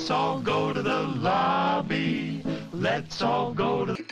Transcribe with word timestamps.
Let's 0.00 0.10
all 0.10 0.40
go 0.40 0.72
to 0.72 0.80
the 0.80 1.02
lobby. 1.02 2.42
Let's 2.72 3.20
all 3.20 3.52
go 3.52 3.84
to 3.84 3.92
the... 3.92 4.02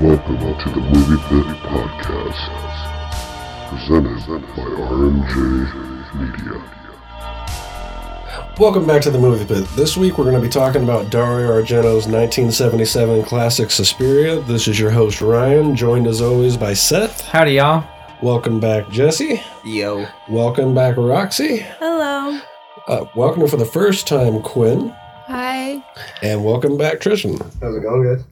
Welcome 0.00 0.38
to 0.58 0.70
the 0.70 0.80
Movie 0.80 1.20
Pit 1.28 1.56
Podcast, 1.68 2.99
presented 3.70 4.16
by 4.26 4.62
RMJ 4.64 6.14
Media. 6.16 6.60
Welcome 8.58 8.84
back 8.84 9.00
to 9.02 9.12
the 9.12 9.18
movie 9.18 9.44
pit. 9.44 9.64
This 9.76 9.96
week 9.96 10.18
we're 10.18 10.24
going 10.24 10.34
to 10.34 10.40
be 10.42 10.48
talking 10.48 10.82
about 10.82 11.08
Dario 11.10 11.50
Argento's 11.52 12.08
1977 12.08 13.22
classic 13.22 13.70
Suspiria. 13.70 14.40
This 14.40 14.66
is 14.66 14.80
your 14.80 14.90
host 14.90 15.20
Ryan, 15.20 15.76
joined 15.76 16.08
as 16.08 16.20
always 16.20 16.56
by 16.56 16.74
Seth. 16.74 17.20
Howdy, 17.20 17.52
y'all. 17.52 17.84
Welcome 18.20 18.58
back 18.58 18.90
Jesse. 18.90 19.40
Yo. 19.64 20.04
Welcome 20.28 20.74
back 20.74 20.96
Roxy. 20.96 21.58
Hello. 21.78 22.40
Uh, 22.88 23.04
welcome 23.14 23.46
for 23.46 23.56
the 23.56 23.64
first 23.64 24.08
time 24.08 24.42
Quinn. 24.42 24.88
Hi. 25.28 25.80
And 26.24 26.44
welcome 26.44 26.76
back 26.76 27.00
Tristan. 27.00 27.38
How's 27.60 27.76
it 27.76 27.82
going, 27.82 28.16
guys? 28.16 28.24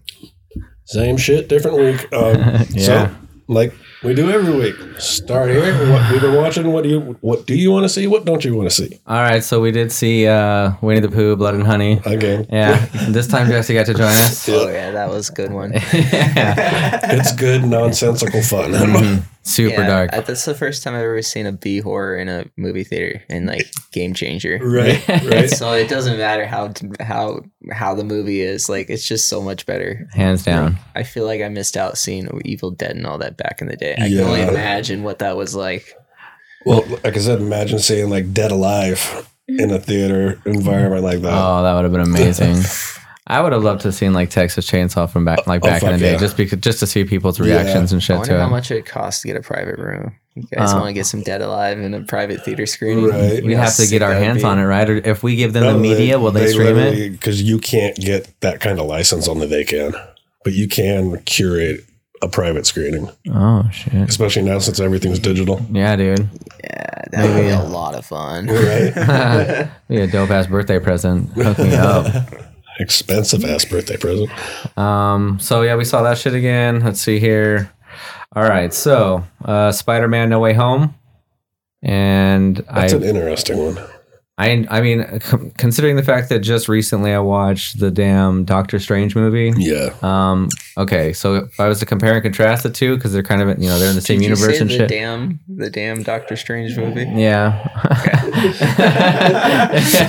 Same 0.87 1.17
shit, 1.17 1.49
different 1.49 1.77
week. 1.79 2.13
Um, 2.13 2.35
Yeah. 2.71 3.09
So, 3.09 3.15
like 3.47 3.73
we 4.05 4.15
do 4.15 4.31
every 4.31 4.55
week, 4.57 4.77
start 5.01 5.51
here. 5.51 5.91
What 5.91 6.13
we've 6.13 6.21
been 6.21 6.35
watching. 6.35 6.71
What 6.73 6.85
do 6.85 6.89
you 6.91 7.01
What 7.21 7.47
do 7.47 7.55
you 7.57 7.71
want 7.71 7.85
to 7.85 7.89
see? 7.89 8.07
What 8.07 8.25
don't 8.25 8.45
you 8.45 8.55
want 8.57 8.71
to 8.71 8.75
see? 8.75 8.99
All 9.07 9.21
right, 9.23 9.43
so 9.43 9.61
we 9.61 9.71
did 9.73 9.91
see 9.91 10.27
uh, 10.27 10.73
Winnie 10.81 11.01
the 11.01 11.09
Pooh, 11.09 11.35
Blood 11.37 11.55
and 11.55 11.65
Honey. 11.67 12.01
Again, 12.05 12.47
Yeah, 12.51 12.87
this 13.09 13.27
time 13.27 13.49
Jesse 13.49 13.75
got 13.75 13.87
to 13.87 13.95
join 13.95 14.07
us. 14.09 14.49
Oh 14.59 14.69
yeah, 14.69 14.91
that 14.93 15.09
was 15.11 15.29
a 15.31 15.33
good 15.33 15.53
one. 15.53 15.73
it's 15.75 17.33
good 17.35 17.65
nonsensical 17.65 18.43
fun. 18.43 18.73
Mhm. 18.73 19.23
Super 19.49 19.81
yeah, 19.81 19.87
dark. 19.87 20.11
That's 20.27 20.45
the 20.45 20.55
first 20.55 20.83
time 20.83 20.95
I've 20.95 21.01
ever 21.03 21.23
seen 21.23 21.47
a 21.47 21.53
B 21.53 21.79
horror 21.81 22.17
in 22.17 22.29
a 22.29 22.45
movie 22.57 22.85
theater 22.85 23.23
and 23.31 23.47
like 23.47 23.67
game 23.93 24.13
changer. 24.13 24.59
right, 24.63 25.07
right. 25.09 25.49
So 25.49 25.73
it 25.73 25.89
doesn't 25.89 26.19
matter 26.19 26.45
how 26.47 26.73
how 27.01 27.41
how 27.73 27.95
the 27.95 28.05
movie 28.05 28.41
is. 28.43 28.69
Like 28.69 28.91
it's 28.91 29.07
just 29.09 29.27
so 29.29 29.41
much 29.41 29.65
better. 29.65 30.07
Hands 30.13 30.43
down. 30.43 30.77
I 30.95 31.03
feel 31.03 31.25
like 31.25 31.41
I 31.41 31.49
missed 31.49 31.77
out 31.77 31.97
seeing 31.97 32.29
Evil 32.45 32.71
Dead 32.73 32.91
and 32.97 33.07
all 33.07 33.17
that 33.19 33.37
back 33.39 33.63
in 33.63 33.69
the 33.69 33.77
day. 33.77 33.95
I 33.99 34.07
Yeah. 34.07 34.21
can 34.21 34.29
only 34.29 34.43
imagine 34.43 35.03
what 35.03 35.21
that 35.21 35.37
was 35.37 35.55
like. 35.55 35.95
Well, 36.67 36.85
like 37.03 37.17
I 37.17 37.21
said, 37.21 37.41
imagine 37.41 37.79
seeing 37.79 38.11
like 38.11 38.35
Dead 38.35 38.51
Alive 38.51 39.27
in 39.49 39.71
a 39.71 39.79
theater 39.79 40.41
environment 40.45 41.03
like 41.05 41.23
that. 41.23 41.33
Oh, 41.33 41.63
that 41.63 41.73
would 41.75 41.85
have 41.85 41.93
been 41.93 42.03
amazing. 42.03 42.57
I 43.31 43.43
would 43.43 43.53
have 43.53 43.63
loved 43.63 43.83
to 43.83 43.89
have 43.89 43.95
seen 43.95 44.15
like 44.15 44.31
Texas 44.31 44.67
Chainsaw 44.69 45.09
from 45.09 45.25
back 45.27 45.47
like 45.47 45.63
Oh, 45.63 45.67
back 45.69 45.83
in 45.83 45.93
the 45.93 45.99
day, 45.99 46.13
yeah. 46.13 46.19
just 46.19 46.37
because 46.37 46.59
just 46.61 46.81
to 46.81 46.87
see 46.87 47.05
people's 47.05 47.39
Yeah. 47.39 47.47
reactions 47.61 47.93
and 47.93 48.03
shit. 48.03 48.17
I 48.17 48.17
shit 48.17 48.19
wonder 48.21 48.33
to 48.35 48.41
how 48.41 48.47
it. 48.47 48.51
much 48.51 48.71
it 48.71 48.87
costs 48.87 49.21
to 49.23 49.29
get 49.29 49.37
a 49.37 49.41
private 49.43 49.79
room. 49.79 50.13
You 50.35 50.45
guys 50.57 50.73
Uh, 50.73 50.77
want 50.77 50.87
to 50.89 50.93
get 50.95 51.05
some 51.05 51.23
Dead 51.23 51.43
Alive 51.43 51.79
in 51.79 51.93
a 51.95 52.01
private 52.05 52.45
theater 52.45 52.65
screening? 52.65 53.09
Right. 53.09 53.43
We 53.45 53.51
You 53.51 53.57
have 53.59 53.75
to 53.77 53.87
get 53.87 54.03
our 54.03 54.15
hands 54.15 54.39
be? 54.43 54.45
on 54.45 54.59
it, 54.59 54.65
right? 54.65 54.89
Or 54.89 54.97
if 54.97 55.23
we 55.23 55.37
give 55.37 55.53
them 55.53 55.65
the 55.67 55.79
media, 55.79 56.19
will 56.19 56.31
they, 56.31 56.47
stream 56.53 56.79
it? 56.79 57.11
Because 57.11 57.43
you 57.43 57.59
can't 57.59 57.97
get 57.97 58.33
that 58.41 58.61
kind 58.61 58.79
of 58.81 58.87
license. 58.87 59.29
Only 59.29 59.47
they 59.47 59.65
can, 59.65 59.95
but 60.45 60.53
you 60.55 60.67
can 60.69 61.21
curate 61.25 61.85
a 62.23 62.29
private 62.29 62.67
screening, 62.67 63.09
Oh 63.33 63.69
shit! 63.73 63.93
especially 64.09 64.43
now 64.43 64.59
since 64.59 64.81
everything's 64.81 65.19
digital. 65.21 65.61
Yeah, 65.71 65.95
dude. 65.97 66.29
Yeah, 66.65 67.03
that 67.13 67.27
would 67.35 67.41
be 67.43 67.49
a 67.51 67.63
lot 67.63 67.95
of 67.95 68.05
fun. 68.07 68.47
Right? 68.47 69.69
Be 69.89 70.01
a 70.01 70.07
dope 70.07 70.31
ass 70.31 70.47
birthday 70.47 70.79
present. 70.81 71.29
Hook 71.33 71.59
me 71.59 71.75
up. 71.77 72.07
Expensive 72.79 73.45
ass 73.45 73.65
birthday 73.65 73.97
present. 73.97 74.31
Um, 74.79 75.39
so 75.41 75.63
yeah, 75.63 75.77
we 75.77 75.85
saw 75.85 76.03
that 76.03 76.19
shit 76.19 76.35
again. 76.35 76.81
Let's 76.85 77.01
see 77.01 77.19
here. 77.19 77.73
All 78.37 78.43
right, 78.45 78.73
so 78.73 79.25
uh, 79.45 79.73
Spider-Man: 79.73 80.29
No 80.29 80.39
Way 80.39 80.53
Home, 80.53 80.95
and 81.83 82.57
That's 82.57 82.93
I, 82.93 82.97
an 82.97 83.03
interesting 83.03 83.59
one. 83.59 83.79
I, 84.39 84.65
I 84.71 84.81
mean, 84.81 85.05
c- 85.21 85.51
considering 85.59 85.97
the 85.97 86.03
fact 86.05 86.29
that 86.29 86.39
just 86.39 86.69
recently 86.69 87.13
I 87.13 87.19
watched 87.19 87.81
the 87.81 87.91
damn 87.91 88.45
Doctor 88.45 88.79
Strange 88.79 89.17
movie. 89.17 89.53
Yeah. 89.57 89.93
Um, 90.01 90.49
okay, 90.77 91.13
so 91.13 91.35
if 91.35 91.59
I 91.59 91.67
was 91.67 91.81
to 91.81 91.87
compare 91.87 92.15
and 92.15 92.23
contrast 92.23 92.63
the 92.63 92.71
two, 92.71 92.95
because 92.95 93.13
they're 93.13 93.25
kind 93.25 93.43
of 93.43 93.61
you 93.61 93.69
know 93.69 93.81
they're 93.81 93.89
in 93.91 93.97
the 93.97 94.01
same 94.01 94.21
Did 94.21 94.29
you 94.29 94.35
universe 94.37 94.55
say 94.57 94.61
and 94.61 94.71
the 94.71 94.77
shit. 94.77 94.89
damn 94.89 95.41
the 95.49 95.69
damn 95.69 96.05
Doctor 96.05 96.37
Strange 96.37 96.77
movie? 96.77 97.03
Yeah. 97.17 97.67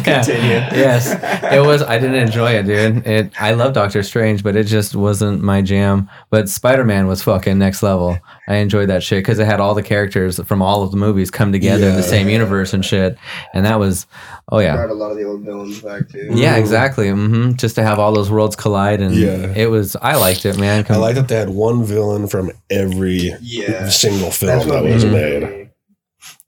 Continue. 0.03 0.61
yes, 0.77 1.11
it 1.51 1.65
was. 1.65 1.81
I 1.81 1.97
didn't 1.99 2.15
enjoy 2.15 2.51
it, 2.51 2.63
dude. 2.67 3.05
It. 3.07 3.31
I 3.41 3.53
love 3.53 3.73
Doctor 3.73 4.03
Strange, 4.03 4.43
but 4.43 4.55
it 4.55 4.65
just 4.65 4.95
wasn't 4.95 5.41
my 5.41 5.61
jam. 5.61 6.09
But 6.29 6.49
Spider 6.49 6.83
Man 6.83 7.07
was 7.07 7.23
fucking 7.23 7.57
next 7.57 7.81
level. 7.83 8.17
I 8.49 8.55
enjoyed 8.55 8.89
that 8.89 9.03
shit 9.03 9.19
because 9.19 9.37
it 9.39 9.45
had 9.45 9.59
all 9.59 9.75
the 9.75 9.83
characters 9.83 10.39
from 10.43 10.61
all 10.61 10.81
of 10.83 10.89
the 10.91 10.97
movies 10.97 11.29
come 11.31 11.51
together 11.51 11.87
in 11.87 11.95
the 11.95 12.01
Yeah. 12.01 12.07
same 12.07 12.27
universe 12.29 12.73
and 12.73 12.83
shit. 12.83 13.15
And 13.53 13.65
that 13.65 13.79
was, 13.79 14.07
oh 14.51 14.57
yeah, 14.59 14.75
Brought 14.75 14.89
a 14.89 14.93
lot 14.95 15.11
of 15.11 15.17
the 15.17 15.23
old 15.23 15.41
villains 15.45 15.79
back 15.81 16.09
too. 16.09 16.29
yeah, 16.33 16.55
exactly. 16.57 17.09
hmm 17.11 17.51
Just 17.53 17.75
to 17.75 17.83
have 17.83 17.99
all 17.99 18.11
those 18.11 18.31
worlds 18.31 18.55
collide 18.55 18.99
and 19.01 19.13
Yeah. 19.15 19.53
it 19.55 19.69
was. 19.69 19.95
I 20.01 20.15
liked 20.17 20.45
it, 20.45 20.57
man. 20.57 20.85
I 20.89 20.97
like 20.97 21.15
that 21.15 21.27
they 21.27 21.35
had 21.37 21.49
one 21.49 21.83
villain 21.85 22.27
from 22.27 22.51
every 22.71 23.35
Yeah. 23.41 23.87
single 23.89 24.31
film 24.31 24.51
That's 24.51 24.65
that 24.65 24.83
what 24.83 24.91
was 24.93 25.05
Mhm. 25.05 25.11
made. 25.11 25.69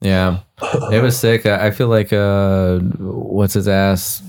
Yeah, 0.00 0.38
it 0.90 1.00
was 1.00 1.16
sick. 1.16 1.46
I 1.46 1.68
I 1.68 1.70
feel 1.70 1.86
like 1.86 2.12
uh, 2.12 2.78
what's 2.98 3.54
his 3.54 3.68
ass? 3.68 4.20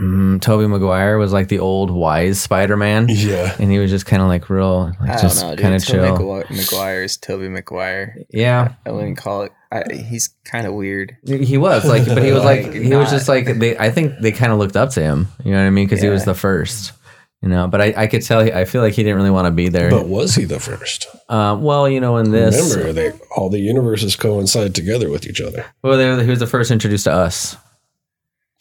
Mm, 0.00 0.40
Tobey 0.42 0.66
Maguire 0.66 1.18
was 1.18 1.32
like 1.32 1.48
the 1.48 1.58
old 1.58 1.90
wise 1.90 2.40
Spider 2.40 2.76
Man. 2.76 3.06
Yeah. 3.08 3.54
and 3.58 3.70
he 3.70 3.78
was 3.78 3.90
just 3.90 4.06
kind 4.06 4.22
of 4.22 4.28
like 4.28 4.50
real, 4.50 4.92
like 5.00 5.10
I 5.10 5.20
just 5.22 5.40
don't 5.40 5.50
know, 5.50 5.56
dude. 5.56 5.62
kind 5.62 5.74
of 5.74 5.84
chill. 5.84 6.12
Maguire, 6.12 6.44
Maguire 6.50 7.02
is 7.02 7.16
Tobey 7.16 7.48
Maguire. 7.48 8.18
Yeah, 8.30 8.74
I 8.84 8.90
wouldn't 8.90 9.16
call 9.18 9.42
it. 9.42 9.52
I, 9.72 9.82
he's 9.92 10.28
kind 10.44 10.66
of 10.66 10.74
weird. 10.74 11.16
he 11.26 11.58
was 11.58 11.84
like, 11.84 12.06
but 12.06 12.22
he 12.22 12.30
was 12.32 12.44
like, 12.44 12.64
Like, 12.66 12.74
he 12.74 12.94
was 12.94 13.10
just 13.10 13.28
like 13.28 13.46
they. 13.58 13.76
I 13.76 13.90
think 13.90 14.18
they 14.20 14.32
kind 14.32 14.52
of 14.52 14.58
looked 14.58 14.76
up 14.76 14.90
to 14.90 15.02
him. 15.02 15.28
You 15.44 15.52
know 15.52 15.58
what 15.58 15.66
I 15.66 15.70
mean? 15.70 15.86
Because 15.86 16.02
he 16.02 16.08
was 16.08 16.24
the 16.24 16.34
first. 16.34 16.92
You 17.42 17.50
know, 17.50 17.68
but 17.68 17.80
I, 17.82 17.94
I 17.96 18.06
could 18.06 18.22
tell. 18.22 18.42
He, 18.42 18.52
I 18.52 18.64
feel 18.64 18.80
like 18.82 18.94
he 18.94 19.02
didn't 19.02 19.16
really 19.16 19.30
want 19.30 19.46
to 19.46 19.50
be 19.50 19.68
there. 19.68 19.90
But 19.90 20.08
was 20.08 20.34
he 20.34 20.44
the 20.44 20.58
first? 20.58 21.06
uh, 21.28 21.56
well, 21.60 21.88
you 21.88 22.00
know, 22.00 22.16
in 22.16 22.30
this, 22.30 22.74
Remember, 22.74 22.92
they 22.92 23.12
all 23.36 23.50
the 23.50 23.58
universes 23.60 24.16
coincide 24.16 24.74
together 24.74 25.10
with 25.10 25.26
each 25.26 25.40
other. 25.40 25.66
well, 25.82 25.96
they, 25.98 26.24
he 26.24 26.30
was 26.30 26.38
the 26.40 26.46
first 26.46 26.70
introduced 26.70 27.04
to 27.04 27.12
us. 27.12 27.56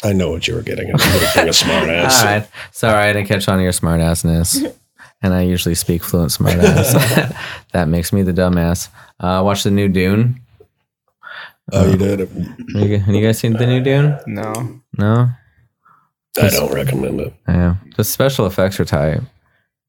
I 0.03 0.13
know 0.13 0.29
what 0.31 0.47
you 0.47 0.55
were 0.55 0.61
getting 0.61 0.89
at. 0.89 0.99
You're 1.05 1.29
being 1.35 1.49
a 1.49 1.53
smart 1.65 1.89
ass. 1.89 2.19
All 2.19 2.25
right, 2.25 2.47
sorry, 2.71 3.09
I 3.09 3.13
didn't 3.13 3.27
catch 3.27 3.47
on 3.47 3.57
to 3.57 3.63
your 3.63 3.71
smart 3.71 4.01
assness. 4.01 4.73
and 5.21 5.33
I 5.33 5.41
usually 5.41 5.75
speak 5.75 6.03
fluent 6.03 6.31
smart 6.31 6.55
ass. 6.59 7.33
that 7.71 7.87
makes 7.87 8.11
me 8.13 8.21
the 8.21 8.33
dumbass. 8.33 8.89
Uh, 9.19 9.41
watch 9.43 9.63
the 9.63 9.71
new 9.71 9.87
Dune. 9.87 10.41
Oh, 11.71 11.89
you 11.89 11.97
did? 11.97 12.19
Have 12.19 12.31
you, 12.75 12.99
have 12.99 13.15
you 13.15 13.25
guys 13.25 13.39
seen 13.39 13.53
the 13.53 13.65
new 13.65 13.81
Dune? 13.81 14.19
No, 14.27 14.81
No. 14.97 15.29
I 16.41 16.49
don't 16.49 16.73
recommend 16.73 17.21
it. 17.21 17.33
Yeah, 17.47 17.75
the 17.95 18.03
special 18.03 18.45
effects 18.45 18.77
are 18.81 18.85
tight, 18.85 19.21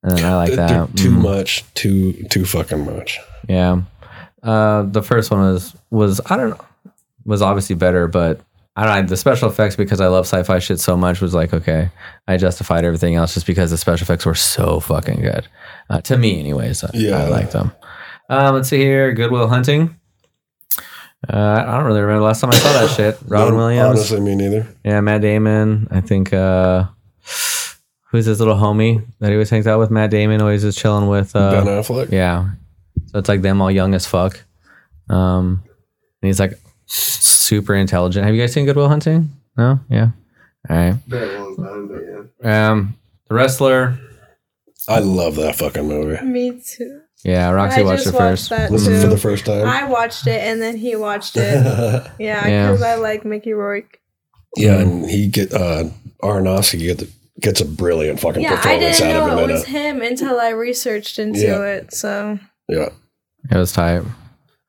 and 0.05 0.21
I 0.21 0.37
like 0.37 0.55
They're 0.55 0.69
that. 0.87 0.97
too 0.97 1.11
Mhm. 1.11 1.21
much, 1.23 1.65
too 1.75 2.13
too 2.31 2.45
fucking 2.47 2.85
much. 2.85 3.19
Yeah, 3.49 3.83
uh, 4.45 4.83
the 4.83 5.03
first 5.03 5.33
one 5.33 5.41
was 5.41 5.75
was 5.91 6.21
I 6.31 6.37
don't 6.37 6.51
know 6.51 6.61
was 7.25 7.43
obviously 7.43 7.75
better, 7.75 8.07
but 8.07 8.41
I 8.79 8.85
don't 8.85 9.05
know 9.05 9.09
the 9.09 9.17
special 9.17 9.49
effects 9.49 9.75
because 9.75 10.01
I 10.03 10.09
love 10.09 10.27
sci-fi 10.27 10.59
shit 10.59 10.81
so 10.81 10.97
much 10.97 11.21
was 11.23 11.33
like 11.35 11.55
okay, 11.55 11.91
I 12.29 12.37
justified 12.37 12.85
everything 12.85 13.15
else 13.15 13.35
just 13.35 13.47
because 13.47 13.71
the 13.71 13.79
special 13.79 14.05
effects 14.05 14.27
were 14.27 14.35
so 14.35 14.81
fucking 14.81 15.21
good 15.23 15.49
uh, 15.89 16.01
to 16.03 16.19
me, 16.19 16.39
anyways. 16.39 16.85
I, 16.85 16.91
Yeah. 16.95 17.23
I 17.25 17.29
liked 17.29 17.53
them. 17.53 17.73
Um, 18.29 18.55
let's 18.55 18.69
see 18.69 18.79
here, 18.79 19.13
Goodwill 19.13 19.49
Hunting. 19.49 19.97
Uh, 21.29 21.65
I 21.67 21.77
don't 21.77 21.85
really 21.87 22.01
remember 22.03 22.21
the 22.21 22.27
last 22.27 22.41
time 22.41 22.51
I 22.51 22.57
saw 22.57 22.73
that 22.75 22.91
shit. 22.91 23.19
Robin 23.27 23.55
No, 23.55 23.61
Williams. 23.61 23.99
Honestly, 23.99 24.21
me 24.21 24.35
neither. 24.35 24.67
Yeah, 24.85 25.01
Matt 25.01 25.23
Damon. 25.23 25.89
I 25.91 26.01
think 26.01 26.33
uh 26.33 26.85
who's 28.11 28.27
his 28.27 28.39
little 28.39 28.55
homie 28.57 29.05
that 29.21 29.29
he 29.29 29.33
always 29.35 29.51
hangs 29.51 29.67
out 29.67 29.79
with? 29.79 29.91
Matt 29.91 30.11
Damon 30.11 30.41
always 30.43 30.63
is 30.65 30.77
chilling 30.77 31.09
with 31.09 31.35
uh 31.35 31.51
ben 31.51 31.67
Affleck. 31.67 32.13
Yeah. 32.13 32.51
So 33.07 33.19
it's 33.19 33.29
like 33.29 33.43
them 33.43 33.61
all 33.63 33.71
young 33.71 33.95
as 33.95 34.07
fuck. 34.07 34.43
Um, 35.09 35.63
and 36.23 36.29
he's 36.29 36.39
like 36.41 36.59
super 36.87 37.75
intelligent. 37.75 38.25
Have 38.27 38.35
you 38.35 38.41
guys 38.41 38.53
seen 38.53 38.65
Goodwill 38.67 38.89
Hunting? 38.89 39.31
No, 39.57 39.81
yeah. 39.89 40.09
All 40.69 40.77
right. 40.77 41.09
Been 41.09 41.23
a 41.23 41.39
long 41.45 41.57
time, 41.57 41.89
but 41.89 42.03
yeah. 42.45 42.71
Um, 42.71 42.97
the 43.29 43.35
wrestler. 43.35 43.99
I 44.89 45.01
love 45.01 45.37
that 45.37 45.57
fucking 45.57 45.87
movie. 45.87 46.25
Me 46.25 46.61
too. 46.65 47.01
Yeah, 47.25 47.51
Roxy 47.51 47.81
I 47.81 47.85
watched 47.85 48.07
it 48.07 48.13
first. 48.13 48.51
watched 48.51 48.51
that 48.51 48.69
too. 48.79 49.01
for 49.01 49.09
the 49.09 49.19
first 49.19 49.47
time. 49.47 49.67
I 49.67 49.85
watched 49.85 50.27
it 50.29 50.41
and 50.43 50.63
then 50.63 50.77
he 50.77 50.95
watched 50.95 51.37
it. 51.37 51.57
Yeah, 52.21 52.47
Yeah. 52.47 52.67
because 52.71 52.83
I 52.83 52.95
like 52.97 53.25
Mickey 53.25 53.53
Rourke. 53.53 53.99
yeah, 54.57 54.79
and 54.79 55.09
he 55.11 55.27
get 55.27 55.53
uh 55.53 55.85
Aronofsky 56.23 56.79
get 56.81 56.99
the, 56.99 57.11
gets 57.41 57.61
a 57.61 57.65
brilliant 57.65 58.21
fucking 58.21 58.43
Yeah, 58.43 58.53
I 58.53 58.57
performance 58.57 58.99
didn't 58.99 59.17
out 59.17 59.23
of 59.23 59.27
know 59.29 59.33
him 59.33 59.39
it 59.39 59.43
in 59.45 59.51
was 59.53 59.63
it. 59.63 59.69
him 59.69 60.03
until 60.03 60.39
I 60.41 60.51
researched 60.51 61.19
into 61.19 61.41
Yeah. 61.41 61.63
it. 61.65 61.93
So 61.95 62.39
Yeah. 62.69 62.91
It 63.51 63.57
was 63.57 63.73
tight. 63.73 64.03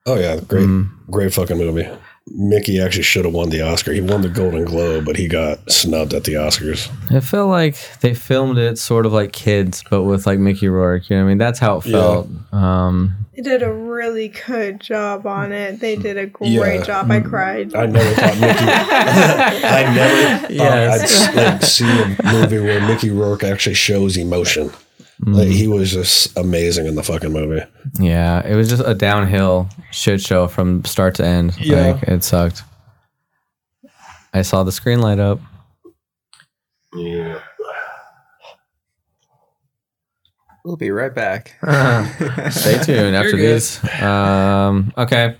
Oh 0.07 0.15
yeah, 0.15 0.39
great, 0.39 0.65
Mm. 0.67 0.89
great 1.11 1.33
fucking 1.33 1.57
movie. 1.57 1.87
Mickey 2.31 2.79
actually 2.81 3.03
should 3.03 3.25
have 3.25 3.33
won 3.33 3.50
the 3.50 3.62
Oscar. 3.62 3.94
He 3.94 4.01
won 4.01 4.21
the 4.21 4.29
Golden 4.29 4.65
Globe, 4.65 5.06
but 5.06 5.15
he 5.15 5.27
got 5.27 5.71
snubbed 5.71 6.13
at 6.13 6.25
the 6.25 6.33
Oscars. 6.33 6.89
It 7.12 7.21
felt 7.21 7.50
like 7.50 7.77
they 8.01 8.13
filmed 8.13 8.57
it 8.57 8.77
sort 8.77 9.06
of 9.06 9.13
like 9.13 9.31
kids, 9.31 9.83
but 9.89 10.03
with 10.03 10.27
like 10.27 10.38
Mickey 10.39 10.68
Rourke. 10.68 11.09
You 11.09 11.15
know 11.18 11.24
what 11.24 11.27
I 11.27 11.29
mean? 11.29 11.38
That's 11.38 11.59
how 11.59 11.77
it 11.77 11.85
Yeah. 11.85 11.91
felt. 12.00 12.27
Um, 12.51 13.15
they 13.35 13.41
did 13.44 13.63
a 13.63 13.71
really 13.71 14.27
good 14.47 14.79
job 14.81 15.25
on 15.27 15.51
it. 15.51 15.79
They 15.79 15.95
did 15.95 16.18
a 16.18 16.25
great 16.25 16.51
Yeah. 16.51 16.81
job. 16.83 17.09
I 17.12 17.19
cried. 17.21 17.74
I 17.75 17.85
never 17.85 18.13
thought 18.15 18.38
Mickey. 18.39 18.65
I 19.68 19.94
never 19.95 20.38
thought 20.39 20.51
Yes. 20.51 21.27
I'd 21.30 21.35
like, 21.53 21.63
see 21.63 21.85
a 21.85 22.18
movie 22.33 22.59
where 22.59 22.81
Mickey 22.85 23.09
Rourke 23.12 23.44
actually 23.44 23.75
shows 23.75 24.18
emotion. 24.18 24.71
Mm. 25.23 25.35
Like 25.35 25.47
he 25.47 25.67
was 25.67 25.91
just 25.91 26.37
amazing 26.37 26.85
in 26.85 26.95
the 26.95 27.03
fucking 27.03 27.31
movie. 27.31 27.65
yeah, 27.99 28.45
it 28.45 28.55
was 28.55 28.69
just 28.69 28.83
a 28.85 28.93
downhill 28.93 29.67
shit 29.91 30.21
show 30.21 30.47
from 30.47 30.85
start 30.85 31.15
to 31.15 31.25
end. 31.25 31.57
Yeah. 31.59 31.91
Like, 31.93 32.03
it 32.03 32.23
sucked. 32.23 32.63
I 34.33 34.43
saw 34.43 34.63
the 34.63 34.71
screen 34.71 34.99
light 34.99 35.19
up. 35.19 35.39
Yeah. 36.93 37.39
We'll 40.63 40.75
be 40.75 40.91
right 40.91 41.15
back. 41.15 41.55
Stay 42.51 42.77
tuned 42.83 43.15
after 43.15 43.37
You're 43.37 43.53
these. 43.53 43.81
Um, 44.01 44.91
okay. 44.97 45.37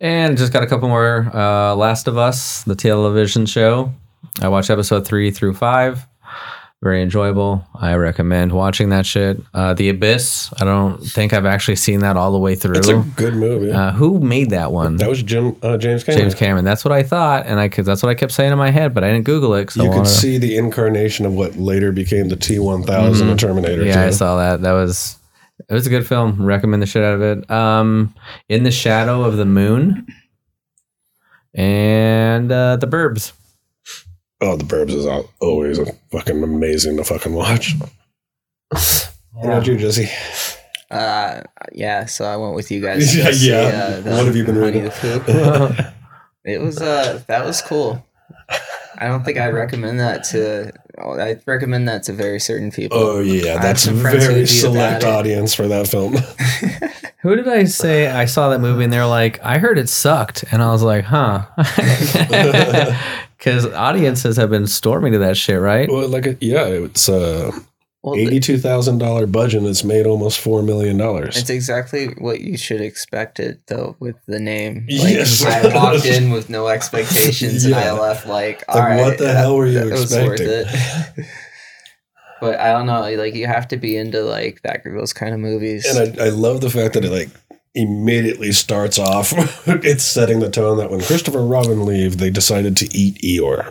And 0.00 0.38
just 0.38 0.54
got 0.54 0.62
a 0.62 0.66
couple 0.66 0.88
more. 0.88 1.30
Uh, 1.34 1.74
Last 1.74 2.08
of 2.08 2.16
Us, 2.16 2.64
the 2.64 2.74
television 2.74 3.44
show. 3.44 3.92
I 4.40 4.48
watched 4.48 4.70
episode 4.70 5.06
three 5.06 5.30
through 5.30 5.52
five. 5.54 6.06
Very 6.82 7.02
enjoyable. 7.02 7.62
I 7.74 7.94
recommend 7.96 8.52
watching 8.52 8.88
that 8.88 9.04
shit. 9.04 9.38
Uh, 9.52 9.74
the 9.74 9.90
Abyss. 9.90 10.50
I 10.58 10.64
don't 10.64 10.96
think 10.98 11.34
I've 11.34 11.44
actually 11.44 11.76
seen 11.76 12.00
that 12.00 12.16
all 12.16 12.32
the 12.32 12.38
way 12.38 12.54
through. 12.54 12.76
It's 12.78 12.88
a 12.88 13.04
good 13.16 13.34
movie. 13.34 13.70
uh, 13.70 13.92
who 13.92 14.18
made 14.18 14.48
that 14.50 14.72
one? 14.72 14.96
that 14.96 15.08
was 15.10 15.22
Jim 15.22 15.54
uh, 15.62 15.76
James 15.76 16.04
Cameron. 16.04 16.22
James 16.22 16.34
Cameron. 16.34 16.64
That's 16.64 16.82
what 16.82 16.92
I 16.92 17.02
thought, 17.02 17.44
and 17.44 17.60
I 17.60 17.68
could. 17.68 17.84
That's 17.84 18.02
what 18.02 18.08
I 18.08 18.14
kept 18.14 18.32
saying 18.32 18.50
in 18.50 18.56
my 18.56 18.70
head, 18.70 18.94
but 18.94 19.04
I 19.04 19.12
didn't 19.12 19.26
Google 19.26 19.52
it. 19.56 19.66
'cause 19.66 19.78
I 19.78 19.84
You 19.84 19.90
could 19.90 19.96
wanna- 19.96 20.08
see 20.08 20.38
the 20.38 20.56
incarnation 20.56 21.26
of 21.26 21.34
what 21.34 21.54
later 21.56 21.92
became 21.92 22.30
the 22.30 22.36
T 22.36 22.58
one 22.58 22.82
thousand 22.82 23.28
and 23.28 23.38
Terminator. 23.38 23.82
Mm-hmm. 23.82 23.88
Yeah, 23.90 24.06
I 24.06 24.10
saw 24.10 24.38
that. 24.38 24.62
That 24.62 24.72
was 24.72 25.18
it 25.68 25.74
was 25.74 25.86
a 25.86 25.90
good 25.90 26.06
film. 26.06 26.42
Recommend 26.42 26.80
the 26.82 26.86
shit 26.86 27.04
out 27.04 27.12
of 27.12 27.20
it. 27.20 27.50
Um, 27.50 28.14
In 28.48 28.62
the 28.62 28.70
Shadow 28.70 29.22
of 29.24 29.36
the 29.36 29.44
Moon, 29.44 30.06
and 31.54 32.50
uh, 32.50 32.76
The 32.76 32.86
Burbs. 32.86 33.32
Oh, 34.42 34.56
the 34.56 34.64
Burbs 34.64 34.90
is 34.92 35.06
always 35.40 35.78
a 35.78 35.86
fucking 36.12 36.42
amazing 36.42 36.96
to 36.96 37.04
fucking 37.04 37.34
watch. 37.34 37.74
What 39.32 39.46
about 39.46 39.66
you, 39.66 39.76
Jesse? 39.78 40.08
Uh, 40.90 41.42
yeah. 41.72 42.04
So 42.06 42.24
I 42.24 42.36
went 42.36 42.54
with 42.54 42.70
you 42.70 42.80
guys. 42.86 43.16
Yeah, 43.16 43.30
see, 43.30 43.50
yeah. 43.50 43.56
uh, 43.58 44.00
the 44.00 44.10
What 44.10 44.26
have 44.26 44.36
you 44.36 44.44
been 44.44 44.56
reading? 44.58 44.84
the 44.84 44.90
Pooh. 45.24 45.84
It 46.50 46.58
was 46.60 46.80
uh 46.80 47.22
that 47.26 47.44
was 47.44 47.60
cool. 47.62 48.04
I 48.98 49.06
don't 49.08 49.24
think 49.24 49.36
I'd 49.38 49.52
recommend 49.54 50.00
that 50.00 50.24
to. 50.24 50.72
oh, 50.98 51.12
I'd 51.20 51.42
recommend 51.46 51.86
that 51.88 52.02
to 52.04 52.12
very 52.14 52.40
certain 52.40 52.70
people. 52.70 52.98
Oh 52.98 53.20
yeah, 53.20 53.58
that's 53.60 53.84
a 53.84 53.88
some 53.88 54.00
friends 54.00 54.24
who 54.26 54.32
very 54.32 54.46
select 54.46 55.02
about 55.02 55.26
it. 55.26 55.32
audience 55.32 55.54
for 55.54 55.68
that 55.68 55.86
film. 55.86 56.16
Who 57.20 57.36
did 57.36 57.46
I 57.46 57.64
say 57.64 58.08
I 58.08 58.24
saw 58.24 58.48
that 58.48 58.60
movie 58.60 58.84
and 58.84 58.92
they're 58.92 59.06
like, 59.06 59.38
I 59.44 59.58
heard 59.58 59.76
it 59.78 59.90
sucked, 59.90 60.44
and 60.50 60.62
I 60.62 60.70
was 60.72 60.82
like, 60.82 61.04
huh? 61.04 61.44
Because 63.40 63.64
audiences 63.66 64.36
have 64.36 64.50
been 64.50 64.66
storming 64.66 65.12
to 65.14 65.18
that 65.20 65.36
shit, 65.36 65.58
right? 65.60 65.88
well, 65.90 66.06
like, 66.08 66.26
a, 66.26 66.36
yeah, 66.40 66.66
it's 66.66 67.08
a 67.08 67.50
Well, 68.02 68.14
eighty-two 68.14 68.58
thousand 68.58 68.98
dollar 68.98 69.26
budget. 69.26 69.60
and 69.60 69.66
It's 69.68 69.82
made 69.82 70.04
almost 70.06 70.38
four 70.40 70.62
million 70.62 70.98
dollars. 70.98 71.36
It's 71.38 71.48
exactly 71.50 72.08
what 72.18 72.40
you 72.42 72.56
should 72.58 72.80
expect 72.82 73.40
it 73.40 73.60
though 73.66 73.96
with 73.98 74.16
the 74.26 74.38
name. 74.38 74.86
Like, 74.90 75.14
Yes. 75.14 75.42
I 75.44 75.74
walked 75.74 76.04
in 76.04 76.30
with 76.30 76.50
no 76.50 76.68
expectations 76.68 77.64
and 77.64 77.74
I 77.74 77.92
left 77.92 78.26
like, 78.26 78.62
Like, 78.68 78.76
all 78.76 78.82
right, 78.82 79.00
what 79.00 79.16
the 79.18 79.32
hell 79.32 79.56
were 79.56 79.66
you 79.66 79.78
that 79.80 79.86
was 79.90 80.12
worth 80.14 80.40
expecting? 80.40 81.24
it. 81.24 81.26
but 82.42 82.58
I 82.60 82.72
don't 82.72 82.86
know, 82.86 83.00
like 83.16 83.34
you 83.34 83.46
have 83.46 83.68
to 83.68 83.76
be 83.76 83.96
into 83.96 84.22
like 84.22 84.60
that 84.62 84.82
those 84.84 85.12
kind 85.14 85.32
of 85.34 85.40
movies. 85.40 85.84
And 85.86 86.20
I, 86.20 86.26
I 86.26 86.28
love 86.28 86.60
the 86.60 86.70
fact 86.70 86.94
that 86.94 87.04
it 87.04 87.10
like 87.10 87.28
immediately 87.74 88.50
starts 88.52 88.98
off. 88.98 89.32
it's 89.68 90.02
setting 90.04 90.40
the 90.40 90.50
tone 90.50 90.78
that 90.78 90.90
when 90.90 91.00
Christopher 91.00 91.42
Robin 91.44 91.84
leave, 91.84 92.18
they 92.18 92.30
decided 92.30 92.76
to 92.78 92.88
eat 92.96 93.16
Eeyore. 93.22 93.70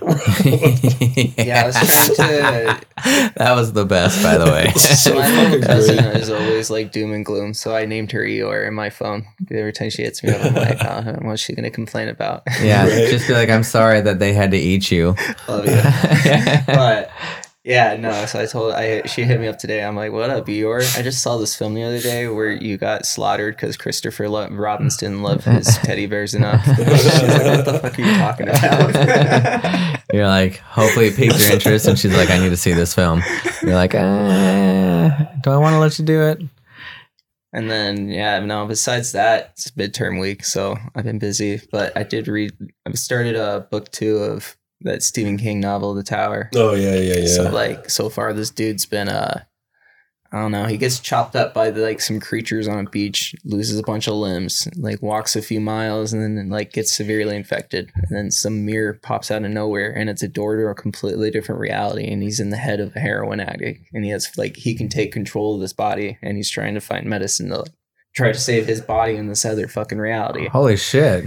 yeah, 1.46 1.64
I 1.64 1.66
was 1.66 1.76
trying 2.16 2.16
to. 2.16 2.82
that 3.36 3.54
was 3.56 3.74
the 3.74 3.86
best, 3.86 4.24
by 4.24 4.38
the 4.38 4.46
way. 4.46 4.72
so 4.74 5.16
my 5.16 5.28
fucking 5.30 5.62
cousin 5.62 5.98
great. 5.98 6.16
is 6.18 6.30
always 6.30 6.70
like 6.70 6.92
doom 6.92 7.12
and 7.14 7.26
gloom, 7.26 7.54
so 7.54 7.76
I 7.76 7.86
named 7.86 8.12
her 8.14 8.22
Eeyore 8.22 8.68
in 8.68 8.74
my 8.74 8.90
phone. 8.90 9.26
Every 9.52 9.74
time 9.74 9.90
she 9.90 10.04
hits 10.04 10.24
me 10.24 10.30
up, 10.32 10.46
I'm 10.46 10.54
like, 10.56 10.78
oh, 10.82 11.18
what's 11.28 11.42
she 11.42 11.54
gonna 11.54 11.70
complain 11.70 12.08
about? 12.08 12.44
yeah, 12.62 12.84
Right. 12.88 13.10
just 13.10 13.28
be 13.28 13.34
like, 13.34 13.50
I'm 13.50 13.64
sorry 13.64 14.00
that 14.02 14.20
they 14.20 14.32
had 14.34 14.52
to 14.52 14.58
eat 14.58 14.92
you. 14.92 15.16
Love 15.48 15.66
you. 15.66 15.82
but 16.68 17.12
yeah, 17.70 17.96
no. 17.98 18.26
So 18.26 18.42
I 18.42 18.48
told 18.48 18.74
I 18.74 19.04
she 19.04 19.24
hit 19.24 19.40
me 19.40 19.48
up 19.48 19.60
today. 19.60 19.84
I'm 19.84 19.96
like, 19.96 20.12
"What 20.12 20.32
up, 20.32 20.48
Eeyore? 20.48 20.98
I 20.98 21.04
just 21.04 21.22
saw 21.22 21.38
this 21.38 21.56
film 21.56 21.76
the 21.76 21.84
other 21.84 22.02
day 22.02 22.28
where 22.28 22.50
you 22.50 22.78
got 22.78 23.06
slaughtered 23.06 23.56
because 23.56 23.78
Christopher 23.78 24.28
Lo- 24.28 24.50
Robbins 24.50 24.98
didn't 24.98 25.22
love 25.22 25.44
his 25.44 25.68
teddy 25.84 26.08
bears 26.08 26.34
enough." 26.34 26.66
She's 26.76 26.80
like, 26.80 27.44
"What 27.46 27.66
the 27.66 27.80
fuck 27.80 28.00
are 28.00 28.02
you 28.02 28.18
talking 28.18 28.50
about?" 28.50 30.00
You're 30.12 30.28
like, 30.28 30.58
hopefully 30.58 31.10
it 31.10 31.16
piqued 31.16 31.40
your 31.40 31.52
interest, 31.52 31.86
and 31.88 32.00
she's 32.00 32.18
like, 32.18 32.32
I 32.32 32.40
need 32.40 32.50
to 32.50 32.58
see 32.58 32.74
this 32.74 32.96
film. 32.96 33.22
You're 33.62 33.76
like, 33.76 33.94
uh, 33.94 35.10
do 35.42 35.52
I 35.52 35.58
want 35.58 35.76
to 35.76 35.80
let 35.80 36.00
you 36.00 36.06
do 36.06 36.24
it? 36.24 36.42
and 37.54 37.70
then 37.70 38.10
yeah, 38.10 38.40
no. 38.40 38.66
Besides 38.66 39.12
that, 39.12 39.52
it's 39.54 39.70
midterm 39.72 40.20
week, 40.20 40.44
so 40.44 40.76
I've 40.96 41.04
been 41.04 41.20
busy. 41.20 41.62
But 41.72 41.96
I 41.96 42.02
did 42.02 42.28
read. 42.28 42.52
I've 42.88 42.98
started 42.98 43.36
a 43.36 43.68
book 43.70 43.92
two 43.92 44.18
of 44.18 44.58
that 44.82 45.04
Stephen 45.04 45.38
King 45.38 45.60
novel, 45.60 45.94
The 45.94 46.04
Tower. 46.04 46.50
Oh 46.56 46.74
yeah, 46.74 46.96
yeah, 46.96 47.18
yeah. 47.18 47.28
So 47.28 47.50
like 47.50 47.90
so 47.90 48.10
far, 48.10 48.34
this 48.34 48.50
dude's 48.50 48.86
been 48.86 49.10
uh, 49.10 49.44
I 50.32 50.40
don't 50.40 50.52
know. 50.52 50.66
He 50.66 50.78
gets 50.78 51.00
chopped 51.00 51.36
up 51.36 51.56
by 51.56 51.70
like 51.70 52.00
some 52.00 52.20
creatures 52.20 52.68
on 52.68 52.86
a 52.86 52.90
beach, 52.90 53.34
loses 53.46 53.80
a 53.80 53.84
bunch 53.84 54.08
of 54.08 54.14
limbs, 54.14 54.68
like 54.76 55.02
walks 55.02 55.36
a 55.36 55.42
few 55.42 55.60
miles, 55.60 56.14
and 56.14 56.38
then 56.38 56.50
like 56.50 56.72
gets 56.72 56.96
severely 56.96 57.36
infected. 57.36 57.92
And 57.96 58.16
then 58.16 58.32
some 58.32 58.64
mirror 58.64 59.00
pops 59.02 59.32
out 59.32 59.44
of 59.44 59.50
nowhere, 59.50 59.92
and 59.92 60.08
it's 60.08 60.22
a 60.22 60.28
door 60.28 60.56
to 60.58 60.68
a 60.68 60.76
completely 60.76 61.32
different 61.32 61.60
reality. 61.60 62.08
And 62.08 62.22
he's 62.22 62.40
in 62.40 62.52
the 62.52 62.58
head 62.58 62.80
of 62.80 62.96
a 62.96 63.00
heroin 63.00 63.40
addict, 63.40 63.88
and 63.92 64.06
he 64.06 64.12
has 64.12 64.30
like 64.38 64.56
he 64.56 64.76
can 64.76 64.88
take 64.88 65.12
control 65.12 65.56
of 65.56 65.62
this 65.62 65.74
body, 65.74 66.20
and 66.22 66.38
he's 66.38 66.52
trying 66.52 66.76
to 66.76 66.82
find 66.82 67.08
medicine 67.08 67.50
to 67.50 67.60
like, 67.60 67.72
try 68.16 68.32
to 68.32 68.40
save 68.40 68.68
his 68.68 68.82
body 68.82 69.16
in 69.16 69.28
this 69.28 69.46
other 69.46 69.68
fucking 69.68 69.98
reality. 69.98 70.48
Holy 70.48 70.78
shit. 70.78 71.26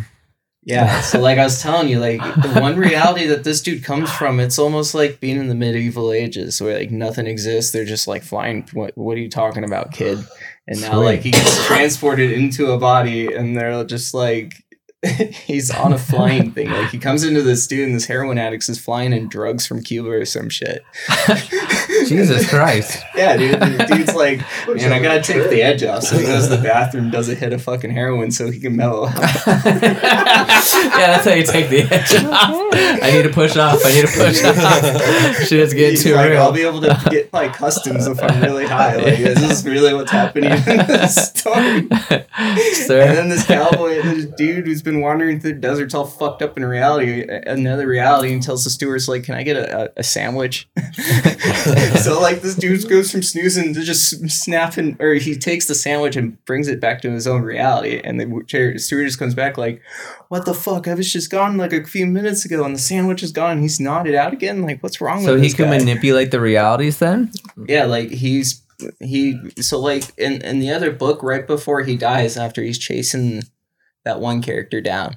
Yeah. 0.64 1.00
So 1.12 1.20
like 1.20 1.38
I 1.38 1.44
was 1.44 1.60
telling 1.60 1.88
you, 1.88 1.98
like 1.98 2.20
the 2.20 2.60
one 2.60 2.76
reality 2.76 3.26
that 3.26 3.44
this 3.44 3.60
dude 3.60 3.84
comes 3.84 4.10
from, 4.10 4.40
it's 4.40 4.58
almost 4.58 4.94
like 4.94 5.20
being 5.20 5.38
in 5.38 5.48
the 5.48 5.54
medieval 5.54 6.12
ages 6.12 6.60
where 6.60 6.78
like 6.78 6.90
nothing 6.90 7.26
exists. 7.26 7.72
They're 7.72 7.84
just 7.84 8.06
like 8.08 8.22
flying. 8.22 8.66
What 8.72 8.96
What 8.96 9.16
are 9.16 9.20
you 9.20 9.28
talking 9.28 9.64
about, 9.64 9.92
kid? 9.92 10.24
And 10.68 10.80
now 10.80 10.92
Sweet. 10.92 11.04
like 11.04 11.20
he 11.20 11.30
gets 11.32 11.66
transported 11.66 12.30
into 12.30 12.70
a 12.70 12.78
body, 12.78 13.34
and 13.34 13.56
they're 13.56 13.84
just 13.84 14.14
like. 14.14 14.61
he's 15.46 15.68
on 15.68 15.92
a 15.92 15.98
flying 15.98 16.52
thing. 16.52 16.70
Like 16.70 16.90
he 16.90 16.98
comes 16.98 17.24
into 17.24 17.42
this 17.42 17.66
dude, 17.66 17.86
and 17.86 17.96
this 17.96 18.06
heroin 18.06 18.38
addict 18.38 18.68
is 18.68 18.78
flying 18.78 19.12
in 19.12 19.28
drugs 19.28 19.66
from 19.66 19.82
Cuba 19.82 20.08
or 20.10 20.24
some 20.24 20.48
shit. 20.48 20.84
Jesus 22.06 22.48
Christ. 22.48 23.02
Yeah, 23.14 23.36
dude. 23.36 23.60
The 23.60 23.86
dude's 23.88 24.14
like, 24.14 24.40
man, 24.66 24.92
I 24.92 25.00
gotta 25.00 25.20
take 25.20 25.48
the 25.48 25.62
edge 25.62 25.82
off. 25.84 26.02
So 26.02 26.18
he 26.18 26.24
goes 26.24 26.48
to 26.48 26.56
the 26.56 26.62
bathroom, 26.62 27.10
does 27.10 27.28
a 27.28 27.34
hit 27.34 27.52
of 27.52 27.62
fucking 27.62 27.90
heroin 27.90 28.30
so 28.30 28.50
he 28.50 28.58
can 28.58 28.74
mellow 28.74 29.06
out. 29.06 29.14
yeah, 29.16 29.92
that's 29.92 31.24
how 31.24 31.34
you 31.34 31.44
take 31.44 31.68
the 31.68 31.82
edge 31.82 32.24
off. 32.24 32.72
I 32.74 33.10
need 33.12 33.22
to 33.22 33.28
push 33.28 33.56
off. 33.56 33.80
I 33.84 33.92
need 33.92 34.06
to 34.06 34.12
push 34.12 34.42
off. 34.42 35.46
Shit's 35.46 35.74
getting 35.74 35.90
He's 35.90 36.02
too 36.02 36.14
like, 36.14 36.30
real. 36.30 36.42
I'll 36.42 36.52
be 36.52 36.62
able 36.62 36.80
to 36.80 37.00
get 37.10 37.32
my 37.32 37.48
customs 37.48 38.06
if 38.06 38.20
I'm 38.22 38.42
really 38.42 38.66
high. 38.66 38.96
Like, 38.96 39.18
this 39.18 39.42
is 39.42 39.64
really 39.66 39.94
what's 39.94 40.10
happening 40.10 40.50
in 40.50 40.64
this 40.64 41.28
story? 41.28 41.88
Sir. 42.72 43.02
And 43.02 43.16
then 43.16 43.28
this 43.28 43.46
cowboy, 43.46 44.02
this 44.02 44.24
dude 44.26 44.66
who's 44.66 44.82
been 44.82 44.91
been 44.92 45.00
wandering 45.00 45.40
through 45.40 45.54
the 45.54 45.58
deserts 45.58 45.94
all 45.94 46.04
fucked 46.04 46.42
up 46.42 46.56
in 46.56 46.64
reality, 46.64 47.26
another 47.46 47.86
reality, 47.86 48.32
and 48.32 48.42
tells 48.42 48.64
the 48.64 48.70
stewards 48.70 49.08
like, 49.08 49.24
"Can 49.24 49.34
I 49.34 49.42
get 49.42 49.56
a, 49.56 49.92
a, 49.96 50.02
sandwich?" 50.02 50.68
so 52.02 52.20
like 52.20 52.42
this 52.42 52.54
dude 52.54 52.88
goes 52.88 53.10
from 53.10 53.22
snoozing 53.22 53.74
to 53.74 53.82
just 53.82 54.28
snapping, 54.30 54.96
or 55.00 55.14
he 55.14 55.34
takes 55.36 55.66
the 55.66 55.74
sandwich 55.74 56.16
and 56.16 56.42
brings 56.44 56.68
it 56.68 56.80
back 56.80 57.00
to 57.02 57.10
his 57.10 57.26
own 57.26 57.42
reality, 57.42 58.00
and 58.02 58.20
the 58.20 58.78
steward 58.78 59.06
just 59.06 59.18
comes 59.18 59.34
back 59.34 59.56
like, 59.56 59.80
"What 60.28 60.44
the 60.44 60.54
fuck? 60.54 60.86
I 60.88 60.94
was 60.94 61.12
just 61.12 61.30
gone 61.30 61.56
like 61.56 61.72
a 61.72 61.84
few 61.84 62.06
minutes 62.06 62.44
ago, 62.44 62.64
and 62.64 62.74
the 62.74 62.80
sandwich 62.80 63.22
is 63.22 63.32
gone." 63.32 63.60
He's 63.60 63.80
nodded 63.80 64.14
out 64.14 64.32
again. 64.32 64.62
Like, 64.62 64.82
what's 64.82 65.00
wrong 65.00 65.24
So 65.24 65.34
with 65.34 65.42
he 65.42 65.52
can 65.52 65.66
guy? 65.66 65.78
manipulate 65.78 66.30
the 66.30 66.40
realities 66.40 66.98
then? 66.98 67.32
Yeah, 67.66 67.84
like 67.84 68.10
he's 68.10 68.62
he 69.00 69.38
so 69.60 69.78
like 69.78 70.04
in 70.18 70.42
in 70.42 70.58
the 70.58 70.70
other 70.70 70.90
book 70.90 71.22
right 71.22 71.46
before 71.46 71.82
he 71.82 71.96
dies 71.96 72.36
after 72.36 72.62
he's 72.62 72.78
chasing 72.78 73.42
that 74.04 74.20
one 74.20 74.42
character 74.42 74.80
down. 74.80 75.16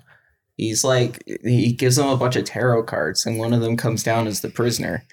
He's 0.58 0.84
like 0.84 1.24
he 1.44 1.74
gives 1.74 1.98
them 1.98 2.08
a 2.08 2.18
bunch 2.18 2.36
of 2.36 2.46
tarot 2.46 2.84
cards 2.84 3.26
and 3.26 3.38
one 3.38 3.54
of 3.54 3.62
them 3.62 3.76
comes 3.76 4.04
down 4.04 4.28
as 4.28 4.42
the 4.42 4.50
prisoner. 4.50 5.04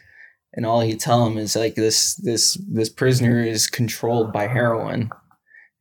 And 0.55 0.67
all 0.67 0.81
he 0.81 0.97
tell 0.97 1.27
him 1.27 1.39
is 1.39 1.57
like 1.57 1.75
this 1.75 2.15
this 2.17 2.55
this 2.69 2.89
prisoner 2.89 3.43
is 3.43 3.67
controlled 3.67 4.33
by 4.33 4.47
heroin. 4.47 5.11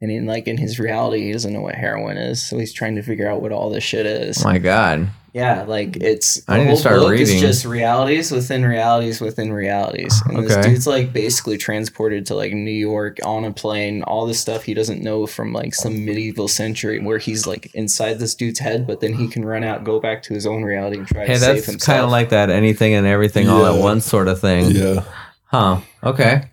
And 0.01 0.10
in 0.10 0.25
like 0.25 0.48
in 0.48 0.57
his 0.57 0.79
reality 0.79 1.25
he 1.25 1.31
doesn't 1.31 1.53
know 1.53 1.62
what 1.62 1.75
heroin 1.75 2.17
is, 2.17 2.48
so 2.48 2.57
he's 2.57 2.74
trying 2.74 2.95
to 2.95 3.03
figure 3.03 3.29
out 3.29 3.41
what 3.41 3.51
all 3.51 3.69
this 3.69 3.83
shit 3.83 4.05
is. 4.05 4.43
Oh 4.43 4.50
my 4.50 4.57
god. 4.57 5.10
Yeah, 5.33 5.63
mm. 5.63 5.67
like 5.67 5.95
it's 5.97 6.41
I 6.47 6.53
the 6.53 6.57
need 6.57 6.63
to 6.63 6.69
whole 6.69 6.77
start 6.77 7.00
book 7.00 7.11
reading. 7.11 7.35
is 7.35 7.41
just 7.41 7.65
realities 7.65 8.31
within 8.31 8.65
realities 8.65 9.21
within 9.21 9.53
realities. 9.53 10.21
And 10.25 10.45
this 10.45 10.65
dude's 10.65 10.88
like 10.88 11.13
basically 11.13 11.57
transported 11.57 12.25
to 12.27 12.35
like 12.35 12.51
New 12.51 12.71
York 12.71 13.19
on 13.23 13.45
a 13.45 13.53
plane, 13.53 14.03
all 14.03 14.25
this 14.25 14.39
stuff 14.39 14.63
he 14.63 14.73
doesn't 14.73 15.01
know 15.01 15.25
from 15.25 15.53
like 15.53 15.73
some 15.73 16.05
medieval 16.05 16.47
century 16.47 17.00
where 17.00 17.17
he's 17.17 17.47
like 17.47 17.73
inside 17.73 18.19
this 18.19 18.35
dude's 18.35 18.59
head, 18.59 18.85
but 18.85 19.00
then 19.00 19.13
he 19.13 19.27
can 19.29 19.45
run 19.45 19.63
out, 19.63 19.85
go 19.85 20.00
back 20.01 20.21
to 20.23 20.33
his 20.33 20.45
own 20.45 20.63
reality 20.63 20.97
and 20.97 21.07
try 21.07 21.25
Hey, 21.25 21.33
to 21.33 21.39
save 21.39 21.65
that's 21.65 21.85
kind 21.85 22.03
of 22.03 22.09
like 22.09 22.29
that 22.29 22.50
anything 22.50 22.93
and 22.93 23.07
everything 23.07 23.47
all 23.47 23.65
at 23.65 23.81
once 23.81 24.05
sort 24.05 24.27
of 24.27 24.41
thing. 24.41 24.71
Yeah. 24.71 25.03
Huh. 25.45 25.81
Okay. 26.03 26.43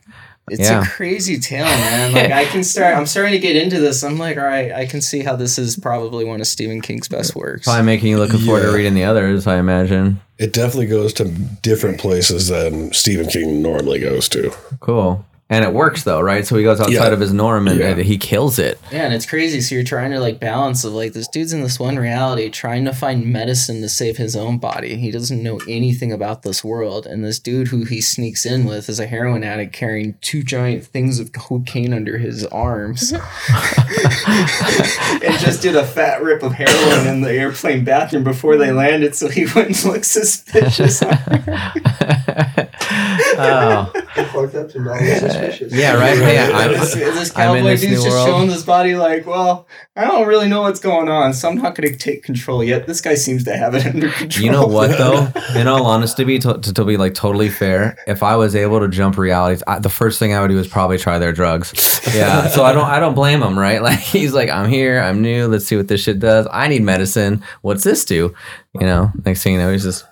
It's 0.50 0.60
yeah. 0.68 0.82
a 0.82 0.86
crazy 0.86 1.38
tale, 1.38 1.64
man. 1.64 2.12
Like 2.12 2.30
I 2.30 2.44
can 2.46 2.62
start 2.64 2.96
I'm 2.96 3.06
starting 3.06 3.32
to 3.32 3.38
get 3.38 3.56
into 3.56 3.80
this. 3.80 4.02
I'm 4.02 4.18
like, 4.18 4.36
all 4.36 4.44
right, 4.44 4.72
I 4.72 4.86
can 4.86 5.00
see 5.00 5.20
how 5.22 5.36
this 5.36 5.58
is 5.58 5.76
probably 5.76 6.24
one 6.24 6.40
of 6.40 6.46
Stephen 6.46 6.80
King's 6.80 7.08
best 7.08 7.34
works. 7.36 7.64
Probably 7.64 7.84
making 7.84 8.08
you 8.10 8.18
looking 8.18 8.40
forward 8.40 8.62
to 8.62 8.68
Yeah. 8.68 8.74
reading 8.74 8.94
the 8.94 9.04
others, 9.04 9.46
I 9.46 9.58
imagine. 9.58 10.20
It 10.38 10.52
definitely 10.52 10.86
goes 10.86 11.12
to 11.14 11.24
different 11.62 11.98
places 11.98 12.48
than 12.48 12.92
Stephen 12.92 13.26
King 13.28 13.60
normally 13.62 13.98
goes 14.00 14.28
to. 14.30 14.50
Cool. 14.80 15.24
And 15.50 15.64
it 15.64 15.72
works 15.72 16.02
though, 16.02 16.20
right? 16.20 16.46
So 16.46 16.56
he 16.56 16.62
goes 16.62 16.78
outside 16.78 16.92
Yeah. 16.92 17.06
of 17.06 17.20
his 17.20 17.32
norm 17.32 17.68
and, 17.68 17.80
Yeah. 17.80 17.86
and 17.92 18.00
he 18.02 18.18
kills 18.18 18.58
it. 18.58 18.78
Yeah, 18.92 19.04
and 19.06 19.14
it's 19.14 19.24
crazy. 19.24 19.62
So 19.62 19.74
you're 19.76 19.84
trying 19.84 20.10
to 20.10 20.20
like 20.20 20.38
balance 20.38 20.84
of 20.84 20.92
like 20.92 21.14
this 21.14 21.26
dude's 21.26 21.54
in 21.54 21.62
this 21.62 21.80
one 21.80 21.96
reality 21.96 22.50
trying 22.50 22.84
to 22.84 22.92
find 22.92 23.24
medicine 23.24 23.80
to 23.80 23.88
save 23.88 24.18
his 24.18 24.36
own 24.36 24.58
body. 24.58 24.96
He 24.96 25.10
doesn't 25.10 25.42
know 25.42 25.58
anything 25.66 26.12
about 26.12 26.42
this 26.42 26.62
world. 26.62 27.06
And 27.06 27.24
this 27.24 27.38
dude 27.38 27.68
who 27.68 27.84
he 27.84 28.02
sneaks 28.02 28.44
in 28.44 28.66
with 28.66 28.90
is 28.90 29.00
a 29.00 29.06
heroin 29.06 29.42
addict 29.42 29.72
carrying 29.72 30.16
two 30.20 30.42
giant 30.42 30.84
things 30.84 31.18
of 31.18 31.32
cocaine 31.32 31.94
under 31.94 32.18
his 32.18 32.44
arms. 32.46 33.12
and 34.32 35.38
just 35.38 35.62
did 35.62 35.76
a 35.76 35.84
fat 35.86 36.22
rip 36.22 36.42
of 36.42 36.52
heroin 36.52 37.06
in 37.06 37.22
the 37.22 37.32
airplane 37.32 37.84
bathroom 37.84 38.22
before 38.22 38.56
they 38.58 38.70
landed 38.70 39.14
so 39.14 39.28
he 39.28 39.46
wouldn't 39.46 39.82
look 39.86 40.04
suspicious. 40.04 41.02
oh, 43.40 43.92
fucked 44.26 44.54
up 44.54 44.70
to 44.70 44.80
not 44.80 45.00
look 45.00 45.18
suspicious. 45.18 45.72
yeah, 45.72 45.94
right. 45.94 46.18
Hey, 46.28 46.38
I'm, 46.38 46.72
this, 46.72 46.94
this 46.94 47.36
I'm 47.36 47.56
in 47.56 47.62
cowboy 47.62 47.70
this 47.70 47.80
dude's 47.80 47.92
new 47.92 48.04
just 48.04 48.08
world. 48.08 48.28
showing 48.28 48.50
his 48.50 48.64
body 48.64 48.96
like, 48.96 49.26
well, 49.26 49.66
I 49.96 50.04
don't 50.04 50.26
really 50.26 50.48
know 50.48 50.62
what's 50.62 50.80
going 50.80 51.08
on, 51.08 51.32
so 51.32 51.48
I'm 51.48 51.56
not 51.56 51.74
going 51.74 51.90
to 51.90 51.96
take 51.96 52.22
control 52.22 52.62
yet. 52.62 52.86
This 52.86 53.00
guy 53.00 53.14
seems 53.14 53.44
to 53.44 53.56
have 53.56 53.74
it 53.74 53.86
under 53.86 54.10
control. 54.10 54.44
You 54.44 54.50
know 54.52 54.66
what 54.66 54.98
though? 54.98 55.32
In 55.58 55.66
all 55.68 55.86
honesty, 55.86 56.22
to 56.22 56.26
be 56.26 56.38
to, 56.40 56.58
to 56.60 56.84
be 56.84 56.96
like 56.96 57.14
totally 57.14 57.48
fair, 57.48 57.96
if 58.06 58.22
I 58.22 58.36
was 58.36 58.54
able 58.54 58.80
to 58.80 58.88
jump 58.88 59.16
realities, 59.16 59.62
I, 59.66 59.78
the 59.78 59.88
first 59.88 60.18
thing 60.18 60.34
I 60.34 60.40
would 60.40 60.48
do 60.48 60.58
is 60.58 60.68
probably 60.68 60.98
try 60.98 61.18
their 61.18 61.32
drugs. 61.32 61.72
Yeah, 62.14 62.48
so 62.48 62.64
I 62.64 62.72
don't 62.72 62.84
I 62.84 63.00
don't 63.00 63.14
blame 63.14 63.42
him, 63.42 63.58
right? 63.58 63.82
Like 63.88 64.00
he's 64.00 64.34
like, 64.34 64.50
I'm 64.50 64.68
here, 64.68 65.00
I'm 65.00 65.22
new. 65.22 65.46
Let's 65.46 65.64
see 65.64 65.76
what 65.76 65.88
this 65.88 66.02
shit 66.02 66.18
does. 66.18 66.46
I 66.50 66.68
need 66.68 66.82
medicine. 66.82 67.42
What's 67.62 67.84
this 67.84 68.04
do? 68.04 68.34
You 68.74 68.86
know, 68.86 69.10
next 69.24 69.42
thing 69.42 69.54
you 69.54 69.58
know, 69.60 69.72
he's 69.72 69.84
just 69.84 70.04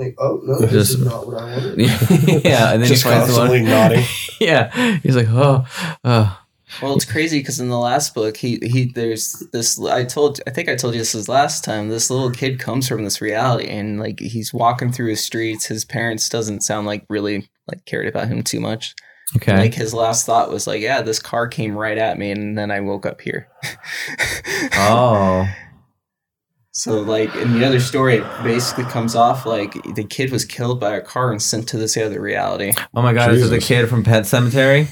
Like, 0.00 0.14
oh 0.18 0.40
no, 0.44 0.58
this 0.60 0.70
Just- 0.70 0.94
is 0.98 1.04
not 1.04 1.26
what 1.26 1.38
I 1.40 1.44
wanted. 1.56 1.78
yeah, 2.44 2.72
and 2.72 2.82
then 2.82 2.88
Just 2.88 3.04
he 3.04 3.08
finds 3.10 3.28
the 3.28 3.34
constantly 3.34 3.60
one. 3.62 3.70
nodding. 3.70 4.04
Yeah, 4.40 4.96
he's 5.02 5.16
like, 5.16 5.28
oh, 5.28 5.66
oh. 6.02 6.40
Well, 6.80 6.94
it's 6.94 7.04
crazy 7.04 7.40
because 7.40 7.60
in 7.60 7.68
the 7.68 7.78
last 7.78 8.14
book, 8.14 8.36
he 8.38 8.58
he 8.62 8.90
there's 8.94 9.32
this. 9.52 9.78
I 9.78 10.04
told, 10.04 10.40
I 10.46 10.50
think 10.50 10.68
I 10.70 10.76
told 10.76 10.94
you 10.94 11.00
this 11.00 11.12
was 11.12 11.28
last 11.28 11.62
time. 11.64 11.88
This 11.90 12.08
little 12.10 12.30
kid 12.30 12.58
comes 12.58 12.88
from 12.88 13.04
this 13.04 13.20
reality, 13.20 13.68
and 13.68 13.98
like 14.00 14.18
he's 14.20 14.54
walking 14.54 14.92
through 14.92 15.10
his 15.10 15.22
streets. 15.22 15.66
His 15.66 15.84
parents 15.84 16.28
doesn't 16.30 16.62
sound 16.62 16.86
like 16.86 17.04
really 17.10 17.50
like 17.66 17.84
cared 17.84 18.06
about 18.06 18.28
him 18.28 18.42
too 18.42 18.60
much. 18.60 18.94
okay. 19.36 19.56
Like 19.58 19.74
his 19.74 19.92
last 19.92 20.24
thought 20.24 20.50
was 20.50 20.66
like, 20.66 20.80
"Yeah, 20.80 21.02
this 21.02 21.18
car 21.18 21.48
came 21.48 21.76
right 21.76 21.98
at 21.98 22.18
me, 22.18 22.30
and 22.30 22.56
then 22.56 22.70
I 22.70 22.80
woke 22.80 23.04
up 23.04 23.20
here." 23.20 23.48
oh, 24.74 25.46
So 26.72 27.00
like 27.00 27.34
in 27.34 27.58
the 27.58 27.66
other 27.66 27.80
story, 27.80 28.16
it 28.16 28.42
basically 28.44 28.84
comes 28.84 29.14
off 29.16 29.44
like 29.44 29.72
the 29.94 30.04
kid 30.04 30.30
was 30.30 30.44
killed 30.44 30.78
by 30.78 30.94
a 30.96 31.00
car 31.00 31.32
and 31.32 31.42
sent 31.42 31.68
to 31.70 31.76
this 31.76 31.96
other 31.96 32.20
reality. 32.20 32.72
oh 32.94 33.02
my 33.02 33.12
God! 33.12 33.32
Is 33.32 33.46
it 33.46 33.48
the 33.48 33.58
kid 33.60 33.88
from 33.88 34.04
Pet 34.04 34.24
Sematary? 34.24 34.88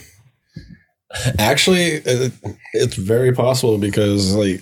Actually, 1.38 2.02
it, 2.04 2.32
it's 2.74 2.96
very 2.96 3.32
possible 3.32 3.78
because 3.78 4.34
like 4.34 4.60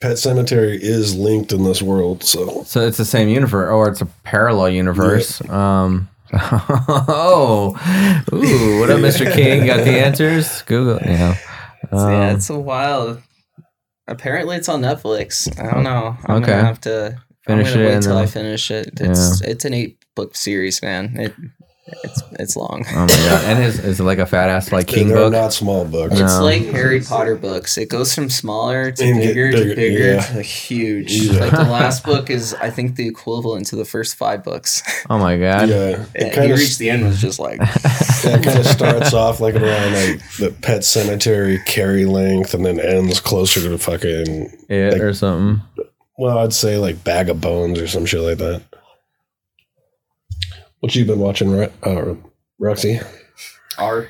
Pet 0.00 0.16
Sematary 0.16 0.78
is 0.80 1.14
linked 1.16 1.52
in 1.52 1.64
this 1.64 1.82
world. 1.82 2.22
So 2.22 2.62
So 2.64 2.86
it's 2.86 2.96
the 2.98 3.04
same 3.04 3.28
universe, 3.28 3.70
or 3.70 3.88
it's 3.88 4.00
a 4.00 4.06
parallel 4.24 4.70
universe. 4.70 5.40
Um. 5.50 6.08
oh, 6.34 7.76
ooh! 8.32 8.80
What 8.80 8.88
up, 8.90 9.00
Mr. 9.00 9.30
King? 9.34 9.66
Got 9.66 9.84
the 9.84 9.90
answers? 9.98 10.62
Google. 10.62 10.98
Yeah. 11.04 11.34
So, 11.90 12.08
yeah, 12.08 12.30
Um, 12.30 12.36
it's 12.36 12.48
a 12.48 12.58
wild. 12.58 13.20
Apparently, 14.08 14.56
it's 14.56 14.68
on 14.68 14.82
Netflix. 14.82 15.48
I 15.60 15.72
don't 15.72 15.84
know. 15.84 16.16
I'm 16.26 16.36
Okay. 16.42 16.46
gonna 16.52 16.64
have 16.64 16.80
to 16.82 17.22
Finish 17.46 17.68
I'm 17.68 17.74
gonna 17.74 17.86
it 17.86 17.88
Wait 17.88 17.94
I 18.18 18.26
finish 18.26 18.70
it. 18.70 18.90
It's 19.00 19.40
it's 19.42 19.64
an 19.64 19.74
eight 19.74 20.04
book 20.14 20.36
series, 20.36 20.80
man. 20.82 21.16
It 21.18 21.34
it's 22.04 22.22
it's 22.38 22.56
long. 22.56 22.84
oh 22.90 23.00
my 23.00 23.06
god! 23.06 23.44
And 23.44 23.62
is 23.64 23.78
is 23.78 24.00
it 24.00 24.02
like 24.04 24.18
a 24.18 24.26
fat 24.26 24.48
ass 24.50 24.72
like 24.72 24.86
King 24.86 25.08
they're 25.08 25.16
book? 25.18 25.32
not 25.32 25.52
small 25.52 25.84
books. 25.84 26.12
It's 26.18 26.38
No. 26.38 26.44
like 26.44 26.62
Harry 26.66 27.00
Potter 27.00 27.36
books. 27.36 27.76
It 27.78 27.88
goes 27.88 28.14
from 28.14 28.30
smaller 28.30 28.90
to 28.92 29.04
And 29.04 29.20
get 29.20 29.28
bigger 29.28 29.50
to 29.52 29.56
bigger, 29.58 29.74
bigger 29.74 30.12
yeah. 30.14 30.20
to 30.22 30.42
huge. 30.42 31.12
Yeah. 31.12 31.40
Like 31.40 31.50
the 31.52 31.58
last 31.64 32.04
book 32.04 32.30
is, 32.30 32.54
I 32.54 32.70
think, 32.70 32.96
the 32.96 33.06
equivalent 33.06 33.66
to 33.66 33.76
the 33.76 33.84
first 33.84 34.16
five 34.16 34.42
books. 34.44 34.82
Oh 35.10 35.18
my 35.18 35.36
god! 35.38 35.68
Yeah, 35.68 36.04
it 36.14 36.24
he 36.24 36.30
kind 36.30 36.52
of 36.52 36.58
reached 36.58 36.78
the 36.78 36.90
end 36.90 37.04
was 37.04 37.20
just 37.20 37.38
like, 37.38 37.60
it 37.62 38.42
kind 38.44 38.58
of 38.58 38.66
starts 38.66 39.12
off 39.12 39.40
like 39.40 39.54
around 39.54 39.92
like 39.94 40.20
the 40.38 40.54
Pet 40.62 40.80
Sematary 40.82 41.64
Carrie 41.66 42.04
length, 42.06 42.54
and 42.54 42.64
then 42.64 42.80
ends 42.80 43.20
closer 43.20 43.60
to 43.60 43.68
the 43.68 43.78
fucking 43.78 44.50
It 44.68 44.92
like- 44.94 45.02
or 45.02 45.12
something. 45.14 45.62
well, 46.18 46.38
I'd 46.38 46.52
say 46.52 46.78
like 46.78 47.04
Bag 47.04 47.28
of 47.28 47.40
Bones 47.40 47.78
or 47.80 47.86
some 47.88 48.06
shit 48.06 48.20
like 48.20 48.38
that. 48.38 48.62
What 50.82 50.96
you 50.96 51.04
been 51.04 51.20
watching, 51.20 51.50
Ro- 51.52 51.72
uh, 51.84 52.14
Roxy? 52.58 52.98
art. 53.78 54.08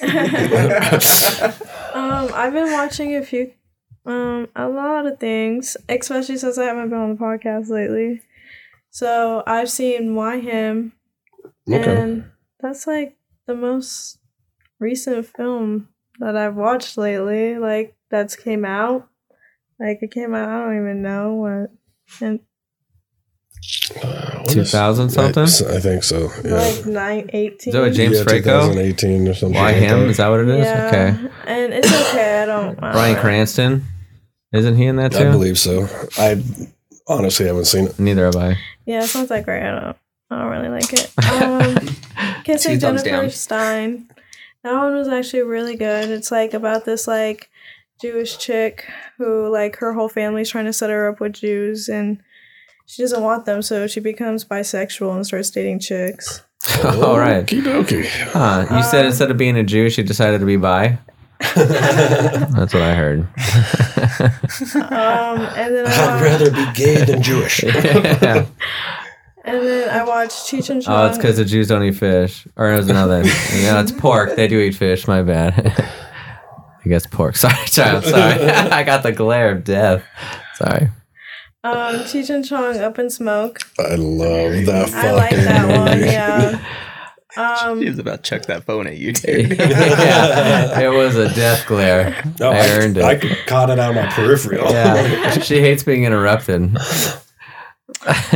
Um, 1.94 2.30
I've 2.32 2.54
been 2.54 2.72
watching 2.72 3.14
a 3.16 3.22
few, 3.22 3.52
um, 4.06 4.48
a 4.56 4.66
lot 4.68 5.06
of 5.06 5.20
things, 5.20 5.76
especially 5.90 6.38
since 6.38 6.56
I 6.56 6.64
haven't 6.64 6.88
been 6.88 6.98
on 6.98 7.10
the 7.16 7.20
podcast 7.22 7.68
lately. 7.68 8.22
So 8.90 9.42
I've 9.46 9.68
seen 9.70 10.14
Why 10.14 10.40
Him, 10.40 10.92
Okay. 11.70 11.84
and 12.02 12.30
that's 12.60 12.86
like 12.86 13.18
the 13.46 13.54
most 13.54 14.18
recent 14.80 15.26
film 15.26 15.88
that 16.18 16.34
I've 16.34 16.56
watched 16.56 16.96
lately. 16.96 17.58
Like 17.58 17.94
that's 18.10 18.36
came 18.36 18.64
out. 18.64 19.06
Like 19.78 19.98
it 20.00 20.10
came 20.12 20.34
out. 20.34 20.48
I 20.48 20.64
don't 20.64 20.76
even 20.82 21.02
know 21.02 21.34
what. 21.34 21.70
And 22.26 22.40
Uh, 24.02 24.38
what 24.40 24.56
is- 24.56 24.70
something. 24.70 25.18
I, 25.20 25.76
I 25.76 25.80
think 25.80 26.02
so. 26.02 26.30
Yeah. 26.44 26.54
like 26.54 26.86
nine 26.86 27.30
eighteen. 27.32 27.68
Is 27.68 27.72
that 27.74 27.80
what 27.80 27.92
James 27.92 28.18
yeah, 28.18 28.24
Franco? 28.24 28.60
2018 28.68 29.28
or 29.28 29.34
something. 29.34 29.54
Why 29.58 29.72
like 29.72 29.76
him? 29.76 30.00
that. 30.00 30.08
Is 30.08 30.16
that 30.16 30.28
what 30.28 30.40
it 30.40 30.48
is? 30.48 30.64
Yeah, 30.64 30.86
Okay. 30.88 31.30
and 31.46 31.72
it's 31.72 31.92
okay. 32.10 32.42
I 32.42 32.46
don't. 32.46 32.62
I 32.62 32.66
don't 32.82 32.92
Bryan. 32.92 33.16
Cranston, 33.16 33.84
isn't 34.52 34.76
he 34.76 34.86
in 34.86 34.96
that 34.96 35.12
too? 35.12 35.28
I 35.28 35.30
believe 35.30 35.58
so. 35.58 35.88
I 36.18 36.42
honestly 37.06 37.46
haven't 37.46 37.66
seen 37.66 37.86
it. 37.86 37.98
Neither 37.98 38.24
have 38.26 38.36
I. 38.36 38.56
Yeah, 38.84 39.04
it's 39.04 39.14
not 39.14 39.28
that 39.28 39.44
great. 39.44 39.62
I 39.62 39.70
don't. 39.80 39.96
I 40.30 40.38
don't 40.42 40.50
really 40.50 40.68
like 40.68 40.92
it. 40.92 41.12
Um, 41.42 41.96
can 42.44 42.58
say 42.58 42.76
Jennifer 42.78 43.04
down. 43.04 43.30
Stein. 43.30 44.08
That 44.64 44.74
one 44.74 44.94
was 44.94 45.08
actually 45.08 45.42
really 45.42 45.76
good. 45.76 46.10
It's 46.10 46.30
like 46.30 46.54
about 46.54 46.84
this 46.84 47.06
like 47.06 47.48
Jewish 48.00 48.38
chick 48.38 48.88
who 49.18 49.48
like 49.48 49.76
her 49.76 49.92
whole 49.92 50.08
family's 50.08 50.50
trying 50.50 50.64
to 50.66 50.72
set 50.72 50.90
her 50.90 51.08
up 51.08 51.20
with 51.20 51.34
Jews 51.34 51.88
and 51.88 52.20
she 52.92 53.02
doesn't 53.02 53.22
want 53.22 53.46
them, 53.46 53.62
so 53.62 53.86
she 53.86 54.00
becomes 54.00 54.44
bisexual 54.44 55.14
and 55.16 55.26
starts 55.26 55.48
dating 55.48 55.78
chicks. 55.80 56.42
All 56.84 57.18
right. 57.18 57.46
Okie 57.46 57.62
dokie. 57.62 58.06
Huh. 58.06 58.66
You 58.76 58.82
said 58.82 59.00
Um, 59.00 59.06
instead 59.06 59.30
of 59.30 59.38
being 59.38 59.56
a 59.56 59.62
Jew, 59.62 59.88
she 59.88 60.02
decided 60.02 60.40
to 60.40 60.46
be 60.46 60.56
bi. 60.56 60.98
That's 61.56 62.74
what 62.74 62.82
I 62.82 62.94
heard. 62.94 63.20
Um, 64.74 65.40
and 65.56 65.74
then 65.74 65.86
I 65.86 65.90
I'd 65.90 66.20
watched, 66.20 66.22
rather 66.22 66.50
be 66.50 66.72
gay 66.74 67.02
than 67.04 67.22
Jewish. 67.22 67.62
yeah. 67.64 68.44
and 69.46 69.62
then 69.66 69.88
I 69.88 70.04
watched 70.04 70.50
Cheech 70.50 70.68
and 70.68 70.82
Chong. 70.82 70.94
Oh, 70.94 71.06
it's 71.06 71.16
because 71.16 71.38
the 71.38 71.46
Jews 71.46 71.68
don't 71.68 71.82
eat 71.82 71.96
fish. 71.96 72.46
Or 72.56 72.70
it 72.72 72.76
was 72.76 72.90
another. 72.90 73.22
yeah, 73.24 73.80
it's 73.80 73.90
pork. 73.90 74.36
They 74.36 74.48
do 74.48 74.60
eat 74.60 74.74
fish. 74.74 75.08
My 75.08 75.22
bad. 75.22 75.74
I 76.84 76.88
guess 76.88 77.06
pork. 77.06 77.36
Sorry, 77.36 77.54
child. 77.66 78.04
Sorry. 78.04 78.44
I 78.44 78.82
got 78.82 79.02
the 79.02 79.12
glare 79.12 79.50
of 79.50 79.64
death. 79.64 80.04
Sorry. 80.56 80.90
Um, 81.64 81.96
Cheech 82.04 82.28
and 82.34 82.44
Chong 82.44 82.78
Up 82.78 82.98
in 82.98 83.10
Smoke. 83.10 83.60
I 83.78 83.94
love 83.96 84.66
that 84.66 84.88
fucking 84.90 85.08
I 85.08 85.12
like 85.12 85.30
that 85.30 85.78
one. 85.88 86.00
Yeah. 86.00 86.64
Um, 87.34 87.80
He 87.80 87.88
was 87.88 87.98
about 87.98 88.22
to 88.24 88.28
chuck 88.28 88.42
that 88.48 88.64
phone 88.64 88.86
at 88.86 88.98
you, 88.98 89.14
dude. 89.14 89.52
yeah, 89.58 90.78
it 90.80 90.90
was 90.90 91.16
a 91.16 91.32
death 91.34 91.64
glare. 91.66 92.22
No, 92.38 92.50
I 92.50 92.68
earned 92.72 92.98
it. 92.98 93.04
I 93.04 93.16
caught 93.46 93.70
it 93.70 93.78
on 93.78 93.94
my 93.94 94.06
peripheral. 94.08 94.70
yeah, 94.70 95.38
she 95.40 95.58
hates 95.60 95.82
being 95.82 96.04
interrupted. 96.04 96.76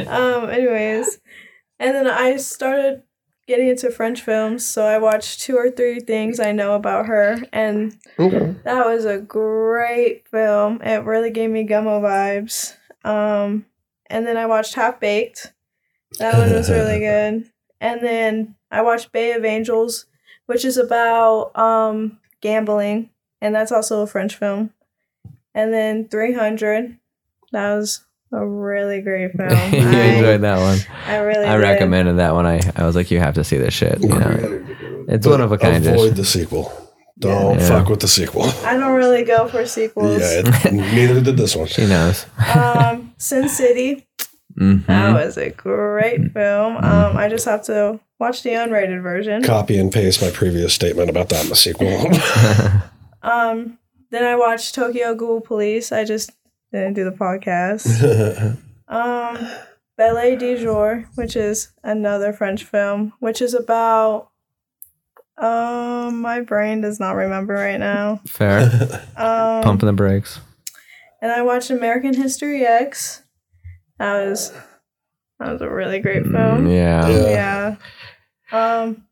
um 0.06 0.48
anyways 0.50 1.18
and 1.78 1.94
then 1.94 2.06
i 2.06 2.36
started 2.36 3.02
getting 3.46 3.68
into 3.68 3.90
french 3.90 4.20
films 4.22 4.64
so 4.66 4.84
i 4.84 4.98
watched 4.98 5.40
two 5.40 5.56
or 5.56 5.70
three 5.70 5.98
things 6.00 6.38
i 6.40 6.52
know 6.52 6.74
about 6.74 7.06
her 7.06 7.38
and 7.52 7.96
Okay. 8.18 8.54
that 8.64 8.86
was 8.86 9.04
a 9.04 9.18
great 9.18 10.28
film 10.28 10.80
it 10.82 11.04
really 11.04 11.30
gave 11.30 11.50
me 11.50 11.66
gummo 11.66 12.00
vibes 12.00 12.74
um 13.06 13.64
and 14.06 14.26
then 14.26 14.36
i 14.36 14.44
watched 14.46 14.74
half 14.74 14.98
baked 15.00 15.52
that 16.18 16.34
one 16.36 16.52
was 16.52 16.68
really 16.70 16.98
good 17.10 17.50
and 17.80 18.00
then 18.02 18.54
i 18.70 18.82
watched 18.82 19.12
bay 19.12 19.32
of 19.32 19.44
angels 19.44 20.06
which 20.46 20.64
is 20.64 20.76
about 20.76 21.56
um 21.58 22.18
gambling 22.40 23.08
and 23.40 23.54
that's 23.54 23.72
also 23.72 24.02
a 24.02 24.06
french 24.06 24.36
film 24.36 24.70
and 25.54 25.72
then 25.72 26.06
300 26.08 26.98
that 27.52 27.74
was 27.76 28.04
a 28.32 28.44
really 28.46 29.00
great 29.00 29.32
film 29.36 29.48
you 29.72 29.80
I- 29.88 30.02
enjoyed 30.16 30.40
that 30.42 30.58
one. 30.58 30.78
I 31.06 31.16
really 31.18 31.46
I 31.46 31.56
did. 31.56 31.62
recommended 31.62 32.14
that 32.18 32.34
one. 32.34 32.44
I, 32.44 32.60
I 32.74 32.84
was 32.84 32.96
like, 32.96 33.10
you 33.12 33.20
have 33.20 33.34
to 33.34 33.44
see 33.44 33.56
this 33.56 33.72
shit. 33.72 34.02
You 34.02 34.08
know, 34.08 35.04
it's 35.08 35.24
one 35.26 35.40
of 35.40 35.52
a 35.52 35.56
kind. 35.58 35.86
Avoid 35.86 36.08
dish. 36.10 36.16
the 36.16 36.24
sequel. 36.24 36.85
Don't 37.18 37.58
Yeah. 37.58 37.66
fuck 37.68 37.88
with 37.88 38.00
the 38.00 38.08
sequel. 38.08 38.44
I 38.64 38.76
don't 38.76 38.92
really 38.94 39.24
go 39.24 39.48
for 39.48 39.64
sequels. 39.66 40.20
Yeah, 40.20 40.42
it, 40.44 40.72
neither 40.72 41.20
did 41.22 41.36
this 41.36 41.56
one. 41.56 41.66
She 41.76 41.86
knows. 41.86 42.26
um, 42.54 43.12
Sin 43.18 43.48
City. 43.48 44.06
Mhm. 44.58 44.86
That 44.86 45.12
was 45.14 45.36
a 45.38 45.50
great 45.50 46.32
film. 46.32 46.76
Um, 46.76 47.16
I 47.16 47.28
just 47.28 47.44
have 47.46 47.62
to 47.64 48.00
watch 48.18 48.42
the 48.42 48.50
unrated 48.50 49.02
version. 49.02 49.42
Copy 49.42 49.78
and 49.78 49.92
paste 49.92 50.20
my 50.22 50.30
previous 50.30 50.72
statement 50.74 51.08
about 51.10 51.28
that 51.30 51.44
in 51.44 51.48
the 51.50 51.56
sequel. 51.56 51.88
Um, 53.22 53.78
then 54.12 54.22
I 54.24 54.36
watched 54.36 54.74
Tokyo 54.76 55.12
Gore 55.14 55.40
Police. 55.40 55.90
I 55.90 56.04
just 56.04 56.30
didn't 56.72 56.94
do 56.94 57.04
the 57.04 57.10
podcast. 57.16 58.56
Um, 58.88 59.36
Belle 59.98 60.36
de 60.36 60.56
Jour, 60.62 61.08
which 61.16 61.34
is 61.34 61.72
another 61.82 62.32
French 62.32 62.62
film, 62.62 63.12
which 63.18 63.42
is 63.42 63.52
about. 63.52 64.28
Um, 65.38 66.20
my 66.22 66.40
brain 66.40 66.80
does 66.80 66.98
not 66.98 67.12
remember 67.12 67.54
right 67.54 67.78
now. 67.78 68.20
Fair. 68.26 68.62
Um, 69.16 69.62
Pumping 69.62 69.86
the 69.86 69.92
brakes. 69.92 70.40
and 71.20 71.30
I 71.30 71.42
watched 71.42 71.70
American 71.70 72.14
History 72.14 72.64
X. 72.64 73.22
That 73.98 74.26
was 74.26 74.52
that 75.38 75.52
was 75.52 75.60
a 75.60 75.68
really 75.70 75.98
great 76.00 76.22
film. 76.22 76.66
Mm, 76.66 76.74
yeah. 76.74 77.08
Yeah. 77.08 77.76
Yeah. 78.50 78.80
Um, 78.82 79.04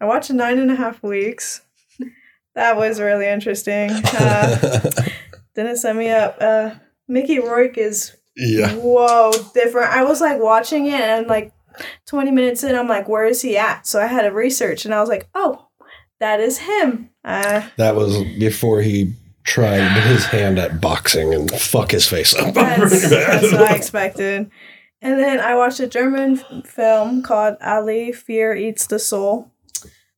I 0.00 0.06
watched 0.06 0.30
Nine 0.32 0.58
and 0.58 0.70
a 0.70 0.74
Half 0.74 1.02
Weeks. 1.02 1.62
That 2.54 2.76
was 2.76 3.00
really 3.00 3.26
interesting. 3.28 3.90
Uh, 4.14 4.90
didn't 5.54 5.76
set 5.76 5.94
me 5.96 6.10
up. 6.10 6.36
Uh, 6.40 6.70
Mickey 7.08 7.38
Rourke 7.38 7.76
is 7.78 8.16
yeah. 8.36 8.74
whoa 8.74 9.32
different. 9.54 9.90
I 9.90 10.04
was 10.04 10.20
like 10.20 10.40
watching 10.40 10.86
it 10.86 11.00
and 11.00 11.26
like 11.26 11.52
20 12.06 12.30
minutes 12.30 12.62
in, 12.64 12.74
I'm 12.74 12.88
like, 12.88 13.08
where 13.08 13.24
is 13.26 13.42
he 13.42 13.56
at? 13.56 13.86
So 13.86 14.00
I 14.00 14.06
had 14.06 14.22
to 14.22 14.28
research 14.28 14.84
and 14.84 14.94
I 14.94 15.00
was 15.00 15.08
like, 15.08 15.28
oh, 15.34 15.68
that 16.20 16.40
is 16.40 16.58
him. 16.58 17.10
Uh, 17.24 17.68
That 17.76 17.96
was 17.96 18.16
before 18.38 18.82
he 18.82 19.14
tried 19.44 19.82
his 20.02 20.24
hand 20.26 20.58
at 20.58 20.80
boxing 20.80 21.34
and 21.34 21.50
fuck 21.50 21.90
his 21.90 22.06
face 22.06 22.34
up. 22.34 22.54
That's, 22.54 23.10
that's 23.10 23.52
what 23.52 23.62
I 23.62 23.74
expected. 23.74 24.50
And 25.00 25.18
then 25.18 25.40
I 25.40 25.56
watched 25.56 25.80
a 25.80 25.88
German 25.88 26.36
film 26.64 27.22
called 27.22 27.56
Ali 27.60 28.12
Fear 28.12 28.54
Eats 28.54 28.86
the 28.86 29.00
Soul. 29.00 29.50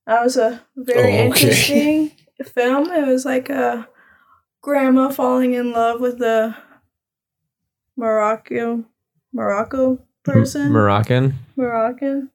That 0.07 0.23
was 0.23 0.37
a 0.37 0.63
very 0.77 1.01
Oh, 1.01 1.15
okay. 1.15 1.25
interesting 1.27 2.11
film. 2.45 2.91
It 2.93 3.07
was 3.07 3.25
like 3.25 3.49
a 3.49 3.89
grandma 4.61 5.09
falling 5.09 5.55
in 5.55 5.73
love 5.73 6.01
with 6.03 6.21
a 6.21 6.55
Morocco 7.97 8.85
Morocco 9.33 9.99
person. 10.23 10.71
Moroccan. 10.71 11.35
Moroccan. 11.57 12.31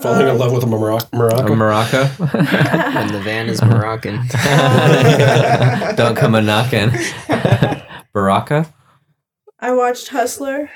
Falling 0.00 0.22
in 0.22 0.28
Um, 0.28 0.38
love 0.38 0.52
with 0.52 0.62
a 0.62 0.66
Moroc- 0.66 1.08
Uh, 1.12 1.16
Morocco. 1.16 1.54
Morocco. 1.54 2.02
and 2.38 3.10
the 3.10 3.20
van 3.20 3.48
is 3.48 3.62
Moroccan. 3.62 4.16
Don't 5.96 6.16
come 6.16 6.34
a 6.34 6.42
knocking. 6.42 6.90
Baraka. 8.14 8.72
I 9.58 9.72
watched 9.72 10.08
Hustler. 10.08 10.70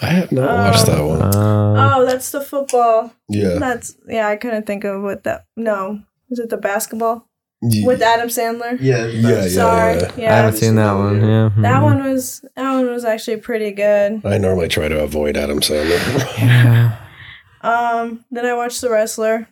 I 0.00 0.06
have 0.06 0.30
not 0.32 0.50
watched 0.72 0.86
that 0.86 1.02
one. 1.02 1.22
Uh, 1.22 1.92
Oh, 1.96 2.04
that's 2.04 2.30
the 2.30 2.40
football. 2.40 3.12
Yeah. 3.28 3.58
That's 3.58 3.96
yeah. 4.08 4.28
I 4.28 4.36
couldn't 4.36 4.66
think 4.66 4.84
of 4.84 5.02
what 5.02 5.24
that. 5.24 5.44
No, 5.56 6.02
is 6.30 6.38
it 6.38 6.50
the 6.50 6.56
basketball 6.56 7.28
Ye- 7.70 7.84
with 7.86 8.02
Adam 8.02 8.28
Sandler? 8.28 8.76
Yeah, 8.80 9.06
Yeah, 9.06 9.42
yeah, 9.42 9.48
Sorry. 9.48 9.94
yeah. 10.00 10.10
Yeah. 10.16 10.32
I 10.32 10.36
haven't 10.36 10.56
seen 10.58 10.74
that 10.76 10.92
one. 10.92 11.16
Yeah. 11.20 11.50
That 11.58 11.80
Mhm. 11.80 11.82
one 11.82 12.04
was 12.12 12.44
that 12.56 12.72
one 12.72 12.86
was 12.90 13.04
actually 13.04 13.38
pretty 13.38 13.70
good. 13.72 14.20
I 14.24 14.38
normally 14.38 14.68
try 14.68 14.88
to 14.88 15.00
avoid 15.00 15.36
Adam 15.36 15.60
Sandler. 15.60 15.98
Yeah. 16.38 16.96
Um, 17.62 18.24
then 18.30 18.46
I 18.46 18.54
watched 18.54 18.80
The 18.80 18.90
Wrestler, 18.90 19.48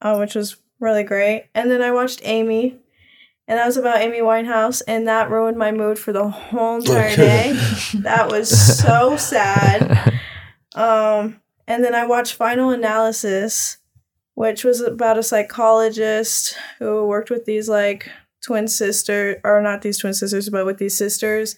uh, 0.00 0.16
which 0.16 0.34
was 0.34 0.56
really 0.80 1.02
great, 1.02 1.46
and 1.54 1.70
then 1.70 1.82
I 1.82 1.90
watched 1.90 2.20
Amy, 2.24 2.76
and 3.46 3.58
that 3.58 3.66
was 3.66 3.76
about 3.76 4.00
Amy 4.00 4.20
Winehouse, 4.20 4.80
and 4.88 5.06
that 5.08 5.30
ruined 5.30 5.56
my 5.58 5.70
mood 5.70 5.98
for 5.98 6.12
the 6.12 6.28
whole 6.28 6.76
entire 6.76 7.14
day. 7.28 7.52
that 7.94 8.28
was 8.30 8.48
so 8.78 9.16
sad. 9.16 10.12
Um, 10.76 11.40
and 11.68 11.84
then 11.84 11.94
I 11.94 12.04
watched 12.04 12.34
Final 12.34 12.70
Analysis, 12.70 13.76
which 14.34 14.64
was 14.64 14.80
about 14.80 15.18
a 15.18 15.22
psychologist 15.22 16.56
who 16.78 17.06
worked 17.06 17.30
with 17.30 17.44
these 17.44 17.68
like 17.68 18.10
twin 18.44 18.68
sister 18.68 19.40
or 19.44 19.62
not 19.62 19.82
these 19.82 19.98
twin 19.98 20.14
sisters, 20.14 20.48
but 20.48 20.66
with 20.66 20.78
these 20.78 20.96
sisters, 20.96 21.56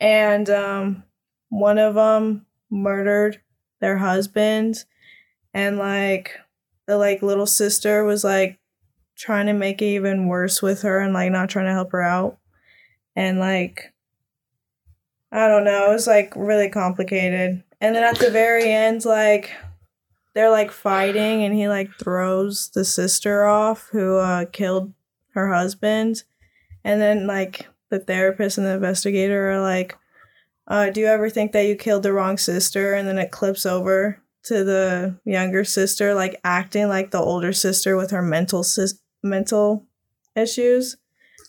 and 0.00 0.50
um, 0.50 1.04
one 1.48 1.78
of 1.78 1.94
them 1.94 2.46
murdered 2.70 3.40
their 3.80 3.98
husband, 3.98 4.84
and 5.54 5.78
like 5.78 6.38
the 6.86 6.96
like 6.96 7.22
little 7.22 7.46
sister 7.46 8.04
was 8.04 8.24
like 8.24 8.58
trying 9.16 9.46
to 9.46 9.52
make 9.52 9.80
it 9.80 9.86
even 9.86 10.26
worse 10.26 10.60
with 10.60 10.82
her 10.82 11.00
and 11.00 11.14
like 11.14 11.30
not 11.30 11.48
trying 11.48 11.66
to 11.66 11.72
help 11.72 11.92
her 11.92 12.02
out, 12.02 12.38
and 13.14 13.38
like 13.38 13.92
I 15.32 15.48
don't 15.48 15.64
know, 15.64 15.90
it 15.90 15.92
was 15.92 16.06
like 16.06 16.32
really 16.34 16.70
complicated. 16.70 17.62
And 17.80 17.94
then 17.94 18.04
at 18.04 18.18
the 18.18 18.30
very 18.30 18.72
end, 18.72 19.04
like 19.04 19.52
they're 20.36 20.50
like 20.50 20.70
fighting 20.70 21.42
and 21.44 21.54
he 21.54 21.66
like 21.66 21.90
throws 21.98 22.68
the 22.74 22.84
sister 22.84 23.46
off 23.46 23.88
who 23.90 24.18
uh 24.18 24.44
killed 24.52 24.92
her 25.30 25.52
husband. 25.52 26.24
And 26.84 27.00
then 27.00 27.26
like 27.26 27.66
the 27.88 27.98
therapist 27.98 28.58
and 28.58 28.66
the 28.66 28.74
investigator 28.74 29.50
are 29.50 29.62
like, 29.62 29.96
uh, 30.68 30.90
do 30.90 31.00
you 31.00 31.06
ever 31.06 31.30
think 31.30 31.52
that 31.52 31.66
you 31.66 31.74
killed 31.74 32.02
the 32.02 32.12
wrong 32.12 32.36
sister? 32.36 32.92
And 32.92 33.08
then 33.08 33.16
it 33.18 33.30
clips 33.30 33.64
over 33.64 34.20
to 34.44 34.62
the 34.62 35.18
younger 35.24 35.64
sister, 35.64 36.12
like 36.12 36.38
acting 36.44 36.88
like 36.88 37.12
the 37.12 37.18
older 37.18 37.54
sister 37.54 37.96
with 37.96 38.10
her 38.10 38.22
mental 38.22 38.62
sis- 38.62 39.00
mental 39.22 39.84
issues. 40.36 40.98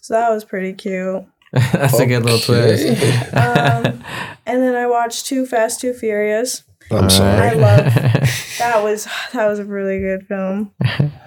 So 0.02 0.14
that 0.14 0.32
was 0.32 0.46
pretty 0.46 0.72
cute. 0.72 1.26
That's 1.52 2.00
a 2.00 2.06
good 2.06 2.24
little 2.24 2.40
twist. 2.40 3.34
Um, 3.36 4.02
And 4.48 4.62
then 4.62 4.76
I 4.76 4.88
watched 4.88 5.26
Too 5.26 5.46
Fast, 5.46 5.82
Too 5.82 5.94
Furious. 5.94 6.64
I'm 6.90 7.10
sorry. 7.10 7.50
I 7.50 7.54
love 7.54 7.94
that 8.60 8.84
was 8.84 9.08
that 9.34 9.48
was 9.48 9.60
a 9.60 9.66
really 9.66 10.00
good 10.00 10.26
film. 10.28 10.72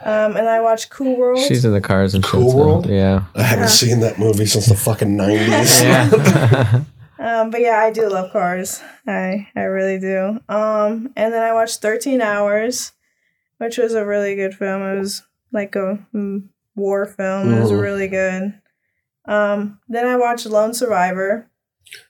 Um, 0.04 0.36
and 0.36 0.48
I 0.48 0.60
watched 0.60 0.90
Cool 0.90 1.16
World. 1.16 1.38
She's 1.40 1.64
in 1.64 1.72
the 1.72 1.80
cars 1.80 2.14
and. 2.14 2.24
Cool 2.24 2.50
so- 2.50 2.56
World? 2.56 2.86
Yeah. 2.86 3.24
I 3.34 3.42
haven't 3.42 3.64
Yeah. 3.64 3.68
seen 3.68 4.00
that 4.00 4.18
movie 4.18 4.46
since 4.46 4.66
the 4.66 4.76
fucking 4.76 5.16
90s. 5.16 5.82
Yeah. 5.82 6.84
Um, 7.22 7.50
but 7.50 7.60
yeah, 7.60 7.76
I 7.80 7.90
do 7.90 8.08
love 8.08 8.32
cars. 8.32 8.80
I 9.06 9.46
I 9.54 9.64
really 9.64 10.00
do. 10.00 10.40
Um, 10.48 11.12
and 11.16 11.34
then 11.34 11.42
I 11.42 11.52
watched 11.52 11.82
Thirteen 11.82 12.22
Hours, 12.22 12.92
which 13.58 13.76
was 13.76 13.92
a 13.92 14.06
really 14.06 14.34
good 14.36 14.54
film. 14.54 14.80
It 14.80 14.98
was 15.00 15.22
like 15.52 15.76
a 15.76 15.98
mm, 16.14 16.48
war 16.76 17.04
film. 17.04 17.52
It 17.52 17.60
was 17.60 17.72
Mhm. 17.72 17.82
really 17.82 18.08
good. 18.08 18.54
Um, 19.26 19.80
then 19.86 20.06
I 20.06 20.16
watched 20.16 20.46
Lone 20.46 20.72
Survivor. 20.72 21.46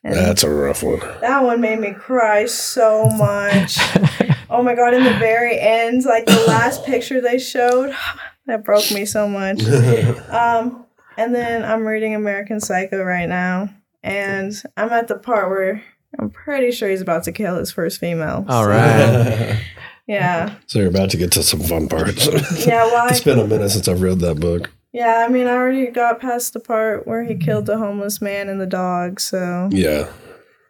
And 0.05 0.15
That's 0.15 0.45
a 0.45 0.51
rough 0.51 0.85
one. 0.85 1.01
that 1.23 1.43
one 1.43 1.61
made 1.61 1.81
me 1.81 1.93
cry 1.93 2.47
so 2.47 3.07
much. 3.11 3.79
Oh 4.51 4.63
my 4.63 4.75
god! 4.75 4.95
In 4.95 5.05
the 5.05 5.15
very 5.19 5.59
end, 5.59 6.05
like 6.05 6.27
the 6.27 6.45
last 6.49 6.85
picture 6.85 7.21
they 7.21 7.39
showed, 7.39 7.95
that 8.47 8.65
broke 8.65 8.91
me 8.93 9.05
so 9.05 9.29
much. 9.29 9.63
Um, 10.31 10.87
and 11.17 11.35
then 11.35 11.65
I'm 11.65 11.87
reading 11.87 12.15
American 12.15 12.61
Psycho 12.61 13.03
right 13.03 13.29
now, 13.29 13.69
and 14.03 14.53
I'm 14.77 14.91
at 14.91 15.09
the 15.09 15.17
part 15.17 15.51
where 15.51 15.83
I'm 16.19 16.31
pretty 16.31 16.71
sure 16.73 16.89
he's 16.89 17.01
about 17.03 17.25
to 17.25 17.33
kill 17.33 17.57
his 17.57 17.71
first 17.73 18.01
female. 18.01 18.45
All 18.49 18.65
So, 18.65 18.71
right. 18.71 19.61
Yeah. 20.07 20.57
so 20.67 20.81
you're 20.81 20.89
about 20.89 21.11
to 21.11 21.17
get 21.17 21.31
to 21.33 21.43
some 21.45 21.61
fun 21.61 21.89
parts. 21.89 22.27
Yeah. 22.67 22.85
Well, 22.91 23.07
it's 23.09 23.21
I, 23.21 23.25
been 23.25 23.39
a 23.39 23.47
minute 23.47 23.71
since 23.71 23.87
I've 23.87 24.03
read 24.03 24.19
that 24.21 24.41
book. 24.41 24.71
yeah. 24.93 25.25
I 25.25 25.31
mean, 25.31 25.47
I 25.47 25.51
already 25.53 25.87
got 25.87 26.21
past 26.21 26.53
the 26.53 26.59
part 26.61 27.07
where 27.07 27.23
he 27.23 27.37
killed 27.37 27.67
the 27.67 27.79
homeless 27.79 28.21
man 28.21 28.49
and 28.49 28.61
the 28.61 28.67
dog, 28.67 29.21
so 29.21 29.69
Yeah. 29.71 30.09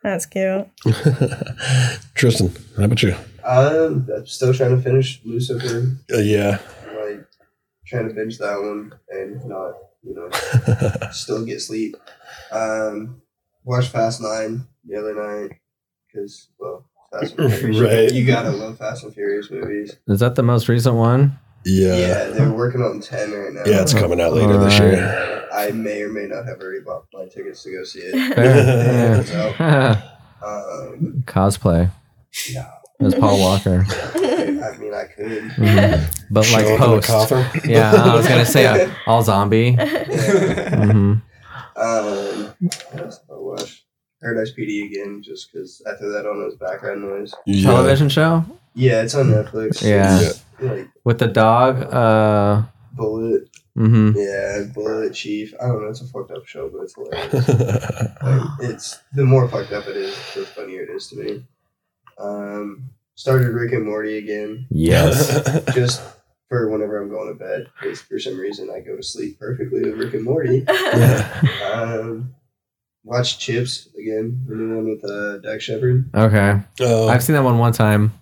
that's 0.02 0.26
cute. 0.26 0.66
Tristan, 2.14 2.52
how 2.76 2.84
about 2.84 3.02
you? 3.02 3.14
Um, 3.44 4.08
I'm 4.14 4.26
still 4.26 4.52
trying 4.54 4.76
to 4.76 4.82
finish 4.82 5.20
Lucifer. 5.24 5.96
Uh, 6.12 6.18
yeah. 6.18 6.58
Like 6.86 7.26
trying 7.86 8.08
to 8.08 8.14
binge 8.14 8.38
that 8.38 8.60
one 8.60 8.92
and 9.10 9.44
not, 9.46 9.74
you 10.02 10.14
know, 10.14 10.28
still 11.12 11.44
get 11.44 11.60
sleep. 11.60 11.96
Um, 12.52 13.22
watched 13.64 13.90
Fast 13.90 14.20
Nine 14.20 14.66
the 14.84 14.96
other 14.98 15.14
night 15.14 15.58
because 16.12 16.48
well, 16.58 16.86
Fast 17.12 17.36
and 17.38 17.52
Furious. 17.52 17.80
Right. 17.80 18.12
You 18.12 18.26
gotta 18.26 18.50
love 18.50 18.78
Fast 18.78 19.04
and 19.04 19.14
Furious 19.14 19.50
movies. 19.50 19.96
Is 20.08 20.20
that 20.20 20.34
the 20.36 20.42
most 20.42 20.68
recent 20.68 20.94
one? 20.96 21.38
yeah. 21.64 21.96
Yeah, 21.96 22.24
they're 22.30 22.50
working 22.52 22.80
on 22.82 23.00
ten 23.00 23.32
right 23.32 23.52
now. 23.52 23.62
Yeah, 23.66 23.82
it's 23.82 23.92
coming 23.94 24.20
out 24.20 24.32
later 24.32 24.56
this 24.58 24.80
Alright. 24.80 24.92
year. 24.98 25.48
I 25.52 25.70
may 25.72 26.02
or 26.02 26.08
may 26.08 26.26
not 26.26 26.46
have 26.46 26.58
already 26.60 26.80
bought 26.80 27.06
my 27.12 27.26
tickets 27.26 27.64
to 27.64 27.72
go 27.72 27.82
see 27.84 27.98
it. 28.00 28.34
Fair. 28.34 29.20
It's 29.20 30.00
Um, 30.42 31.22
Cosplay 31.26 31.90
yeah, 32.48 32.70
as 33.00 33.14
Paul 33.14 33.38
Walker, 33.40 33.84
I 33.88 34.76
mean, 34.78 34.94
I 34.94 35.04
could. 35.04 35.42
Mhm. 35.52 36.24
but 36.30 36.44
Show 36.44 36.56
like 36.56 36.66
up 36.66 36.70
in 36.70 36.82
a 36.82 36.86
post. 36.86 37.06
coffin. 37.08 37.46
Yeah, 37.70 37.92
I 37.94 38.14
was 38.14 38.26
gonna 38.28 38.44
say 38.46 38.66
uh, 38.66 38.90
all 39.06 39.22
zombie. 39.22 39.76
Yeah. 39.78 40.84
hmm 40.84 41.14
Um, 41.76 42.54
what 42.92 43.18
I 43.30 43.34
watched? 43.34 43.84
Paradise 44.22 44.52
PD 44.52 44.84
again, 44.86 45.22
just 45.22 45.50
because 45.50 45.80
I 45.86 45.94
threw 45.96 46.12
that 46.12 46.26
on 46.26 46.46
as 46.46 46.54
background 46.56 47.00
noise. 47.02 47.32
Yeah. 47.46 47.70
Television 47.70 48.08
show 48.10 48.44
Yeah, 48.74 49.00
it's 49.02 49.14
on 49.14 49.26
Netflix. 49.28 49.82
Yeah. 49.82 50.20
It's 50.20 50.44
like 50.60 50.88
with 51.04 51.18
the 51.20 51.26
dog. 51.28 51.82
Uh, 51.92 52.62
Bullet. 52.92 53.48
hmm 53.76 54.12
Yeah, 54.14 54.64
Bullet 54.74 55.14
Chief. 55.14 55.54
I 55.62 55.68
don't 55.68 55.80
know. 55.82 55.88
It's 55.88 56.02
a 56.02 56.06
fucked 56.06 56.32
up 56.32 56.46
show, 56.46 56.68
but 56.68 56.82
it's 56.82 56.94
hilarious. 56.94 57.48
Like, 58.22 58.42
it's 58.60 58.98
the 59.14 59.24
more 59.24 59.48
fucked 59.48 59.72
up 59.72 59.86
it 59.86 59.96
is, 59.96 60.14
the 60.34 60.44
funnier 60.44 60.82
it 60.82 60.90
is 60.90 61.08
to 61.08 61.16
me. 61.16 61.42
Um, 62.20 62.90
started 63.14 63.48
Rick 63.48 63.72
and 63.72 63.84
Morty 63.86 64.18
again, 64.18 64.66
Yes. 64.70 65.64
just 65.74 66.02
for 66.48 66.68
whenever 66.68 67.00
I'm 67.00 67.08
going 67.08 67.28
to 67.28 67.34
bed, 67.34 67.68
because 67.80 68.00
for 68.02 68.18
some 68.18 68.38
reason 68.38 68.68
I 68.70 68.80
go 68.80 68.96
to 68.96 69.02
sleep 69.02 69.38
perfectly 69.38 69.82
with 69.82 69.94
Rick 69.98 70.14
and 70.14 70.24
Morty. 70.24 70.64
Um, 71.72 72.34
watched 73.04 73.40
Chips 73.40 73.88
again, 73.98 74.44
the 74.48 74.54
new 74.56 74.76
one 74.76 74.88
with 74.90 75.04
uh, 75.04 75.38
Dax 75.38 75.64
Shepard. 75.64 76.10
Okay, 76.14 76.60
Oh, 76.80 77.08
I've 77.08 77.22
seen 77.22 77.34
that 77.34 77.44
one 77.44 77.58
one 77.58 77.72
time. 77.72 78.12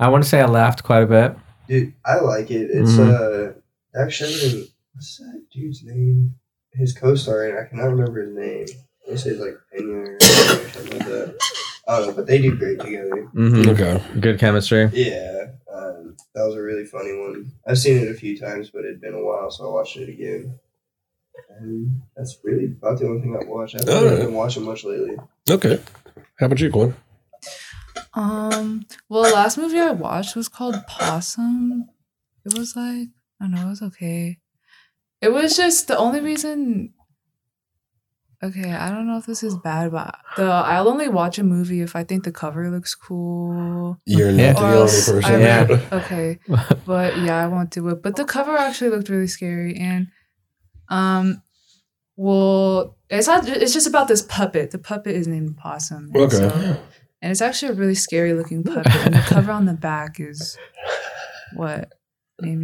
I 0.00 0.08
want 0.08 0.24
to 0.24 0.28
say 0.30 0.40
I 0.40 0.46
laughed 0.46 0.82
quite 0.82 1.02
a 1.02 1.06
bit. 1.06 1.36
Dude, 1.68 1.92
I 2.04 2.18
like 2.20 2.50
it. 2.50 2.70
It's 2.70 2.92
Mhm. 2.92 3.08
uh 3.10 3.52
Dax 3.94 4.14
Shepard 4.14 4.52
and 4.54 4.68
what's 4.94 5.18
that 5.18 5.42
dude's 5.52 5.82
name? 5.84 6.34
His 6.72 6.92
co-star, 6.92 7.44
and 7.44 7.58
I 7.58 7.64
cannot 7.68 7.90
remember 7.90 8.22
his 8.22 8.34
name. 8.34 8.66
They 9.08 9.16
say 9.16 9.30
it's 9.30 9.40
like 9.40 9.56
Pena 9.72 9.92
or 9.98 10.20
something 10.20 10.98
like 10.98 11.06
that. 11.08 11.38
I 11.86 11.98
don't 11.98 12.08
know, 12.08 12.14
but 12.14 12.26
they 12.26 12.40
do 12.40 12.56
great 12.56 12.80
together. 12.80 13.24
hmm 13.32 13.68
okay. 13.68 14.02
Good 14.20 14.38
chemistry. 14.38 14.88
Yeah, 14.92 15.48
um, 15.72 16.16
that 16.34 16.44
was 16.44 16.54
a 16.54 16.62
really 16.62 16.86
funny 16.86 17.12
one. 17.18 17.52
I've 17.66 17.78
seen 17.78 17.98
it 17.98 18.08
a 18.08 18.14
few 18.14 18.38
times, 18.38 18.70
but 18.70 18.84
it'd 18.84 19.00
been 19.00 19.14
a 19.14 19.22
while, 19.22 19.50
so 19.50 19.68
I 19.68 19.72
watched 19.72 19.96
it 19.96 20.08
again. 20.08 20.58
And 21.58 22.00
that's 22.16 22.38
really 22.42 22.66
about 22.66 22.98
the 22.98 23.06
only 23.06 23.20
thing 23.20 23.36
I've 23.36 23.46
watched. 23.48 23.74
I 23.74 23.78
haven't 23.80 23.94
really 23.94 24.08
Alright. 24.08 24.26
been 24.26 24.34
watching 24.34 24.62
much 24.64 24.84
lately. 24.84 25.16
Okay. 25.48 25.78
How 26.38 26.46
about 26.46 26.60
you, 26.60 26.70
Quinn? 26.70 26.94
Um. 28.14 28.86
Well, 29.08 29.24
the 29.24 29.30
last 29.30 29.58
movie 29.58 29.78
I 29.78 29.90
watched 29.90 30.36
was 30.36 30.48
called 30.48 30.76
Possum. 30.86 31.88
It 32.44 32.56
was 32.56 32.76
like 32.76 33.08
I 33.40 33.44
don't 33.44 33.52
know. 33.52 33.66
It 33.66 33.70
was 33.70 33.82
okay. 33.82 34.38
It 35.20 35.32
was 35.32 35.56
just 35.56 35.88
the 35.88 35.96
only 35.98 36.20
reason. 36.20 36.94
Okay, 38.44 38.72
I 38.72 38.90
don't 38.90 39.06
know 39.06 39.16
if 39.16 39.24
this 39.26 39.42
is 39.42 39.56
bad, 39.56 39.90
but 39.92 40.14
the 40.36 40.44
I'll 40.44 40.88
only 40.88 41.08
watch 41.08 41.38
a 41.38 41.42
movie 41.42 41.80
if 41.80 41.96
I 41.96 42.04
think 42.04 42.24
the 42.24 42.32
cover 42.32 42.70
looks 42.70 42.94
cool. 42.94 43.98
You're 44.04 44.30
Yeah. 44.30 44.52
not 44.52 44.60
the 44.60 44.66
only 44.66 44.82
person. 44.82 45.24
I 45.24 45.40
Yeah. 45.40 45.64
would- 45.66 45.92
okay, 45.92 46.38
but 46.86 47.16
yeah, 47.18 47.42
I 47.42 47.46
won't 47.46 47.70
do 47.70 47.88
it. 47.88 48.02
But 48.02 48.16
the 48.16 48.24
cover 48.24 48.56
actually 48.56 48.90
looked 48.90 49.08
really 49.08 49.28
scary, 49.28 49.76
and 49.76 50.08
um, 50.90 51.42
well, 52.16 52.96
it's 53.08 53.26
not. 53.26 53.48
It's 53.48 53.72
just 53.72 53.86
about 53.86 54.08
this 54.08 54.22
puppet. 54.22 54.70
The 54.72 54.78
puppet 54.78 55.16
is 55.16 55.26
named 55.26 55.56
Possum. 55.56 56.10
and 56.12 56.16
Okay. 56.16 56.36
so- 56.36 56.80
and 57.22 57.30
it's 57.30 57.40
actually 57.40 57.72
a 57.72 57.74
really 57.76 57.94
scary 57.94 58.34
looking 58.34 58.62
puppet. 58.62 58.94
and 59.06 59.14
the 59.14 59.20
cover 59.20 59.50
on 59.52 59.64
the 59.64 59.72
back 59.74 60.20
is 60.20 60.58
what 61.54 61.90
made 62.40 62.58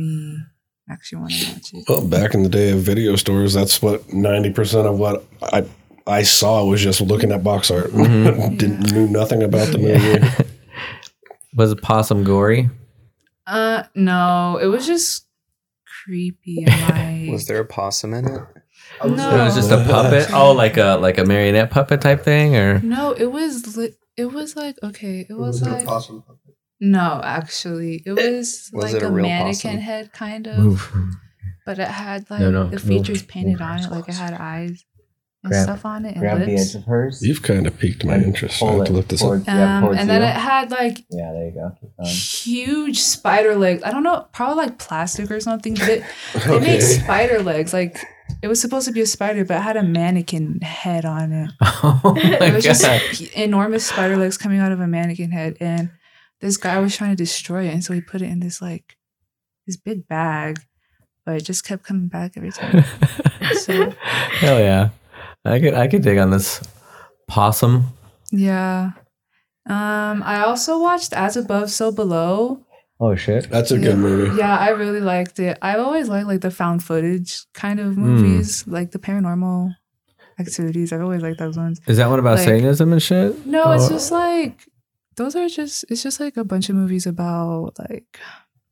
me 0.91 0.95
actually 0.95 1.19
want 1.21 1.33
to 1.33 1.53
watch 1.53 1.73
it. 1.75 1.85
Well, 1.89 2.07
back 2.07 2.35
in 2.35 2.43
the 2.43 2.49
day 2.49 2.71
of 2.73 2.81
video 2.81 3.17
stores, 3.17 3.55
that's 3.55 3.81
what 3.81 4.13
ninety 4.13 4.51
percent 4.51 4.87
of 4.87 4.99
what 4.99 5.25
I 5.43 5.65
I 6.07 6.23
saw 6.23 6.65
was 6.65 6.81
just 6.83 7.01
looking 7.01 7.33
at 7.33 7.43
box 7.45 7.71
art. 7.71 7.91
Mhm. 7.93 8.59
Didn't 8.59 8.93
knew 8.93 9.07
nothing 9.09 9.43
about 9.43 9.69
the 9.73 9.79
movie. 9.79 10.27
Was 11.57 11.73
it 11.73 11.83
possum 11.83 12.23
gory? 12.25 12.71
Uh, 13.47 13.83
no, 13.97 14.59
it 14.63 14.67
was 14.67 14.87
just 14.87 15.27
creepy. 16.05 16.65
Like, 16.65 17.29
Was 17.33 17.47
there 17.47 17.59
a 17.59 17.65
possum 17.65 18.15
in 18.15 18.25
it? 18.27 18.41
No. 19.05 19.31
It 19.41 19.45
was 19.45 19.55
just 19.57 19.71
a 19.73 19.83
puppet. 19.85 20.33
Oh, 20.33 20.53
like 20.53 20.77
a 20.77 20.97
like 21.01 21.19
a 21.19 21.25
marionette 21.25 21.71
puppet 21.71 22.01
type 22.01 22.23
thing, 22.23 22.55
or 22.57 22.79
No, 22.81 23.13
it 23.13 23.33
was. 23.33 23.77
Li- 23.77 23.95
it 24.17 24.27
was 24.33 24.55
like 24.57 24.77
okay. 24.83 25.21
It 25.21 25.31
It 25.31 25.35
was 25.39 25.61
was 25.61 25.63
an 25.63 25.73
like 25.73 25.83
opossum 25.85 26.23
puppet. 26.23 26.40
No, 26.81 27.21
actually, 27.23 28.03
it 28.07 28.13
was, 28.13 28.71
Was 28.73 28.85
like 28.87 28.95
it 28.95 29.03
a 29.03 29.09
a, 29.09 29.11
real 29.11 29.27
mannequin 29.27 29.55
possum? 29.73 29.79
head 29.79 30.13
kind 30.13 30.47
of, 30.47 30.59
Move. 30.59 30.93
but 31.67 31.79
it 31.79 31.89
had 31.89 32.29
like 32.31 32.41
No, 32.41 32.51
no, 32.51 32.65
the 32.65 32.71
move. 32.77 32.83
features 32.83 33.23
painted 33.23 33.53
Move. 33.53 33.63
on 33.63 33.79
it, 33.81 33.91
like 33.91 34.09
it 34.09 34.15
had 34.15 34.33
eyes 34.35 34.85
and 35.43 35.53
Grab- 35.53 35.63
stuff 35.65 35.85
on 35.87 36.05
it 36.05 36.11
and 36.13 36.21
grab 36.21 36.39
the 36.41 36.47
lips. 36.47 36.75
edge 36.75 36.81
of 36.81 36.85
hers. 36.87 37.23
You've 37.23 37.43
kind 37.43 37.67
of 37.67 37.79
piqued 37.79 38.05
my 38.05 38.17
interest. 38.17 38.63
I 38.63 38.73
have 38.73 38.85
to 38.87 38.93
look 38.93 39.09
this 39.09 39.23
up. 39.23 39.27
towards- 39.29 39.47
yeah, 39.47 39.77
Um, 39.79 39.85
towards 39.85 39.99
and 40.01 40.09
then 40.11 40.21
you. 40.23 40.29
it 40.29 40.35
had 40.37 40.71
like 40.71 40.99
Yeah, 41.11 41.33
there 41.33 41.47
you 41.47 41.53
go. 41.53 42.05
Huge 42.05 42.99
spider 42.99 43.57
legs. 43.57 43.83
I 43.85 43.91
don't 43.91 44.03
know, 44.03 44.27
probably 44.33 44.57
like 44.65 44.79
plastic 44.79 45.31
or 45.31 45.41
something. 45.41 45.75
But 45.75 45.89
it, 45.89 46.05
they 46.47 46.61
made 46.61 46.81
spider 46.83 47.43
legs. 47.43 47.73
Like 47.73 47.99
it 48.43 48.49
was 48.49 48.61
supposed 48.61 48.87
to 48.87 48.93
be 48.93 49.01
a 49.01 49.07
spider, 49.07 49.45
but 49.45 49.57
it 49.57 49.63
had 49.63 49.77
a 49.77 49.83
mannequin 49.83 50.61
head 50.61 51.05
on 51.05 51.33
it. 51.33 51.51
Oh 51.83 52.01
my 52.15 52.47
it 52.47 52.55
was 52.55 52.65
just 52.65 52.83
god! 52.83 53.01
enormous 53.35 53.87
spider 53.87 54.17
legs 54.19 54.37
coming 54.37 54.59
out 54.61 54.73
of 54.73 54.81
a 54.81 54.87
mannequin 54.87 55.31
head 55.31 55.57
and 55.61 55.91
this 56.41 56.57
guy 56.57 56.79
was 56.79 56.97
trying 56.97 57.11
to 57.11 57.17
destroy 57.17 57.65
it 57.67 57.73
and 57.75 57.85
so 57.85 57.93
he 57.93 58.01
put 58.01 58.23
it 58.23 58.31
in 58.31 58.41
this 58.41 58.61
like 58.63 58.97
this 59.67 59.77
big 59.77 60.07
bag 60.09 60.59
but 61.27 61.37
it 61.37 61.45
just 61.45 61.65
kept 61.65 61.85
coming 61.85 62.09
back 62.09 62.33
every 62.37 62.51
time 62.53 62.85
So- 63.55 63.91
Hell 64.41 64.59
yeah! 64.61 64.91
I 65.45 65.59
could 65.61 65.75
I 65.75 65.87
could 65.89 66.03
dig 66.03 66.19
on 66.19 66.31
this 66.31 66.61
possum. 67.29 67.87
yeah 68.33 68.93
um 69.67 70.23
i 70.25 70.43
also 70.45 70.81
watched 70.81 71.13
as 71.13 71.37
above 71.37 71.71
so 71.71 71.93
below 71.93 72.61
Oh 73.03 73.15
shit! 73.17 73.49
That's 73.49 73.71
a 73.71 73.77
Yeah. 73.79 73.83
good 73.87 73.99
movie. 73.99 74.37
yeah 74.37 74.59
i 74.59 74.69
really 74.71 75.01
liked 75.01 75.39
it 75.39 75.57
I've 75.63 75.81
always 75.81 76.09
liked 76.11 76.27
like 76.27 76.43
the 76.43 76.51
found 76.51 76.83
footage 76.83 77.47
kind 77.55 77.81
of 77.81 77.97
movies 77.97 78.67
like 78.67 78.91
the 78.91 78.99
paranormal 78.99 79.75
activities 80.39 80.93
i've 80.93 81.01
always 81.01 81.23
liked 81.23 81.39
those 81.39 81.57
ones 81.57 81.81
Is 81.87 81.97
that 81.97 82.11
one 82.11 82.19
about 82.19 82.37
Like- 82.39 82.45
Satanism 82.47 82.93
and 82.93 83.03
shit? 83.03 83.47
No, 83.47 83.73
it's 83.73 83.87
Oh. 83.87 83.89
just 83.91 84.13
like 84.13 84.67
those 85.21 85.37
are 85.37 85.49
just 85.49 85.85
it's 85.91 86.03
just 86.03 86.19
like 86.25 86.37
a 86.39 86.45
bunch 86.45 86.71
of 86.71 86.75
movies 86.77 87.07
about 87.07 87.73
like 87.79 88.19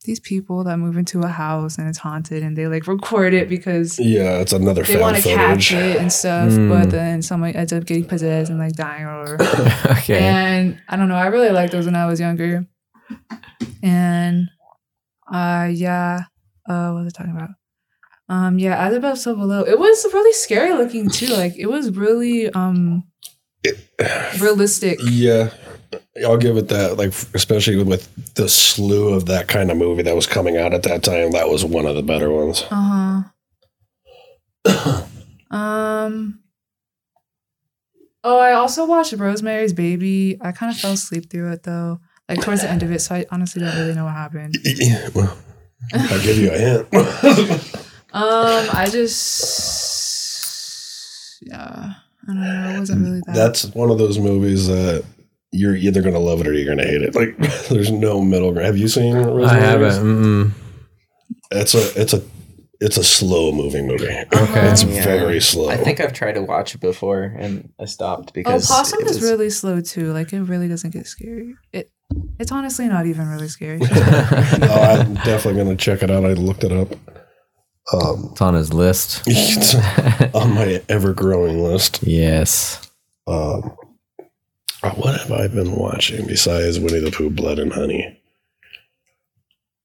these 0.04 0.20
people 0.20 0.64
that 0.64 0.78
move 0.78 0.96
into 0.96 1.20
a 1.20 1.28
house 1.28 1.76
and 1.76 1.86
it's 1.90 1.98
haunted 1.98 2.42
and 2.42 2.56
they 2.56 2.66
like 2.66 2.86
record 2.86 3.34
it 3.34 3.46
because 3.50 3.98
Yeah, 3.98 4.38
it's 4.42 4.54
another 4.54 4.82
they 4.82 4.96
want 4.96 5.16
to 5.18 5.22
catch 5.22 5.72
it 5.72 5.96
and 6.00 6.10
stuff, 6.10 6.50
Mm. 6.52 6.68
but 6.70 6.90
then 6.90 7.20
someone 7.20 7.52
ends 7.54 7.72
up 7.74 7.84
getting 7.84 8.06
possessed 8.06 8.48
and 8.50 8.58
like 8.58 8.72
dying 8.74 9.04
or 9.04 9.34
okay. 9.98 10.20
and 10.20 10.80
I 10.88 10.96
don't 10.96 11.08
know, 11.08 11.16
I 11.16 11.26
really 11.26 11.50
liked 11.50 11.72
those 11.72 11.84
when 11.84 11.96
I 11.96 12.06
was 12.06 12.18
younger. 12.20 12.66
And 13.82 14.48
uh 15.30 15.68
yeah, 15.70 16.22
uh 16.68 16.90
what 16.92 17.04
was 17.04 17.12
I 17.14 17.18
talking 17.18 17.36
about? 17.36 17.50
Um 18.30 18.58
yeah, 18.58 18.76
as 18.86 18.94
above 18.94 19.18
so 19.18 19.34
below. 19.34 19.62
It 19.64 19.78
was 19.78 20.06
really 20.14 20.32
scary 20.32 20.72
looking 20.74 21.10
too. 21.10 21.26
Like 21.42 21.54
it 21.58 21.66
was 21.66 21.90
really 21.94 22.48
um 22.50 23.04
realistic. 24.40 24.98
Yeah, 25.04 25.50
I'll 26.24 26.36
give 26.36 26.56
it 26.56 26.68
that. 26.68 26.96
Like, 26.98 27.10
especially 27.34 27.82
with 27.82 28.34
the 28.34 28.48
slew 28.48 29.14
of 29.14 29.26
that 29.26 29.48
kind 29.48 29.70
of 29.70 29.76
movie 29.76 30.02
that 30.02 30.14
was 30.14 30.26
coming 30.26 30.56
out 30.56 30.74
at 30.74 30.82
that 30.84 31.02
time, 31.02 31.32
that 31.32 31.48
was 31.48 31.64
one 31.64 31.86
of 31.86 31.94
the 31.94 32.02
better 32.02 32.30
ones. 32.30 32.64
Uh 32.70 33.22
huh. 34.66 35.02
um. 35.50 36.40
Oh, 38.24 38.38
I 38.38 38.52
also 38.52 38.84
watched 38.84 39.12
Rosemary's 39.12 39.72
Baby. 39.72 40.38
I 40.40 40.52
kind 40.52 40.72
of 40.72 40.78
fell 40.78 40.92
asleep 40.92 41.30
through 41.30 41.52
it 41.52 41.62
though, 41.62 42.00
like 42.28 42.42
towards 42.42 42.62
the 42.62 42.70
end 42.70 42.82
of 42.82 42.90
it. 42.90 43.00
So 43.00 43.14
I 43.14 43.26
honestly 43.30 43.62
don't 43.62 43.76
really 43.76 43.94
know 43.94 44.04
what 44.04 44.14
happened. 44.14 44.56
Yeah, 44.64 45.08
well, 45.14 45.38
I'll 45.94 46.22
give 46.22 46.36
you 46.38 46.50
a 46.50 46.58
hint. 46.58 46.88
Um, 48.10 48.68
I 48.72 48.88
just 48.90 49.28
yeah, 51.42 51.92
I 52.22 52.26
don't 52.26 52.40
know. 52.40 52.70
It 52.70 52.78
wasn't 52.78 53.04
really 53.04 53.20
that. 53.26 53.34
That's 53.34 53.66
one 53.66 53.90
of 53.90 53.98
those 53.98 54.18
movies 54.18 54.66
that 54.66 55.04
you're 55.52 55.76
either 55.76 56.02
gonna 56.02 56.18
love 56.18 56.40
it 56.40 56.46
or 56.46 56.52
you're 56.52 56.68
gonna 56.74 56.86
hate 56.86 57.02
it. 57.02 57.14
Like 57.14 57.36
there's 57.68 57.90
no 57.90 58.20
middle 58.20 58.52
ground. 58.52 58.66
Have 58.66 58.76
you 58.78 58.88
seen? 58.88 59.16
I 59.16 59.54
haven't. 59.54 59.92
Mm-mm. 60.04 60.50
It's 61.50 61.74
a 61.74 62.00
it's 62.00 62.12
a 62.12 62.22
it's 62.80 62.96
a 62.96 63.02
slow 63.04 63.50
moving 63.52 63.86
movie. 63.88 64.06
Okay. 64.06 64.68
It's 64.70 64.84
Yeah. 64.84 65.02
very 65.04 65.40
slow. 65.40 65.68
I 65.68 65.76
think 65.76 66.00
I've 66.00 66.12
tried 66.12 66.32
to 66.32 66.42
watch 66.42 66.74
it 66.74 66.80
before 66.80 67.22
and 67.38 67.72
I 67.80 67.86
stopped 67.86 68.32
because. 68.34 68.52
oh, 68.52 68.56
because 68.56 68.90
possum 68.90 69.00
is 69.06 69.20
was- 69.20 69.22
really 69.22 69.50
slow 69.50 69.80
too. 69.80 70.12
Like 70.12 70.32
it 70.32 70.42
really 70.42 70.68
doesn't 70.68 70.90
get 70.90 71.06
scary. 71.06 71.54
It 71.72 71.90
it's 72.38 72.52
honestly 72.52 72.86
not 72.88 73.06
even 73.06 73.28
really 73.28 73.48
scary. 73.48 73.80
oh, 73.90 74.96
I'm 75.00 75.14
definitely 75.14 75.62
gonna 75.62 75.76
check 75.76 76.02
it 76.02 76.10
out. 76.10 76.24
I 76.24 76.34
looked 76.34 76.64
it 76.64 76.72
up. 76.72 76.92
Um, 77.92 78.28
It's 78.32 78.40
on 78.42 78.52
his 78.54 78.72
list. 78.74 79.22
it's 79.26 79.74
on 80.34 80.54
my 80.54 80.82
ever 80.90 81.12
growing 81.14 81.62
list. 81.64 82.00
yes. 82.02 82.80
Um, 83.26 83.74
what 84.82 85.18
have 85.20 85.32
I 85.32 85.48
been 85.48 85.72
watching 85.76 86.26
besides 86.26 86.78
Winnie 86.78 87.00
the 87.00 87.10
Pooh, 87.10 87.30
Blood 87.30 87.58
and 87.58 87.72
Honey? 87.72 88.20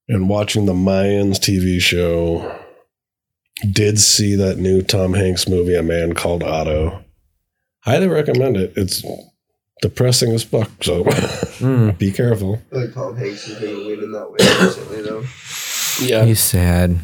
And 0.07 0.29
watching 0.29 0.65
the 0.65 0.73
Mayans 0.73 1.37
TV 1.39 1.79
show. 1.79 2.59
Did 3.71 3.99
see 3.99 4.35
that 4.35 4.57
new 4.57 4.81
Tom 4.81 5.13
Hanks 5.13 5.47
movie, 5.47 5.75
A 5.75 5.83
Man 5.83 6.13
Called 6.13 6.43
Otto. 6.43 7.03
Highly 7.81 8.07
recommend 8.07 8.57
it. 8.57 8.73
It's 8.75 9.03
depressing 9.81 10.31
as 10.31 10.43
fuck, 10.43 10.69
so 10.81 11.03
Mm. 11.03 11.97
be 11.97 12.11
careful. 12.11 12.61
I 12.73 12.75
like 12.77 12.93
Tom 12.93 13.15
Hanks 13.15 13.45
has 13.47 13.59
been 13.59 13.85
winning 13.85 14.11
that 14.11 14.29
way 14.29 14.37
recently, 14.65 15.01
though. 15.03 15.23
Yeah, 16.01 16.25
He's 16.25 16.41
sad. 16.43 16.99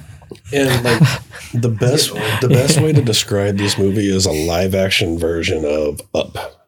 and 0.52 0.84
like 0.84 1.00
the 1.54 1.70
best 1.70 2.12
the 2.42 2.50
best 2.50 2.82
way 2.82 2.92
to 2.92 3.02
describe 3.02 3.58
this 3.58 3.78
movie 3.78 4.10
is 4.14 4.26
a 4.26 4.32
live 4.32 4.76
action 4.76 5.18
version 5.18 5.64
of 5.66 6.02
Up. 6.14 6.59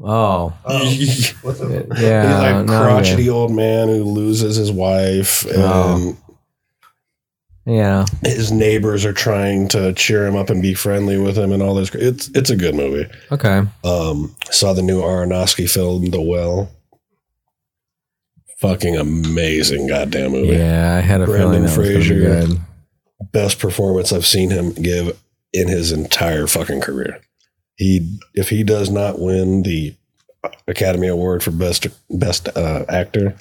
Oh. 0.00 0.52
Oh. 0.66 0.82
Yeah. 0.82 1.82
He's 1.92 1.96
like 1.98 2.66
crotchety 2.66 3.28
old 3.30 3.52
man 3.52 3.88
who 3.88 4.02
loses 4.04 4.56
his 4.56 4.72
wife, 4.72 5.44
and 5.44 5.54
Oh. 5.56 6.16
Yeah. 7.66 8.04
his 8.22 8.50
neighbors 8.52 9.04
are 9.06 9.12
trying 9.12 9.68
to 9.68 9.92
cheer 9.94 10.26
him 10.26 10.36
up 10.36 10.50
and 10.50 10.60
be 10.60 10.74
friendly 10.74 11.16
with 11.18 11.36
him, 11.38 11.52
and 11.52 11.62
all 11.62 11.74
this. 11.74 11.94
It's 11.94 12.28
it's 12.34 12.50
a 12.50 12.56
good 12.56 12.74
movie. 12.74 13.08
Okay. 13.32 13.62
Um, 13.84 14.34
saw 14.50 14.72
the 14.74 14.82
new 14.82 15.00
Aronofsky 15.00 15.68
film, 15.70 16.06
The 16.06 16.20
Whale. 16.20 16.70
Fucking 18.58 18.96
amazing, 18.96 19.88
goddamn 19.88 20.32
movie. 20.32 20.56
Yeah, 20.56 20.94
I 20.96 21.00
had 21.00 21.20
a 21.20 21.26
Brendan 21.26 21.50
feeling 21.50 21.62
that 21.64 21.78
was 21.78 21.88
Fraser. 21.88 22.14
good. 22.46 22.60
Best 23.32 23.58
performance 23.58 24.12
I've 24.12 24.26
seen 24.26 24.50
him 24.50 24.72
give 24.72 25.18
in 25.52 25.68
his 25.68 25.92
entire 25.92 26.46
fucking 26.46 26.80
career. 26.80 27.20
He 27.76 28.18
if 28.34 28.50
he 28.50 28.62
does 28.62 28.90
not 28.90 29.18
win 29.18 29.62
the 29.62 29.94
Academy 30.68 31.08
Award 31.08 31.42
for 31.42 31.50
best 31.50 31.86
best 32.10 32.48
uh, 32.56 32.84
actor, 32.88 33.36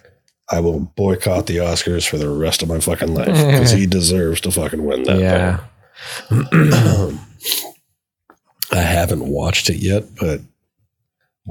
I 0.49 0.59
will 0.59 0.79
boycott 0.79 1.47
the 1.47 1.57
Oscars 1.57 2.07
for 2.07 2.17
the 2.17 2.29
rest 2.29 2.61
of 2.61 2.69
my 2.69 2.79
fucking 2.79 3.13
life 3.13 3.27
because 3.27 3.71
he 3.71 3.85
deserves 3.87 4.41
to 4.41 4.51
fucking 4.51 4.83
win 4.83 5.03
that. 5.03 5.19
Yeah. 5.19 5.63
I 8.71 8.81
haven't 8.81 9.27
watched 9.27 9.69
it 9.69 9.77
yet, 9.77 10.03
but 10.19 10.41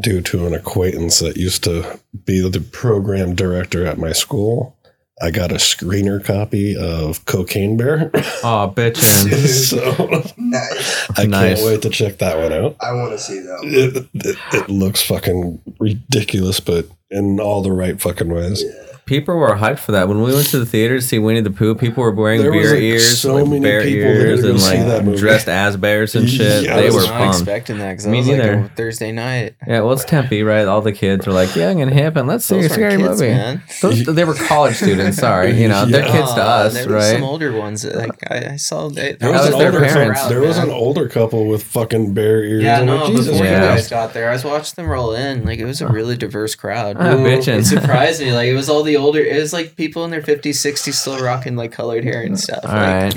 due 0.00 0.20
to 0.22 0.46
an 0.46 0.54
acquaintance 0.54 1.20
that 1.20 1.36
used 1.36 1.64
to 1.64 2.00
be 2.24 2.48
the 2.48 2.60
program 2.60 3.34
director 3.34 3.86
at 3.86 3.98
my 3.98 4.12
school, 4.12 4.76
I 5.22 5.30
got 5.30 5.52
a 5.52 5.56
screener 5.56 6.22
copy 6.24 6.76
of 6.76 7.24
Cocaine 7.26 7.76
Bear. 7.76 8.10
Oh, 8.42 8.72
bitchin'. 8.74 9.30
so 9.46 10.32
Nice. 10.36 11.10
I 11.16 11.26
Nice. 11.26 11.58
can't 11.60 11.66
wait 11.66 11.82
to 11.82 11.90
check 11.90 12.18
that 12.18 12.38
one 12.38 12.52
out. 12.52 12.76
I 12.80 12.92
want 12.92 13.12
to 13.12 13.18
see 13.18 13.38
that. 13.38 13.58
One. 13.60 13.68
It, 13.72 14.26
it, 14.26 14.36
it 14.52 14.68
looks 14.68 15.00
fucking 15.00 15.60
ridiculous, 15.78 16.58
but 16.60 16.86
in 17.10 17.38
all 17.38 17.62
the 17.62 17.70
right 17.72 18.00
fucking 18.00 18.28
ways. 18.32 18.64
People 19.04 19.34
were 19.36 19.56
hyped 19.56 19.80
for 19.80 19.92
that. 19.92 20.08
When 20.08 20.22
we 20.22 20.32
went 20.32 20.46
to 20.48 20.58
the 20.60 20.64
theater 20.66 20.96
to 20.96 21.02
see 21.02 21.18
Winnie 21.18 21.40
the 21.40 21.50
Pooh, 21.50 21.74
people 21.74 22.02
were 22.04 22.12
wearing 22.12 22.40
There 22.40 22.52
was, 22.52 22.62
bear 22.68 22.74
like, 22.74 22.82
ears, 22.82 23.20
so 23.20 23.34
like 23.34 23.46
many 23.48 23.60
bear 23.60 23.82
people 23.82 24.00
ears, 24.08 24.44
and 24.44 24.60
see 24.60 24.76
that 24.76 25.04
like 25.04 25.16
dressed 25.16 25.48
as 25.48 25.76
bears 25.76 26.14
and 26.14 26.30
shit. 26.30 26.64
Yeah, 26.64 26.76
they 26.76 26.86
I 26.86 26.90
were 26.90 27.00
not 27.02 27.08
pumped. 27.18 27.36
expecting 27.38 27.78
that 27.78 27.90
because 27.92 28.06
Me 28.06 28.18
I 28.18 28.20
was 28.20 28.28
like 28.28 28.36
neither. 28.38 28.58
a 28.60 28.68
Thursday 28.76 29.10
night. 29.12 29.56
Yeah, 29.66 29.80
well, 29.80 29.92
it's 29.92 30.04
Tempe, 30.04 30.42
right? 30.44 30.66
All 30.66 30.80
the 30.82 30.92
kids 30.92 31.26
are 31.26 31.32
like 31.32 31.54
young 31.56 31.80
and 31.82 31.92
hip, 31.92 32.14
and 32.16 32.28
let's 32.28 32.44
see 32.44 32.54
Those 32.54 32.66
a 32.66 32.68
scary 32.70 32.96
kids, 32.96 33.20
movie. 33.20 33.32
man. 33.32 33.62
Those, 33.82 34.04
they 34.04 34.24
were 34.24 34.34
college 34.34 34.76
students. 34.76 35.18
Sorry, 35.18 35.60
you 35.60 35.66
know 35.68 35.84
they're 35.84 36.02
kids 36.06 36.32
to 36.34 36.42
us, 36.42 36.74
there 36.74 36.88
was 36.94 37.10
Some 37.10 37.24
older 37.24 37.52
ones. 37.52 37.84
Like 37.84 38.12
I, 38.30 38.52
I 38.52 38.56
saw. 38.56 38.88
They, 38.88 39.12
There 39.14 39.32
That 39.32 39.32
was, 39.32 39.40
was 39.46 39.54
an 39.54 39.58
their 39.58 39.66
older 39.74 39.80
parents. 39.80 40.20
couple, 40.20 40.34
there 40.34 40.46
was 40.48 40.58
an 40.58 40.70
older 40.70 41.08
couple 41.08 41.46
with 41.48 41.64
fucking 41.64 42.14
bear 42.14 42.44
ears. 42.44 42.62
Yeah, 42.62 42.78
I'm 42.80 42.86
no, 42.86 42.96
like, 42.98 43.06
Jesus 43.08 43.28
before 43.30 43.46
Yeah. 43.46 43.62
you 43.62 43.68
guys 43.68 43.88
got 43.90 44.14
there, 44.14 44.30
I 44.30 44.32
was 44.34 44.44
watching 44.44 44.74
them 44.76 44.86
roll 44.86 45.12
in. 45.12 45.44
Like 45.44 45.58
it 45.58 45.64
was 45.64 45.80
a 45.80 45.88
really 45.88 46.16
diverse 46.16 46.54
crowd. 46.54 46.96
Ah. 47.00 47.16
It 47.16 47.64
surprised 47.64 48.20
me. 48.20 48.32
Like 48.32 48.46
it 48.48 48.54
was 48.54 48.68
all 48.68 48.82
the 48.92 48.98
older. 49.00 49.20
It 49.20 49.38
was 49.40 49.52
like 49.52 49.76
people 49.76 50.04
in 50.04 50.10
their 50.10 50.22
fifties, 50.22 50.60
sixties, 50.60 50.98
still 50.98 51.18
rocking 51.18 51.56
like 51.56 51.72
colored 51.72 52.04
hair 52.04 52.22
and 52.22 52.38
stuff. 52.38 52.60
All 52.64 52.70
like, 52.70 53.16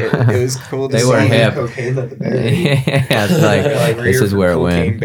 it, 0.00 0.28
it 0.36 0.42
was 0.42 0.56
cool 0.56 0.88
to 0.90 0.92
They 0.96 1.02
see. 1.02 1.08
were 1.08 1.18
Seeing 1.20 1.32
hip. 1.32 1.54
Cocaine 1.54 1.98
at 1.98 2.10
the 2.10 2.16
bear. 2.22 2.36
yeah, 2.44 3.26
it's 3.30 3.42
like, 3.42 3.64
Like, 3.96 4.04
this 4.04 4.20
is 4.20 4.34
where 4.34 4.52
it 4.52 4.58
went. 4.58 5.00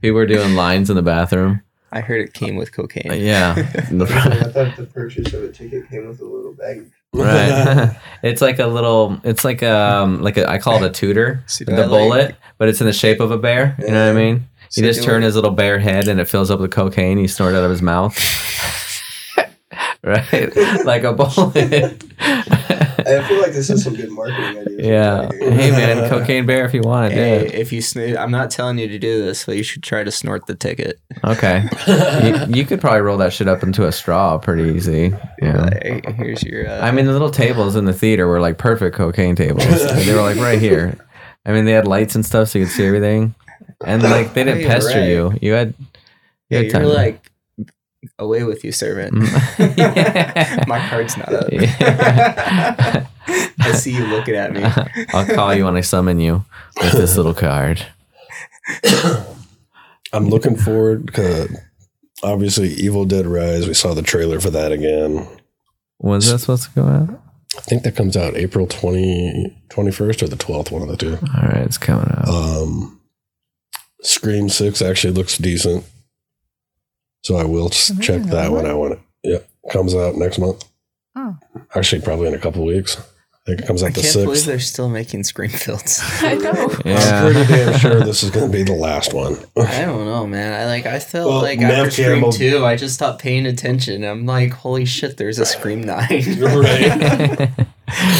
People 0.00 0.14
were 0.16 0.26
doing 0.26 0.54
lines 0.54 0.90
in 0.90 0.96
the 0.96 1.02
bathroom. 1.02 1.62
I 1.92 2.00
heard 2.00 2.20
it 2.20 2.34
came 2.34 2.54
with 2.56 2.72
cocaine. 2.72 3.12
Yeah, 3.20 3.54
I 3.56 3.62
thought 3.62 4.76
the 4.76 4.88
purchase 4.92 5.32
of 5.32 5.42
a 5.42 5.48
ticket 5.52 5.88
came 5.90 6.06
with 6.06 6.20
a 6.20 6.24
little 6.24 6.52
bag. 6.54 6.88
right. 7.12 7.96
it's 8.22 8.40
like 8.40 8.60
a 8.60 8.66
little. 8.68 9.20
It's 9.24 9.44
like 9.44 9.64
um 9.64 10.22
like 10.22 10.36
a, 10.36 10.48
I 10.48 10.58
call 10.58 10.82
it 10.82 10.86
a 10.86 10.90
tutor, 10.92 11.42
See, 11.46 11.64
the 11.64 11.72
I 11.74 11.76
like- 11.78 11.88
bullet, 11.88 12.36
but 12.58 12.68
it's 12.68 12.80
in 12.80 12.86
the 12.86 12.92
shape 12.92 13.18
of 13.18 13.32
a 13.32 13.38
bear. 13.38 13.74
You 13.80 13.88
know 13.88 14.06
what 14.06 14.16
I 14.16 14.24
mean? 14.24 14.46
So 14.70 14.80
You 14.80 14.86
just 14.86 15.02
turned 15.02 15.24
his 15.24 15.34
little 15.34 15.50
bare 15.50 15.78
head 15.80 16.08
and 16.08 16.18
it 16.20 16.26
fills 16.28 16.50
up 16.50 16.60
with 16.60 16.70
cocaine. 16.70 17.18
he 17.18 17.26
snort 17.26 17.54
it 17.54 17.58
out 17.58 17.64
of 17.64 17.70
his 17.70 17.82
mouth. 17.82 18.16
right? 20.04 20.56
Like 20.84 21.02
a 21.04 21.12
bullet. 21.12 22.02
I 22.20 23.24
feel 23.28 23.40
like 23.40 23.52
this 23.52 23.68
is 23.70 23.82
some 23.82 23.94
good 23.94 24.10
marketing 24.10 24.60
ideas. 24.60 24.86
yeah. 24.86 25.28
Hey 25.40 25.70
man, 25.72 26.08
cocaine 26.08 26.46
bear 26.46 26.64
if 26.64 26.72
you 26.74 26.82
want 26.82 27.12
Hey, 27.12 27.46
it. 27.46 27.54
if 27.54 27.72
you 27.72 27.80
snoo, 27.80 28.16
I'm 28.16 28.30
not 28.30 28.50
telling 28.50 28.78
you 28.78 28.86
to 28.88 28.98
do 28.98 29.22
this, 29.24 29.44
but 29.44 29.56
you 29.56 29.62
should 29.62 29.82
try 29.82 30.04
to 30.04 30.10
snort 30.10 30.46
the 30.46 30.54
ticket. 30.54 31.00
Okay. 31.24 31.64
you, 32.48 32.54
you 32.58 32.64
could 32.64 32.80
probably 32.80 33.00
roll 33.00 33.18
that 33.18 33.32
shit 33.32 33.48
up 33.48 33.62
into 33.62 33.86
a 33.86 33.92
straw 33.92 34.38
pretty 34.38 34.72
easy. 34.74 35.12
Yeah. 35.42 35.62
Like, 35.62 36.06
here's 36.14 36.42
your. 36.44 36.68
Uh, 36.68 36.80
I 36.80 36.92
mean, 36.92 37.06
the 37.06 37.12
little 37.12 37.30
tables 37.30 37.74
in 37.76 37.84
the 37.86 37.92
theater 37.94 38.26
were 38.26 38.40
like 38.40 38.58
perfect 38.58 38.96
cocaine 38.96 39.34
tables. 39.34 39.64
they 40.04 40.14
were 40.14 40.22
like 40.22 40.36
right 40.36 40.60
here. 40.60 40.96
I 41.44 41.52
mean, 41.52 41.64
they 41.64 41.72
had 41.72 41.86
lights 41.88 42.14
and 42.14 42.24
stuff 42.24 42.48
so 42.50 42.58
you 42.60 42.66
could 42.66 42.74
see 42.74 42.84
everything. 42.86 43.34
And 43.84 44.02
like 44.02 44.34
they 44.34 44.44
didn't 44.44 44.60
You're 44.60 44.70
pester 44.70 44.98
right. 44.98 45.08
you. 45.08 45.34
You 45.40 45.52
had 45.52 45.74
yeah, 46.48 46.60
you 46.60 46.64
you're 46.66 46.72
had 46.72 46.82
time. 46.82 46.88
like 46.88 47.30
away 48.18 48.44
with 48.44 48.64
you, 48.64 48.72
servant. 48.72 49.14
Mm. 49.14 50.66
My 50.68 50.88
card's 50.88 51.16
not 51.16 51.32
up. 51.32 51.52
Yeah. 51.52 53.06
I 53.60 53.72
see 53.72 53.94
you 53.94 54.04
looking 54.06 54.34
at 54.34 54.52
me. 54.52 54.62
I'll 55.14 55.26
call 55.26 55.54
you 55.54 55.64
when 55.64 55.76
I 55.76 55.82
summon 55.82 56.18
you 56.18 56.44
with 56.80 56.92
this 56.92 57.16
little 57.16 57.34
card. 57.34 57.84
I'm 60.12 60.28
looking 60.28 60.56
forward 60.56 61.14
to 61.14 61.48
obviously 62.22 62.68
Evil 62.70 63.04
Dead 63.04 63.26
Rise. 63.26 63.66
We 63.68 63.74
saw 63.74 63.94
the 63.94 64.02
trailer 64.02 64.40
for 64.40 64.50
that 64.50 64.72
again. 64.72 65.26
When's 65.98 66.30
that 66.30 66.38
supposed 66.38 66.64
to 66.64 66.70
go 66.70 66.86
out? 66.86 67.20
I 67.56 67.60
think 67.62 67.82
that 67.82 67.96
comes 67.96 68.16
out 68.16 68.36
April 68.36 68.66
20, 68.66 69.56
21st 69.68 70.22
or 70.22 70.28
the 70.28 70.36
12th, 70.36 70.70
one 70.70 70.82
of 70.82 70.88
the 70.88 70.96
two. 70.96 71.14
All 71.14 71.48
right, 71.48 71.64
it's 71.64 71.78
coming 71.78 72.06
out. 72.16 72.28
Um, 72.28 72.99
Scream 74.02 74.48
6 74.48 74.82
actually 74.82 75.12
looks 75.12 75.36
decent. 75.38 75.84
So 77.22 77.36
I 77.36 77.44
will 77.44 77.66
s- 77.68 77.90
Really? 77.90 78.02
check 78.02 78.22
that 78.30 78.50
one 78.50 78.66
I 78.66 78.74
when 78.74 78.92
it 78.92 78.98
yep, 79.22 79.48
comes 79.70 79.94
out 79.94 80.16
next 80.16 80.38
month. 80.38 80.64
Oh. 81.16 81.36
Actually, 81.74 82.02
probably 82.02 82.28
in 82.28 82.34
a 82.34 82.38
couple 82.38 82.64
weeks. 82.64 82.96
I 82.98 83.02
think 83.46 83.60
it 83.62 83.66
comes 83.66 83.82
I 83.82 83.86
out 83.88 83.94
the 83.94 84.02
can't 84.02 84.14
believe 84.14 84.28
6th. 84.38 84.46
they're 84.46 84.60
still 84.60 84.88
making 84.88 85.24
Scream 85.24 85.50
films. 85.50 85.98
I 86.20 86.34
know. 86.36 86.50
I'm 86.84 87.32
pretty 87.32 87.46
damn 87.52 87.78
sure 87.78 88.00
this 88.00 88.22
is 88.22 88.30
going 88.30 88.50
to 88.50 88.56
be 88.56 88.62
the 88.62 88.74
last 88.74 89.12
one. 89.12 89.36
I 89.56 89.82
don't 89.82 90.04
know, 90.06 90.26
man. 90.26 90.52
I 90.52 90.66
like. 90.66 90.86
I 90.86 90.98
felt 90.98 91.28
Well, 91.28 91.42
like 91.42 91.58
Nev 91.58 91.70
after 91.86 91.90
Scream 91.90 92.08
Campbell- 92.12 92.32
Two, 92.32 92.64
I 92.64 92.76
just 92.76 92.94
stopped 92.94 93.20
paying 93.22 93.46
attention. 93.46 94.04
I'm 94.04 94.24
like, 94.26 94.52
holy 94.52 94.84
shit! 94.84 95.16
There's 95.16 95.38
a 95.38 95.46
Scream 95.46 95.82
Nine. 95.82 96.06
right. 96.38 97.50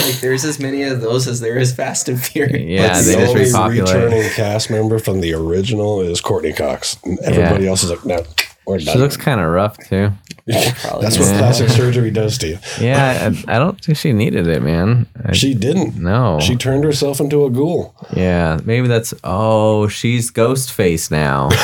like, 0.04 0.20
there's 0.20 0.44
as 0.44 0.58
many 0.60 0.82
of 0.82 1.00
those 1.00 1.26
as 1.28 1.40
there 1.40 1.58
is 1.58 1.72
Fast 1.74 2.08
and 2.08 2.20
Furious. 2.22 2.62
yeah, 2.62 2.92
But 2.94 3.02
they 3.04 3.14
the 3.14 3.26
only 3.28 3.44
repopulate. 3.44 3.94
returning 3.94 4.30
cast 4.34 4.70
member 4.70 4.98
from 4.98 5.20
the 5.20 5.34
original 5.34 6.00
is 6.00 6.20
Courteney 6.20 6.52
Cox. 6.52 6.96
And 7.04 7.18
Everybody 7.20 7.66
else 7.68 7.82
is 7.84 7.90
like, 7.90 8.04
no, 8.04 8.24
we're 8.66 8.78
done. 8.78 8.92
She 8.94 8.98
looks 8.98 9.16
kind 9.16 9.40
of 9.40 9.46
rough 9.48 9.76
too. 9.78 10.10
Probably 10.46 11.02
That's 11.02 11.18
what 11.18 11.28
Yeah. 11.28 11.38
plastic 11.38 11.68
surgery 11.68 12.10
does 12.10 12.36
to 12.38 12.48
you. 12.48 12.58
Yeah, 12.80 13.30
I, 13.46 13.54
I 13.56 13.58
don't 13.58 13.80
think 13.84 13.96
she 13.98 14.12
needed 14.12 14.46
it, 14.48 14.62
man. 14.62 15.06
I, 15.24 15.32
She 15.32 15.54
didn't. 15.54 15.96
no. 15.96 16.40
She 16.40 16.56
turned 16.56 16.82
herself 16.84 17.20
into 17.20 17.44
a 17.44 17.50
ghoul. 17.50 17.94
yeah, 18.16 18.58
maybe 18.64 18.88
that's. 18.88 19.14
Oh, 19.22 19.86
she's 19.88 20.30
ghost 20.30 20.72
face 20.72 21.10
now. 21.10 21.48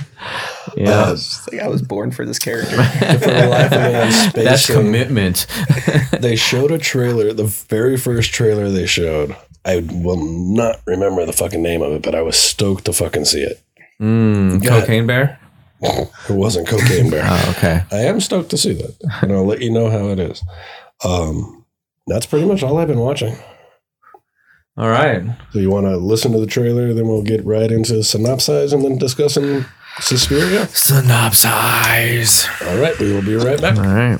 Huh? 0.73 0.81
Yeah. 0.83 1.11
It's 1.11 1.27
just 1.29 1.51
like 1.51 1.61
I 1.61 1.67
was 1.67 1.81
born 1.81 2.11
for 2.11 2.25
this 2.25 2.39
character. 2.39 2.75
For 2.83 3.47
life 3.47 3.71
of 3.71 3.81
me, 3.81 3.95
I'm. 3.95 4.31
That's 4.45 4.65
commitment. 4.67 5.47
they 6.19 6.35
showed 6.35 6.71
a 6.71 6.77
trailer, 6.77 7.33
the 7.33 7.45
very 7.45 7.97
first 7.97 8.31
trailer 8.33 8.69
they 8.69 8.85
showed. 8.85 9.35
I 9.65 9.77
will 9.91 10.17
not 10.23 10.81
remember 10.85 11.25
the 11.25 11.33
fucking 11.33 11.61
name 11.61 11.81
of 11.81 11.93
it, 11.93 12.01
but 12.01 12.15
I 12.15 12.21
was 12.21 12.37
stoked 12.37 12.85
to 12.85 12.93
fucking 12.93 13.25
see 13.25 13.43
it. 13.43 13.61
mm, 14.01 14.65
cocaine 14.65 15.07
bear. 15.07 15.39
It 16.29 16.33
wasn't 16.33 16.67
Cocaine 16.69 17.09
Bear. 17.09 17.23
Oh, 17.25 17.53
okay. 17.57 17.83
I 17.91 18.03
am 18.03 18.21
stoked 18.21 18.49
to 18.51 18.57
see 18.57 18.71
that, 18.71 18.95
and 19.21 19.33
I'll 19.33 19.45
let 19.45 19.61
you 19.61 19.69
know 19.69 19.89
how 19.89 20.07
it 20.07 20.19
is. 20.19 20.41
Um, 21.03 21.65
that's 22.07 22.25
pretty 22.25 22.45
much 22.45 22.63
all 22.63 22.77
I've 22.77 22.87
been 22.87 22.99
watching. 22.99 23.35
All 24.77 24.87
right. 24.87 25.23
So 25.51 25.59
you 25.59 25.69
want 25.69 25.85
to 25.87 25.97
listen 25.97 26.31
to 26.31 26.39
the 26.39 26.47
trailer, 26.47 26.93
then 26.93 27.07
we'll 27.07 27.21
get 27.21 27.45
right 27.45 27.69
into 27.69 27.95
synopsize 27.95 28.71
and 28.73 28.83
then 28.83 28.97
discussing 28.97 29.65
Suspiria. 29.99 30.65
Synopsize. 30.67 32.47
All 32.67 32.77
right, 32.81 32.97
we 32.99 33.13
will 33.13 33.21
be 33.21 33.35
right 33.35 33.59
back. 33.61 33.77
All 33.77 33.83
right. 33.83 34.19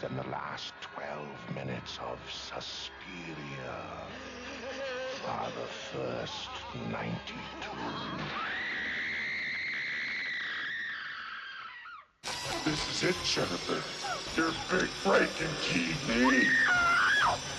Than 0.00 0.16
the 0.16 0.28
last 0.30 0.74
12 0.94 1.26
minutes 1.56 1.98
of 2.08 2.18
Suspiria 2.30 2.92
are 5.26 5.48
the 5.50 5.66
first 5.66 6.50
92. 6.92 7.34
This 12.64 13.02
is 13.02 13.10
it, 13.10 13.16
Jennifer. 13.24 13.82
Your 14.40 14.52
big 14.70 14.88
breaking 15.02 15.54
TV. 15.62 16.46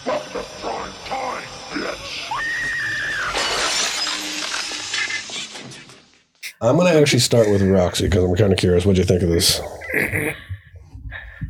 Welcome 0.06 0.32
to 0.32 0.44
prime 0.62 0.94
time, 1.08 1.44
bitch. 1.72 2.30
I'm 6.62 6.78
going 6.78 6.94
to 6.94 7.00
actually 7.00 7.20
start 7.20 7.50
with 7.50 7.62
Roxie 7.64 8.06
because 8.06 8.24
I'm 8.24 8.36
kind 8.36 8.54
of 8.54 8.60
curious. 8.60 8.86
What 8.86 8.96
do 8.96 9.02
you 9.02 9.06
think 9.06 9.24
of 9.24 9.30
this? 9.30 9.60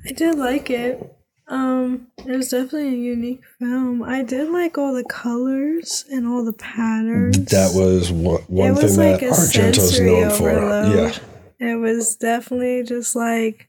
I 0.10 0.12
did 0.12 0.38
like 0.39 0.69
it. 0.72 1.15
Um, 1.48 2.08
it 2.17 2.36
was 2.36 2.50
definitely 2.50 2.89
a 2.89 2.98
unique 2.98 3.43
film. 3.60 4.02
I 4.04 4.24
did 4.24 4.50
like 4.50 4.78
all 4.78 4.93
the 4.93 5.04
colors 5.04 6.06
and 6.12 6.28
all 6.28 6.43
the 6.43 6.54
patterns. 6.54 7.38
That 7.45 7.74
was 7.76 8.12
one, 8.12 8.41
one 8.48 8.72
it 8.72 8.74
thing 8.76 8.84
was 8.84 8.98
like 8.98 9.19
that 9.19 9.32
Argento's 9.32 10.00
known 10.00 10.30
for. 10.32 10.52
Yeah. 10.52 11.13
It 11.60 11.76
was 11.76 12.15
definitely 12.15 12.84
just 12.84 13.15
like 13.15 13.67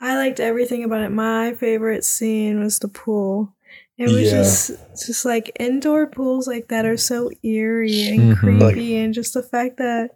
I 0.00 0.16
liked 0.16 0.40
everything 0.40 0.84
about 0.84 1.02
it. 1.02 1.10
My 1.10 1.54
favorite 1.54 2.04
scene 2.04 2.60
was 2.62 2.78
the 2.78 2.88
pool. 2.88 3.52
It 3.98 4.04
was 4.10 4.22
Yeah. 4.22 4.30
just 4.42 4.70
just 5.06 5.24
like 5.24 5.50
indoor 5.60 6.06
pools 6.06 6.46
like 6.46 6.68
that 6.68 6.84
are 6.86 6.96
so 6.96 7.30
eerie 7.42 8.08
and 8.08 8.36
Mhm. 8.36 8.36
creepy 8.36 8.96
and 8.96 9.12
just 9.14 9.34
the 9.34 9.42
fact 9.42 9.76
that 9.78 10.10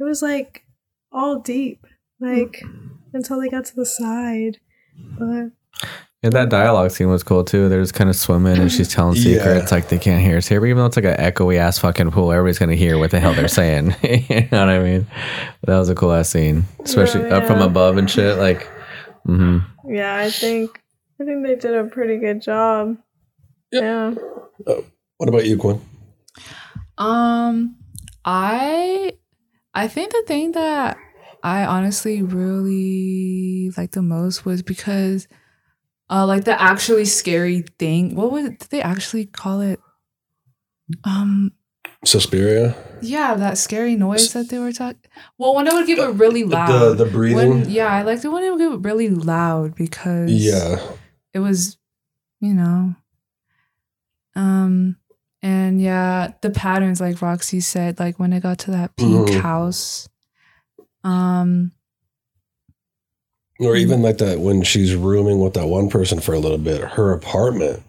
it 0.00 0.02
was 0.04 0.22
like 0.22 0.64
all 1.12 1.38
deep. 1.38 1.84
Like 2.20 2.62
until 3.12 3.40
they 3.40 3.48
got 3.48 3.64
to 3.66 3.76
the 3.76 3.86
side. 3.86 4.58
But 5.18 5.50
Yeah, 6.22 6.30
that 6.30 6.48
dialogue 6.48 6.90
scene 6.90 7.08
was 7.10 7.22
cool 7.22 7.44
too. 7.44 7.68
They're 7.68 7.82
just 7.82 7.94
kind 7.94 8.08
of 8.08 8.16
swimming 8.16 8.58
and 8.58 8.72
she's 8.72 8.88
telling 8.88 9.14
Yeah. 9.16 9.22
secrets 9.38 9.72
like 9.72 9.88
they 9.88 9.98
can't 9.98 10.22
hear 10.22 10.38
us 10.38 10.46
here. 10.48 10.60
But 10.60 10.66
even 10.66 10.78
though 10.78 10.86
it's 10.86 10.96
like 10.96 11.04
an 11.04 11.16
echoey 11.16 11.56
ass 11.56 11.78
fucking 11.78 12.10
pool, 12.12 12.32
everybody's 12.32 12.58
gonna 12.58 12.74
hear 12.74 12.98
what 12.98 13.10
the 13.10 13.20
hell 13.20 13.34
they're 13.34 13.48
saying. 13.48 13.94
you 14.02 14.48
know 14.52 14.60
what 14.66 14.68
I 14.70 14.78
mean? 14.78 15.06
That 15.62 15.78
was 15.78 15.88
a 15.88 15.94
cool 15.94 16.12
ass 16.12 16.30
scene, 16.30 16.64
especially 16.82 17.22
Yeah, 17.22 17.36
up 17.36 17.46
from 17.46 17.60
above 17.60 17.96
and 17.98 18.10
shit. 18.10 18.38
Like, 18.38 18.66
hmm 19.26 19.58
yeah, 19.86 20.16
I 20.16 20.30
think 20.30 20.80
I 21.20 21.24
think 21.24 21.44
they 21.46 21.56
did 21.56 21.74
a 21.74 21.84
pretty 21.84 22.16
good 22.18 22.40
job. 22.42 22.96
Yeah. 23.70 24.14
What 25.18 25.28
about 25.28 25.44
you, 25.46 25.56
Quinn? 25.58 25.80
Um, 26.98 27.76
I 28.24 29.12
I 29.74 29.88
think 29.88 30.12
the 30.12 30.22
thing 30.26 30.52
that 30.52 30.96
I 31.44 31.66
honestly 31.66 32.22
really 32.22 33.70
liked 33.76 33.92
the 33.92 34.02
most 34.02 34.44
was 34.46 34.62
because 34.62 35.28
uh 36.10 36.26
like 36.26 36.44
the 36.44 36.60
actually 36.60 37.04
scary 37.04 37.62
thing. 37.78 38.16
What 38.16 38.32
was 38.32 38.44
did 38.48 38.60
they 38.70 38.80
actually 38.82 39.26
call 39.26 39.60
it? 39.60 39.78
Um 41.04 41.52
Suspiria? 42.04 42.74
yeah, 43.02 43.34
that 43.34 43.58
scary 43.58 43.94
noise 43.96 44.32
that 44.32 44.48
they 44.48 44.58
were 44.58 44.72
talking. 44.72 45.00
Well, 45.38 45.54
when 45.54 45.66
it 45.66 45.72
would 45.74 45.86
get 45.86 45.98
it 45.98 46.14
really 46.14 46.44
loud. 46.44 46.96
The, 46.96 47.04
the 47.04 47.10
breathing? 47.10 47.36
when 47.60 47.68
yeah, 47.70 47.88
I 47.92 48.02
liked 48.02 48.24
it 48.24 48.28
when 48.28 48.42
it 48.44 48.50
would 48.50 48.58
get 48.58 48.84
really 48.84 49.10
loud 49.10 49.74
because 49.74 50.30
yeah. 50.30 50.80
it 51.34 51.40
was 51.40 51.76
you 52.40 52.54
know 52.54 52.94
um 54.36 54.96
and 55.42 55.80
yeah 55.80 56.32
the 56.42 56.50
patterns 56.50 57.00
like 57.00 57.22
Roxie 57.22 57.60
said 57.60 57.98
like 57.98 58.18
when 58.18 58.32
it 58.32 58.42
got 58.42 58.58
to 58.60 58.70
that 58.72 58.96
pink 58.96 59.28
Mhm. 59.28 59.40
house 59.40 60.08
um 61.04 61.70
Or 63.60 63.76
even 63.76 64.02
like 64.02 64.18
that 64.18 64.40
when 64.40 64.62
she's 64.62 64.94
rooming 64.94 65.38
with 65.38 65.54
that 65.54 65.68
one 65.68 65.88
person 65.88 66.20
for 66.20 66.34
a 66.34 66.38
little 66.40 66.58
bit, 66.58 66.80
her 66.82 67.12
apartment, 67.12 67.82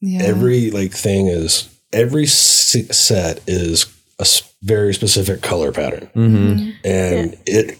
yeah 0.00 0.22
every 0.22 0.70
like 0.70 0.92
thing 0.92 1.26
is, 1.26 1.68
every 1.92 2.26
set 2.26 3.40
is 3.48 3.86
a 4.20 4.26
very 4.62 4.94
specific 4.94 5.42
color 5.42 5.72
pattern. 5.72 6.08
hmm 6.14 6.36
Mhm. 6.46 6.74
And 6.84 7.36
it 7.46 7.78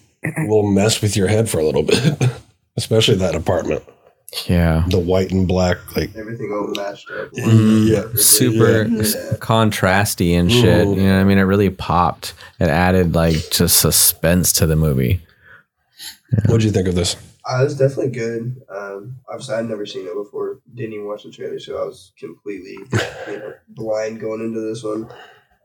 will 0.48 0.66
mess 0.68 1.00
with 1.00 1.16
your 1.16 1.28
head 1.28 1.48
for 1.48 1.58
a 1.60 1.64
little 1.64 1.82
bit, 1.84 2.00
especially 2.76 3.16
that 3.16 3.34
apartment. 3.36 3.84
Yeah. 4.46 4.84
The 4.88 4.98
white 4.98 5.30
and 5.30 5.48
black, 5.48 5.78
like, 5.96 6.14
Everything 6.14 6.50
all 6.52 6.68
matched 6.76 7.10
up. 7.10 7.30
yeah. 7.32 8.04
Super 8.14 8.82
Yeah. 8.82 9.36
contrasty 9.38 10.32
and 10.38 10.52
shit. 10.52 10.86
Mhm. 10.86 10.96
You 10.96 11.02
know 11.04 11.14
what 11.14 11.20
I 11.20 11.24
mean? 11.24 11.38
It 11.38 11.42
really 11.42 11.70
popped. 11.70 12.34
It 12.60 12.68
added 12.68 13.14
like 13.14 13.50
just 13.50 13.80
suspense 13.80 14.52
to 14.54 14.66
the 14.66 14.76
movie. 14.76 15.22
What'd 16.46 16.62
you 16.64 16.70
think 16.70 16.88
of 16.88 16.94
this? 16.94 17.16
Uh, 17.50 17.62
it 17.62 17.64
was 17.64 17.78
definitely 17.78 18.10
good. 18.12 18.60
Um, 18.68 19.16
obviously, 19.26 19.54
I'd 19.54 19.68
never 19.68 19.86
seen 19.86 20.06
it 20.06 20.14
before. 20.14 20.58
Didn't 20.74 20.92
even 20.92 21.06
watch 21.06 21.22
the 21.24 21.30
trailer, 21.30 21.58
so 21.58 21.78
I 21.82 21.86
was 21.86 22.12
completely 22.20 22.76
you 23.28 23.38
know, 23.38 23.54
blind 23.70 24.20
going 24.20 24.42
into 24.42 24.60
this 24.60 24.82
one. 24.84 25.08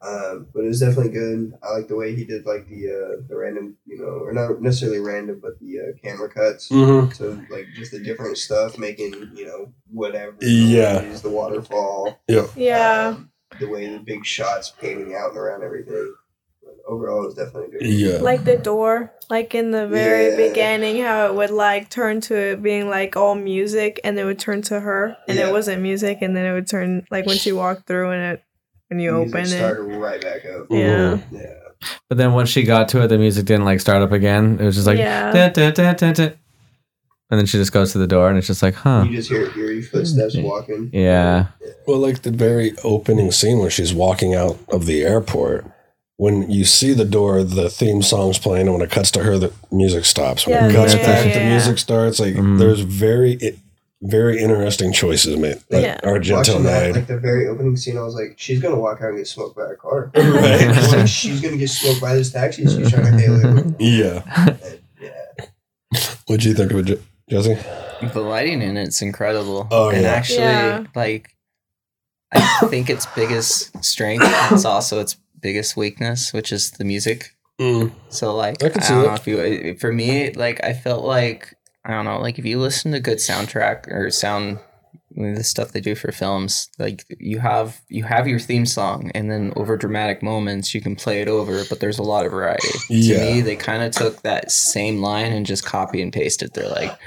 Um, 0.06 0.48
but 0.54 0.64
it 0.64 0.68
was 0.68 0.82
definitely 0.82 1.12
good. 1.14 1.54
I 1.64 1.74
like 1.78 1.88
the 1.88 1.96
way 1.96 2.14
he 2.14 2.26
did 2.26 2.46
like 2.46 2.68
the 2.68 2.90
uh, 2.90 3.22
the 3.30 3.38
random, 3.38 3.78
you 3.86 3.98
know, 4.00 4.06
or 4.06 4.34
not 4.34 4.62
necessarily 4.62 5.00
random, 5.00 5.40
but 5.42 5.58
the 5.60 5.80
uh, 5.80 5.98
camera 6.04 6.30
cuts. 6.30 6.68
Mm-hmm. 6.70 7.12
So 7.14 7.42
like 7.50 7.68
just 7.74 7.92
the 7.92 8.00
different 8.00 8.38
stuff, 8.38 8.78
making 8.78 9.32
you 9.34 9.46
know 9.46 9.72
whatever. 9.90 10.36
Yeah. 10.42 11.00
the 11.00 11.22
the 11.24 11.30
waterfall. 11.30 12.20
Yeah. 12.28 13.14
um, 13.16 13.32
the 13.60 13.68
way 13.70 13.88
the 13.88 14.00
big 14.00 14.26
shots 14.26 14.72
painting 14.82 15.16
out 15.16 15.30
and 15.30 15.38
around 15.38 15.64
everything. 15.64 16.16
But 16.64 16.76
overall, 16.88 17.24
it 17.24 17.28
was 17.28 17.36
definitely 17.36 17.72
good. 17.78 17.88
Yeah. 17.88 18.18
Like 18.18 18.44
the 18.46 18.58
door, 18.58 19.14
like 19.30 19.54
in 19.56 19.72
the 19.72 19.88
very 19.88 20.32
Yeah. 20.32 20.50
beginning, 20.50 21.02
how 21.02 21.28
it 21.28 21.36
would 21.36 21.52
like 21.52 21.90
turn 21.90 22.20
to 22.22 22.36
it 22.36 22.64
being 22.64 22.90
like 22.90 23.16
all 23.16 23.36
music 23.36 24.00
and 24.04 24.18
it 24.20 24.26
would 24.26 24.40
turn 24.40 24.62
to 24.64 24.80
her 24.80 25.16
and 25.28 25.38
Yeah. 25.38 25.48
it 25.48 25.52
wasn't 25.52 25.82
music 25.82 26.18
and 26.22 26.36
then 26.36 26.46
it 26.46 26.54
would 26.54 26.68
turn 26.68 27.06
like 27.12 27.26
when 27.26 27.38
she 27.38 27.52
walked 27.52 27.86
through 27.88 28.10
and 28.12 28.34
it 28.34 28.43
when 28.94 29.00
you 29.04 29.10
open 29.12 29.42
it. 29.42 29.48
started 29.48 29.84
right 29.84 30.22
back 30.22 30.46
up. 30.46 30.68
Yeah. 30.70 31.18
Yeah. 31.32 31.54
But 32.10 32.18
then 32.18 32.34
once 32.34 32.50
she 32.50 32.64
got 32.64 32.88
to 32.90 33.04
it, 33.04 33.08
the 33.08 33.18
music 33.18 33.46
didn't 33.46 33.66
like 33.66 33.80
start 33.82 34.02
up 34.02 34.12
again. 34.12 34.58
It 34.60 34.66
was 34.66 34.76
just 34.76 34.88
like, 34.88 34.98
Yeah. 34.98 35.32
"Dun, 35.32 35.52
dun, 35.54 35.74
dun, 35.74 35.96
dun, 35.96 36.14
dun." 36.14 36.34
and 37.32 37.40
then 37.40 37.46
she 37.48 37.58
just 37.58 37.72
goes 37.72 37.92
to 37.94 37.98
the 37.98 38.06
door, 38.08 38.30
and 38.30 38.38
it's 38.38 38.46
just 38.48 38.62
like, 38.62 38.76
huh? 38.76 39.06
You 39.10 39.16
just 39.18 39.30
hear 39.30 39.50
eerie 39.58 39.82
footsteps 39.82 40.38
walking. 40.38 40.92
Yeah. 40.94 41.48
Well, 41.88 41.98
like 41.98 42.22
the 42.22 42.30
very 42.32 42.74
opening 42.84 43.32
scene 43.32 43.58
where 43.60 43.72
she's 43.72 43.94
walking 43.94 44.36
out 44.36 44.58
of 44.70 44.86
the 44.86 45.02
airport. 45.04 45.66
When 46.18 46.50
you 46.52 46.64
see 46.64 46.94
the 46.94 47.06
door, 47.06 47.44
the 47.44 47.70
theme 47.72 48.04
song's 48.04 48.38
playing, 48.38 48.68
and 48.68 48.74
when 48.74 48.84
it 48.84 48.92
cuts 48.92 49.10
to 49.12 49.24
her, 49.24 49.38
the 49.40 49.52
music 49.72 50.06
stops. 50.06 50.46
When 50.46 50.56
Yeah, 50.56 50.70
it 50.70 50.74
cuts 50.76 50.94
yeah, 50.94 51.06
back, 51.06 51.26
yeah, 51.26 51.40
the 51.40 51.50
music 51.50 51.80
starts. 51.80 52.20
Like 52.20 52.36
Mhm. 52.36 52.60
there's 52.60 52.82
very, 52.82 53.34
it, 53.34 53.58
very 54.06 54.40
interesting 54.40 54.92
choices 54.92 55.38
made. 55.38 55.56
Like 55.70 55.84
Yeah. 55.84 55.98
Argento 56.04 56.36
Watching 56.36 56.64
that, 56.64 56.92
like 56.96 57.08
the 57.08 57.18
very 57.18 57.48
opening 57.48 57.78
scene, 57.78 57.98
I 57.98 58.04
was 58.04 58.16
like, 58.16 58.36
she's 58.38 58.62
gonna 58.62 58.76
walk 58.80 59.02
out 59.02 59.10
and 59.10 59.18
get 59.18 59.28
smoked 59.28 59.56
by 59.56 59.72
a 59.72 59.76
car. 59.76 60.12
Right. 60.16 60.68
Like, 60.92 61.08
she's 61.08 61.42
gonna 61.42 61.58
get 61.58 61.70
smoked 61.70 62.02
by 62.02 62.14
this 62.16 62.32
taxi. 62.32 62.64
She's 62.66 62.92
trying 62.92 63.06
to 63.06 63.18
hail 63.18 63.58
it. 63.58 63.76
yeah. 63.80 64.24
And, 64.62 64.80
yeah. 65.02 65.46
What'd 66.28 66.44
you 66.44 66.54
think 66.54 66.72
of 66.72 66.80
it, 66.80 66.86
Je- 66.86 67.02
Jesse? 67.30 67.58
The 68.14 68.20
lighting 68.20 68.62
in 68.62 68.76
it's 68.76 69.02
incredible. 69.02 69.68
Oh, 69.72 69.90
and 69.90 70.02
yeah. 70.02 70.10
actually, 70.10 70.38
Yeah. 70.40 70.84
like, 70.96 71.30
I 72.34 72.68
think 72.70 72.90
its 72.90 73.06
biggest 73.16 73.84
strength 73.84 74.26
is 74.52 74.66
also 74.66 75.00
its 75.00 75.16
biggest 75.40 75.78
weakness, 75.78 76.34
which 76.34 76.52
is 76.52 76.72
the 76.72 76.84
music. 76.84 77.32
Mm. 77.62 77.92
So 78.10 78.36
like, 78.36 78.62
I 78.64 78.66
I, 78.66 78.70
can 78.70 78.82
see 78.82 78.94
don't 78.94 79.04
that. 79.04 79.08
know 79.10 79.14
if 79.14 79.28
you. 79.28 79.76
For 79.78 79.94
me, 79.94 80.32
like, 80.34 80.64
I 80.64 80.74
felt 80.74 81.06
like 81.06 81.54
I 81.86 81.92
don't 81.92 82.06
know, 82.06 82.20
like 82.20 82.40
if 82.40 82.46
you 82.46 82.60
listen 82.60 82.92
to 82.94 83.00
good 83.00 83.18
soundtrack 83.20 83.88
or 83.92 84.10
sound. 84.12 84.60
The 85.16 85.44
stuff 85.44 85.74
they 85.74 85.80
do 85.80 85.94
for 85.94 86.12
films, 86.12 86.70
like 86.80 87.06
you 87.20 87.38
have 87.38 87.80
you 87.88 88.04
have 88.04 88.28
your 88.28 88.40
theme 88.40 88.66
song, 88.66 89.12
and 89.14 89.30
then 89.30 89.54
over 89.56 89.78
dramatic 89.78 90.24
moments 90.24 90.74
you 90.74 90.82
can 90.82 90.96
play 90.96 91.22
it 91.22 91.28
over, 91.28 91.62
but 91.70 91.80
there's 91.80 92.00
a 92.00 92.04
lot 92.04 92.26
of 92.26 92.32
variety. 92.32 92.68
Yeah. 92.90 93.18
To 93.20 93.22
me, 93.36 93.42
they 93.42 93.56
kind 93.56 93.84
of 93.84 93.92
took 93.92 94.24
that 94.24 94.52
same 94.52 95.02
line 95.04 95.32
and 95.32 95.46
just 95.46 95.64
copy 95.66 96.02
and 96.02 96.12
pasted. 96.12 96.54
They're 96.56 96.68
like, 96.68 96.98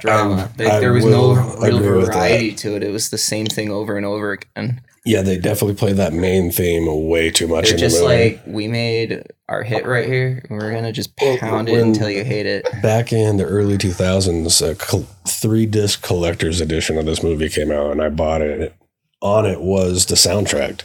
drama. 0.00 0.50
I- 0.58 0.62
Like, 0.64 0.80
there 0.80 0.92
was 0.92 1.06
no 1.06 1.32
real 1.58 1.78
variety 2.04 2.52
to 2.56 2.76
it. 2.76 2.82
It 2.82 2.90
was 2.92 3.08
the 3.08 3.16
same 3.16 3.46
thing 3.46 3.70
over 3.70 3.96
and 3.96 4.04
over 4.04 4.32
again. 4.32 4.82
Yeah, 5.08 5.22
they 5.22 5.38
definitely 5.38 5.76
play 5.76 5.94
that 5.94 6.12
main 6.12 6.50
theme 6.50 7.08
way 7.08 7.30
too 7.30 7.48
much 7.48 7.64
They're 7.64 7.74
in 7.74 7.78
just 7.78 7.96
the 7.96 8.02
movie. 8.02 8.30
like, 8.34 8.42
we 8.46 8.68
made 8.68 9.22
our 9.48 9.62
hit 9.62 9.86
right 9.86 10.04
here. 10.06 10.42
and 10.50 10.58
We're 10.58 10.70
gonna 10.70 10.92
just 10.92 11.16
pound 11.16 11.70
it 11.70 11.80
until 11.80 12.10
you 12.10 12.24
hate 12.24 12.44
it. 12.44 12.66
Back 12.82 13.10
in 13.10 13.38
the 13.38 13.46
early 13.46 13.78
2000s, 13.78 14.60
a 14.60 14.74
col- 14.74 15.06
three 15.26 15.64
disc 15.64 16.02
collector's 16.02 16.60
edition 16.60 16.98
of 16.98 17.06
this 17.06 17.22
movie 17.22 17.48
came 17.48 17.70
out, 17.72 17.90
and 17.90 18.02
I 18.02 18.10
bought 18.10 18.42
it. 18.42 18.74
On 19.22 19.46
it 19.46 19.62
was 19.62 20.04
the 20.04 20.14
soundtrack. 20.14 20.82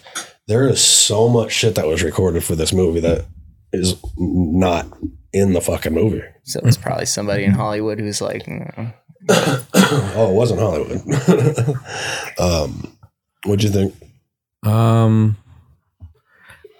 There 0.47 0.69
is 0.69 0.81
so 0.81 1.27
much 1.27 1.51
shit 1.51 1.75
that 1.75 1.85
was 1.85 2.01
recorded 2.01 2.45
for 2.45 2.55
this 2.55 2.71
movie 2.71 3.01
that 3.01 3.25
is 3.73 4.01
not 4.17 4.87
in 5.33 5.51
the 5.51 5.59
fucking 5.59 5.93
movie. 5.93 6.23
So 6.43 6.61
it's 6.63 6.77
probably 6.77 7.07
somebody 7.07 7.43
in 7.43 7.51
Hollywood 7.51 7.99
who's 7.99 8.21
like, 8.21 8.45
"Mm, 8.45 8.93
oh, 9.29 10.31
it 10.31 10.33
wasn't 10.33 10.61
Hollywood. 10.61 11.01
um, 12.39 12.97
what'd 13.43 13.63
you 13.63 13.69
think? 13.69 13.93
Um, 14.65 15.37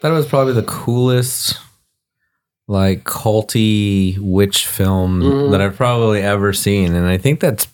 that 0.02 0.10
was 0.10 0.26
probably 0.26 0.54
the 0.54 0.64
coolest, 0.64 1.58
like 2.68 3.04
culty 3.04 4.18
witch 4.20 4.66
film 4.68 5.22
Mhm. 5.22 5.52
that 5.52 5.62
I've 5.62 5.76
probably 5.76 6.22
ever 6.22 6.54
seen, 6.54 6.96
and 6.96 7.06
I 7.08 7.18
think 7.18 7.40
that's 7.40 7.68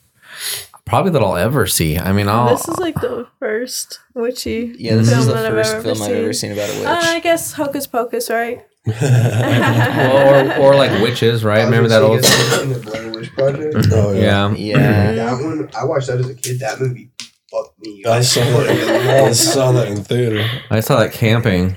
probably 0.85 1.11
that 1.11 1.21
I'll 1.21 1.35
ever 1.37 1.67
see. 1.67 1.97
I 1.99 2.11
mean, 2.11 2.27
I'll 2.27 2.49
This 2.55 2.67
is 2.67 2.77
like 2.79 2.95
the 3.01 3.27
first 3.39 3.99
witchy 4.15 4.75
yeah, 4.79 4.95
this 4.95 5.09
film 5.09 5.19
is 5.21 5.27
the 5.27 5.33
that 5.33 5.45
I've 5.45 5.53
first 5.53 5.73
ever 5.73 5.83
film 5.83 6.01
I've 6.01 6.11
ever 6.11 6.33
seen. 6.33 6.55
seen 6.55 6.59
about 6.59 6.69
a 6.75 6.79
witch. 6.79 6.87
Uh, 6.87 6.99
I 7.15 7.19
guess 7.19 7.53
Hocus 7.53 7.85
Pocus, 7.87 8.29
right? 8.29 8.65
or, 8.87 10.57
or 10.63 10.75
like 10.75 10.91
witches, 11.01 11.43
right? 11.43 11.59
I 11.59 11.63
Remember 11.65 11.89
that 11.89 12.01
old? 12.01 12.23
say, 12.23 12.31
you 12.31 12.49
guys 12.49 12.53
ever 12.53 12.61
seen 12.63 12.73
the 12.73 12.79
Blair 12.89 13.11
Witch 13.11 13.31
Project? 13.33 13.87
oh 13.91 14.13
yeah. 14.13 14.51
Yeah, 14.55 15.11
yeah, 15.11 15.11
That 15.35 15.43
one, 15.43 15.69
I 15.77 15.83
watched 15.85 16.07
that 16.07 16.19
as 16.19 16.29
a 16.29 16.33
kid. 16.35 16.59
That 16.61 16.79
movie 16.79 17.11
fucked 17.51 17.79
me. 17.79 18.03
I 18.05 18.21
saw 18.21 18.41
that. 18.41 19.25
I 19.25 19.31
saw 19.33 19.71
that 19.73 19.87
in 19.89 20.03
theater. 20.03 20.45
I 20.69 20.79
saw 20.79 20.99
that 20.99 21.11
camping. 21.13 21.75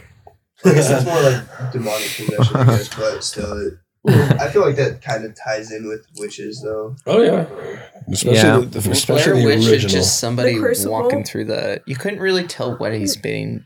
I 0.64 0.74
guess 0.74 0.88
that's 0.88 1.04
more 1.04 1.20
like 1.22 1.72
demonic 1.72 2.08
possession, 2.16 2.56
I 2.56 2.64
guess, 2.66 2.88
but 2.94 3.24
still, 3.24 3.66
it, 3.66 3.74
I 4.40 4.48
feel 4.48 4.62
like 4.62 4.76
that 4.76 5.02
kind 5.02 5.24
of 5.24 5.34
ties 5.36 5.72
in 5.72 5.88
with 5.88 6.06
witches, 6.18 6.62
though. 6.62 6.94
Oh 7.06 7.20
yeah, 7.22 7.46
especially 8.10 8.36
Yeah. 8.36 8.58
the, 8.60 8.80
Well, 8.80 8.92
especially 8.92 9.42
Blair 9.42 9.58
the 9.58 9.70
Witch 9.70 9.84
is 9.84 9.92
just 9.92 10.20
somebody 10.20 10.54
The 10.58 10.86
walking 10.88 11.24
through 11.24 11.46
the. 11.46 11.82
You 11.86 11.96
couldn't 11.96 12.20
really 12.20 12.44
tell 12.46 12.76
what 12.76 12.92
he's 12.94 13.16
being 13.16 13.64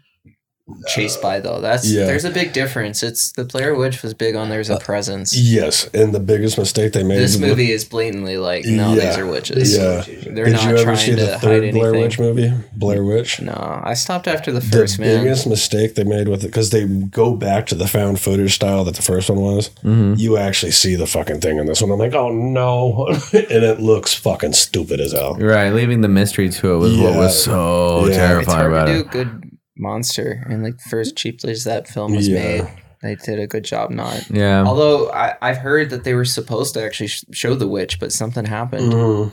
chased 0.89 1.23
by, 1.23 1.39
though. 1.41 1.61
That's 1.61 1.89
Yeah. 1.89 2.07
there's 2.07 2.25
a 2.25 2.31
big 2.31 2.53
difference. 2.53 3.03
It's 3.03 3.31
the 3.33 3.45
Blair 3.45 3.75
Witch 3.75 4.03
was 4.03 4.15
big 4.15 4.35
on 4.35 4.49
there's 4.51 4.69
a 4.71 4.79
presence. 4.79 5.37
yes, 5.37 5.89
and 5.95 6.13
the 6.13 6.19
biggest 6.21 6.59
mistake 6.59 6.93
they 6.93 7.03
made. 7.05 7.19
This 7.19 7.33
was- 7.33 7.41
movie 7.41 7.71
is 7.71 7.85
blatantly 7.85 8.37
like, 8.37 8.65
no, 8.65 8.95
these 8.95 9.05
Yeah. 9.05 9.21
are 9.21 9.27
witches. 9.27 9.77
Yeah. 9.77 10.03
They're 10.33 10.47
Did 10.47 10.55
not 10.55 10.65
you 10.65 10.71
ever 10.71 10.83
trying 10.83 10.97
see 10.97 11.11
to 11.13 11.17
the 11.17 11.27
hide 11.33 11.41
third 11.41 11.63
anything. 11.63 11.81
Blair 11.81 11.93
Witch 11.93 12.19
movie, 12.19 12.53
Blair 12.77 13.05
Witch? 13.05 13.41
No, 13.41 13.81
I 13.85 13.95
stopped 13.95 14.27
after 14.27 14.51
the 14.53 14.61
The 14.61 14.67
first 14.77 14.99
man. 14.99 15.23
biggest 15.23 15.47
mistake 15.47 15.95
they 15.95 16.05
made 16.05 16.29
with 16.29 16.43
it 16.43 16.49
because 16.49 16.71
they 16.71 16.85
go 16.85 17.35
back 17.35 17.67
to 17.67 17.75
the 17.77 17.87
found 17.87 18.19
footage 18.21 18.55
style 18.55 18.85
that 18.85 18.97
the 18.97 19.03
first 19.03 19.31
one 19.31 19.41
was. 19.41 19.71
hmm 19.83 20.15
You 20.17 20.37
actually 20.37 20.73
see 20.73 20.97
the 20.97 21.07
fucking 21.07 21.41
thing 21.41 21.59
in 21.59 21.67
this 21.67 21.81
one. 21.81 21.91
I'm 21.93 21.99
like, 21.99 22.15
oh 22.15 22.31
no, 22.33 23.07
and 23.33 23.65
it 23.65 23.81
looks 23.81 24.15
fucking 24.15 24.55
stupid 24.55 25.01
as 25.01 25.13
hell. 25.13 25.37
Right, 25.39 25.71
leaving 25.73 26.01
the 26.01 26.09
mystery 26.09 26.49
to 26.49 26.75
it 26.75 26.79
was 26.79 26.97
what 26.97 27.15
was 27.17 27.43
so 27.45 28.01
Yeah. 28.03 28.07
it's 28.09 28.17
terrifying 28.17 28.59
hard 28.59 28.73
about 28.73 28.87
to 28.87 28.93
do 28.95 29.01
it. 29.01 29.11
good 29.11 29.43
monster, 29.77 30.45
and 30.49 30.63
like 30.63 30.77
the 30.79 30.89
first 30.91 31.17
cheaply 31.17 31.53
as 31.53 31.65
that 31.65 31.89
film 31.89 32.15
was 32.15 32.29
Yeah. 32.29 32.39
made, 32.43 32.69
they 33.03 33.15
did 33.17 33.39
a 33.39 33.47
good 33.47 33.65
job 33.65 33.91
not. 33.91 34.25
Yeah, 34.31 34.65
Although 34.65 35.11
I, 35.11 35.35
I've 35.43 35.59
heard 35.59 35.91
that 35.91 36.05
they 36.05 36.15
were 36.15 36.25
supposed 36.25 36.75
to 36.75 36.83
actually 36.85 37.09
sh- 37.09 37.25
show 37.33 37.55
the 37.55 37.69
witch, 37.69 38.01
but 38.01 38.13
something 38.13 38.45
happened. 38.45 38.93
Mhm. 38.93 39.33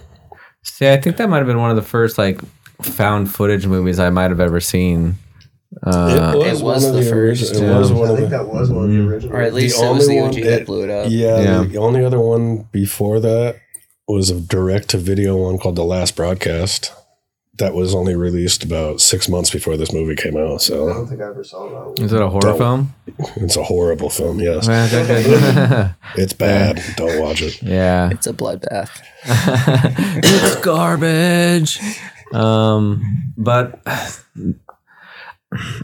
see, 0.63 0.89
I 0.89 0.97
think 0.97 1.17
that 1.17 1.29
might 1.29 1.37
have 1.39 1.47
been 1.47 1.59
one 1.59 1.69
of 1.71 1.75
the 1.75 1.81
first 1.81 2.17
like 2.17 2.39
found 2.81 3.31
footage 3.33 3.67
movies 3.67 3.99
I 3.99 4.09
might 4.09 4.29
have 4.31 4.39
ever 4.39 4.59
seen. 4.59 5.15
Uh, 5.81 6.33
it 6.35 6.37
was 6.39 6.61
one 6.61 6.81
the 6.93 6.99
of 6.99 7.09
first, 7.09 7.55
It 7.55 7.61
yeah. 7.63 7.79
was 7.79 7.91
one 7.91 8.09
I 8.09 8.11
of 8.11 8.17
think 8.19 8.29
the. 8.29 8.37
that 8.37 8.47
was 8.47 8.69
one 8.69 8.85
of 8.85 8.91
the 8.91 8.97
Mm. 8.97 9.07
original. 9.09 9.35
Or 9.35 9.41
at 9.41 9.53
least 9.53 9.79
The 9.79 9.85
it 9.87 9.91
was 9.93 10.07
the 10.07 10.19
only 10.19 10.19
OG 10.27 10.33
one- 10.41 10.43
that 10.51 10.61
it- 10.61 10.65
blew 10.67 10.83
it 10.83 10.89
up. 10.89 11.07
Yeah, 11.09 11.39
Yeah. 11.41 11.63
the 11.63 11.77
only 11.77 12.05
other 12.05 12.19
one 12.19 12.65
before 12.71 13.19
that 13.21 13.55
was 14.07 14.29
a 14.29 14.35
direct 14.39 14.89
to 14.89 14.97
video 14.97 15.35
one 15.37 15.57
called 15.57 15.75
The 15.75 15.83
Last 15.83 16.15
Broadcast. 16.15 16.91
That 17.57 17.75
was 17.75 17.93
only 17.93 18.15
released 18.15 18.63
about 18.63 18.99
six 18.99 19.29
months 19.29 19.51
before 19.51 19.77
this 19.77 19.93
movie 19.93 20.15
came 20.15 20.35
out. 20.35 20.61
So 20.63 20.89
I 20.89 20.93
don't 20.93 21.07
think 21.07 21.21
I 21.21 21.27
ever 21.27 21.43
saw 21.43 21.69
that 21.69 21.99
one. 21.99 22.03
is 22.03 22.11
it 22.11 22.19
a 22.19 22.27
horror 22.27 22.41
Don't. 22.41 22.57
film? 22.57 22.93
it's 23.35 23.55
a 23.55 23.63
horrible 23.63 24.09
film. 24.09 24.39
Yes, 24.39 24.67
it's 26.17 26.33
bad. 26.33 26.81
Don't 26.95 27.21
watch 27.21 27.43
it. 27.43 27.61
yeah. 27.61 28.09
It's 28.09 28.25
a 28.25 28.33
bloodbath. 28.33 28.89
it's 29.25 30.55
garbage. 30.65 31.79
Um, 32.33 33.31
but 33.37 33.79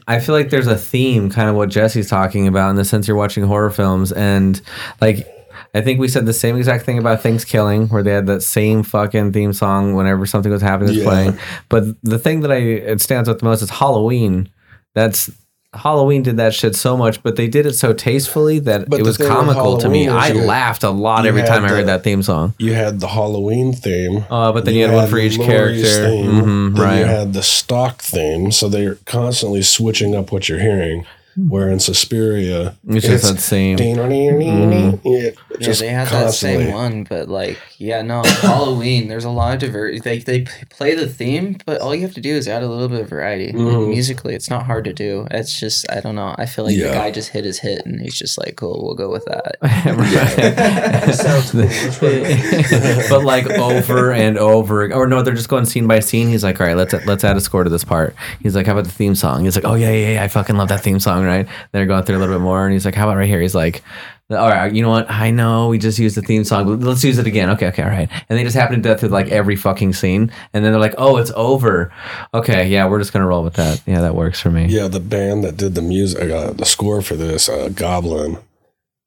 I 0.07 0.19
feel 0.19 0.33
like 0.33 0.49
there's 0.49 0.65
a 0.65 0.77
theme, 0.77 1.29
kind 1.29 1.49
of 1.49 1.55
what 1.55 1.69
Jesse's 1.69 2.09
talking 2.09 2.47
about, 2.47 2.71
in 2.71 2.75
the 2.75 2.85
sense 2.85 3.07
you're 3.07 3.15
watching 3.15 3.43
horror 3.43 3.69
films, 3.69 4.11
and 4.11 4.59
like 5.01 5.27
I 5.73 5.81
think 5.81 5.99
we 5.99 6.07
said 6.07 6.25
the 6.25 6.33
same 6.33 6.57
exact 6.57 6.85
thing 6.85 6.97
about 6.97 7.21
Things 7.21 7.45
Killing, 7.45 7.87
where 7.89 8.01
they 8.03 8.11
had 8.11 8.25
that 8.27 8.41
same 8.41 8.81
fucking 8.83 9.33
theme 9.33 9.53
song 9.53 9.93
whenever 9.93 10.25
something 10.25 10.51
was 10.51 10.61
happening, 10.61 10.89
was 10.89 10.97
Yeah. 10.97 11.03
playing. 11.03 11.37
But 11.69 11.83
the 12.03 12.17
thing 12.19 12.41
that 12.41 12.51
I 12.51 12.55
it 12.57 13.01
stands 13.01 13.29
out 13.29 13.39
the 13.39 13.45
most 13.45 13.61
is 13.61 13.69
Halloween. 13.69 14.49
That's 14.95 15.29
Halloween 15.75 16.23
did 16.23 16.37
that 16.37 16.55
shit 16.55 16.75
so 16.75 16.97
much, 16.97 17.21
but 17.21 17.35
they 17.35 17.47
did 17.47 17.67
it 17.67 17.73
so 17.75 17.93
tastefully 17.93 18.57
that 18.57 18.89
But 18.89 19.01
it 19.01 19.03
was 19.05 19.17
comical 19.17 19.77
to 19.77 19.87
me. 19.87 20.07
I 20.07 20.31
laughed 20.31 20.81
a 20.83 20.89
lot 20.89 21.27
every 21.27 21.41
had 21.41 21.47
time 21.47 21.63
I 21.63 21.67
heard 21.69 21.85
that 21.85 22.03
theme 22.03 22.23
song. 22.23 22.55
You 22.57 22.73
had 22.73 22.99
the 22.99 23.07
Halloween 23.09 23.73
theme. 23.73 24.25
Uh, 24.31 24.51
but 24.51 24.65
then 24.65 24.73
you, 24.73 24.87
had 24.87 24.95
one 24.95 25.07
for 25.07 25.19
each 25.19 25.37
character. 25.37 25.83
theme, 26.07 26.25
Mhm, 26.31 26.75
then 26.75 26.83
right. 26.83 26.99
You 27.01 27.05
had 27.05 27.33
the 27.33 27.43
stock 27.43 28.01
theme, 28.01 28.51
so 28.51 28.67
they're 28.67 28.97
constantly 29.05 29.61
switching 29.61 30.15
up 30.15 30.31
what 30.31 30.49
you're 30.49 30.57
hearing. 30.59 31.05
Where 31.47 31.69
in 31.69 31.79
Suspiria, 31.79 32.75
It's 32.87 33.05
just 33.05 33.31
that 33.33 33.39
same. 33.39 33.77
Mm-hmm. 33.77 35.07
Yeah, 35.07 35.29
they 35.73 35.87
had 35.89 36.07
that 36.09 36.33
same 36.33 36.73
one, 36.73 37.03
but 37.03 37.29
like, 37.29 37.57
yeah, 37.77 38.01
no, 38.01 38.23
Halloween. 38.41 39.07
There's 39.07 39.25
a 39.25 39.29
lot 39.29 39.53
of 39.53 39.59
diversity. 39.59 39.99
They 39.99 40.19
they 40.19 40.45
play 40.69 40.95
the 40.95 41.07
theme, 41.07 41.57
but 41.65 41.79
all 41.81 41.93
you 41.95 42.01
have 42.01 42.13
to 42.15 42.21
do 42.21 42.33
is 42.35 42.47
add 42.47 42.63
a 42.63 42.67
little 42.67 42.87
bit 42.89 43.01
of 43.01 43.09
variety. 43.09 43.51
Mhm. 43.53 43.89
Musically, 43.89 44.35
it's 44.35 44.49
not 44.49 44.65
hard 44.65 44.85
to 44.85 44.93
do. 44.93 45.27
It's 45.31 45.57
just 45.59 45.89
I 45.91 45.99
don't 46.01 46.15
know. 46.15 46.35
I 46.37 46.45
feel 46.45 46.65
like 46.65 46.75
Yeah. 46.75 46.87
the 46.87 46.93
guy 46.93 47.11
just 47.11 47.29
hit 47.29 47.45
his 47.45 47.59
hit, 47.59 47.85
and 47.85 48.01
he's 48.01 48.17
just 48.17 48.37
like, 48.37 48.55
cool, 48.55 48.81
we'll 48.83 48.95
go 48.95 49.09
with 49.11 49.25
that. 49.25 49.55
Cool. 51.99 52.09
But 53.09 53.23
like 53.23 53.49
over 53.49 54.11
and 54.11 54.37
over, 54.37 54.91
or 54.93 55.07
no, 55.07 55.21
they're 55.21 55.33
just 55.33 55.49
going 55.49 55.65
scene 55.65 55.87
by 55.87 55.99
scene. 55.99 56.27
He's 56.27 56.43
like, 56.43 56.59
all 56.59 56.67
right, 56.67 56.75
let's 56.77 56.93
let's 57.05 57.23
add 57.23 57.37
a 57.37 57.41
score 57.41 57.63
to 57.63 57.69
this 57.69 57.83
part. 57.83 58.15
He's 58.41 58.55
like, 58.55 58.65
how 58.65 58.73
about 58.73 58.85
the 58.85 58.91
theme 58.91 59.15
song? 59.15 59.45
He's 59.45 59.55
like, 59.55 59.65
oh 59.65 59.75
yeah, 59.75 59.91
yeah, 59.91 60.13
yeah 60.13 60.23
I 60.23 60.27
fucking 60.27 60.55
love 60.57 60.69
that 60.69 60.81
theme 60.81 60.99
song, 60.99 61.23
right? 61.29 61.47
They're 61.71 61.85
going 61.85 62.03
through 62.03 62.17
a 62.17 62.19
little 62.19 62.35
bit 62.35 62.41
more, 62.41 62.65
and 62.65 62.73
he's 62.73 62.85
like, 62.85 62.95
how 62.95 63.07
about 63.07 63.17
right 63.17 63.27
here? 63.27 63.41
He's 63.41 63.55
like, 63.55 63.83
All 64.29 64.49
right, 64.49 64.71
you 64.73 64.83
know 64.83 64.89
what? 64.89 65.09
I 65.09 65.31
know 65.31 65.69
we 65.69 65.77
just 65.79 65.97
used 65.97 66.15
the 66.15 66.21
theme 66.21 66.43
song, 66.43 66.79
let's 66.81 67.03
use 67.03 67.17
it 67.17 67.25
again. 67.25 67.49
Okay, 67.51 67.67
okay, 67.67 67.81
all 67.83 67.89
right. 67.89 68.09
And 68.29 68.37
they 68.37 68.43
just 68.43 68.55
happen 68.55 68.75
to 68.75 68.81
do 68.81 68.89
that 68.89 68.99
through 68.99 69.09
like 69.09 69.29
every 69.29 69.55
fucking 69.55 69.93
scene, 69.93 70.31
and 70.53 70.63
then 70.63 70.71
they're 70.71 70.79
like, 70.79 70.93
"Oh, 70.99 71.17
it's 71.17 71.31
over." 71.35 71.91
Okay, 72.33 72.67
yeah, 72.67 72.87
we're 72.87 72.99
just 72.99 73.11
gonna 73.11 73.25
roll 73.25 73.43
with 73.43 73.55
that. 73.55 73.81
Yeah, 73.87 74.01
that 74.01 74.13
works 74.15 74.39
for 74.39 74.51
me. 74.51 74.65
Yeah, 74.67 74.87
the 74.87 74.99
band 74.99 75.43
that 75.45 75.57
did 75.57 75.73
the 75.73 75.81
music, 75.81 76.29
uh, 76.29 76.51
the 76.53 76.65
score 76.65 77.01
for 77.01 77.15
this, 77.15 77.49
uh, 77.49 77.69
Goblin, 77.73 78.37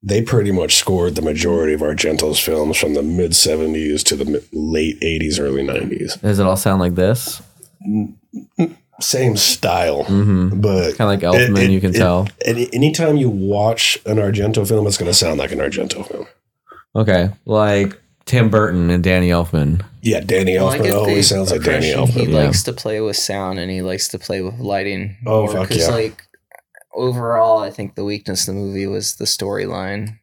they 0.05 0.21
pretty 0.21 0.51
much 0.51 0.75
scored 0.75 1.15
the 1.15 1.21
majority 1.21 1.73
of 1.73 1.79
Argento's 1.79 2.39
films 2.39 2.75
from 2.77 2.93
the 2.93 3.01
mid 3.01 3.31
70s 3.31 4.03
to 4.03 4.17
the 4.17 4.25
mid- 4.25 4.47
late 4.51 4.99
80s, 5.01 5.39
early 5.39 5.63
90s. 5.63 6.19
Does 6.19 6.39
it 6.39 6.45
all 6.45 6.57
sound 6.57 6.81
like 6.81 6.95
this? 6.95 7.41
Same 9.01 9.35
style, 9.35 10.03
Mm-hmm. 10.05 10.61
but 10.61 10.95
Kind 10.97 11.01
of 11.01 11.07
like 11.07 11.19
Elfman, 11.21 11.71
you 11.71 11.81
can 11.81 11.93
tell. 11.93 12.27
Any, 12.45 12.71
anytime 12.73 13.17
you 13.17 13.29
watch 13.29 13.97
an 14.05 14.17
Argento 14.17 14.67
film, 14.67 14.85
it's 14.87 14.97
going 14.97 15.09
to 15.09 15.17
sound 15.17 15.39
like 15.39 15.51
an 15.51 15.59
Argento 15.59 16.07
film. 16.07 16.27
Okay, 16.95 17.29
like 17.45 17.99
Tim 18.25 18.49
Burton 18.49 18.89
and 18.91 19.03
Danny 19.03 19.29
Elfman. 19.29 19.83
Yeah, 20.03 20.19
Danny 20.19 20.57
Well, 20.57 20.71
Elfman 20.73 20.83
get 20.83 20.93
always 20.93 21.27
sounds 21.27 21.49
like 21.51 21.63
Danny 21.63 21.91
impression 21.91 22.27
He 22.27 22.31
Yeah. 22.31 22.43
likes 22.45 22.61
to 22.63 22.73
play 22.73 23.01
with 23.01 23.17
sound 23.17 23.57
and 23.59 23.71
he 23.71 23.81
likes 23.81 24.07
to 24.09 24.19
play 24.19 24.41
with 24.41 24.59
lighting. 24.59 25.17
Oh, 25.25 25.43
more, 25.45 25.51
fuck 25.53 25.69
'cause, 25.69 25.77
yeah. 25.79 25.87
like 25.89 26.21
overall, 26.93 27.59
I 27.59 27.71
think 27.71 27.95
the 27.95 28.03
weakness 28.05 28.47
of 28.47 28.53
the 28.53 28.59
movie 28.61 28.85
was 28.87 29.15
the 29.15 29.25
storyline 29.25 30.19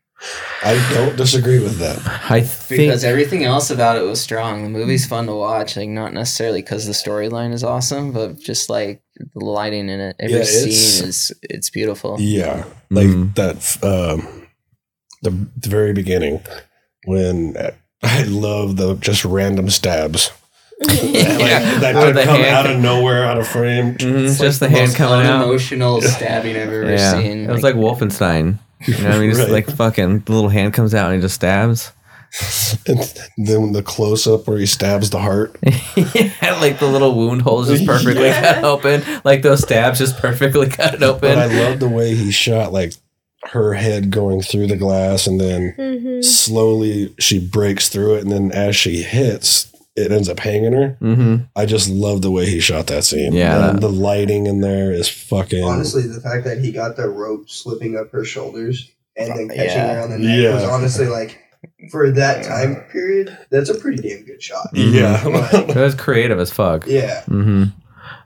I 0.63 0.75
don't 0.95 1.17
disagree 1.17 1.59
with 1.61 1.79
that. 1.79 1.99
I 2.31 2.43
think 2.43 2.81
because 2.83 3.05
everything 3.05 3.45
else 3.45 3.71
about 3.71 3.97
it 3.97 4.03
was 4.03 4.21
strong. 4.21 4.63
The 4.63 4.69
movie's 4.69 5.07
fun 5.07 5.27
to 5.27 5.35
watch, 5.35 5.77
like 5.77 5.89
not 5.89 6.13
necessarily 6.13 6.61
because 6.61 6.87
the 6.87 6.93
storyline 6.93 7.53
is 7.55 7.65
awesome, 7.65 8.13
but 8.13 8.39
just 8.39 8.69
like 8.69 9.03
the 9.17 9.45
lighting 9.45 9.89
in 9.89 10.01
it. 10.01 10.17
Every 10.21 10.39
Yeah, 10.39 10.45
scene 10.45 11.09
is 11.09 11.33
it's 11.43 11.71
beautiful. 11.71 12.17
Yeah, 12.21 12.65
like 12.91 13.07
Mhm. 13.07 13.35
that. 13.37 13.79
Um, 13.83 14.47
the, 15.23 15.31
the 15.57 15.69
very 15.69 15.93
beginning 15.93 16.43
when 17.05 17.57
I 18.03 18.23
love 18.25 18.77
the 18.77 18.95
just 18.97 19.25
random 19.25 19.71
stabs. 19.71 20.31
like, 20.81 20.91
that 21.01 21.93
could 21.95 22.15
come 22.25 22.41
hand- 22.41 22.45
out 22.57 22.71
of 22.71 22.81
nowhere, 22.81 23.25
out 23.25 23.37
of 23.39 23.47
frame. 23.47 23.97
Mhm, 23.97 24.25
It's 24.29 24.39
just 24.39 24.63
like 24.63 24.71
the 24.71 24.77
hand 24.79 24.89
most 24.91 24.97
coming 24.97 25.27
out. 25.27 25.43
Unemotional 25.43 26.01
stabbing 26.01 26.57
I've 26.57 26.69
ever 26.73 26.91
Yeah, 26.91 27.13
seen. 27.21 27.49
it 27.49 27.53
was 27.53 27.63
like 27.63 27.75
Wolfenstein. 27.75 28.59
You 28.87 28.95
know 28.99 29.05
what 29.11 29.13
I 29.15 29.19
mean? 29.19 29.31
Just 29.31 29.43
Right. 29.51 29.51
like 29.53 29.67
fucking 29.77 30.21
the 30.21 30.33
little 30.33 30.49
hand 30.51 30.75
comes 30.75 30.95
out 30.95 31.07
and 31.07 31.17
he 31.17 31.21
just 31.21 31.35
stabs. 31.37 31.93
And 32.87 33.01
then 33.37 33.73
the 33.73 33.83
close 33.83 34.27
up 34.29 34.47
where 34.47 34.57
he 34.59 34.65
stabs 34.67 35.11
the 35.11 35.19
heart. 35.19 35.57
yeah, 35.63 36.57
like 36.61 36.79
the 36.79 36.87
little 36.87 37.15
wound 37.17 37.43
holes 37.43 37.69
just 37.69 37.85
perfectly 37.85 38.27
Yeah. 38.27 38.55
cut 38.55 38.65
open. 38.65 39.03
Like 39.25 39.43
those 39.43 39.63
stabs 39.63 39.99
just 39.99 40.17
perfectly 40.19 40.69
cut 40.69 41.01
But 41.01 41.03
open. 41.03 41.39
I 41.39 41.47
love 41.47 41.81
the 41.81 41.89
way 41.89 42.15
he 42.15 42.31
shot 42.31 42.73
like 42.73 42.95
her 43.51 43.73
head 43.75 44.11
going 44.13 44.43
through 44.43 44.69
the 44.69 44.77
glass, 44.77 45.27
and 45.27 45.41
then 45.41 45.75
Mhm. 45.77 46.25
slowly 46.25 47.13
she 47.19 47.39
breaks 47.41 47.89
through 47.89 48.15
it, 48.17 48.23
and 48.23 48.31
then 48.31 48.53
as 48.53 48.77
she 48.77 49.03
hits, 49.03 49.70
it 49.97 50.13
ends 50.13 50.29
up 50.29 50.39
hanging 50.39 50.73
her. 50.73 50.97
mm-hmm. 51.01 51.37
I 51.57 51.67
just 51.67 51.89
love 51.91 52.23
the 52.23 52.31
way 52.31 52.47
he 52.47 52.61
shot 52.61 52.87
that 52.89 53.05
scene. 53.05 53.33
Yeah, 53.33 53.69
And 53.71 53.77
that- 53.77 53.81
the 53.81 53.89
lighting 53.91 54.47
in 54.47 54.61
there 54.61 54.93
is 54.93 55.09
fucking. 55.09 55.65
Honestly, 55.65 56.03
the 56.07 56.21
fact 56.21 56.45
that 56.45 56.59
he 56.59 56.73
got 56.73 56.97
the 56.97 57.09
rope 57.09 57.51
slipping 57.51 57.97
up 57.97 58.11
her 58.13 58.25
shoulders 58.25 58.91
and 59.17 59.29
then 59.31 59.49
catching 59.49 59.65
Yeah. 59.77 59.95
her 59.95 60.01
on 60.03 60.11
the 60.11 60.19
neck 60.19 60.39
Yeah. 60.39 60.55
was 60.55 60.65
honestly 60.65 61.07
like 61.07 61.39
for 61.91 62.11
that 62.13 62.45
time 62.45 62.77
period, 62.93 63.37
that's 63.51 63.69
a 63.69 63.75
pretty 63.75 64.01
damn 64.01 64.25
good 64.25 64.43
shot. 64.43 64.69
yeah. 64.73 65.23
It 65.69 65.77
was 65.77 65.95
creative 65.95 66.39
as 66.39 66.51
fuck. 66.51 66.87
Yeah. 66.87 67.23
Mm-hmm. 67.29 67.65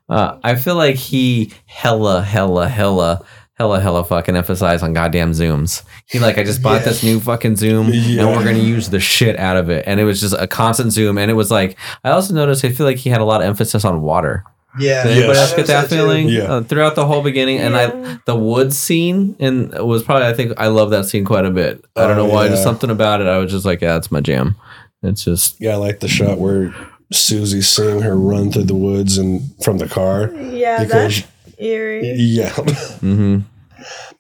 Uh, 0.09 0.39
I 0.45 0.55
feel 0.57 0.75
like 0.77 0.97
he 0.97 1.51
hella, 1.65 2.23
hella, 2.23 2.69
hella, 2.69 3.25
hella, 3.55 3.81
hella 3.81 4.05
fucking 4.05 4.37
emphasize 4.37 4.83
on 4.83 4.93
goddamn 4.93 5.33
zooms. 5.33 5.83
He 6.07 6.19
like, 6.19 6.39
I 6.39 6.43
just 6.45 6.63
bought 6.63 6.81
Yeah. 6.81 6.87
this 6.87 7.03
new 7.03 7.21
fucking 7.21 7.57
zoom 7.57 7.91
Yeah. 7.93 8.23
and 8.27 8.31
we're 8.37 8.45
gonna 8.45 8.59
use 8.59 8.89
the 8.91 9.01
shit 9.01 9.39
out 9.39 9.57
of 9.57 9.71
it. 9.71 9.85
And 9.87 10.01
it 10.01 10.05
was 10.05 10.21
just 10.21 10.35
a 10.39 10.47
constant 10.47 10.93
zoom. 10.93 11.19
And 11.19 11.31
it 11.31 11.35
was 11.35 11.51
like, 11.51 11.77
I 12.05 12.11
also 12.11 12.35
noticed 12.35 12.65
I 12.65 12.71
feel 12.71 12.87
like 12.87 12.97
he 12.99 13.11
had 13.11 13.21
a 13.21 13.25
lot 13.25 13.41
of 13.41 13.47
emphasis 13.47 13.85
on 13.85 14.03
water. 14.03 14.45
Yeah. 14.79 15.05
Did 15.05 15.13
anybody 15.19 15.39
Yes. 15.39 15.49
else 15.51 15.57
get 15.57 15.67
that 15.69 15.75
Noticed 15.75 15.91
too. 15.91 15.97
feeling? 15.99 16.29
Yeah. 16.29 16.43
Uh, 16.53 16.61
throughout 16.63 16.97
the 16.97 17.07
whole 17.07 17.23
beginning, 17.23 17.59
and 17.59 17.77
I 17.77 18.19
the 18.27 18.35
woods 18.35 18.77
scene 18.77 19.37
and 19.39 19.73
was 19.79 20.03
probably 20.03 20.27
I 20.27 20.33
think 20.33 20.53
I 20.57 20.67
love 20.67 20.91
that 20.91 21.05
scene 21.07 21.25
quite 21.25 21.45
a 21.47 21.51
bit. 21.53 21.85
I 21.95 22.09
don't 22.09 22.19
Oh, 22.19 22.27
know 22.27 22.33
why, 22.33 22.45
yeah. 22.45 22.51
just 22.51 22.65
something 22.65 22.91
about 22.91 23.21
it. 23.21 23.29
I 23.29 23.39
was 23.39 23.53
just 23.53 23.65
like, 23.65 23.81
yeah, 23.83 23.93
that's 23.93 24.11
my 24.11 24.21
jam. 24.21 24.57
It's 25.05 25.23
just 25.25 25.61
Yeah, 25.61 25.75
I 25.75 25.77
like 25.77 26.01
the 26.01 26.09
shot 26.09 26.39
where 26.39 26.75
Suzy's 27.13 27.69
seeing 27.69 28.01
her 28.01 28.17
run 28.17 28.51
through 28.51 28.65
the 28.65 28.75
woods 28.75 29.17
and 29.19 29.43
from 29.63 29.79
the 29.79 29.87
car. 29.89 30.33
Yeah, 30.35 30.83
Because 30.83 31.19
that's 31.21 31.29
eerie. 31.65 32.13
yeah. 32.17 32.51
hmm 32.53 33.39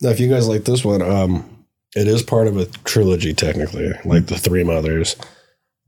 now, 0.02 0.10
if 0.10 0.20
you 0.20 0.28
guys 0.28 0.46
like 0.48 0.64
this 0.64 0.84
one, 0.84 1.00
um, 1.00 1.48
it 1.96 2.06
is 2.08 2.22
part 2.22 2.48
of 2.48 2.56
a 2.58 2.66
trilogy 2.84 3.32
technically, 3.32 3.92
like 4.04 4.26
the 4.26 4.36
Three 4.36 4.64
Mothers. 4.64 5.16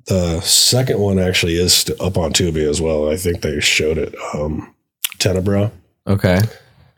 The 0.07 0.41
second 0.41 0.99
one 1.01 1.19
actually 1.19 1.55
is 1.57 1.75
st- 1.75 2.01
up 2.01 2.17
on 2.17 2.33
Tubi 2.33 2.67
as 2.67 2.81
well. 2.81 3.11
I 3.11 3.17
think 3.17 3.43
they 3.43 3.61
showed 3.61 3.99
it. 3.99 4.15
Um, 4.35 4.73
Tenebrae. 5.19 5.71
okay. 6.07 6.41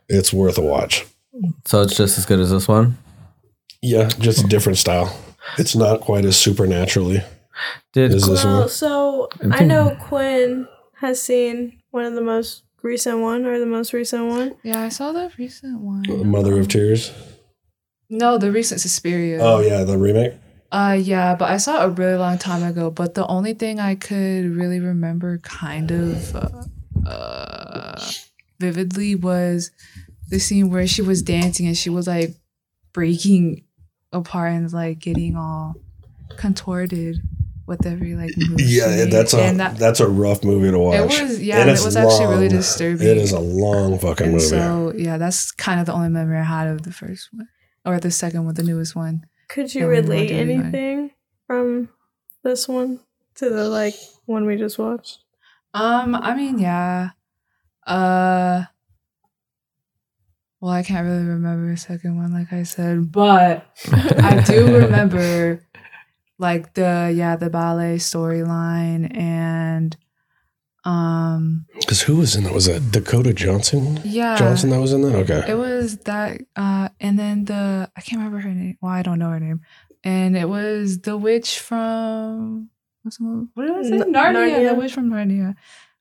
It's 0.07 0.31
worth 0.31 0.57
a 0.57 0.61
watch. 0.61 1.05
So 1.65 1.81
it's 1.81 1.97
just 1.97 2.17
as 2.17 2.25
good 2.25 2.39
as 2.39 2.51
this 2.51 2.67
one. 2.67 2.97
Yeah, 3.81 4.07
just 4.19 4.45
a 4.45 4.47
different 4.47 4.77
style. 4.77 5.17
It's 5.57 5.75
not 5.75 6.01
quite 6.01 6.23
as 6.25 6.37
supernaturally. 6.37 7.21
Did 7.93 8.13
Is 8.13 8.27
this 8.27 8.43
Well, 8.45 8.59
one? 8.61 8.69
so 8.69 9.29
I 9.51 9.63
know 9.63 9.97
Quinn 10.01 10.67
has 11.01 11.21
seen 11.21 11.81
one 11.91 12.05
of 12.05 12.13
the 12.13 12.21
most 12.21 12.63
recent 12.81 13.19
one 13.19 13.45
or 13.45 13.59
the 13.59 13.65
most 13.65 13.93
recent 13.93 14.27
one. 14.27 14.55
Yeah, 14.63 14.81
I 14.81 14.89
saw 14.89 15.11
the 15.11 15.31
recent 15.37 15.79
one. 15.79 16.03
Mother 16.29 16.59
of 16.59 16.67
Tears. 16.67 17.11
No, 18.09 18.37
the 18.37 18.51
recent 18.51 18.81
Suspiria. 18.81 19.39
Oh 19.41 19.59
yeah, 19.59 19.83
the 19.83 19.97
remake. 19.97 20.33
Uh, 20.71 20.97
yeah, 20.99 21.35
but 21.35 21.49
I 21.49 21.57
saw 21.57 21.81
it 21.81 21.85
a 21.85 21.89
really 21.89 22.17
long 22.17 22.37
time 22.37 22.63
ago. 22.63 22.91
But 22.91 23.15
the 23.15 23.25
only 23.25 23.53
thing 23.53 23.79
I 23.79 23.95
could 23.95 24.55
really 24.55 24.79
remember, 24.79 25.39
kind 25.39 25.91
of, 25.91 26.35
uh, 26.35 27.09
uh, 27.09 28.11
vividly, 28.59 29.15
was 29.15 29.71
the 30.29 30.39
scene 30.39 30.69
where 30.69 30.85
she 30.85 31.01
was 31.01 31.23
dancing 31.23 31.65
and 31.65 31.77
she 31.77 31.89
was 31.89 32.07
like 32.07 32.35
breaking 32.93 33.63
apart 34.11 34.53
and 34.53 34.71
like 34.71 34.99
getting 34.99 35.35
all 35.35 35.75
contorted 36.37 37.21
with 37.69 37.85
every 37.85 38.15
like 38.15 38.31
move. 38.37 38.59
she 38.59 38.79
Yeah, 38.79 38.87
made. 38.87 39.11
that's 39.11 39.33
a 39.33 39.37
that, 39.53 39.77
that's 39.77 39.99
a 40.01 40.07
rough 40.09 40.43
movie 40.43 40.69
to 40.71 40.77
watch. 40.79 40.95
it 40.99 41.21
was 41.21 41.41
yeah, 41.41 41.61
And 41.61 41.69
and 41.69 41.79
it 41.79 41.83
was 41.85 41.95
actually 41.95 42.25
really 42.25 42.47
disturbing. 42.49 43.07
It 43.07 43.17
is 43.17 43.31
a 43.31 43.39
long 43.39 43.97
fucking 43.99 44.25
and 44.25 44.33
movie. 44.33 44.45
so 44.45 44.91
yeah, 44.97 45.17
that's 45.17 45.51
kind 45.51 45.79
of 45.79 45.85
the 45.85 45.93
only 45.93 46.09
memory 46.09 46.39
I 46.39 46.43
had 46.43 46.67
of 46.67 46.81
the 46.81 46.91
first 46.91 47.29
one 47.31 47.47
or 47.85 47.99
the 47.99 48.11
second 48.11 48.43
one, 48.45 48.55
the 48.55 48.63
newest 48.63 48.95
one. 48.95 49.25
Could 49.47 49.73
you 49.73 49.87
relate 49.87 50.29
watched 50.29 50.31
everything. 50.33 50.61
anything 50.61 51.11
from 51.47 51.89
this 52.43 52.67
one 52.67 52.99
to 53.35 53.49
the 53.49 53.69
like 53.69 53.95
one 54.25 54.45
we 54.45 54.57
just 54.57 54.77
watched? 54.77 55.19
Um, 55.73 56.15
I 56.15 56.35
mean, 56.35 56.59
yeah. 56.59 57.11
Uh 57.87 58.65
well, 60.61 60.71
I 60.73 60.83
can't 60.83 61.05
really 61.07 61.23
remember 61.23 61.71
the 61.71 61.77
second 61.77 62.17
one, 62.17 62.33
like 62.33 62.51
I 62.51 62.63
said, 62.63 63.11
but 63.13 63.65
I 63.93 64.43
do 64.45 64.77
remember 64.79 65.63
like 66.39 66.73
the 66.73 67.13
yeah, 67.15 67.35
the 67.35 67.49
ballet 67.51 67.97
storyline 67.97 69.15
and 69.15 69.95
um 70.85 71.65
Because 71.79 72.01
who 72.01 72.15
was 72.15 72.35
in 72.35 72.45
that 72.45 72.53
Was 72.53 72.65
that 72.65 72.91
Dakota 72.91 73.33
Johnson? 73.33 73.99
yeah. 74.05 74.35
Johnson 74.37 74.69
that 74.71 74.79
was 74.79 74.93
in 74.93 75.01
that? 75.01 75.15
Okay. 75.15 75.43
It 75.51 75.55
was 75.57 75.97
that 75.99 76.41
uh 76.55 76.89
and 76.99 77.19
then 77.19 77.45
the 77.45 77.91
I 77.95 78.01
can't 78.01 78.19
remember 78.19 78.39
her 78.39 78.49
name. 78.53 78.77
Well, 78.81 78.91
I 78.91 79.01
don't 79.03 79.19
know 79.19 79.29
her 79.29 79.39
name. 79.39 79.61
And 80.03 80.37
it 80.37 80.47
was 80.47 80.99
the 81.01 81.17
witch 81.17 81.59
from 81.59 82.69
what's 83.03 83.17
the 83.17 83.23
movie? 83.25 83.47
What 83.53 83.67
did 83.67 83.75
I 83.75 83.83
say? 83.83 83.95
N- 83.95 84.13
Narnia, 84.13 84.33
Narnia. 84.33 84.69
The 84.69 84.75
witch 84.75 84.93
from 84.93 85.09
Narnia. 85.09 85.55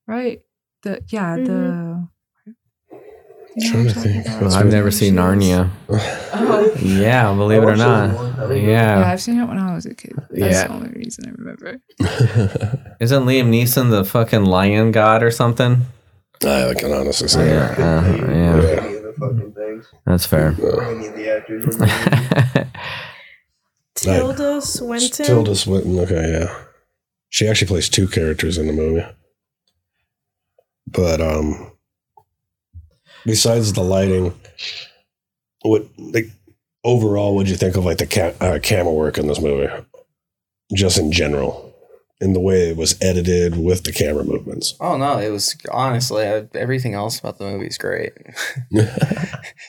Right? 0.07 0.43
The 0.83 1.03
yeah, 1.09 1.35
the 1.35 1.43
You 1.43 1.49
know 1.49 2.11
Trying 3.61 3.73
to 3.73 3.79
I'm 3.79 3.87
talking 3.95 4.03
think. 4.13 4.27
about? 4.27 4.43
Well, 4.43 4.55
I've 4.55 4.67
never 4.71 4.91
seen 4.91 5.15
Narnia. 5.15 5.71
Oh, 5.89 6.75
Yeah, 6.81 7.33
believe 7.35 7.63
it 7.63 7.67
or 7.67 7.77
not. 7.77 8.51
yeah, 8.51 8.55
Yeah. 9.01 9.11
I've 9.13 9.21
seen 9.21 9.41
it 9.41 9.47
when 9.47 9.59
I 9.59 9.75
was 9.75 9.87
a 9.87 9.95
kid. 9.95 10.13
That's 10.31 10.39
Yeah. 10.55 10.67
the 10.69 10.75
only 10.75 10.91
reason 10.91 11.25
I 11.27 11.31
remember. 11.33 11.81
Isn't 13.01 13.25
Liam 13.25 13.49
Neeson 13.51 13.91
the 13.91 14.05
fucking 14.05 14.45
lion 14.45 14.93
god 14.93 15.23
or 15.23 15.31
something? 15.31 15.87
I 16.45 16.73
can 16.79 16.93
honestly 16.93 17.27
say. 17.29 17.49
Yeah, 17.49 17.65
uh, 17.77 18.03
Couldn't 18.05 18.31
yeah. 18.31 18.57
name 18.61 18.79
any 18.79 18.97
of 18.97 19.03
the 19.03 19.13
fucking 19.19 19.53
things. 19.55 19.87
That's 20.07 20.25
fair. 20.27 20.55
Or 20.63 20.85
any 20.85 21.07
of 21.09 21.15
the 21.17 21.37
actors. 21.37 21.65
in 21.65 21.81
the 21.81 21.87
movie. 22.55 22.71
Tilda 23.97 24.63
Swinton. 24.63 25.27
Tilda 25.27 25.57
Swinton. 25.57 25.99
Okay, 25.99 26.31
yeah. 26.39 26.55
She 27.31 27.49
actually 27.49 27.67
plays 27.69 27.89
two 27.89 28.07
characters 28.07 28.57
in 28.57 28.69
the 28.69 28.73
movie. 28.73 29.05
But 30.87 31.21
um, 31.21 31.73
besides 33.25 33.73
the 33.73 33.83
lighting, 33.83 34.35
what 35.63 35.87
like 35.99 36.31
overall, 36.85 37.35
what'd 37.35 37.51
you 37.51 37.57
think 37.57 37.77
of 37.77 37.85
like 37.85 37.99
the 37.99 38.07
ca- 38.07 38.35
uh, 38.41 38.59
camera 38.63 38.93
work 38.93 39.19
in 39.19 39.27
this 39.27 39.41
movie? 39.41 39.73
Just 40.75 40.99
in 40.99 41.13
general, 41.13 41.68
in 42.21 42.33
the 42.33 42.41
way 42.41 42.69
it 42.71 42.77
was 42.77 42.97
edited 43.01 43.57
with 43.57 43.85
the 43.85 43.93
camera 43.93 44.25
movements. 44.25 44.75
Oh 44.81 44.97
no, 44.97 45.19
it 45.19 45.31
was 45.31 45.57
honestly 45.71 46.27
I, 46.27 46.47
everything 46.55 46.95
else 46.95 47.19
about 47.21 47.39
the 47.39 47.45
movie 47.45 47.67
is 47.67 47.79
great. 47.79 48.13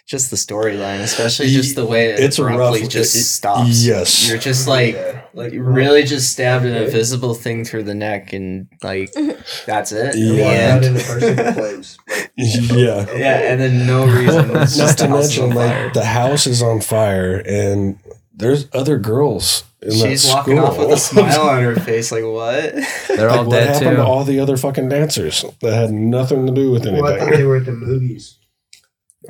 just 0.08 0.32
the 0.32 0.36
storyline, 0.38 1.00
especially 1.02 1.50
just 1.50 1.76
the 1.76 1.86
way 1.86 2.10
it 2.12 2.20
It's 2.20 2.40
a 2.40 2.44
abruptly 2.46 2.82
rough- 2.82 2.90
just 2.90 3.16
it- 3.16 3.20
stops. 3.24 3.86
yes. 3.86 4.28
you're 4.28 4.38
just 4.40 4.68
like 4.68 4.96
Yeah, 4.96 5.22
like 5.34 5.54
really 5.56 6.04
just 6.04 6.32
stabbed 6.32 6.66
an 6.66 6.76
invisible 6.76 7.34
thing 7.36 7.64
through 7.66 7.84
the 7.84 7.94
neck, 7.96 8.34
and 8.34 8.68
like 8.82 9.12
that's 9.66 9.92
it. 9.92 10.16
Yeah. 10.16 10.42
Walk 10.44 10.52
end. 10.54 10.72
out 10.72 10.84
into 10.86 11.04
person 11.06 11.40
in 11.40 11.54
flames. 11.54 11.98
Like, 12.08 12.32
yeah. 12.36 13.06
Yeah, 13.16 13.52
and 13.52 13.62
then 13.62 13.86
no 13.86 14.06
reason. 14.08 14.48
Not 14.54 14.68
to 14.70 14.78
the 14.78 15.08
house 15.08 15.30
is 15.32 15.40
mention, 15.40 15.56
like 15.56 15.94
the 15.94 16.06
house 16.06 16.48
is 16.48 16.62
on 16.64 16.82
fire, 16.82 17.44
and 17.46 18.00
there's 18.40 18.68
other 18.74 18.98
girls. 18.98 19.64
In 19.82 19.92
She's 19.92 20.24
that 20.26 20.36
walking 20.36 20.60
off 20.60 20.78
with 20.78 20.92
a 20.92 20.98
smile 20.98 21.42
on 21.48 21.64
her 21.64 21.76
face. 21.76 22.12
Like 22.12 22.24
what? 22.26 22.74
They're 23.08 23.30
all 23.30 23.38
Like, 23.38 23.48
what 23.48 23.52
dead 23.52 23.68
happened 23.76 23.98
to 23.98 24.04
all 24.06 24.24
the 24.26 24.40
other 24.40 24.58
fucking 24.58 24.90
dancers 24.90 25.46
that 25.62 25.74
had 25.74 25.92
nothing 25.92 26.46
to 26.48 26.52
do 26.52 26.72
with 26.72 26.86
well, 26.86 27.06
I 27.06 27.12
thought 27.12 27.20
anything? 27.22 27.38
they 27.38 27.44
were 27.46 27.58
at 27.58 27.66
the 27.66 27.72
movies 27.72 28.38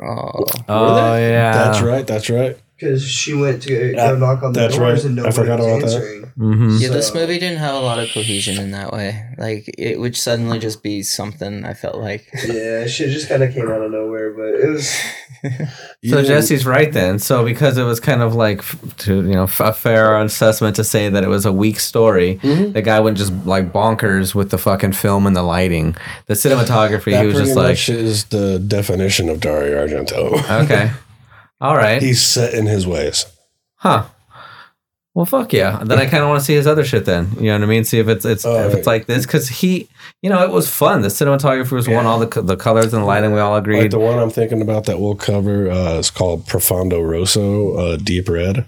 Oh, 0.01 0.45
Oh 0.67 1.15
yeah, 1.17 1.51
That's 1.51 1.81
right. 1.81 2.07
That's 2.07 2.29
right. 2.29 2.57
Because 2.79 3.03
she 3.05 3.33
went 3.33 3.61
to 3.63 3.95
Uh, 3.95 4.13
go 4.13 4.17
knock 4.17 4.43
on 4.43 4.53
the 4.53 4.59
that's 4.61 4.77
doors 4.77 5.03
right. 5.03 5.09
and 5.09 5.19
I 5.19 5.23
nobody 5.23 5.35
forgot 5.35 5.59
was 5.59 5.67
about 5.67 5.81
that. 5.81 5.95
answering. 5.95 6.23
hmm 6.37 6.77
yeah. 6.79 6.89
This 6.89 7.07
So- 7.09 7.15
movie 7.15 7.37
didn't 7.39 7.57
have 7.59 7.75
a 7.75 7.79
lot 7.79 7.99
of 7.99 8.09
cohesion 8.13 8.57
in 8.57 8.71
that 8.71 8.93
way. 8.93 9.21
Like 9.37 9.69
it 9.77 9.99
would 9.99 10.15
suddenly 10.15 10.59
just 10.59 10.81
be 10.83 11.03
something. 11.03 11.65
I 11.65 11.73
felt 11.73 11.97
like. 11.97 12.27
Yeah, 12.47 12.87
shit 12.87 13.09
just 13.11 13.27
kind 13.27 13.43
of 13.43 13.53
came 13.53 13.69
out 13.69 13.81
of 13.81 13.91
nowhere, 13.91 14.31
but 14.31 14.59
it 14.63 14.69
was 14.69 14.87
So 15.43 16.17
didn't- 16.17 16.25
Jesse's 16.25 16.65
right 16.65 16.91
then. 16.91 17.19
So 17.19 17.43
because 17.45 17.77
it 17.77 17.83
was 17.83 17.99
kind 17.99 18.21
of 18.21 18.35
like 18.35 18.59
f- 18.59 18.77
to 18.99 19.15
you 19.15 19.33
know 19.33 19.43
f- 19.43 19.59
a 19.59 19.73
fair 19.73 20.17
assessment 20.21 20.75
to 20.77 20.83
say 20.83 21.09
that 21.09 21.23
it 21.23 21.29
was 21.29 21.45
a 21.45 21.51
weak 21.51 21.79
story, 21.79 22.39
Mhm. 22.43 22.73
the 22.73 22.81
guy 22.81 22.99
went 22.99 23.17
just 23.17 23.33
like 23.45 23.71
bonkers 23.73 24.33
with 24.35 24.49
the 24.51 24.57
fucking 24.57 24.93
film 24.93 25.27
and 25.27 25.35
the 25.35 25.43
lighting, 25.43 25.95
the 26.27 26.33
cinematography. 26.35 27.11
that 27.11 27.21
he 27.21 27.27
was 27.27 27.35
pretty 27.35 27.47
just 27.49 27.57
like, 27.57 27.67
much 27.67 27.89
is 27.89 28.25
the 28.25 28.59
definition 28.59 29.29
of 29.29 29.39
Dario 29.39 29.85
Argento. 29.85 30.21
okay, 30.63 30.91
all 31.61 31.75
right, 31.75 32.01
He's 32.01 32.21
set 32.21 32.53
in 32.53 32.65
his 32.65 32.85
ways. 32.87 33.25
huh. 33.75 34.05
Well, 35.15 35.25
fuck 35.25 35.51
yeah. 35.51 35.83
Then 35.83 35.97
I 35.99 36.05
kind 36.09 36.23
of 36.23 36.29
want 36.29 36.39
to 36.39 36.45
see 36.45 36.53
his 36.53 36.67
other 36.67 36.85
shit. 36.85 37.03
Then 37.05 37.31
you 37.37 37.47
know 37.47 37.53
what 37.55 37.63
I 37.63 37.65
mean. 37.65 37.83
See 37.83 37.99
if 37.99 38.07
it's 38.07 38.23
it's 38.25 38.45
Oh, 38.45 38.67
if 38.69 38.75
it's 38.75 38.87
like 38.87 39.05
this 39.07 39.25
because 39.25 39.49
he, 39.49 39.89
you 40.21 40.29
know, 40.29 40.43
it 40.43 40.51
was 40.51 40.69
fun. 40.69 41.01
The 41.01 41.07
cinematography 41.09 41.71
was 41.71 41.89
one. 41.89 42.05
All 42.05 42.19
the 42.19 42.41
the 42.41 42.55
colors 42.55 42.93
and 42.93 43.01
the 43.03 43.07
lighting, 43.07 43.33
we 43.33 43.39
all 43.39 43.51
Like 43.53 43.63
agreed. 43.63 43.91
the 43.91 43.99
one 43.99 44.17
I'm 44.19 44.29
thinking 44.29 44.61
about 44.61 44.85
that 44.85 44.99
we'll 44.99 45.15
cover 45.15 45.69
uh, 45.69 45.95
is 45.95 46.09
called 46.11 46.45
Profondo 46.47 47.01
Rosso, 47.01 47.75
uh, 47.75 47.97
Deep 47.97 48.29
Red. 48.29 48.65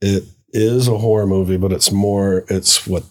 It 0.00 0.24
is 0.50 0.88
a 0.88 0.98
horror 0.98 1.26
movie, 1.26 1.58
but 1.58 1.72
it's 1.72 1.92
more. 1.92 2.44
It's 2.48 2.86
what 2.86 3.04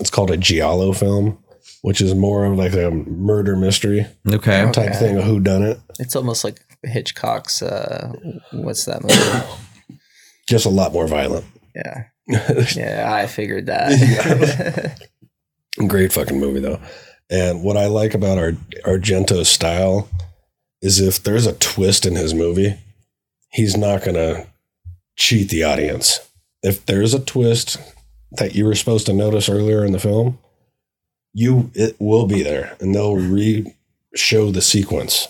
it's 0.00 0.10
called 0.10 0.30
a 0.30 0.36
giallo 0.36 0.92
film, 0.92 1.38
which 1.82 2.00
is 2.02 2.14
more 2.14 2.44
of 2.44 2.58
like 2.58 2.74
a 2.74 2.90
murder 2.90 3.56
mystery 3.56 4.04
okay. 4.28 4.64
type 4.72 4.90
Okay. 4.90 4.98
thing. 4.98 5.16
A 5.16 5.22
who 5.22 5.40
done 5.40 5.62
it? 5.62 5.78
It's 6.00 6.16
almost 6.16 6.42
like 6.44 6.60
Hitchcock's. 6.84 7.62
Uh, 7.62 8.12
what's 8.52 8.84
that 8.84 9.02
movie? 9.02 9.98
Just 10.48 10.66
a 10.66 10.70
lot 10.70 10.92
more 10.92 11.06
violent. 11.06 11.46
yeah, 11.74 12.04
yeah. 12.76 13.10
I 13.12 13.26
figured 13.26 13.66
that. 13.66 15.08
Great 15.88 16.12
fucking 16.12 16.38
movie 16.38 16.60
though. 16.60 16.80
And 17.30 17.62
what 17.62 17.76
I 17.76 17.86
like 17.86 18.14
about 18.14 18.38
our 18.38 18.52
Argento's 18.84 19.48
style 19.48 20.08
is 20.82 21.00
if 21.00 21.22
there's 21.22 21.46
a 21.46 21.54
twist 21.54 22.04
in 22.04 22.14
his 22.14 22.34
movie, 22.34 22.78
he's 23.50 23.76
not 23.76 24.04
gonna 24.04 24.46
cheat 25.16 25.48
the 25.48 25.64
audience. 25.64 26.20
If 26.62 26.84
there's 26.86 27.14
a 27.14 27.24
twist 27.24 27.78
that 28.32 28.54
you 28.54 28.64
were 28.66 28.74
supposed 28.74 29.06
to 29.06 29.12
notice 29.12 29.48
earlier 29.48 29.84
in 29.84 29.92
the 29.92 29.98
film, 29.98 30.38
you 31.32 31.70
it 31.74 31.96
will 31.98 32.26
be 32.26 32.42
there, 32.42 32.76
and 32.80 32.94
they'll 32.94 33.16
re 33.16 33.74
show 34.14 34.50
the 34.50 34.62
sequence. 34.62 35.28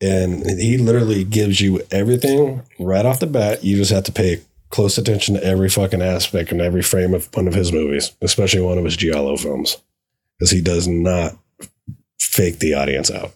And 0.00 0.44
he 0.60 0.76
literally 0.78 1.24
gives 1.24 1.60
you 1.60 1.80
everything 1.90 2.62
right 2.78 3.06
off 3.06 3.20
the 3.20 3.26
bat. 3.26 3.64
You 3.64 3.76
just 3.76 3.90
have 3.92 4.04
to 4.04 4.12
pay 4.12 4.42
close 4.68 4.98
attention 4.98 5.34
to 5.36 5.44
every 5.44 5.70
fucking 5.70 6.02
aspect 6.02 6.52
and 6.52 6.60
every 6.60 6.82
frame 6.82 7.14
of 7.14 7.28
one 7.34 7.48
of 7.48 7.54
his 7.54 7.72
movies, 7.72 8.12
especially 8.20 8.60
one 8.60 8.76
of 8.78 8.84
his 8.84 8.96
Giallo 8.96 9.36
films, 9.36 9.78
because 10.38 10.50
he 10.50 10.60
does 10.60 10.86
not 10.86 11.36
fake 12.20 12.58
the 12.58 12.74
audience 12.74 13.10
out. 13.10 13.32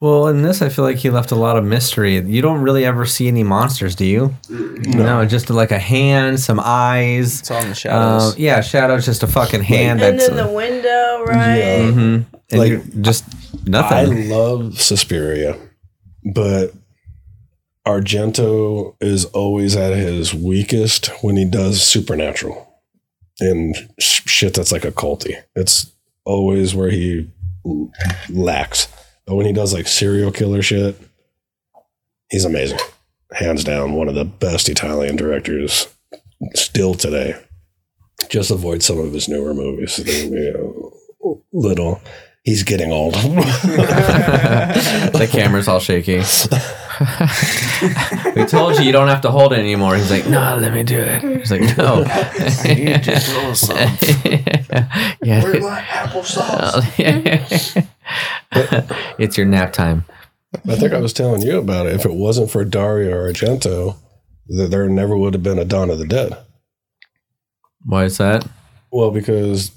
Well, 0.00 0.28
in 0.28 0.42
this, 0.42 0.62
I 0.62 0.68
feel 0.68 0.84
like 0.84 0.96
he 0.96 1.10
left 1.10 1.30
a 1.32 1.34
lot 1.36 1.56
of 1.56 1.64
mystery. 1.64 2.18
You 2.18 2.40
don't 2.42 2.60
really 2.62 2.84
ever 2.84 3.04
see 3.06 3.28
any 3.28 3.42
monsters, 3.42 3.94
do 3.94 4.04
you? 4.04 4.34
No, 4.48 5.24
just 5.26 5.50
like 5.50 5.70
a 5.72 5.78
hand, 5.78 6.38
some 6.40 6.60
eyes. 6.62 7.40
it's 7.40 7.50
all 7.50 7.58
in 7.62 7.64
the 7.66 7.70
Uh, 7.70 7.74
shadows. 7.74 8.38
yeah, 8.38 8.60
shadow's 8.60 9.04
just 9.04 9.22
a 9.22 9.26
fucking 9.26 9.62
hand. 9.62 10.00
and 10.02 10.18
that's 10.18 10.28
then 10.28 10.36
the 10.46 10.52
window, 10.52 11.24
right? 11.26 11.58
Yeah. 11.58 11.90
hmm 11.92 12.18
and 12.50 12.60
Like, 12.60 13.00
just 13.02 13.24
nothing. 13.66 13.98
I 13.98 14.04
love 14.36 14.80
Suspiria, 14.80 15.56
but 16.34 16.72
Argento 17.86 18.96
is 19.00 19.24
always 19.26 19.76
at 19.76 19.96
his 19.96 20.34
weakest 20.34 21.06
when 21.22 21.36
he 21.36 21.44
does 21.44 21.82
supernatural 21.82 22.66
and 23.40 23.76
sh- 24.00 24.22
shit 24.26 24.54
that's 24.54 24.72
like 24.72 24.82
occulty. 24.82 25.40
It's 25.54 25.92
always 26.24 26.74
where 26.74 26.90
he 26.90 27.30
lacks. 28.28 28.88
But 29.24 29.36
when 29.36 29.46
he 29.46 29.52
does 29.52 29.72
like 29.72 29.86
serial 29.86 30.32
killer 30.32 30.62
shit, 30.62 30.96
he's 32.30 32.44
amazing. 32.44 32.78
Hands 33.32 33.62
down, 33.62 33.94
one 33.94 34.08
of 34.08 34.14
the 34.14 34.24
best 34.24 34.68
Italian 34.68 35.16
directors 35.16 35.88
still 36.54 36.94
today. 36.94 37.34
Just 38.28 38.50
avoid 38.50 38.82
some 38.82 38.98
of 38.98 39.12
his 39.12 39.28
newer 39.28 39.54
movies. 39.54 39.98
You 39.98 40.52
know, 40.52 41.38
little. 41.52 42.00
He's 42.46 42.62
getting 42.62 42.92
old. 42.92 43.14
the 43.14 43.28
camera's 45.28 45.66
all 45.66 45.80
shaky. 45.80 46.18
we 48.36 48.46
told 48.46 48.78
you 48.78 48.84
you 48.84 48.92
don't 48.92 49.08
have 49.08 49.22
to 49.22 49.32
hold 49.32 49.52
it 49.52 49.58
anymore. 49.58 49.96
He's 49.96 50.12
like, 50.12 50.28
no, 50.28 50.56
let 50.56 50.72
me 50.72 50.84
do 50.84 50.96
it. 50.96 51.22
He's 51.22 51.50
like, 51.50 51.76
no. 51.76 52.02
yeah. 55.24 55.42
Where's 55.42 55.60
my 55.60 55.80
applesauce? 55.80 56.84
it's 59.18 59.36
your 59.36 59.46
nap 59.46 59.72
time. 59.72 60.04
I 60.68 60.76
think 60.76 60.92
I 60.92 61.00
was 61.00 61.12
telling 61.12 61.42
you 61.42 61.58
about 61.58 61.86
it. 61.86 61.94
If 61.94 62.04
it 62.04 62.14
wasn't 62.14 62.52
for 62.52 62.64
Dario 62.64 63.10
Argento, 63.10 63.96
th- 64.48 64.70
there 64.70 64.88
never 64.88 65.16
would 65.16 65.34
have 65.34 65.42
been 65.42 65.58
a 65.58 65.64
Dawn 65.64 65.90
of 65.90 65.98
the 65.98 66.06
Dead. 66.06 66.38
Why 67.84 68.04
is 68.04 68.18
that? 68.18 68.46
Well, 68.92 69.10
because 69.10 69.72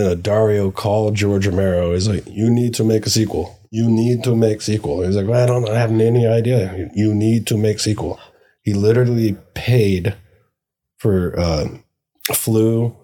uh, 0.00 0.14
Dario 0.14 0.70
called 0.70 1.14
George 1.14 1.46
Romero. 1.46 1.92
He's 1.92 2.08
like, 2.08 2.26
"You 2.26 2.50
need 2.50 2.74
to 2.74 2.84
make 2.84 3.06
a 3.06 3.10
sequel. 3.10 3.58
You 3.70 3.90
need 3.90 4.24
to 4.24 4.34
make 4.34 4.62
sequel." 4.62 5.02
He's 5.02 5.16
like, 5.16 5.26
well, 5.26 5.42
"I 5.42 5.46
don't 5.46 5.68
I 5.68 5.78
have 5.78 5.90
any 5.92 6.26
idea. 6.26 6.90
You 6.94 7.14
need 7.14 7.46
to 7.48 7.56
make 7.56 7.80
sequel." 7.80 8.18
He 8.62 8.74
literally 8.74 9.36
paid 9.54 10.14
for 10.98 11.38
uh, 11.38 11.68
flew 12.32 12.96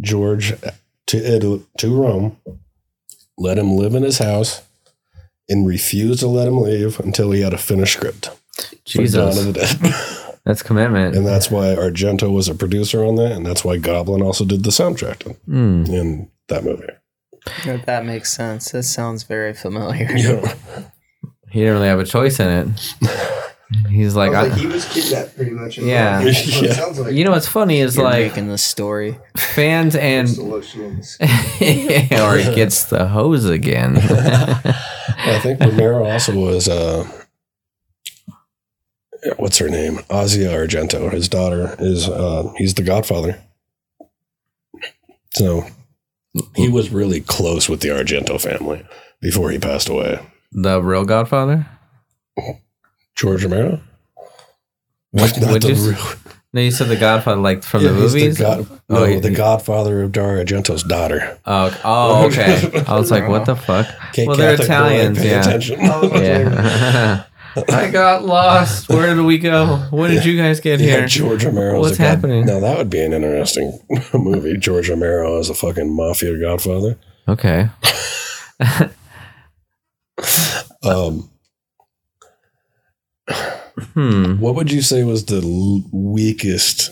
George 0.00 0.54
to 1.06 1.16
Italy, 1.16 1.64
to 1.78 2.02
Rome, 2.02 2.38
let 3.36 3.58
him 3.58 3.76
live 3.76 3.94
in 3.94 4.02
his 4.02 4.18
house, 4.18 4.62
and 5.48 5.66
refused 5.66 6.20
to 6.20 6.28
let 6.28 6.48
him 6.48 6.60
leave 6.60 7.00
until 7.00 7.30
he 7.30 7.40
had 7.40 7.54
a 7.54 7.58
finished 7.58 7.94
script. 7.94 8.30
Jesus. 8.84 9.74
of 10.48 10.56
the 10.56 10.56
Dead. 10.56 10.56
That's 10.56 10.62
commitment. 10.62 11.16
and 11.16 11.26
that's 11.26 11.50
why 11.50 11.66
Argento 11.74 12.32
was 12.32 12.48
a 12.48 12.54
producer 12.54 13.04
on 13.04 13.16
that, 13.16 13.32
and 13.32 13.44
that's 13.46 13.64
why 13.64 13.76
Goblin 13.76 14.22
also 14.22 14.44
did 14.44 14.64
the 14.64 14.70
soundtrack 14.70 15.18
to- 15.20 15.30
Hmm. 15.46 15.84
in 15.86 16.30
that 16.48 16.64
movie. 16.64 16.84
That- 17.64 17.86
that 17.86 18.04
makes 18.04 18.32
sense. 18.32 18.70
That 18.72 18.82
sounds 18.84 19.22
very 19.24 19.54
familiar. 19.54 20.08
Yeah. 20.16 20.54
He 21.50 21.60
didn't 21.60 21.74
really 21.76 21.88
have 21.88 21.98
a 22.00 22.04
choice 22.04 22.40
in 22.40 22.48
it. 22.48 22.94
He's 23.90 24.14
like, 24.14 24.32
I 24.34 24.42
was 24.44 24.50
I, 24.50 24.52
like, 24.52 24.60
he 24.60 24.66
was 24.66 24.84
kidnapped 24.86 25.36
pretty 25.36 25.50
much. 25.52 25.78
in 25.78 25.86
Yeah. 25.86 26.22
That's 26.22 26.44
what 26.46 26.62
Yeah. 26.62 26.70
it 26.70 26.74
sounds 26.74 26.98
like. 27.00 27.12
you 27.14 27.24
know 27.24 27.30
what's 27.30 27.48
funny 27.48 27.80
is 27.80 27.96
You're 27.96 28.04
like 28.04 28.26
making 28.28 28.48
the 28.48 28.58
story. 28.58 29.18
fans 29.36 29.94
and 29.96 30.28
It's 30.28 30.36
the 30.36 30.44
lotion 30.44 30.84
on 30.84 30.96
the 30.98 31.02
skin. 31.02 32.20
or 32.20 32.36
he 32.38 32.54
gets 32.54 32.84
the 32.84 33.08
hose 33.08 33.46
again. 33.46 33.96
I 33.98 35.38
think 35.42 35.60
Romero 35.60 36.04
also 36.04 36.34
was 36.34 36.68
uh 36.68 37.06
what's 39.36 39.58
her 39.58 39.68
name? 39.68 39.98
Asia 40.10 40.48
Argento. 40.48 41.10
His 41.12 41.28
daughter 41.28 41.74
is 41.78 42.08
uh 42.08 42.52
he's 42.56 42.74
the 42.74 42.82
godfather. 42.82 43.42
So 45.34 45.64
he 46.56 46.68
was 46.68 46.90
really 46.90 47.20
close 47.20 47.68
with 47.68 47.80
the 47.80 47.88
Argento 47.88 48.40
family 48.40 48.86
before 49.20 49.50
he 49.50 49.58
passed 49.58 49.88
away. 49.88 50.20
the 50.52 50.80
real 50.82 51.04
Godfather? 51.04 51.66
George 53.16 53.42
Romero? 53.44 53.80
What- 55.10 55.38
Not 55.40 55.50
what'd 55.50 55.62
the 55.62 55.68
you 55.68 55.74
s- 55.74 55.80
real- 55.86 56.16
No, 56.54 56.60
you 56.62 56.70
said 56.70 56.88
the 56.88 56.96
Godfather, 56.96 57.40
like 57.40 57.62
from 57.62 57.82
Yeah, 57.84 57.90
the 57.92 58.00
he's 58.02 58.14
movies. 58.14 58.38
god- 58.38 58.66
Oh, 58.88 58.94
no, 59.00 59.04
he- 59.04 59.20
the 59.20 59.30
godfather 59.30 60.02
of 60.02 60.12
Dario 60.12 60.44
Argento's 60.44 60.82
daughter. 60.82 61.38
Oh, 61.44 61.78
oh, 61.84 62.26
okay. 62.28 62.82
I 62.86 62.98
was 62.98 63.10
like, 63.10 63.28
what 63.28 63.44
the 63.44 63.56
fuck? 63.56 63.86
Okay, 64.10 64.26
Well, 64.26 64.36
they're 64.36 64.56
Catholic 64.56 64.64
Italians, 64.70 65.24
yeah. 65.24 65.40
attention. 65.40 65.80
I 65.80 65.98
was 66.00 66.10
about 66.10 66.18
to- 66.20 66.24
Yeah. 66.24 67.24
I 67.70 67.90
got 67.90 68.24
lost. 68.24 68.88
Where 68.88 69.14
did 69.14 69.24
we 69.24 69.38
go? 69.38 69.76
When 69.90 70.10
did 70.10 70.24
you 70.24 70.36
guys 70.36 70.60
get 70.60 70.80
Yeah, 70.80 70.98
here? 70.98 71.06
George 71.06 71.44
Romero. 71.44 71.80
What's 71.80 71.96
a 71.96 71.98
god- 71.98 72.04
happening? 72.08 72.46
Now 72.46 72.60
that 72.60 72.76
would 72.78 72.90
be 72.90 73.00
an 73.00 73.12
interesting 73.12 73.78
movie. 74.14 74.56
George 74.56 74.88
Romero 74.88 75.38
as 75.38 75.48
a 75.50 75.54
fucking 75.54 75.94
mafia 75.94 76.38
godfather. 76.38 76.98
Okay. 77.28 77.68
Um, 80.82 81.30
Hmm. 83.94 84.38
what 84.40 84.54
would 84.54 84.70
you 84.72 84.80
say 84.82 85.04
was 85.04 85.24
the 85.26 85.40
l- 85.40 85.84
weakest, 85.92 86.90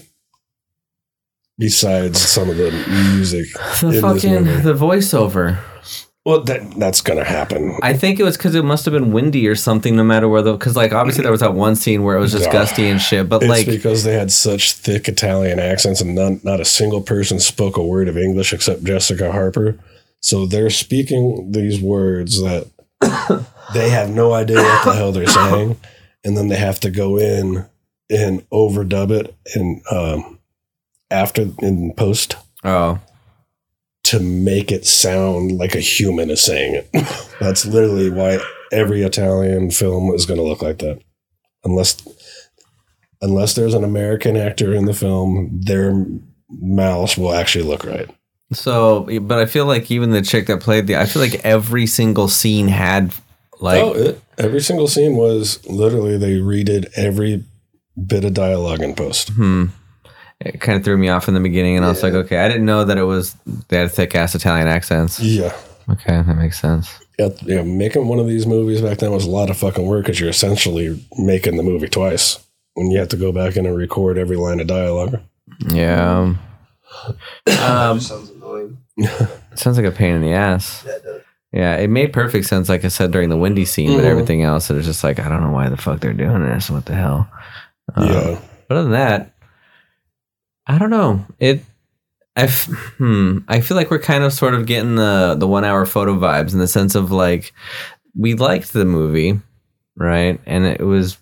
besides 1.59 2.21
some 2.21 2.49
of 2.51 2.57
the 2.57 2.71
music? 3.15 3.47
The 3.81 3.87
in 3.87 3.93
this 3.93 4.01
fucking 4.01 4.45
movie? 4.45 4.61
the 4.63 4.75
voiceover. 4.75 5.59
Well, 6.27 6.41
that 6.41 6.73
that's 6.73 7.03
gonna 7.03 7.23
happen. 7.23 7.79
I 7.85 7.93
think 7.93 8.19
it 8.19 8.25
was 8.25 8.37
because 8.37 8.57
it 8.57 8.65
must 8.65 8.85
have 8.85 8.93
been 8.93 9.13
windy 9.13 9.47
or 9.47 9.55
something. 9.55 9.95
No 9.95 10.03
matter 10.03 10.29
where 10.29 10.43
the 10.43 10.55
because 10.55 10.75
like 10.75 10.93
obviously 10.93 11.23
there 11.23 11.31
was 11.31 11.41
that 11.41 11.55
one 11.55 11.77
scene 11.77 12.03
where 12.03 12.17
it 12.17 12.21
was 12.21 12.33
just 12.33 12.51
gusty 12.51 12.89
and 12.89 13.01
shit. 13.01 13.29
But 13.29 13.45
It's 13.45 13.49
like 13.49 13.67
because 13.67 14.03
they 14.03 14.15
had 14.15 14.33
such 14.33 14.73
thick 14.73 15.07
Italian 15.07 15.61
accents 15.61 16.01
and 16.01 16.17
not, 16.17 16.43
not 16.43 16.59
a 16.59 16.65
single 16.65 17.01
person 17.01 17.39
spoke 17.39 17.77
a 17.77 17.83
word 17.83 18.09
of 18.09 18.19
English 18.19 18.53
except 18.53 18.83
Jessica 18.83 19.31
Harper. 19.31 19.79
So 20.21 20.47
they're 20.47 20.69
speaking 20.69 21.53
these 21.53 21.81
words 21.81 22.43
that 22.43 22.67
they 23.73 23.91
have 23.91 24.11
no 24.11 24.33
idea 24.33 24.57
what 24.57 24.85
the 24.85 24.95
hell 24.95 25.13
they're 25.13 25.29
saying. 25.29 25.79
And 26.25 26.37
then 26.37 26.49
they 26.49 26.57
have 26.57 26.81
to 26.81 26.91
go 26.91 27.19
in 27.19 27.67
and 28.11 28.51
overdub 28.51 29.13
it 29.13 29.37
and 29.55 29.81
um, 29.93 30.41
after 31.09 31.47
in 31.61 31.95
post 31.95 32.37
oh 32.65 32.99
to 34.11 34.21
make 34.21 34.71
it 34.71 34.87
sound 34.87 35.53
like 35.53 35.75
a 35.75 35.81
human 35.81 36.31
is 36.31 36.41
saying 36.41 36.75
it. 36.75 37.35
That's 37.41 37.65
literally 37.67 38.11
why 38.11 38.39
every 38.73 39.03
Italian 39.03 39.71
film 39.71 40.15
is 40.15 40.27
going 40.27 40.39
to 40.39 40.47
look 40.47 40.63
like 40.63 40.79
that. 40.79 41.01
Unless 41.65 42.07
unless 43.21 43.55
there's 43.55 43.75
an 43.75 43.85
American 43.85 44.37
actor 44.37 44.75
in 44.75 44.85
the 44.85 44.95
film, 44.95 45.51
their 45.53 46.05
mouths 46.49 47.17
will 47.17 47.33
actually 47.33 47.65
look 47.65 47.85
right. 47.85 48.09
so, 48.53 49.09
but 49.23 49.39
I 49.39 49.47
feel 49.47 49.67
like 49.67 49.91
even 49.91 50.11
the 50.11 50.23
chick 50.23 50.47
that 50.47 50.61
played 50.61 50.87
the 50.87 50.97
I 50.97 51.07
feel 51.07 51.23
like 51.23 51.45
every 51.45 51.87
single 51.87 52.29
scene 52.29 52.69
had 52.69 53.13
like 53.59 53.83
oh, 53.83 53.95
it, 53.95 54.23
every 54.39 54.61
single 54.61 54.87
scene 54.87 55.17
was 55.17 55.65
literally 55.67 56.17
they 56.17 56.39
redid 56.39 56.87
every 56.95 57.45
bit 58.07 58.25
of 58.25 58.35
dialogue 58.35 58.81
in 58.81 58.95
post. 58.95 59.31
hmm. 59.31 59.67
It 60.41 60.61
kind 60.61 60.77
of 60.77 60.85
threw 60.85 60.99
me 60.99 61.09
off 61.09 61.29
in 61.29 61.35
the 61.35 61.41
beginning, 61.41 61.77
and 61.77 61.85
I 61.85 61.89
was 61.89 62.03
like, 62.03 62.13
okay, 62.13 62.39
I 62.39 62.49
didn't 62.49 62.67
know 62.67 62.85
that 62.85 62.99
it 62.99 63.05
was 63.05 63.35
they 63.69 63.79
had 63.79 63.91
thick 63.91 64.15
ass 64.15 64.35
Italian 64.35 64.69
accents. 64.69 65.19
Yeah. 65.19 65.57
Okay, 65.89 66.13
that 66.23 66.37
makes 66.37 66.61
sense. 66.61 66.93
Yeah, 67.19 67.31
yeah, 67.43 67.63
making 67.63 68.07
one 68.09 68.19
of 68.19 68.27
these 68.27 68.47
movies 68.47 68.83
back 68.83 68.99
then 68.99 69.13
was 69.13 69.25
a 69.25 69.31
lot 69.31 69.49
of 69.49 69.57
fucking 69.57 69.87
work 69.87 70.05
because 70.05 70.21
you're 70.21 70.29
essentially 70.29 71.03
making 71.17 71.57
the 71.57 71.63
movie 71.63 71.89
twice 71.89 72.45
when 72.75 72.91
you 72.91 72.99
have 72.99 73.09
to 73.09 73.17
go 73.17 73.33
back 73.33 73.57
in 73.57 73.65
and 73.65 73.75
record 73.77 74.19
every 74.19 74.37
line 74.37 74.61
of 74.61 74.67
dialogue. 74.67 75.21
Yeah, 75.73 76.35
um, 77.47 78.01
sounds 78.01 78.31
annoying. 78.31 78.77
sounds 79.55 79.77
like 79.79 79.87
a 79.87 79.91
pain 79.93 80.17
in 80.17 80.23
the 80.23 80.33
ass. 80.33 80.83
That 80.83 81.03
does. 81.03 81.23
Yeah, 81.53 81.77
it 81.77 81.89
made 81.89 82.13
perfect 82.13 82.45
sense, 82.47 82.69
like 82.69 82.85
I 82.85 82.89
said 82.89 83.13
during 83.13 83.31
the 83.31 83.37
windy 83.39 83.65
scene, 83.65 83.97
but 83.97 84.05
Mhm. 84.05 84.11
everything 84.11 84.43
else, 84.43 84.69
it 84.69 84.75
was 84.75 84.85
just 84.85 85.03
like 85.03 85.19
I 85.19 85.29
don't 85.29 85.41
know 85.43 85.53
why 85.53 85.69
the 85.71 85.77
fuck 85.79 86.01
they're 86.01 86.13
doing 86.13 86.43
this. 86.43 86.69
What 86.69 86.85
the 86.85 86.95
hell? 86.95 87.29
Um, 87.95 88.07
yeah. 88.09 88.39
Other 88.69 88.83
than 88.83 88.93
that, 88.93 89.33
I 90.67 90.79
don't 90.79 90.91
know. 90.91 91.25
It. 91.39 91.63
I 92.39 92.43
f- 92.43 92.67
hmm. 92.99 93.39
I 93.49 93.61
feel 93.61 93.77
like 93.77 93.91
we're 93.91 93.99
kind 93.99 94.23
of 94.25 94.33
sort 94.33 94.55
of 94.55 94.67
getting 94.67 94.97
the 94.97 95.37
the 95.39 95.49
one 95.49 95.65
hour 95.65 95.87
photo 95.87 96.15
vibes 96.15 96.53
in 96.53 96.59
the 96.59 96.67
sense 96.69 96.95
of 96.95 97.11
like 97.11 97.53
we 98.15 98.35
liked 98.35 98.73
the 98.73 98.85
movie, 98.85 99.41
right? 99.97 100.39
And 100.47 100.67
it 100.67 100.81
was 100.81 101.17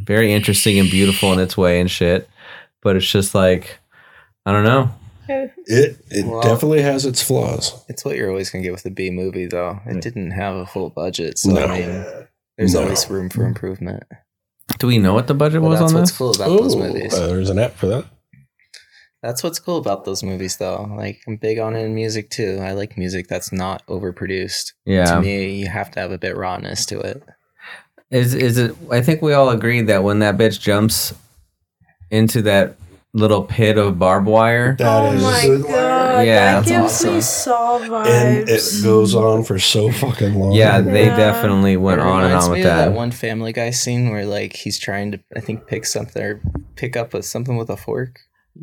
very 0.00 0.32
interesting 0.32 0.78
and 0.78 0.90
beautiful 0.90 1.32
in 1.32 1.40
its 1.40 1.56
way 1.56 1.80
and 1.80 1.90
shit. 1.90 2.28
But 2.82 2.96
it's 2.96 3.10
just 3.10 3.34
like 3.34 3.78
I 4.46 4.52
don't 4.52 4.64
know. 4.64 4.90
It 5.28 5.98
it 6.08 6.24
Well- 6.26 6.40
definitely 6.42 6.82
has 6.82 7.04
its 7.04 7.20
flaws. 7.22 7.74
It's 7.88 8.04
what 8.04 8.16
you're 8.16 8.30
always 8.30 8.48
gonna 8.48 8.62
get 8.62 8.72
with 8.72 8.86
a 8.86 8.90
B 8.90 9.10
movie, 9.10 9.46
though. 9.46 9.80
It 9.84 10.00
didn't 10.00 10.30
have 10.30 10.54
a 10.56 10.64
full 10.66 10.88
budget, 10.90 11.36
so 11.38 11.50
No. 11.50 11.64
I 11.66 11.80
mean, 11.80 12.04
there's 12.56 12.72
No. 12.74 12.82
always 12.84 13.10
room 13.10 13.28
for 13.28 13.44
improvement. 13.44 14.04
Do 14.78 14.86
we 14.86 14.98
know 14.98 15.12
what 15.14 15.26
the 15.26 15.34
budget 15.34 15.60
But 15.62 15.68
was 15.68 15.80
that's 15.80 15.92
on 15.92 15.98
what's 15.98 16.10
this? 16.12 16.18
cool 16.18 16.30
about 16.30 16.48
those 16.48 16.76
movies. 16.76 17.12
uh, 17.12 17.26
there's 17.26 17.50
an 17.50 17.58
app 17.58 17.74
for 17.76 17.86
that. 17.88 18.04
That's 19.26 19.42
what's 19.42 19.58
cool 19.58 19.78
about 19.78 20.04
those 20.04 20.22
movies, 20.22 20.56
though. 20.58 20.88
Like 20.96 21.20
I'm 21.26 21.36
big 21.36 21.58
on 21.58 21.74
it 21.74 21.84
in 21.84 21.94
music 21.94 22.30
too. 22.30 22.58
I 22.62 22.72
like 22.72 22.96
music 22.96 23.26
that's 23.28 23.50
not 23.52 23.84
overproduced. 23.88 24.72
Yeah. 24.84 25.04
To 25.06 25.20
me, 25.20 25.50
you 25.60 25.68
have 25.68 25.90
to 25.92 26.00
have 26.00 26.12
a 26.12 26.18
bit 26.18 26.36
rawness 26.36 26.86
to 26.86 27.00
it. 27.00 27.22
Is 28.10 28.34
is 28.34 28.56
it? 28.56 28.76
I 28.90 29.00
think 29.02 29.22
we 29.22 29.32
all 29.32 29.50
agreed 29.50 29.88
that 29.88 30.04
when 30.04 30.20
that 30.20 30.36
bitch 30.36 30.60
jumps 30.60 31.12
into 32.10 32.42
that 32.42 32.76
little 33.12 33.42
pit 33.42 33.78
of 33.78 33.98
barbed 33.98 34.26
wire, 34.28 34.76
That 34.78 35.02
oh 35.02 35.12
is- 35.12 35.22
my 35.22 35.42
Good 35.42 35.62
god, 35.62 36.26
Yeah, 36.26 36.60
that 36.60 36.66
that's 36.66 36.68
gives 36.68 37.04
me 37.04 37.10
awesome. 37.16 37.20
Saw 37.22 37.78
vibes. 37.80 38.06
and 38.06 38.48
it 38.48 38.62
goes 38.84 39.14
on 39.14 39.42
for 39.42 39.58
so 39.58 39.90
fucking 39.90 40.34
long. 40.34 40.52
yeah, 40.52 40.80
they 40.82 41.06
Yeah. 41.06 41.16
definitely 41.16 41.76
went 41.78 42.00
on 42.00 42.24
and 42.24 42.34
on 42.34 42.50
with 42.50 42.60
of 42.60 42.64
that. 42.64 42.92
one 42.92 43.10
Family 43.10 43.52
Guy 43.52 43.70
scene 43.70 44.10
where 44.10 44.26
like 44.26 44.52
he's 44.54 44.78
trying 44.78 45.12
to, 45.12 45.20
I 45.34 45.40
think, 45.40 45.66
pick 45.66 45.86
something 45.86 46.22
or 46.22 46.40
pick 46.76 46.94
up 46.96 47.12
with 47.14 47.24
something 47.24 47.56
with 47.56 47.70
a 47.70 47.76
fork. 47.76 48.20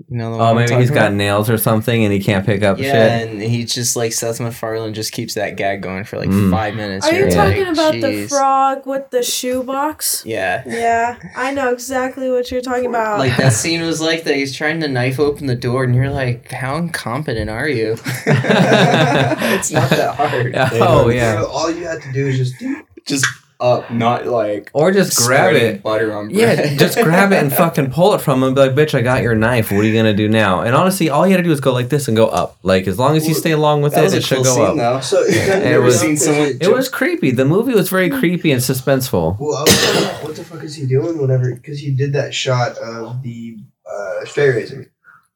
You 0.09 0.17
know, 0.17 0.31
the 0.31 0.37
one 0.37 0.47
Oh, 0.47 0.53
maybe 0.55 0.73
he's 0.75 0.89
talking 0.89 0.93
got 1.03 1.13
nails 1.13 1.49
or 1.49 1.57
something, 1.57 2.03
and 2.03 2.11
he 2.11 2.19
can't 2.19 2.45
pick 2.45 2.63
up 2.63 2.79
Yeah, 2.79 2.91
shit. 3.19 3.27
and 3.29 3.41
he 3.41 3.63
just 3.63 3.95
like 3.95 4.11
Seth 4.11 4.39
MacFarlane 4.39 4.93
just 4.93 5.11
keeps 5.11 5.35
that 5.35 5.55
gag 5.55 5.81
going 5.81 6.03
for 6.03 6.17
like 6.17 6.29
Mm. 6.29 6.49
five 6.49 6.73
minutes. 6.75 7.05
Are 7.07 7.13
you 7.13 7.19
You're 7.19 7.29
talking 7.29 7.63
like, 7.63 7.73
about 7.73 7.93
the 8.01 8.27
frog 8.27 8.87
with 8.87 9.09
the 9.11 9.21
shoebox? 9.21 10.23
Yeah. 10.25 10.63
Yeah, 10.65 11.17
I 11.35 11.53
know 11.53 11.71
exactly 11.71 12.29
what 12.31 12.49
you're 12.49 12.61
talking 12.61 12.87
about. 12.87 13.19
Like 13.19 13.37
that 13.37 13.53
scene 13.53 13.81
was 13.85 14.01
like 14.01 14.23
that. 14.23 14.35
He's 14.35 14.55
trying 14.55 14.79
to 14.79 14.87
knife 14.87 15.19
open 15.19 15.45
the 15.47 15.55
door, 15.55 15.83
and 15.83 15.93
you're 15.93 16.09
like, 16.09 16.51
"How 16.51 16.75
incompetent 16.77 17.49
are 17.49 17.67
you?" 17.69 17.93
it's 18.25 19.71
not 19.71 19.89
that 19.89 20.15
hard. 20.15 20.55
Oh 20.55 21.03
Bro, 21.03 21.09
yeah, 21.09 21.43
all 21.43 21.69
you 21.71 21.85
have 21.85 22.01
to 22.01 22.11
do 22.11 22.27
is 22.27 22.37
just 22.37 22.57
do 22.59 22.83
Just 23.05 23.25
up, 23.63 23.89
not 23.89 24.27
like 24.27 24.69
or 24.73 24.91
just 24.91 25.17
grab 25.17 25.55
it. 25.55 25.81
butter 25.81 26.13
on 26.13 26.27
bread. 26.27 26.59
Yeah, 26.59 26.75
just 26.75 26.97
grab 27.01 27.31
it 27.31 27.41
and 27.41 27.51
fucking 27.61 27.91
pull 27.91 28.13
it 28.13 28.19
from 28.21 28.39
him. 28.39 28.47
And 28.49 28.55
be 28.55 28.61
like, 28.61 28.71
bitch, 28.71 28.93
I 28.93 29.01
got 29.01 29.23
your 29.23 29.35
knife. 29.35 29.71
What 29.71 29.79
are 29.79 29.83
you 29.87 29.95
gonna 29.95 30.13
do 30.13 30.27
now? 30.27 30.61
And 30.61 30.75
honestly, 30.75 31.09
all 31.09 31.25
you 31.25 31.31
had 31.31 31.37
to 31.37 31.43
do 31.43 31.51
is 31.51 31.61
go 31.61 31.71
like 31.73 31.89
this 31.89 32.07
and 32.07 32.17
go 32.17 32.27
up. 32.27 32.57
Like 32.61 32.87
as 32.87 32.99
long 32.99 33.15
as 33.15 33.27
you 33.27 33.33
stay 33.33 33.51
along 33.51 33.81
with 33.81 33.93
that 33.93 34.05
it, 34.05 34.13
it 34.13 34.23
should 34.23 34.35
cool 34.37 34.43
go 34.43 34.53
scene 34.55 34.65
up. 34.65 34.75
though. 34.75 34.99
So 34.99 35.23
it, 35.25 35.81
was- 35.81 35.99
seen 35.99 36.17
someone. 36.17 36.57
It 36.59 36.71
was 36.71 36.89
creepy. 36.89 37.31
The 37.31 37.45
movie 37.45 37.73
was 37.73 37.89
very 37.89 38.09
creepy 38.09 38.51
and 38.51 38.61
suspenseful. 38.61 39.39
Well, 39.39 39.55
I 39.57 39.61
was 39.61 40.05
like, 40.05 40.23
what 40.23 40.35
the 40.35 40.43
fuck 40.43 40.63
is 40.63 40.75
he 40.75 40.85
doing? 40.85 41.17
Whatever, 41.19 41.53
because 41.55 41.79
he 41.79 41.91
did 41.91 42.13
that 42.13 42.33
shot 42.33 42.77
of 42.77 43.23
the 43.23 43.57
uh, 43.89 44.25
razor, 44.37 44.91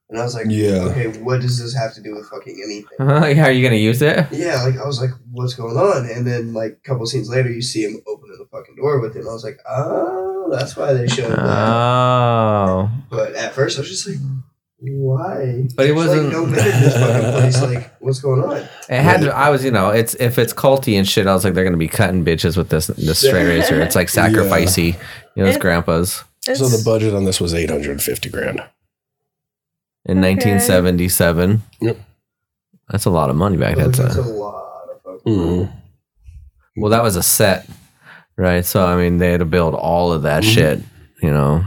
and 0.10 0.20
I 0.20 0.24
was 0.24 0.34
like, 0.36 0.46
Yeah. 0.50 0.88
okay, 0.90 1.08
what 1.20 1.42
does 1.42 1.60
this 1.62 1.74
have 1.76 1.94
to 1.96 2.02
do 2.02 2.16
with 2.16 2.28
fucking 2.30 2.60
anything? 2.64 2.98
How 3.38 3.46
are 3.46 3.52
you 3.52 3.64
gonna 3.64 3.76
use 3.76 4.02
it? 4.02 4.26
Yeah, 4.32 4.64
like 4.64 4.78
I 4.78 4.86
was 4.86 5.02
like, 5.02 5.12
what's 5.32 5.54
going 5.54 5.78
on? 5.78 6.10
And 6.10 6.26
then 6.26 6.54
like 6.54 6.72
a 6.84 6.88
couple 6.88 7.06
scenes 7.06 7.30
later, 7.30 7.50
you 7.52 7.62
see 7.62 7.84
him 7.84 8.02
opening 8.08 8.38
the 8.40 8.46
fucking 8.52 8.76
door 8.76 9.00
with 9.00 9.16
him. 9.16 9.28
I 9.28 9.34
was 9.34 9.44
like, 9.44 9.60
oh, 9.70 10.50
that's 10.52 10.76
why 10.78 10.94
they 10.94 11.08
showed 11.08 11.32
that. 11.32 11.40
Oh, 11.40 12.90
But 13.10 13.36
at 13.36 13.54
first, 13.54 13.78
I 13.78 13.82
was 13.82 13.90
just 13.90 14.08
like, 14.08 14.18
why? 14.80 15.66
But 15.76 15.88
it 15.88 15.94
wasn't- 15.96 16.26
like 16.26 16.32
no 16.34 16.46
men 16.46 16.60
in 16.60 16.82
this 16.82 16.94
fucking 16.94 17.32
place. 17.32 17.62
Like, 17.62 17.96
what's 18.00 18.20
going 18.20 18.44
on? 18.44 18.58
it 18.58 19.02
had 19.02 19.22
to. 19.22 19.36
I 19.36 19.50
was, 19.50 19.66
you 19.66 19.72
know, 19.72 19.90
it's 19.90 20.14
if 20.16 20.38
it's 20.38 20.54
culty 20.54 20.98
and 20.98 21.08
shit. 21.08 21.26
I 21.28 21.34
was 21.34 21.44
like, 21.44 21.54
they're 21.56 21.64
gonna 21.64 21.78
be 21.78 21.88
cutting 21.88 22.24
bitches 22.24 22.56
with 22.56 22.70
this 22.70 22.88
this 22.88 23.18
straight 23.28 23.48
razor. 23.48 23.82
It's 23.82 23.96
like 23.96 24.08
sacrificey. 24.08 24.94
You 25.36 25.44
know, 25.44 25.50
it's 25.50 25.58
grandpa's 25.58 26.24
It's, 26.48 26.60
So 26.60 26.68
the 26.68 26.82
budget 26.86 27.14
on 27.16 27.26
this 27.26 27.42
was 27.42 27.54
850 27.56 28.30
grand. 28.30 28.62
In 30.08 30.20
Okay. 30.20 30.34
1977. 30.36 31.62
Yep. 31.82 31.98
That's 32.90 33.06
a 33.06 33.10
lot 33.10 33.30
of 33.30 33.36
money 33.36 33.58
back 33.58 33.76
then. 33.76 33.92
that's 33.92 34.16
so- 34.16 34.22
a 34.22 34.24
lot 34.24 34.90
of 34.90 35.02
fucking. 35.04 35.34
Mhm. 35.34 35.72
Well, 36.78 36.92
that 36.92 37.04
was 37.04 37.16
a 37.16 37.24
set, 37.24 37.68
right? 38.38 38.64
So 38.66 38.86
I 38.86 38.96
mean, 38.96 39.18
they 39.18 39.32
had 39.32 39.40
to 39.40 39.46
build 39.46 39.74
all 39.74 40.12
of 40.14 40.22
that 40.24 40.44
Mhm. 40.44 40.54
shit. 40.54 40.80
You 41.22 41.32
know, 41.32 41.64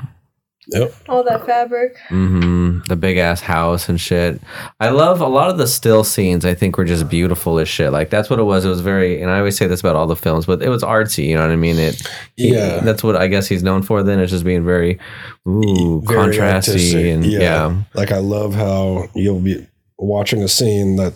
Yep. 0.72 0.94
all 1.08 1.24
that 1.24 1.44
fabric. 1.46 1.96
hmm 2.08 2.78
the 2.88 2.96
big 2.96 3.16
ass 3.18 3.40
house 3.40 3.88
and 3.88 4.00
shit. 4.00 4.40
I 4.78 4.90
love 4.90 5.20
a 5.20 5.26
lot 5.26 5.50
of 5.50 5.58
the 5.58 5.66
still 5.66 6.04
scenes. 6.04 6.44
I 6.44 6.54
think 6.54 6.76
were 6.78 6.84
just 6.84 7.08
beautiful 7.08 7.58
as 7.58 7.68
shit. 7.68 7.92
Like 7.92 8.10
that's 8.10 8.30
what 8.30 8.38
it 8.38 8.44
was. 8.44 8.64
It 8.64 8.68
was 8.68 8.80
very, 8.80 9.20
and 9.20 9.30
I 9.30 9.38
always 9.38 9.56
say 9.56 9.66
this 9.66 9.80
about 9.80 9.96
all 9.96 10.06
the 10.06 10.16
films, 10.16 10.46
but 10.46 10.62
it 10.62 10.68
was 10.68 10.82
artsy. 10.82 11.26
You 11.26 11.36
know 11.36 11.42
what 11.42 11.50
I 11.52 11.56
mean? 11.56 11.78
It. 11.78 12.02
Yeah. 12.36 12.80
that's 12.80 13.02
what 13.02 13.16
I 13.16 13.26
guess 13.26 13.48
he's 13.48 13.62
known 13.62 13.82
for. 13.82 14.02
Then 14.02 14.18
it's 14.20 14.30
just 14.30 14.44
being 14.44 14.64
very, 14.64 14.98
ooh, 15.46 16.02
Very 16.06 16.34
contrasty 16.36 16.52
artistic, 16.54 17.06
and 17.06 17.24
yeah. 17.26 17.82
Like 17.94 18.12
I 18.12 18.18
love 18.18 18.54
how 18.54 19.08
you'll 19.14 19.40
be 19.40 19.66
watching 19.98 20.42
a 20.42 20.48
scene 20.48 20.96
that 20.96 21.14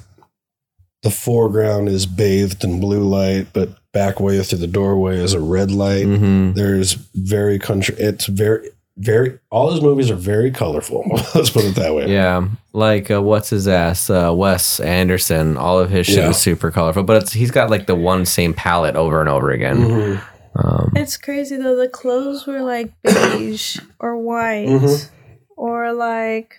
the 1.03 1.11
foreground 1.11 1.89
is 1.89 2.07
bathed 2.07 2.65
in 2.65 2.81
blue 2.81 3.03
light, 3.03 3.49
but 3.53 3.71
back 3.93 4.21
way 4.21 4.43
through 4.43 4.59
the 4.59 4.67
doorway 4.67 5.17
is 5.17 5.35
a 5.35 5.41
red 5.41 5.71
light. 5.71 6.05
hmm 6.05 6.53
There's 6.53 6.93
very 7.15 7.59
country. 7.59 7.95
It's 7.99 8.27
very, 8.27 8.71
very. 8.97 9.39
All 9.51 9.71
his 9.73 9.81
movies 9.83 10.11
are 10.11 10.15
very 10.17 10.51
colorful. 10.51 11.05
Let's 11.35 11.51
put 11.51 11.65
it 11.65 11.75
that 11.77 11.95
way. 11.95 12.11
Yeah, 12.13 12.49
like 12.73 13.11
uh, 13.11 13.21
what's 13.23 13.51
his 13.51 13.67
ass, 13.69 14.09
uh, 14.11 14.33
Wes 14.35 14.81
Anderson. 14.81 15.57
All 15.57 15.79
of 15.79 15.91
his 15.91 16.07
shit 16.07 16.19
Yeah. 16.19 16.29
was 16.29 16.39
super 16.41 16.71
colorful, 16.71 17.03
but 17.03 17.23
it's, 17.23 17.33
he's 17.33 17.51
got 17.51 17.71
like 17.71 17.87
the 17.87 17.95
one 17.97 18.25
same 18.27 18.55
palette 18.55 18.97
over 18.97 19.21
and 19.21 19.29
over 19.29 19.51
again. 19.51 19.77
Mhm. 19.79 20.23
Um, 20.57 20.93
It's 20.95 21.17
crazy 21.17 21.57
though. 21.57 21.77
The 21.77 21.89
clothes 21.89 22.47
were 22.47 22.63
like 22.63 22.93
beige 23.03 23.79
or 23.99 24.17
white 24.17 24.69
Mhm. 24.69 25.11
or 25.57 25.93
like 25.93 26.55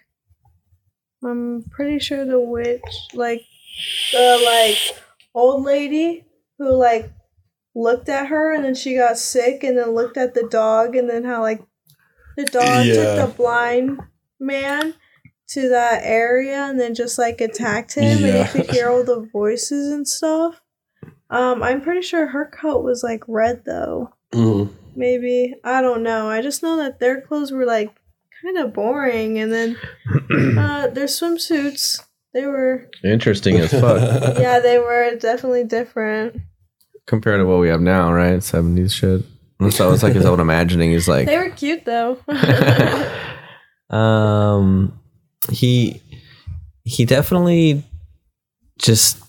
I'm 1.24 1.64
pretty 1.72 2.00
sure 2.00 2.26
the 2.26 2.40
witch, 2.40 2.82
like 3.14 3.42
the 4.12 4.42
like 4.46 5.02
old 5.34 5.64
lady 5.64 6.26
who 6.60 6.74
like 6.76 7.10
looked 7.74 8.10
at 8.10 8.28
her 8.28 8.54
and 8.54 8.64
then 8.64 8.76
she 8.76 8.96
got 8.96 9.18
sick 9.18 9.64
and 9.64 9.78
then 9.78 9.92
looked 9.92 10.18
at 10.18 10.34
the 10.34 10.44
dog 10.44 10.96
and 10.96 11.10
then 11.10 11.24
how 11.24 11.42
like 11.42 11.62
the 12.38 12.46
dog 12.46 12.86
Yeah. 12.86 12.94
took 12.94 13.30
the 13.30 13.36
blind 13.38 14.00
man 14.40 14.94
to 15.50 15.70
that 15.70 16.02
area 16.04 16.64
and 16.64 16.80
then 16.80 16.94
just 16.96 17.18
like 17.18 17.40
attacked 17.42 17.94
him 17.96 18.20
Yeah. 18.20 18.28
and 18.28 18.38
you 18.38 18.46
could 18.64 18.72
hear 18.72 18.90
all 18.90 19.04
the 19.04 19.22
voices 19.32 19.92
and 19.92 20.08
stuff. 20.08 20.62
Um, 21.30 21.62
I'm 21.64 21.82
pretty 21.82 22.02
sure 22.02 22.28
her 22.28 22.46
coat 22.46 22.84
was 22.84 23.04
like 23.04 23.24
red 23.28 23.64
though 23.66 24.12
Mhm. 24.34 24.70
maybe 24.96 25.54
i 25.64 25.82
don't 25.82 26.02
know 26.04 26.28
i 26.30 26.42
just 26.42 26.62
know 26.64 26.78
that 26.78 27.00
their 27.00 27.22
clothes 27.22 27.52
were 27.52 27.66
like 27.66 27.90
kind 28.42 28.58
of 28.58 28.74
boring 28.74 29.38
and 29.40 29.52
then 29.52 29.78
uh 30.58 30.88
their 30.88 31.06
swimsuits 31.06 32.02
they 32.34 32.46
were 32.46 32.90
interesting 33.04 33.56
as 33.58 33.72
fuck 33.72 34.38
yeah 34.40 34.60
they 34.60 34.78
were 34.80 35.16
definitely 35.20 35.64
different 35.64 36.36
compared 37.06 37.40
to 37.40 37.46
what 37.46 37.60
we 37.60 37.68
have 37.70 37.82
now, 37.82 38.12
right? 38.12 38.42
Seventies 38.44 38.94
shit. 38.94 39.22
That 39.60 39.86
was 39.88 40.04
like 40.04 40.14
his 40.14 40.26
own 40.26 40.40
imagining. 40.40 40.92
He's 40.92 41.08
like, 41.08 41.28
they 41.28 41.38
were 41.38 41.50
cute 41.50 41.86
though 41.86 42.18
um, 43.90 45.00
he 45.50 46.02
he 46.84 47.06
definitely 47.06 47.84
just 48.80 49.20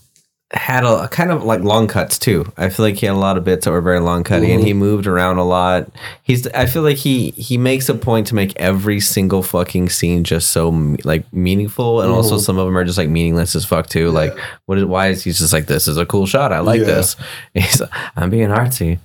had 0.52 0.84
a 0.84 1.08
kind 1.08 1.32
of 1.32 1.42
like 1.44 1.60
long 1.62 1.88
cuts 1.88 2.18
too. 2.18 2.50
I 2.56 2.68
feel 2.68 2.86
like 2.86 2.94
he 2.96 3.06
had 3.06 3.14
a 3.14 3.18
lot 3.18 3.36
of 3.36 3.44
bits 3.44 3.64
that 3.64 3.72
were 3.72 3.80
very 3.80 4.00
long 4.00 4.22
cutty, 4.24 4.52
and 4.52 4.62
he 4.64 4.72
moved 4.74 5.06
around 5.06 5.38
a 5.38 5.44
lot. 5.44 5.88
He's 6.22 6.46
I 6.48 6.66
feel 6.66 6.82
like 6.82 6.96
he 6.98 7.30
he 7.32 7.58
makes 7.58 7.88
a 7.88 7.94
point 7.94 8.26
to 8.28 8.34
make 8.34 8.54
every 8.56 9.00
single 9.00 9.42
fucking 9.42 9.88
scene 9.88 10.24
just 10.24 10.52
so 10.52 10.68
like 11.04 11.30
meaningful, 11.32 12.00
and 12.00 12.10
also 12.12 12.36
Mhm. 12.36 12.40
some 12.40 12.58
of 12.58 12.66
them 12.66 12.76
are 12.78 12.84
just 12.84 12.98
like 12.98 13.08
meaningless 13.08 13.54
as 13.56 13.64
fuck 13.64 13.88
too. 13.88 14.10
Like 14.10 14.36
what 14.66 14.78
is 14.78 14.84
why 14.84 15.08
is 15.08 15.24
he 15.24 15.32
just 15.32 15.52
like 15.52 15.66
this 15.66 15.88
is 15.88 15.96
a 15.98 16.06
cool 16.06 16.26
shot? 16.26 16.52
I 16.52 16.60
like 16.60 16.80
Yeah. 16.80 16.86
this. 16.86 17.16
He's 17.54 17.82
I'm 18.16 18.30
being 18.30 18.48
artsy. 18.48 18.98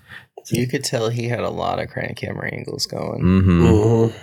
You 0.52 0.68
could 0.68 0.84
tell 0.84 1.10
he 1.10 1.28
had 1.28 1.39
a 1.41 1.49
lot 1.49 1.80
of 1.80 1.89
crank 1.89 2.18
camera 2.18 2.49
angles 2.54 2.86
going. 2.86 3.20
hmm 3.22 3.64
Mhm. 3.64 4.14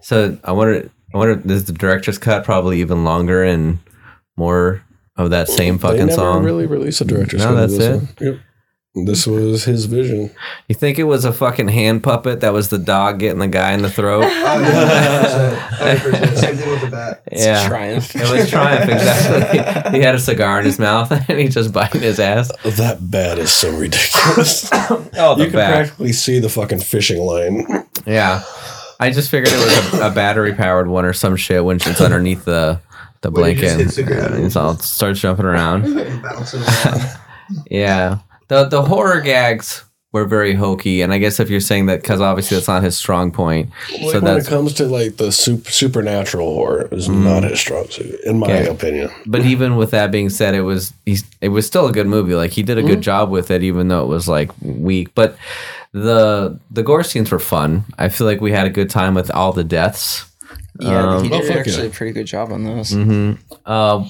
So 0.00 0.38
I 0.44 0.52
wonder, 0.52 0.90
I 1.14 1.18
wonder, 1.18 1.42
is 1.52 1.64
the 1.64 1.72
director's 1.72 2.18
cut 2.18 2.44
probably 2.44 2.80
even 2.80 3.04
longer 3.04 3.42
and 3.44 3.78
more 4.36 4.82
of 5.16 5.30
that 5.30 5.48
same 5.48 5.74
They 5.76 5.82
fucking 5.82 5.98
never 6.06 6.12
song? 6.12 6.44
really 6.44 6.66
released 6.66 7.00
a 7.00 7.04
director's 7.04 7.40
No, 7.40 7.54
cut 7.54 7.64
of 7.64 7.70
that's 7.70 7.82
it? 7.82 7.94
one. 7.96 8.08
Yep. 8.20 8.38
This 9.04 9.26
was 9.26 9.64
his 9.64 9.84
vision. 9.84 10.30
You 10.68 10.74
think 10.74 10.98
it 10.98 11.04
was 11.04 11.26
a 11.26 11.32
fucking 11.32 11.68
hand 11.68 12.02
puppet 12.02 12.40
that 12.40 12.54
was 12.54 12.70
the 12.70 12.78
dog 12.78 13.18
getting 13.18 13.40
the 13.40 13.46
guy 13.46 13.72
in 13.72 13.82
the 13.82 13.90
throat? 13.90 14.24
Oh, 14.48 14.60
yeah, 14.60 15.98
100%, 15.98 15.98
100%. 15.98 16.36
Same 16.38 16.56
thing 16.56 16.70
with 16.70 16.80
the 16.80 16.86
bat. 16.90 17.22
yeah, 17.30 17.68
Triumph. 17.68 18.16
it 18.16 18.30
was 18.30 18.48
Triumph 18.48 18.90
exactly. 18.90 19.98
he 19.98 20.04
had 20.04 20.14
a 20.14 20.18
cigar 20.18 20.60
in 20.60 20.64
his 20.64 20.78
mouth 20.78 21.10
and 21.28 21.38
he 21.38 21.48
just 21.48 21.72
biting 21.72 22.00
his 22.00 22.18
ass. 22.18 22.50
That 22.64 22.98
bat 23.10 23.38
is 23.38 23.52
so 23.52 23.70
ridiculous. 23.76 24.70
Oh, 25.18 25.34
the 25.34 25.44
you 25.44 25.50
can 25.50 25.58
bat. 25.58 25.72
practically 25.74 26.12
see 26.12 26.38
the 26.38 26.48
fucking 26.48 26.80
fishing 26.80 27.20
line. 27.20 27.66
Yeah, 28.06 28.42
I 29.00 29.10
just 29.10 29.30
figured 29.30 29.52
it 29.52 29.56
was 29.92 30.00
a, 30.00 30.06
a 30.06 30.10
battery 30.10 30.54
powered 30.54 30.88
one 30.88 31.04
or 31.04 31.12
some 31.12 31.36
shit 31.36 31.64
when 31.64 31.76
it's 31.76 32.00
underneath 32.00 32.44
the 32.46 32.80
the 33.22 33.30
When 33.30 33.50
it 33.50 33.54
just 33.56 33.76
blanket. 33.76 33.84
hits 33.84 33.96
the 33.96 34.02
ground. 34.04 34.34
and 34.34 34.44
it's 34.44 34.56
all 34.56 34.76
starts 34.78 35.20
jumping 35.20 35.44
around. 35.46 35.82
Bouncing 36.22 36.62
around. 36.62 37.18
Yeah. 37.70 38.18
The 38.48 38.64
the 38.64 38.82
horror 38.82 39.20
gags 39.20 39.82
were 40.12 40.24
very 40.24 40.54
hokey, 40.54 41.02
and 41.02 41.12
I 41.12 41.18
guess 41.18 41.40
if 41.40 41.50
you're 41.50 41.60
saying 41.60 41.86
that 41.86 42.00
because 42.00 42.20
obviously 42.20 42.56
that's 42.56 42.68
not 42.68 42.82
his 42.82 42.96
strong 42.96 43.30
point, 43.32 43.70
Like 43.92 44.12
so 44.12 44.20
when 44.20 44.38
it 44.38 44.46
comes 44.46 44.72
to 44.74 44.84
like 44.86 45.16
the 45.16 45.30
sup- 45.30 45.66
supernatural 45.66 46.54
horror, 46.54 46.88
is 46.92 47.08
not 47.08 47.42
his 47.42 47.58
strong 47.60 47.86
suit, 47.90 48.18
in 48.24 48.38
my 48.38 48.46
Okay. 48.46 48.68
opinion. 48.68 49.10
But 49.26 49.42
even 49.44 49.76
with 49.76 49.90
that 49.90 50.10
being 50.10 50.30
said, 50.30 50.54
it 50.54 50.62
was 50.62 50.94
he's, 51.04 51.24
it 51.40 51.48
was 51.50 51.66
still 51.66 51.86
a 51.86 51.92
good 51.92 52.06
movie. 52.06 52.34
Like 52.34 52.52
he 52.52 52.62
did 52.62 52.78
a 52.78 52.82
good 52.82 53.00
job 53.02 53.30
with 53.30 53.50
it, 53.50 53.62
even 53.62 53.88
though 53.88 54.02
it 54.04 54.08
was 54.08 54.26
like 54.28 54.50
weak. 54.62 55.14
But 55.14 55.36
the 55.92 56.58
the 56.70 56.82
gore 56.82 57.02
scenes 57.04 57.30
were 57.30 57.38
fun. 57.40 57.84
I 57.98 58.08
feel 58.08 58.26
like 58.26 58.40
we 58.40 58.52
had 58.52 58.66
a 58.66 58.70
good 58.70 58.88
time 58.90 59.12
with 59.14 59.30
all 59.32 59.52
the 59.52 59.64
deaths. 59.64 60.24
Yeah, 60.78 61.16
Um, 61.16 61.24
he 61.24 61.30
Oh, 61.32 61.40
did 61.40 61.48
fuck 61.48 61.56
actually 61.58 61.82
yeah. 61.84 61.90
a 61.90 61.94
pretty 61.94 62.12
good 62.12 62.26
job 62.26 62.52
on 62.52 62.64
those. 62.64 62.92
hmm 62.92 63.32
Uh, 63.66 64.04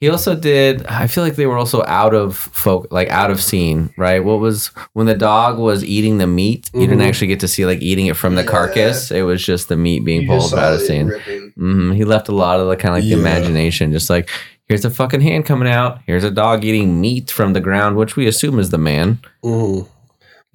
he 0.00 0.08
also 0.08 0.34
did. 0.34 0.84
I 0.86 1.06
feel 1.06 1.22
like 1.22 1.36
they 1.36 1.46
were 1.46 1.58
also 1.58 1.84
out 1.86 2.14
of 2.14 2.36
folk, 2.36 2.88
like 2.90 3.08
out 3.10 3.30
of 3.30 3.40
scene, 3.42 3.90
right? 3.98 4.24
What 4.24 4.40
was 4.40 4.68
when 4.94 5.06
the 5.06 5.14
dog 5.14 5.58
was 5.58 5.84
eating 5.84 6.18
the 6.18 6.26
meat? 6.26 6.70
You 6.74 6.80
didn't 6.86 7.00
Mhm. 7.00 7.08
actually 7.08 7.26
get 7.28 7.40
to 7.40 7.48
see 7.48 7.66
like 7.66 7.80
eating 7.82 8.06
it 8.06 8.16
from 8.16 8.34
the 8.34 8.42
Yeah. 8.42 8.48
carcass. 8.50 9.10
It 9.10 9.22
was 9.22 9.44
just 9.44 9.68
the 9.68 9.76
meat 9.76 10.04
being 10.04 10.22
You 10.22 10.28
pulled 10.28 10.54
out 10.54 10.72
of 10.74 10.80
scene. 10.80 11.06
ripping. 11.08 11.52
hmm 11.56 11.92
He 11.92 12.04
left 12.04 12.28
a 12.28 12.34
lot 12.34 12.60
of 12.60 12.68
the 12.68 12.76
kind 12.76 12.94
of 12.96 13.02
like 13.02 13.08
Yeah. 13.08 13.16
the 13.16 13.20
imagination, 13.22 13.92
just 13.92 14.08
like 14.10 14.28
here's 14.68 14.84
a 14.84 14.90
fucking 14.90 15.20
hand 15.20 15.44
coming 15.46 15.68
out. 15.68 15.98
Here's 16.06 16.24
a 16.24 16.30
dog 16.30 16.64
eating 16.64 17.00
meat 17.00 17.30
from 17.30 17.52
the 17.52 17.60
ground, 17.60 17.96
which 17.96 18.16
we 18.16 18.26
assume 18.26 18.58
is 18.58 18.70
the 18.70 18.78
man. 18.78 19.18
Mhm. 19.44 19.86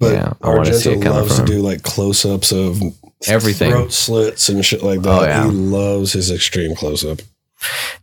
But 0.00 0.12
Yeah, 0.12 0.32
I 0.42 0.48
wanna 0.48 0.74
see 0.74 0.90
it 0.90 0.98
Argento 0.98 1.02
coming 1.02 1.18
loves 1.20 1.36
from 1.36 1.46
to 1.46 1.52
do 1.52 1.60
like 1.60 1.82
close 1.82 2.24
ups 2.26 2.50
of 2.52 2.80
Everything. 3.26 3.70
throat 3.70 3.92
slits 3.92 4.48
and 4.48 4.62
shit 4.64 4.82
like 4.82 5.02
that. 5.02 5.08
Oh, 5.22 5.24
yeah. 5.24 5.44
He 5.44 5.50
loves 5.50 6.12
his 6.12 6.30
extreme 6.30 6.74
close 6.74 7.04
up. 7.04 7.20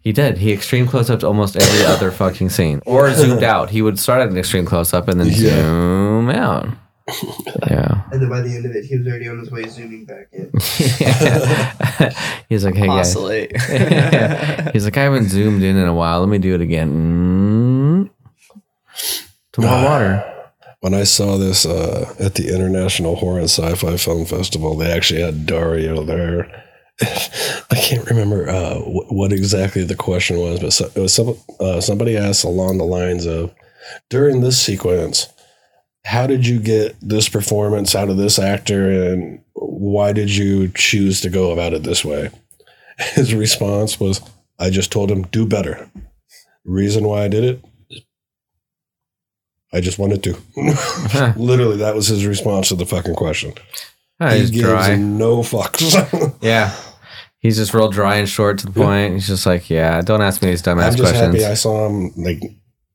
He 0.02 0.12
did. 0.12 0.38
He 0.40 0.52
extreme 0.52 0.88
close 0.88 1.10
up 1.10 1.22
to 1.22 1.28
almost 1.28 1.56
every 1.56 1.86
other 1.94 2.12
fucking 2.12 2.50
scene, 2.50 2.82
or 2.86 3.12
zoomed 3.14 3.44
out. 3.44 3.70
He 3.70 3.82
would 3.82 3.98
start 4.00 4.22
at 4.22 4.30
an 4.30 4.38
extreme 4.38 4.66
close 4.66 4.94
up 4.94 5.08
and 5.08 5.20
then 5.20 5.28
Yeah. 5.28 5.34
zoom 5.62 6.30
out. 6.30 6.68
Yeah. 7.70 8.02
And 8.12 8.22
then 8.22 8.30
by 8.30 8.40
the 8.42 8.56
end 8.56 8.66
of 8.66 8.72
it, 8.76 8.86
he 8.86 8.98
was 8.98 9.06
already 9.08 9.28
on 9.28 9.38
his 9.40 9.52
way 9.52 9.64
zooming 9.68 10.06
back 10.06 10.28
in. 10.32 10.50
He's 12.50 12.64
like, 12.64 12.76
hey 12.76 12.88
guys. 12.88 13.08
Oscillate. 13.10 13.52
He's 14.74 14.86
like, 14.86 14.98
I 14.98 15.04
haven't 15.04 15.30
zoomed 15.30 15.64
in 15.64 15.76
in 15.78 15.88
a 15.88 15.94
while. 15.94 16.22
Let 16.22 16.30
me 16.30 16.38
do 16.38 16.56
it 16.56 16.62
again. 16.62 18.10
Mm. 18.10 18.10
Some 19.56 19.66
more 19.66 19.84
water. 19.84 20.30
When 20.80 20.94
I 20.94 21.04
saw 21.04 21.38
this 21.38 21.66
uh, 21.66 22.14
at 22.20 22.36
the 22.36 22.54
International 22.54 23.16
Horror 23.16 23.40
and 23.40 23.50
Sci-Fi 23.50 23.96
Film 23.98 24.26
Festival, 24.26 24.76
they 24.76 24.92
actually 24.92 25.22
had 25.22 25.46
Dario 25.46 26.04
there. 26.04 26.63
I 27.02 27.76
can't 27.76 28.08
remember 28.10 28.48
uh, 28.50 28.76
wh- 28.76 29.12
what 29.12 29.34
exactly 29.34 29.84
the 29.84 29.96
question 29.96 30.40
was, 30.40 30.60
but 30.60 30.74
so, 30.74 30.86
it 30.96 31.00
was 31.00 31.14
some, 31.14 31.36
uh, 31.60 31.82
somebody 31.82 32.16
asked 32.18 32.44
along 32.44 32.78
the 32.78 32.86
lines 32.86 33.26
of, 33.26 33.54
during 34.10 34.42
this 34.42 34.60
sequence, 34.60 35.28
how 36.06 36.28
did 36.28 36.46
you 36.46 36.60
get 36.60 36.96
this 37.02 37.30
performance 37.30 37.96
out 37.96 38.10
of 38.10 38.18
this 38.18 38.38
actor, 38.38 38.90
and 38.90 39.42
why 39.54 40.14
did 40.14 40.36
you 40.36 40.70
choose 40.70 41.22
to 41.22 41.30
go 41.30 41.52
about 41.52 41.74
it 41.74 41.84
this 41.84 42.04
way? 42.06 42.30
His 42.98 43.34
response 43.34 44.00
was, 44.00 44.22
"I 44.60 44.70
just 44.70 44.92
told 44.92 45.10
him 45.10 45.24
do 45.24 45.46
better. 45.46 45.90
Reason 46.64 47.04
why 47.06 47.24
I 47.24 47.28
did 47.28 47.44
it." 47.44 47.66
I 49.74 49.82
just 49.82 49.98
wanted 49.98 50.22
to. 50.24 50.38
Literally, 51.36 51.78
that 51.78 51.96
was 51.96 52.08
his 52.08 52.26
response 52.28 52.70
to 52.70 52.76
the 52.76 52.86
fucking 52.86 53.16
question. 53.16 53.54
He 54.20 54.38
he's 54.40 54.52
gives 54.52 54.64
dry. 54.64 54.96
no 54.96 55.40
fucks. 55.40 56.36
Yeah. 56.42 56.76
He's 57.40 57.58
just 57.58 57.74
real 57.74 57.90
dry 57.90 58.16
and 58.16 58.30
short 58.30 58.60
to 58.60 58.68
the 58.68 58.72
point. 58.72 59.16
He's 59.16 59.28
just 59.28 59.46
like, 59.46 59.70
yeah, 59.70 60.02
don't 60.02 60.22
ask 60.22 60.42
me 60.42 60.50
these 60.52 60.62
dumbass 60.62 60.92
I'm 60.92 60.96
just 60.96 61.12
questions. 61.12 61.36
happy 61.36 61.46
I 61.46 61.56
saw 61.56 61.88
him 61.88 62.12
like 62.16 62.42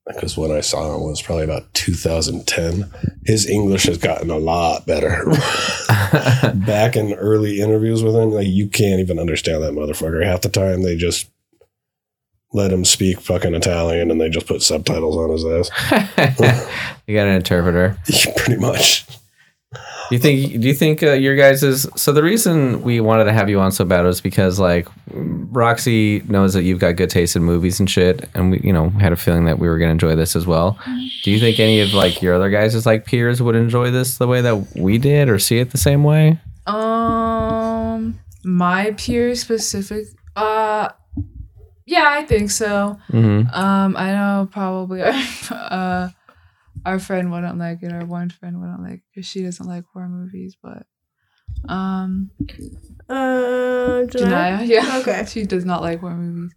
because 0.07 0.39
when 0.39 0.51
I 0.51 0.63
saw 0.63 0.95
him 0.95 1.03
was 1.03 1.21
probably 1.21 1.45
about 1.45 1.73
2010. 1.75 2.91
His 3.27 3.47
English 3.47 3.85
has 3.85 3.99
gotten 3.99 4.31
a 4.31 4.39
lot 4.39 4.87
better. 4.87 5.23
Back 6.55 6.97
in 6.97 7.13
early 7.13 7.61
interviews 7.61 8.03
with 8.03 8.15
him, 8.17 8.31
like 8.31 8.47
you 8.47 8.69
can't 8.69 9.01
even 9.01 9.19
understand 9.19 9.63
that 9.63 9.73
motherfucker. 9.75 10.25
Half 10.25 10.41
the 10.41 10.49
time 10.49 10.83
they 10.83 10.97
just 10.97 11.29
let 12.55 12.73
him 12.73 12.87
speak 12.87 13.21
fucking 13.21 13.55
Italian 13.55 14.11
and 14.11 14.19
they 14.19 14.31
just 14.31 14.47
put 14.47 14.63
subtitles 14.63 15.17
on 15.17 15.31
his 15.31 15.45
ass. 15.45 16.89
you 17.07 17.15
got 17.15 17.27
an 17.27 17.35
interpreter. 17.35 17.99
Pretty 18.37 18.59
much. 18.59 19.05
Do 20.09 20.17
you 20.17 20.19
think? 20.19 20.61
Do 20.61 20.69
you 20.69 20.75
think 20.75 21.03
uh, 21.03 21.13
your 21.13 21.37
guys 21.37 21.63
is 21.63 21.87
so? 21.95 22.13
The 22.13 22.23
reason 22.23 22.83
we 22.83 23.01
wanted 23.01 23.25
to 23.25 23.33
have 23.33 23.51
you 23.51 23.61
on 23.61 23.73
so 23.73 23.85
bad 23.85 24.05
was 24.05 24.21
because 24.23 24.59
like 24.59 24.89
Roxie 25.11 26.23
knows 26.29 26.55
that 26.55 26.63
you've 26.63 26.79
got 26.79 26.97
good 26.97 27.11
taste 27.11 27.37
in 27.37 27.45
movies 27.45 27.79
and 27.79 27.91
shit, 27.91 28.29
and 28.35 28.53
we, 28.53 28.61
you 28.61 28.73
know, 28.73 28.89
had 28.91 29.13
a 29.13 29.17
feeling 29.17 29.45
that 29.45 29.59
we 29.59 29.69
were 29.69 29.77
going 29.77 29.89
to 29.89 29.93
enjoy 29.93 30.17
this 30.17 30.35
as 30.35 30.47
well. 30.47 30.79
Do 31.25 31.31
you 31.31 31.39
think 31.39 31.61
any 31.61 31.81
of 31.81 31.93
like 31.93 32.23
your 32.23 32.35
other 32.35 32.49
guys' 32.49 32.75
is 32.75 32.87
like 32.87 33.05
peers 33.05 33.43
would 33.43 33.55
enjoy 33.55 33.91
this 33.91 34.17
the 34.17 34.27
way 34.27 34.41
that 34.41 34.77
we 34.77 34.97
did, 34.97 35.29
or 35.29 35.39
see 35.39 35.59
it 35.59 35.73
the 35.73 35.79
same 35.79 36.05
way? 36.05 36.41
Um, 36.67 38.19
my 38.45 38.93
peer 38.93 39.35
specific. 39.35 40.07
Uh, 40.35 40.89
yeah, 41.85 42.07
I 42.07 42.25
think 42.25 42.51
so. 42.51 42.99
Mm-hmm. 43.11 43.49
Um, 43.55 43.97
I 43.97 44.13
know 44.13 44.49
probably 44.51 45.03
uh, 45.51 46.09
our 46.87 46.99
friend 46.99 47.31
wouldn't 47.31 47.59
like 47.59 47.83
it. 47.83 47.93
Our 47.93 48.05
one 48.05 48.31
friend 48.31 48.61
wouldn't 48.61 48.83
like 48.83 49.03
because 49.15 49.27
she 49.29 49.43
doesn't 49.43 49.67
like 49.67 49.85
horror 49.93 50.09
movies. 50.09 50.57
But 50.63 50.87
um, 51.69 52.31
Uh, 53.09 54.05
Janaya? 54.07 54.59
Janaya, 54.61 54.67
yeah, 54.69 54.99
Okay. 55.01 55.25
she 55.29 55.45
does 55.45 55.65
not 55.65 55.83
like 55.83 56.01
horror 56.01 56.17
movies. 56.17 56.53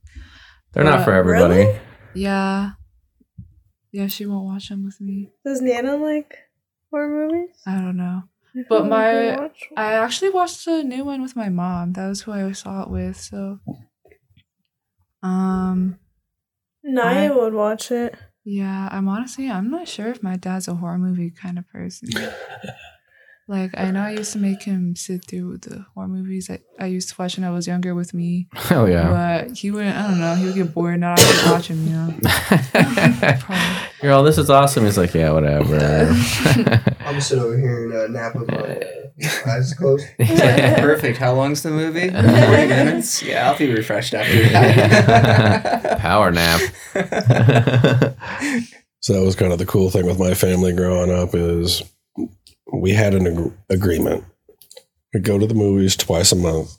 They're 0.73 0.83
not 0.83 0.99
Uh, 0.99 1.03
for 1.05 1.13
everybody. 1.13 1.53
really? 1.65 1.79
Yeah, 2.13 2.71
yeah, 3.91 4.07
she 4.07 4.25
won't 4.25 4.45
watch 4.45 4.69
them 4.69 4.83
with 4.85 4.99
me. 5.01 5.31
Does 5.45 5.61
Nana 5.61 5.95
like 5.97 6.37
horror 6.91 7.09
movies? 7.29 7.55
I 7.65 7.75
don't 7.75 7.97
know. 7.97 8.23
I 8.55 8.63
But 8.67 8.87
my- 8.87 9.13
we 9.13 9.27
watched 9.37 9.67
one. 9.71 9.85
I 9.85 9.93
actually 9.93 10.31
watched 10.31 10.67
a 10.67 10.83
new 10.83 11.03
one 11.05 11.21
with 11.21 11.35
my 11.37 11.47
mom. 11.49 11.93
That 11.93 12.07
was 12.09 12.21
who 12.21 12.33
I 12.33 12.51
saw 12.51 12.83
it 12.83 12.89
with. 12.89 13.15
So, 13.17 13.59
um, 15.23 15.99
Naya 16.83 17.31
I- 17.31 17.35
would 17.35 17.53
watch 17.53 17.91
it. 17.91 18.15
Yeah, 18.43 18.89
I'm 18.91 19.07
honestly 19.07 19.49
I'm 19.49 19.69
not 19.69 19.87
sure 19.87 20.07
if 20.07 20.23
my 20.23 20.35
dad's 20.35 20.67
a 20.67 20.75
horror 20.75 20.97
movie 20.97 21.29
kind 21.31 21.57
of 21.59 21.67
person. 21.69 22.09
like 23.47 23.71
I 23.77 23.91
know 23.91 24.01
I 24.03 24.11
used 24.11 24.33
to 24.33 24.39
make 24.39 24.63
him 24.63 24.95
sit 24.95 25.25
through 25.27 25.57
the 25.57 25.85
horror 25.93 26.07
movies 26.07 26.47
that 26.47 26.61
I 26.79 26.85
used 26.85 27.09
to 27.09 27.15
watch 27.19 27.37
when 27.37 27.43
I 27.43 27.49
was 27.49 27.67
younger 27.67 27.93
with 27.93 28.13
me, 28.13 28.47
Oh 28.71 28.85
yeah. 28.85 29.09
but 29.45 29.57
he 29.57 29.71
wouldn't. 29.71 29.95
I 29.95 30.07
don't 30.07 30.19
know. 30.19 30.35
He 30.35 30.45
would 30.45 30.55
get 30.55 30.73
bored 30.73 30.99
not 30.99 31.19
after 31.19 31.51
watching. 31.51 31.83
You 31.85 31.91
know. 31.93 32.13
Probably. 33.39 33.57
You're 34.01 34.13
all, 34.13 34.23
this 34.23 34.37
is 34.39 34.49
awesome. 34.49 34.85
He's 34.85 34.97
like, 34.97 35.13
yeah, 35.13 35.31
whatever. 35.31 35.75
I'm 35.75 37.15
just 37.15 37.27
sitting 37.29 37.43
over 37.43 37.57
here 37.57 37.85
and 37.85 37.93
uh, 37.93 38.07
nap 38.19 38.35
with 38.35 38.49
my 38.49 38.79
eyes 39.45 39.73
closed. 39.73 40.05
Perfect. 40.19 41.17
How 41.17 41.33
long's 41.33 41.63
the 41.63 41.71
movie? 41.71 42.09
40 42.09 42.21
minutes? 42.67 43.21
Yeah, 43.23 43.49
I'll 43.51 43.57
be 43.57 43.71
refreshed 43.71 44.13
after 44.13 44.49
that. 44.49 45.97
Power 45.99 46.31
nap. 46.31 46.59
So 49.01 49.13
that 49.13 49.25
was 49.25 49.35
kind 49.35 49.51
of 49.51 49.57
the 49.59 49.65
cool 49.65 49.89
thing 49.89 50.05
with 50.05 50.19
my 50.19 50.33
family 50.35 50.73
growing 50.73 51.11
up 51.11 51.33
is 51.33 51.81
we 52.71 52.91
had 52.93 53.13
an 53.15 53.25
ag- 53.27 53.53
agreement. 53.69 54.23
We'd 55.13 55.23
go 55.23 55.39
to 55.39 55.47
the 55.47 55.55
movies 55.55 55.95
twice 55.95 56.31
a 56.31 56.35
month. 56.35 56.75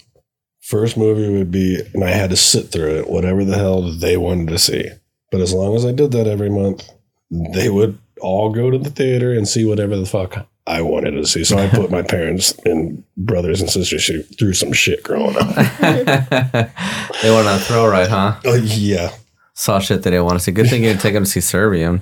First 0.60 0.96
movie 0.96 1.36
would 1.36 1.50
be, 1.50 1.80
and 1.92 2.04
I 2.04 2.10
had 2.10 2.30
to 2.30 2.36
sit 2.36 2.70
through 2.70 3.00
it, 3.00 3.10
whatever 3.10 3.44
the 3.44 3.56
hell 3.56 3.82
they 3.82 4.16
wanted 4.16 4.48
to 4.48 4.58
see. 4.58 4.88
But 5.32 5.40
as 5.40 5.52
long 5.52 5.74
as 5.74 5.84
I 5.84 5.90
did 5.90 6.12
that 6.12 6.28
every 6.28 6.48
month, 6.50 6.88
they 7.30 7.68
would 7.68 7.98
all 8.20 8.50
go 8.52 8.70
to 8.70 8.78
the 8.78 8.90
theater 8.90 9.32
and 9.32 9.48
see 9.48 9.64
whatever 9.64 9.96
the 9.96 10.06
fuck 10.06 10.46
I 10.66 10.82
wanted 10.82 11.12
to 11.12 11.26
see. 11.26 11.44
So 11.44 11.58
I 11.58 11.68
put 11.68 11.90
my 11.90 12.02
parents 12.02 12.54
and 12.64 13.02
brothers 13.16 13.60
and 13.60 13.68
sisters 13.68 14.08
through 14.38 14.52
some 14.52 14.72
shit 14.72 15.02
growing 15.02 15.36
up. 15.36 15.48
they 15.80 17.30
went 17.30 17.48
on 17.48 17.56
a 17.56 17.58
throw 17.58 17.88
ride, 17.88 18.08
huh? 18.08 18.38
Oh, 18.44 18.54
yeah. 18.54 19.12
Saw 19.54 19.80
shit 19.80 20.02
they 20.02 20.10
didn't 20.10 20.24
want 20.24 20.38
to 20.38 20.40
see. 20.40 20.52
Good 20.52 20.68
thing 20.68 20.82
you 20.82 20.90
didn't 20.90 21.02
take 21.02 21.14
them 21.14 21.24
to 21.24 21.30
see 21.30 21.40
Serbian. 21.40 22.00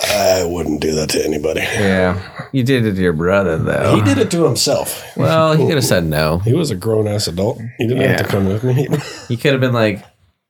I 0.00 0.44
wouldn't 0.44 0.80
do 0.80 0.94
that 0.94 1.10
to 1.10 1.24
anybody. 1.24 1.60
Yeah. 1.60 2.48
You 2.52 2.62
did 2.64 2.86
it 2.86 2.94
to 2.94 3.00
your 3.00 3.12
brother, 3.12 3.58
though. 3.58 3.94
He 3.94 4.02
did 4.02 4.18
it 4.18 4.30
to 4.32 4.44
himself. 4.44 5.04
Well, 5.16 5.54
he 5.56 5.66
could 5.66 5.74
have 5.74 5.84
said 5.84 6.04
no. 6.04 6.38
He 6.38 6.54
was 6.54 6.70
a 6.70 6.76
grown 6.76 7.06
ass 7.06 7.26
adult. 7.28 7.60
He 7.78 7.86
didn't 7.86 8.08
have 8.08 8.18
to 8.18 8.24
come 8.24 8.46
with 8.46 8.64
me. 8.64 8.88
You 9.28 9.36
could 9.36 9.52
have 9.52 9.60
been 9.60 9.72
like, 9.72 10.04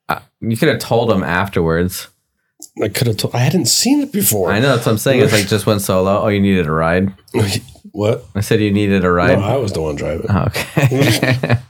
uh, 0.09 0.21
you 0.41 0.57
could 0.57 0.69
have 0.69 0.79
told 0.79 1.11
him 1.11 1.23
afterwards. 1.23 2.09
I 2.81 2.89
could 2.89 3.07
have 3.07 3.17
told. 3.19 3.35
I 3.35 3.39
hadn't 3.41 3.67
seen 3.67 4.01
it 4.01 4.13
before. 4.13 4.51
I 4.53 4.61
know 4.61 4.75
that's 4.75 4.87
what 4.87 4.93
I'm 4.93 4.99
saying. 4.99 5.21
It's 5.21 5.33
like 5.33 5.47
just 5.49 5.67
went 5.67 5.83
solo. 5.83 6.23
Oh, 6.23 6.29
you 6.29 6.41
needed 6.41 6.67
a 6.67 6.73
ride. 6.73 7.13
What? 7.91 8.25
I 8.35 8.41
said 8.41 8.61
you 8.63 8.71
needed 8.71 9.05
a 9.05 9.11
ride. 9.13 9.39
No, 9.39 9.45
I 9.45 9.57
was 9.57 9.73
the 9.75 9.83
one 9.83 9.97
driving. 9.97 10.25
Oh, 10.31 10.45
okay. 10.47 11.59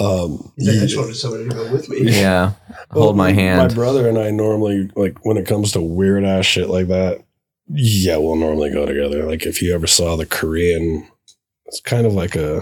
Um, 0.00 0.52
He's 0.56 0.68
like, 0.68 0.76
I 0.76 0.80
just 0.86 0.96
wanted 0.96 1.16
somebody 1.16 1.48
to 1.48 1.54
go 1.54 1.72
with 1.72 1.88
me. 1.88 2.02
yeah. 2.02 2.52
Hold 2.92 3.16
my 3.16 3.32
hand. 3.32 3.58
My 3.68 3.74
brother 3.74 4.08
and 4.08 4.16
I 4.16 4.30
normally 4.30 4.88
like 4.94 5.24
when 5.24 5.36
it 5.36 5.46
comes 5.46 5.72
to 5.72 5.80
weird 5.80 6.24
ass 6.24 6.46
shit 6.46 6.68
like 6.68 6.86
that. 6.88 7.24
Yeah, 7.68 8.16
we'll 8.18 8.36
normally 8.36 8.70
go 8.70 8.86
together. 8.86 9.24
Like 9.24 9.44
if 9.44 9.60
you 9.60 9.74
ever 9.74 9.88
saw 9.88 10.14
the 10.16 10.24
Korean, 10.26 11.08
it's 11.66 11.80
kind 11.80 12.06
of 12.06 12.14
like 12.14 12.36
a, 12.36 12.60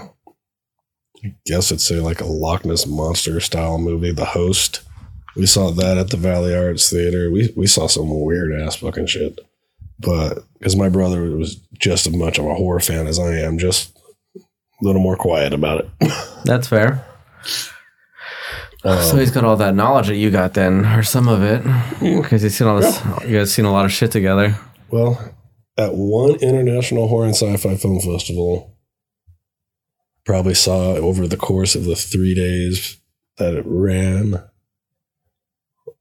I 1.24 1.34
guess 1.45 1.70
it's 1.70 1.91
a 1.91 2.01
like 2.01 2.20
a 2.22 2.26
Loch 2.26 2.64
Ness 2.64 2.87
monster 2.87 3.39
style 3.41 3.76
movie, 3.78 4.12
The 4.12 4.24
Host. 4.24 4.80
We 5.37 5.47
saw 5.47 5.70
that 5.70 5.99
at 5.99 6.11
the 6.11 6.16
Valley 6.16 6.57
Arts 6.57 6.91
Theater. 6.91 7.30
We 7.30 7.53
we 7.57 7.66
saw 7.66 7.87
some 7.87 8.09
weird 8.22 8.59
ass 8.59 8.76
fucking 8.76 9.07
shit, 9.07 9.39
but 9.99 10.45
because 10.59 10.76
my 10.76 10.89
brother 10.89 11.30
was 11.37 11.57
just 11.78 12.07
as 12.07 12.16
much 12.16 12.39
of 12.39 12.47
a 12.47 12.55
horror 12.55 12.80
fan 12.80 13.07
as 13.07 13.18
I 13.18 13.34
am, 13.37 13.59
just 13.59 13.97
a 14.37 14.41
little 14.84 15.03
more 15.03 15.16
quiet 15.16 15.53
about 15.53 15.84
it. 15.84 16.12
That's 16.45 16.68
fair. 16.68 17.05
Um, 18.84 19.03
so 19.03 19.16
he's 19.16 19.30
got 19.30 19.45
all 19.45 19.57
that 19.57 19.74
knowledge 19.74 20.07
that 20.07 20.16
you 20.16 20.30
got 20.30 20.55
then, 20.55 20.84
or 20.87 21.03
some 21.03 21.28
of 21.28 21.43
it, 21.43 21.62
because 22.01 22.43
he's 22.43 22.57
seen 22.57 22.68
all 22.68 22.80
this. 22.80 23.03
You 23.26 23.39
guys 23.39 23.53
seen 23.53 23.64
a 23.64 23.72
lot 23.72 23.84
of 23.84 23.93
shit 23.93 24.12
together. 24.12 24.57
Well, 24.91 25.34
at 25.76 25.95
one 25.95 26.37
international 26.37 27.09
horror 27.09 27.26
and 27.26 27.34
sci-fi 27.34 27.76
film 27.76 28.01
festival, 28.01 28.76
probably 30.24 30.55
saw 30.55 30.95
over 30.95 31.26
the 31.26 31.37
course 31.37 31.74
of 31.74 31.84
the 31.84 31.97
three 31.97 32.34
days 32.34 32.99
that 33.39 33.55
it 33.55 33.64
ran 33.66 34.43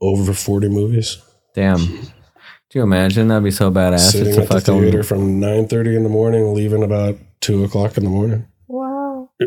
over 0.01 0.33
forty 0.33 0.69
movies. 0.69 1.17
Damn. 1.53 1.77
Do 1.77 2.79
you 2.79 2.81
imagine? 2.83 3.27
That'd 3.29 3.43
be 3.43 3.51
so 3.51 3.71
badass. 3.71 4.11
Sitting 4.11 4.27
It's 4.29 4.37
a 4.37 4.41
at 4.41 4.47
the 4.49 4.59
fucking- 4.61 4.81
theater 4.81 5.03
from 5.03 5.39
nine 5.39 5.67
thirty 5.67 5.95
in 5.95 6.03
the 6.03 6.09
morning, 6.09 6.53
leaving 6.53 6.83
about 6.83 7.17
two 7.41 7.63
o'clock 7.63 7.97
in 7.97 8.03
the 8.03 8.09
morning. 8.09 8.45
Wow. 8.67 9.29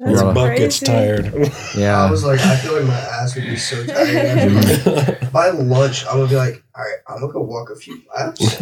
Your 0.00 0.16
That's 0.16 0.22
butt 0.34 0.56
gets 0.58 0.78
crazy. 0.80 0.92
tired. 0.92 1.26
I 1.80 2.10
was 2.10 2.24
like, 2.24 2.40
I 2.40 2.56
feel 2.56 2.74
like 2.76 2.84
my 2.86 2.94
ass 2.94 3.36
would 3.36 3.44
be 3.44 3.56
so 3.56 3.86
tired. 3.86 4.16
after- 4.16 5.26
By 5.32 5.48
lunch, 5.50 6.04
I'm 6.06 6.16
gonna 6.18 6.28
be 6.28 6.34
like, 6.36 6.62
all 6.76 6.82
right, 6.84 6.98
I'm 7.08 7.20
gonna 7.20 7.32
go 7.32 7.40
walk 7.40 7.70
a 7.70 7.76
few 7.76 8.02
laps. 8.14 8.56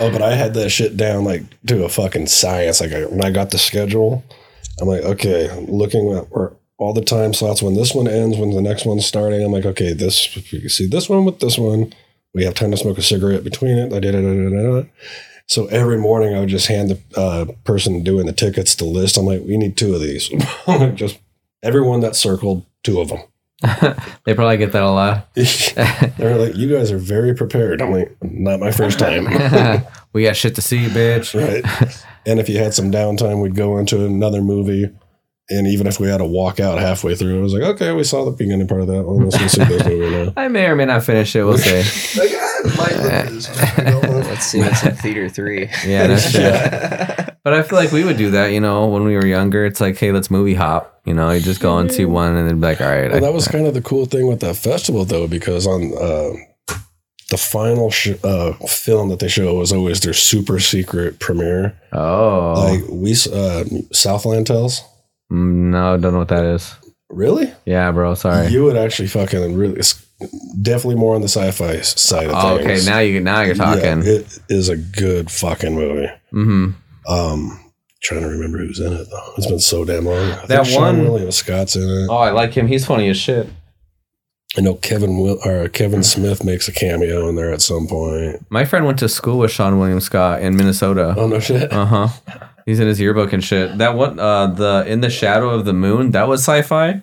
oh, 0.00 0.10
but 0.10 0.22
I 0.22 0.34
had 0.34 0.54
that 0.54 0.70
shit 0.70 0.96
down 0.96 1.24
like 1.24 1.42
to 1.66 1.84
a 1.84 1.88
fucking 1.88 2.26
science. 2.26 2.80
Like 2.80 2.92
I, 2.92 3.04
when 3.06 3.24
I 3.24 3.30
got 3.30 3.50
the 3.50 3.58
schedule, 3.58 4.24
I'm 4.80 4.88
like, 4.88 5.02
okay, 5.02 5.48
I'm 5.50 5.66
looking 5.66 6.10
at 6.12 6.24
where 6.30 6.52
all 6.78 6.92
the 6.92 7.04
time 7.04 7.32
slots 7.34 7.62
when 7.62 7.74
this 7.74 7.94
one 7.94 8.08
ends, 8.08 8.36
when 8.36 8.50
the 8.50 8.62
next 8.62 8.84
one's 8.84 9.06
starting. 9.06 9.44
I'm 9.44 9.52
like, 9.52 9.66
okay, 9.66 9.92
this 9.92 10.36
you 10.52 10.60
can 10.60 10.68
see 10.68 10.86
this 10.86 11.08
one 11.08 11.24
with 11.24 11.40
this 11.40 11.58
one. 11.58 11.92
We 12.34 12.44
have 12.44 12.54
time 12.54 12.72
to 12.72 12.76
smoke 12.76 12.98
a 12.98 13.02
cigarette 13.02 13.44
between 13.44 13.78
it. 13.78 13.92
I 13.92 14.00
did 14.00 14.14
it. 14.14 14.90
So 15.46 15.66
every 15.66 15.98
morning 15.98 16.34
I 16.34 16.40
would 16.40 16.48
just 16.48 16.66
hand 16.66 16.90
the 16.90 17.20
uh, 17.20 17.44
person 17.64 18.02
doing 18.02 18.26
the 18.26 18.32
tickets 18.32 18.74
the 18.74 18.86
list. 18.86 19.16
I'm 19.16 19.26
like, 19.26 19.42
we 19.42 19.56
need 19.56 19.76
two 19.76 19.94
of 19.94 20.00
these. 20.00 20.28
just 20.94 21.18
everyone 21.62 22.00
that 22.00 22.16
circled, 22.16 22.64
two 22.82 23.00
of 23.00 23.08
them. 23.08 23.20
they 24.24 24.34
probably 24.34 24.56
get 24.56 24.72
that 24.72 24.82
a 24.82 24.90
lot. 24.90 25.32
They're 25.34 26.36
like, 26.36 26.56
you 26.56 26.74
guys 26.74 26.90
are 26.90 26.98
very 26.98 27.34
prepared. 27.34 27.80
I'm 27.80 27.92
like, 27.92 28.16
not 28.22 28.58
my 28.58 28.72
first 28.72 28.98
time. 28.98 29.26
we 30.12 30.24
got 30.24 30.36
shit 30.36 30.56
to 30.56 30.62
see, 30.62 30.86
bitch. 30.86 31.34
right? 31.34 32.04
And 32.26 32.40
if 32.40 32.48
you 32.48 32.58
had 32.58 32.74
some 32.74 32.90
downtime, 32.90 33.42
we'd 33.42 33.54
go 33.54 33.78
into 33.78 34.04
another 34.04 34.42
movie. 34.42 34.90
And 35.50 35.66
even 35.66 35.86
if 35.86 36.00
we 36.00 36.08
had 36.08 36.18
to 36.18 36.24
walk 36.24 36.58
out 36.58 36.78
halfway 36.78 37.14
through, 37.14 37.38
it 37.38 37.42
was 37.42 37.52
like, 37.52 37.62
okay, 37.62 37.92
we 37.92 38.02
saw 38.04 38.24
the 38.24 38.30
beginning 38.30 38.66
part 38.66 38.80
of 38.80 38.86
that. 38.86 39.02
Well, 39.02 39.18
let's 39.18 39.36
go 39.38 39.46
see 39.46 39.62
this 39.64 39.84
movie 39.84 40.10
now. 40.26 40.32
I 40.38 40.48
may 40.48 40.64
or 40.66 40.74
may 40.74 40.86
not 40.86 41.04
finish 41.04 41.36
it. 41.36 41.44
We'll 41.44 41.58
see. 41.58 41.76
like, 42.20 42.30
I 42.32 42.76
might 42.78 42.96
look 43.02 43.12
at 43.12 43.28
this. 43.28 43.48
one. 43.76 43.86
I 43.86 43.90
don't 43.90 44.02
know. 44.04 44.10
Let's 44.34 44.46
see 44.46 44.58
what's 44.60 44.82
in 44.84 44.96
theater 44.96 45.28
three. 45.28 45.68
Yeah, 45.86 46.06
that's 46.06 46.30
shit. 46.30 47.36
But 47.44 47.52
I 47.52 47.62
feel 47.62 47.78
like 47.78 47.92
we 47.92 48.04
would 48.04 48.16
do 48.16 48.30
that, 48.30 48.46
you 48.48 48.60
know, 48.60 48.86
when 48.88 49.04
we 49.04 49.14
were 49.16 49.26
younger. 49.26 49.66
It's 49.66 49.80
like, 49.82 49.98
hey, 49.98 50.12
let's 50.12 50.30
movie 50.30 50.54
hop. 50.54 50.98
You 51.04 51.12
know, 51.12 51.30
you 51.30 51.40
just 51.40 51.60
go 51.60 51.76
and 51.76 51.92
see 51.92 52.06
one 52.06 52.34
and 52.36 52.48
then 52.48 52.56
be 52.58 52.66
like, 52.66 52.80
all 52.80 52.88
right. 52.88 53.08
Well, 53.10 53.18
I- 53.18 53.20
that 53.20 53.34
was 53.34 53.46
kind 53.46 53.66
of 53.66 53.74
the 53.74 53.82
cool 53.82 54.06
thing 54.06 54.26
with 54.26 54.40
that 54.40 54.56
festival, 54.56 55.04
though, 55.04 55.26
because 55.28 55.66
on 55.66 55.92
uh, 55.92 56.74
the 57.30 57.36
final 57.36 57.90
sh- 57.90 58.14
uh, 58.24 58.52
film 58.66 59.10
that 59.10 59.18
they 59.18 59.28
show 59.28 59.54
was 59.56 59.72
always 59.74 60.00
their 60.00 60.14
super 60.14 60.58
secret 60.58 61.20
premiere. 61.20 61.78
oh. 61.92 62.54
Like 62.56 62.82
we, 62.90 63.12
uh, 63.30 63.64
Southland 63.92 64.46
Tales. 64.46 64.82
No, 65.70 65.96
don't 65.96 66.12
know 66.12 66.18
what 66.20 66.28
that 66.28 66.44
is. 66.44 66.74
Really? 67.10 67.52
Yeah, 67.64 67.90
bro. 67.92 68.14
Sorry. 68.14 68.48
You 68.48 68.64
would 68.64 68.76
actually 68.76 69.08
fucking 69.08 69.56
really. 69.56 69.76
It's 69.78 70.04
definitely 70.62 70.96
more 70.96 71.14
on 71.14 71.20
the 71.20 71.28
sci-fi 71.28 71.80
side 71.80 72.26
of 72.28 72.34
Oh, 72.34 72.54
okay, 72.54 72.64
things. 72.64 72.86
now 72.86 72.98
you 73.00 73.20
now 73.20 73.42
you're 73.42 73.54
talking. 73.54 74.02
Yeah, 74.02 74.12
it 74.20 74.38
is 74.48 74.68
a 74.68 74.76
good 74.76 75.30
fucking 75.30 75.74
movie. 75.74 76.08
hmm 76.30 76.70
Um, 77.08 77.60
trying 78.02 78.22
to 78.22 78.28
remember 78.28 78.58
who's 78.58 78.80
in 78.80 78.92
it 78.92 79.06
though. 79.10 79.32
It's 79.36 79.46
been 79.46 79.60
so 79.60 79.84
damn 79.84 80.06
long. 80.06 80.32
I 80.32 80.46
That 80.46 80.66
Seann 80.66 80.80
one- 80.80 81.04
William 81.04 81.30
Scott's 81.30 81.76
in 81.76 81.82
it. 81.82 82.06
Oh, 82.10 82.16
I 82.16 82.30
like 82.30 82.52
him. 82.54 82.66
He's 82.66 82.86
funny 82.86 83.08
as 83.08 83.16
shit. 83.16 83.48
I 84.56 84.60
know 84.60 84.74
Kevin 84.74 85.18
Will 85.18 85.38
or 85.44 85.68
Kevin 85.68 86.04
Smith 86.04 86.44
makes 86.44 86.68
a 86.68 86.72
cameo 86.72 87.28
in 87.28 87.34
there 87.34 87.52
at 87.52 87.60
some 87.60 87.88
point. 87.88 88.44
My 88.50 88.64
friend 88.64 88.86
went 88.86 89.00
to 89.00 89.08
school 89.08 89.38
with 89.38 89.50
Seann 89.50 89.78
William 89.80 90.00
Scott 90.00 90.42
in 90.42 90.56
Minnesota. 90.56 91.14
Oh 91.16 91.26
no 91.26 91.40
shit. 91.40 91.72
Uh 91.72 91.84
huh. 91.86 92.08
He's 92.66 92.80
in 92.80 92.88
his 92.88 93.00
yearbook 93.00 93.32
and 93.32 93.44
shit. 93.44 93.78
That 93.78 93.94
one, 93.94 94.18
uh, 94.18 94.48
the 94.48 94.84
in 94.86 95.00
the 95.00 95.10
shadow 95.10 95.50
of 95.50 95.64
the 95.64 95.72
moon, 95.72 96.12
that 96.12 96.28
was 96.28 96.40
sci-fi, 96.40 97.02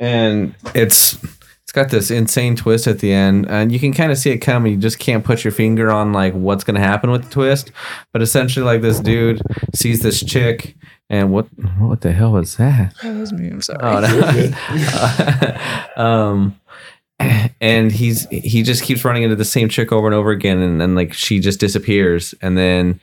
and 0.00 0.54
it's 0.74 1.18
it's 1.62 1.72
got 1.72 1.90
this 1.90 2.10
insane 2.10 2.56
twist 2.56 2.86
at 2.86 2.98
the 2.98 3.12
end, 3.12 3.48
and 3.48 3.70
you 3.70 3.78
can 3.78 3.92
kind 3.92 4.10
of 4.10 4.18
see 4.18 4.30
it 4.30 4.38
coming. 4.38 4.72
You 4.72 4.78
just 4.78 4.98
can't 4.98 5.24
put 5.24 5.44
your 5.44 5.52
finger 5.52 5.90
on 5.90 6.12
like 6.12 6.34
what's 6.34 6.64
gonna 6.64 6.80
happen 6.80 7.10
with 7.10 7.24
the 7.24 7.30
twist. 7.30 7.70
But 8.12 8.22
essentially, 8.22 8.64
like 8.64 8.82
this 8.82 9.00
dude 9.00 9.40
sees 9.74 10.00
this 10.00 10.22
chick, 10.24 10.76
and 11.08 11.32
what 11.32 11.46
what 11.78 12.00
the 12.00 12.12
hell 12.12 12.32
was 12.32 12.56
that? 12.56 12.94
That 13.02 13.16
was 13.16 13.32
me. 13.32 13.48
I'm 13.48 13.62
sorry. 13.62 13.78
Oh 13.82 14.00
no. 14.00 15.92
um 15.96 16.58
and 17.60 17.92
he's 17.92 18.26
he 18.30 18.62
just 18.62 18.82
keeps 18.82 19.04
running 19.04 19.22
into 19.22 19.36
the 19.36 19.44
same 19.44 19.68
chick 19.68 19.92
over 19.92 20.06
and 20.06 20.14
over 20.14 20.30
again 20.30 20.58
and 20.58 20.80
then 20.80 20.94
like 20.94 21.12
she 21.12 21.38
just 21.38 21.60
disappears 21.60 22.34
and 22.42 22.58
then 22.58 23.00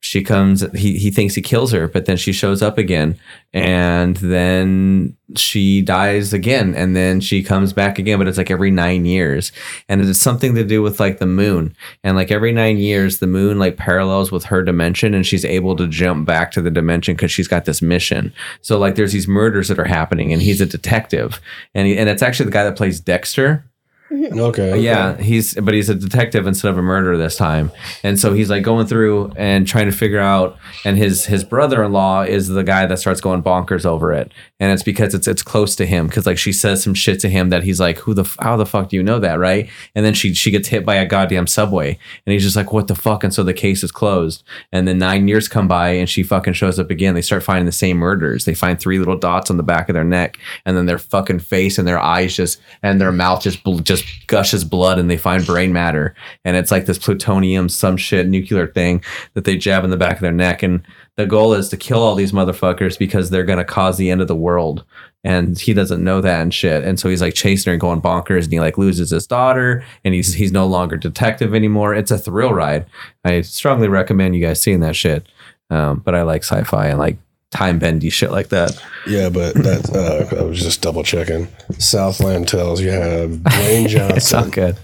she 0.00 0.22
comes 0.22 0.64
he, 0.74 0.98
he 0.98 1.10
thinks 1.10 1.34
he 1.34 1.42
kills 1.42 1.72
her 1.72 1.86
but 1.86 2.06
then 2.06 2.16
she 2.16 2.32
shows 2.32 2.62
up 2.62 2.78
again 2.78 3.18
and 3.52 4.16
then 4.16 5.16
she 5.36 5.82
dies 5.82 6.32
again 6.32 6.74
and 6.74 6.96
then 6.96 7.20
she 7.20 7.42
comes 7.42 7.72
back 7.72 7.98
again 7.98 8.18
but 8.18 8.28
it's 8.28 8.38
like 8.38 8.50
every 8.50 8.70
nine 8.70 9.04
years. 9.04 9.52
And 9.88 10.00
it's 10.00 10.20
something 10.20 10.54
to 10.54 10.64
do 10.64 10.82
with 10.82 11.00
like 11.00 11.18
the 11.18 11.26
moon. 11.26 11.74
And 12.02 12.16
like 12.16 12.30
every 12.30 12.52
nine 12.52 12.78
years 12.78 13.18
the 13.18 13.26
moon 13.26 13.58
like 13.58 13.76
parallels 13.76 14.32
with 14.32 14.44
her 14.44 14.62
dimension 14.62 15.14
and 15.14 15.26
she's 15.26 15.44
able 15.44 15.76
to 15.76 15.86
jump 15.86 16.26
back 16.26 16.50
to 16.52 16.62
the 16.62 16.70
dimension 16.70 17.14
because 17.14 17.32
she's 17.32 17.48
got 17.48 17.64
this 17.64 17.82
mission. 17.82 18.32
So 18.60 18.78
like 18.78 18.94
there's 18.94 19.12
these 19.12 19.28
murders 19.28 19.68
that 19.68 19.78
are 19.78 19.84
happening 19.84 20.32
and 20.32 20.42
he's 20.42 20.60
a 20.60 20.66
detective. 20.66 21.40
And 21.74 21.86
he, 21.86 21.96
and 21.96 22.08
it's 22.08 22.22
actually 22.22 22.46
the 22.46 22.52
guy 22.52 22.64
that 22.64 22.76
plays 22.76 23.00
dexter 23.00 23.64
Okay. 24.40 24.80
yeah, 24.80 25.16
he's 25.18 25.54
but 25.54 25.74
he's 25.74 25.88
a 25.88 25.94
detective 25.94 26.46
instead 26.46 26.70
of 26.70 26.78
a 26.78 26.82
murderer 26.82 27.16
this 27.16 27.36
time, 27.36 27.70
and 28.02 28.18
so 28.18 28.32
he's 28.32 28.50
like 28.50 28.62
going 28.62 28.86
through 28.86 29.32
and 29.36 29.66
trying 29.66 29.86
to 29.86 29.92
figure 29.96 30.18
out. 30.18 30.56
And 30.84 30.96
his 30.96 31.26
his 31.26 31.44
brother 31.44 31.82
in 31.84 31.92
law 31.92 32.22
is 32.22 32.48
the 32.48 32.62
guy 32.64 32.86
that 32.86 32.98
starts 32.98 33.20
going 33.20 33.42
bonkers 33.42 33.84
over 33.84 34.12
it, 34.12 34.32
and 34.58 34.72
it's 34.72 34.82
because 34.82 35.14
it's 35.14 35.28
it's 35.28 35.42
close 35.42 35.76
to 35.76 35.86
him 35.86 36.06
because 36.06 36.26
like 36.26 36.38
she 36.38 36.52
says 36.52 36.82
some 36.82 36.94
shit 36.94 37.20
to 37.20 37.28
him 37.28 37.50
that 37.50 37.62
he's 37.62 37.78
like, 37.80 37.98
who 37.98 38.14
the 38.14 38.24
how 38.40 38.56
the 38.56 38.66
fuck 38.66 38.88
do 38.88 38.96
you 38.96 39.02
know 39.02 39.18
that 39.18 39.38
right? 39.38 39.68
And 39.94 40.04
then 40.04 40.14
she 40.14 40.34
she 40.34 40.50
gets 40.50 40.68
hit 40.68 40.84
by 40.84 40.96
a 40.96 41.06
goddamn 41.06 41.46
subway, 41.46 41.98
and 42.26 42.32
he's 42.32 42.42
just 42.42 42.56
like, 42.56 42.72
what 42.72 42.88
the 42.88 42.94
fuck? 42.94 43.22
And 43.24 43.32
so 43.32 43.42
the 43.42 43.54
case 43.54 43.84
is 43.84 43.92
closed, 43.92 44.42
and 44.72 44.88
then 44.88 44.98
nine 44.98 45.28
years 45.28 45.48
come 45.48 45.68
by, 45.68 45.90
and 45.90 46.08
she 46.08 46.22
fucking 46.22 46.54
shows 46.54 46.78
up 46.78 46.90
again. 46.90 47.14
They 47.14 47.22
start 47.22 47.42
finding 47.42 47.66
the 47.66 47.72
same 47.72 47.98
murders. 47.98 48.44
They 48.44 48.54
find 48.54 48.78
three 48.80 48.98
little 48.98 49.18
dots 49.18 49.50
on 49.50 49.56
the 49.56 49.62
back 49.62 49.88
of 49.88 49.94
their 49.94 50.04
neck, 50.04 50.38
and 50.64 50.76
then 50.76 50.86
their 50.86 50.98
fucking 50.98 51.40
face 51.40 51.78
and 51.78 51.86
their 51.86 52.00
eyes 52.00 52.34
just 52.34 52.60
and 52.82 53.00
their 53.00 53.12
mouth 53.12 53.42
just 53.42 53.62
bl- 53.62 53.78
just 54.02 54.26
gushes 54.26 54.64
blood 54.64 54.98
and 54.98 55.10
they 55.10 55.16
find 55.16 55.44
brain 55.44 55.72
matter. 55.72 56.14
And 56.44 56.56
it's 56.56 56.70
like 56.70 56.86
this 56.86 56.98
plutonium 56.98 57.68
some 57.68 57.96
shit 57.96 58.28
nuclear 58.28 58.66
thing 58.66 59.02
that 59.34 59.44
they 59.44 59.56
jab 59.56 59.84
in 59.84 59.90
the 59.90 59.96
back 59.96 60.14
of 60.14 60.20
their 60.20 60.32
neck. 60.32 60.62
And 60.62 60.82
the 61.16 61.26
goal 61.26 61.52
is 61.52 61.68
to 61.70 61.76
kill 61.76 62.02
all 62.02 62.14
these 62.14 62.32
motherfuckers 62.32 62.98
because 62.98 63.30
they're 63.30 63.44
going 63.44 63.58
to 63.58 63.64
cause 63.64 63.96
the 63.96 64.10
end 64.10 64.20
of 64.20 64.28
the 64.28 64.36
world. 64.36 64.84
And 65.22 65.58
he 65.58 65.74
doesn't 65.74 66.02
know 66.02 66.20
that 66.20 66.40
and 66.40 66.54
shit. 66.54 66.82
And 66.82 66.98
so 66.98 67.08
he's 67.08 67.20
like 67.20 67.34
chasing 67.34 67.70
her 67.70 67.74
and 67.74 67.80
going 67.80 68.00
bonkers. 68.00 68.44
And 68.44 68.52
he 68.52 68.60
like 68.60 68.78
loses 68.78 69.10
his 69.10 69.26
daughter. 69.26 69.84
And 70.04 70.14
he's 70.14 70.32
he's 70.32 70.52
no 70.52 70.66
longer 70.66 70.96
detective 70.96 71.54
anymore. 71.54 71.94
It's 71.94 72.10
a 72.10 72.18
thrill 72.18 72.54
ride. 72.54 72.86
I 73.24 73.42
strongly 73.42 73.88
recommend 73.88 74.34
you 74.34 74.40
guys 74.44 74.62
seeing 74.62 74.80
that 74.80 74.96
shit. 74.96 75.26
Um, 75.68 76.02
but 76.04 76.16
i 76.16 76.22
like 76.22 76.42
sci-fi 76.42 76.88
and 76.88 76.98
like 76.98 77.16
time 77.50 77.78
bendy 77.78 78.10
shit 78.10 78.30
like 78.30 78.48
that 78.48 78.80
Yeah, 79.06 79.28
but 79.28 79.54
that 79.54 79.90
uh, 80.32 80.36
I 80.36 80.42
was 80.42 80.60
just 80.62 80.82
double 80.82 81.02
checking. 81.02 81.48
Southland 81.78 82.46
Tales 82.48 82.80
you 82.80 82.90
have 82.90 83.30
Dwayne 83.40 83.88
Johnson. 83.88 84.16
it's 84.16 84.30
Johnson, 84.30 84.50
good 84.50 84.76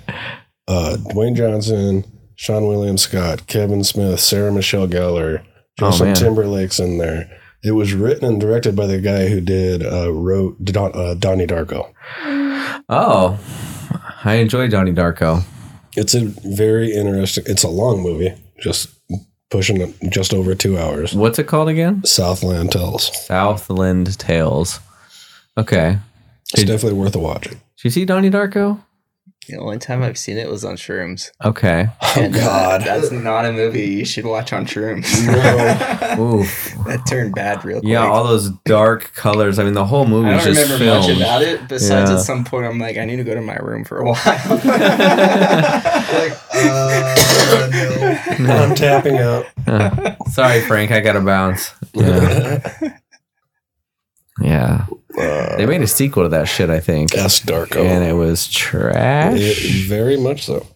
uh, 0.68 0.96
Dwayne 1.12 1.36
Johnson, 1.36 2.04
Seann 2.36 2.68
William 2.68 2.98
Scott, 2.98 3.46
Kevin 3.46 3.84
Smith, 3.84 4.18
Sarah 4.20 4.50
Michelle 4.52 4.88
Gellar, 4.88 5.42
Oh, 5.80 5.90
Justin 5.90 6.06
man. 6.08 6.16
Timberlake's 6.16 6.80
in 6.80 6.98
there. 6.98 7.30
It 7.62 7.72
was 7.72 7.92
written 7.94 8.24
and 8.26 8.40
directed 8.40 8.74
by 8.74 8.86
the 8.86 9.00
guy 9.00 9.28
who 9.28 9.40
did 9.40 9.84
uh, 9.84 10.12
wrote 10.12 10.62
Don, 10.64 10.90
uh, 10.94 11.14
Donnie 11.14 11.46
Darko. 11.46 11.92
oh 12.88 13.38
i 14.24 14.34
enjoy 14.34 14.68
donnie 14.68 14.92
darko 14.92 15.42
It's 15.96 16.14
a 16.14 16.24
very 16.44 16.92
interesting. 16.92 17.44
It's 17.46 17.62
a 17.62 17.68
long 17.68 18.02
movie, 18.02 18.34
just 18.60 18.88
pushing 19.50 19.80
it 19.80 19.94
just 20.10 20.34
over 20.34 20.54
two 20.54 20.78
hours. 20.78 21.14
what's 21.14 21.38
it 21.38 21.46
called 21.46 21.68
again 21.68 22.02
Southland 22.04 22.72
Tales. 22.72 23.10
Southland 23.26 24.18
Tales. 24.18 24.80
Okay. 25.58 25.98
It's 26.42 26.52
Did- 26.62 26.66
definitely 26.68 26.98
worth 26.98 27.14
a 27.16 27.18
watch. 27.18 27.48
Did 27.48 27.58
you 27.84 27.90
see 27.90 28.04
Donnie 28.04 28.30
Darko? 28.30 28.80
The 29.48 29.58
only 29.58 29.78
time 29.78 30.02
I've 30.02 30.18
seen 30.18 30.38
it 30.38 30.48
was 30.50 30.64
on 30.64 30.74
shrooms. 30.76 31.30
Okay. 31.44 31.86
Oh 32.02 32.14
And, 32.16 32.34
uh, 32.34 32.40
God! 32.40 32.80
that's 32.82 33.12
not 33.12 33.44
a 33.44 33.52
movie 33.52 33.86
you 33.86 34.04
should 34.04 34.24
watch 34.26 34.52
on 34.52 34.66
shrooms. 34.66 35.06
Oof. 36.18 36.74
that 36.86 37.04
turned 37.08 37.34
bad 37.34 37.64
real 37.64 37.80
quick. 37.80 37.90
Yeah, 37.90 38.06
all 38.06 38.24
those 38.24 38.50
dark 38.64 39.12
colors. 39.14 39.58
I 39.58 39.64
mean, 39.64 39.74
the 39.74 39.84
whole 39.84 40.06
movie 40.06 40.30
I 40.30 40.36
don't 40.38 40.44
just 40.54 40.70
remember 40.70 41.00
much 41.00 41.16
about 41.16 41.42
it. 41.42 41.68
Besides, 41.68 42.10
Yeah. 42.10 42.16
at 42.16 42.22
some 42.22 42.44
point, 42.44 42.66
I'm 42.66 42.78
like, 42.78 42.96
I 42.98 43.04
need 43.04 43.16
to 43.16 43.24
go 43.24 43.34
to 43.34 43.40
my 43.40 43.56
room 43.56 43.84
for 43.84 43.98
a 43.98 44.04
while. 44.04 44.14
like, 44.24 44.40
uh, 46.54 47.14
no. 48.40 48.56
I'm 48.56 48.74
tapping 48.74 49.18
out. 49.18 49.46
Sorry, 50.30 50.60
Frank. 50.62 50.90
I 50.90 51.00
got 51.00 51.12
to 51.12 51.20
bounce. 51.20 51.72
Yeah. 51.94 52.78
yeah. 54.40 54.86
Uh, 55.18 55.56
They 55.56 55.66
made 55.66 55.82
a 55.82 55.86
sequel 55.86 56.24
to 56.24 56.28
that 56.30 56.46
shit, 56.48 56.68
I 56.70 56.80
think. 56.80 57.14
S 57.16 57.40
Darko. 57.40 57.84
And 57.84 58.04
it 58.04 58.12
was 58.14 58.48
trash. 58.48 59.38
It- 59.40 59.86
very 59.88 60.16
much 60.16 60.44
so. 60.44 60.66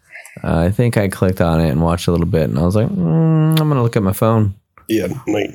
Uh, 0.42 0.58
I 0.58 0.70
think 0.70 0.96
I 0.96 1.08
clicked 1.08 1.40
on 1.40 1.60
it 1.60 1.68
and 1.70 1.82
watched 1.82 2.06
a 2.06 2.12
little 2.12 2.26
bit, 2.26 2.44
and 2.48 2.58
I 2.58 2.62
was 2.62 2.74
like, 2.76 2.88
mm, 2.88 3.50
I'm 3.50 3.56
going 3.56 3.74
to 3.74 3.82
look 3.82 3.96
at 3.96 4.02
my 4.02 4.12
phone. 4.12 4.54
Yeah, 4.88 5.08
like 5.26 5.50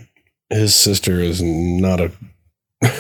his 0.50 0.76
sister 0.76 1.20
is 1.20 1.42
not 1.42 2.00
a. 2.02 2.12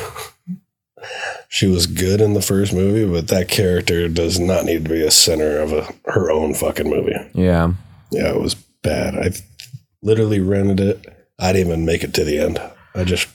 she 1.49 1.67
was 1.67 1.85
good 1.87 2.21
in 2.21 2.33
the 2.33 2.41
first 2.41 2.73
movie, 2.73 3.09
but 3.11 3.27
that 3.27 3.47
character 3.49 4.07
does 4.09 4.39
not 4.39 4.65
need 4.65 4.85
to 4.85 4.89
be 4.89 5.01
a 5.03 5.11
center 5.11 5.59
of 5.59 5.71
a, 5.73 5.87
her 6.05 6.31
own 6.31 6.53
fucking 6.53 6.89
movie. 6.89 7.15
Yeah. 7.33 7.73
Yeah, 8.11 8.29
it 8.33 8.39
was 8.41 8.55
bad. 8.55 9.15
I 9.15 9.31
literally 10.01 10.39
rented 10.39 10.79
it. 10.79 11.05
I 11.39 11.53
didn't 11.53 11.67
even 11.67 11.85
make 11.85 12.03
it 12.03 12.13
to 12.15 12.23
the 12.23 12.39
end. 12.39 12.59
I 12.95 13.03
just 13.03 13.27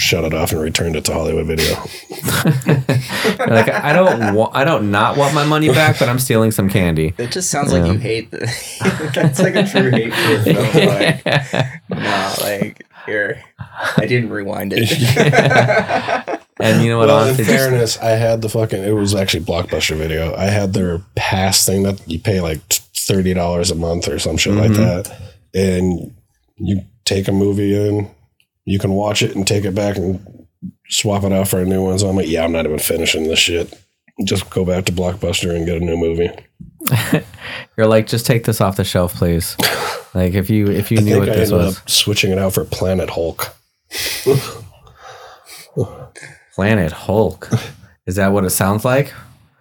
shut 0.00 0.22
it 0.24 0.32
off 0.32 0.52
and 0.52 0.60
returned 0.60 0.94
it 0.94 1.04
to 1.04 1.12
Hollywood 1.12 1.46
Video. 1.46 1.74
like 3.48 3.68
I 3.68 3.92
don't 3.92 4.32
want, 4.34 4.54
I 4.54 4.62
don't 4.64 4.90
not 4.92 5.16
want 5.16 5.34
my 5.34 5.44
money 5.44 5.68
back, 5.68 5.98
but 5.98 6.08
I'm 6.08 6.18
stealing 6.20 6.50
some 6.52 6.68
candy. 6.70 7.14
it 7.18 7.32
just 7.32 7.50
sounds 7.50 7.72
Yeah. 7.72 7.80
like 7.80 7.92
you 7.92 7.98
hate 7.98 8.30
the. 8.30 9.10
That's 9.14 9.40
like 9.40 9.56
a 9.56 9.66
true 9.66 9.90
hate 9.90 10.12
for 10.14 10.38
the. 10.38 11.22
Like, 11.24 11.88
no, 11.90 12.34
like 12.40 12.86
here, 13.06 13.42
I 13.96 14.06
didn't 14.06 14.30
rewind 14.30 14.72
it. 14.76 14.88
and 16.60 16.82
you 16.82 16.90
know 16.90 16.98
what? 16.98 17.08
Well, 17.08 17.22
in 17.22 17.24
honestly, 17.28 17.44
just- 17.44 17.56
fairness, 17.56 17.98
I 17.98 18.10
had 18.10 18.42
the 18.42 18.48
fucking. 18.48 18.82
It 18.82 18.92
was 18.92 19.14
actually 19.14 19.44
Blockbuster 19.44 19.96
Video. 19.96 20.34
I 20.34 20.44
had 20.44 20.74
their 20.74 21.00
pass 21.16 21.64
thing 21.66 21.82
that 21.82 22.00
you 22.08 22.18
pay 22.20 22.40
like 22.40 22.60
thirty 22.70 23.34
dollars 23.34 23.70
a 23.70 23.74
month 23.74 24.08
or 24.08 24.18
some 24.18 24.36
shit 24.36 24.54
like 24.54 24.70
Mhm. 24.70 24.76
that, 24.76 25.20
and 25.54 26.14
you 26.56 26.82
take 27.04 27.26
a 27.28 27.32
movie 27.32 27.74
in, 27.74 28.10
you 28.68 28.78
can 28.78 28.92
watch 28.92 29.22
it 29.22 29.34
and 29.34 29.46
take 29.46 29.64
it 29.64 29.74
back 29.74 29.96
and 29.96 30.46
swap 30.88 31.24
it 31.24 31.32
out 31.32 31.48
for 31.48 31.58
a 31.58 31.64
new 31.64 31.82
one. 31.84 31.98
So 31.98 32.08
I'm 32.08 32.16
like, 32.16 32.28
yeah, 32.28 32.44
I'm 32.44 32.52
not 32.52 32.66
even 32.66 32.78
finishing 32.78 33.24
this 33.24 33.38
shit. 33.38 33.72
Just 34.24 34.50
go 34.50 34.64
back 34.64 34.84
to 34.86 34.92
Blockbuster 34.92 35.54
and 35.56 35.64
get 35.64 35.80
a 35.80 35.84
new 35.84 35.96
movie. 35.96 36.30
You're 37.78 37.86
like, 37.86 38.06
just 38.06 38.26
take 38.26 38.44
this 38.44 38.60
off 38.60 38.76
the 38.76 38.84
shelf, 38.84 39.14
please. 39.14 39.56
Like 40.14 40.34
if 40.34 40.50
you 40.50 40.66
if 40.66 40.90
you 40.90 40.98
I 40.98 41.02
knew 41.02 41.18
what 41.20 41.30
I 41.30 41.36
this 41.36 41.50
was, 41.50 41.78
up 41.78 41.88
switching 41.88 42.30
it 42.30 42.38
out 42.38 42.52
for 42.52 42.64
Planet 42.64 43.08
Hulk. 43.08 43.54
Planet 46.54 46.92
Hulk. 46.92 47.48
Is 48.06 48.16
that 48.16 48.32
what 48.32 48.44
it 48.44 48.50
sounds 48.50 48.84
like? 48.84 49.14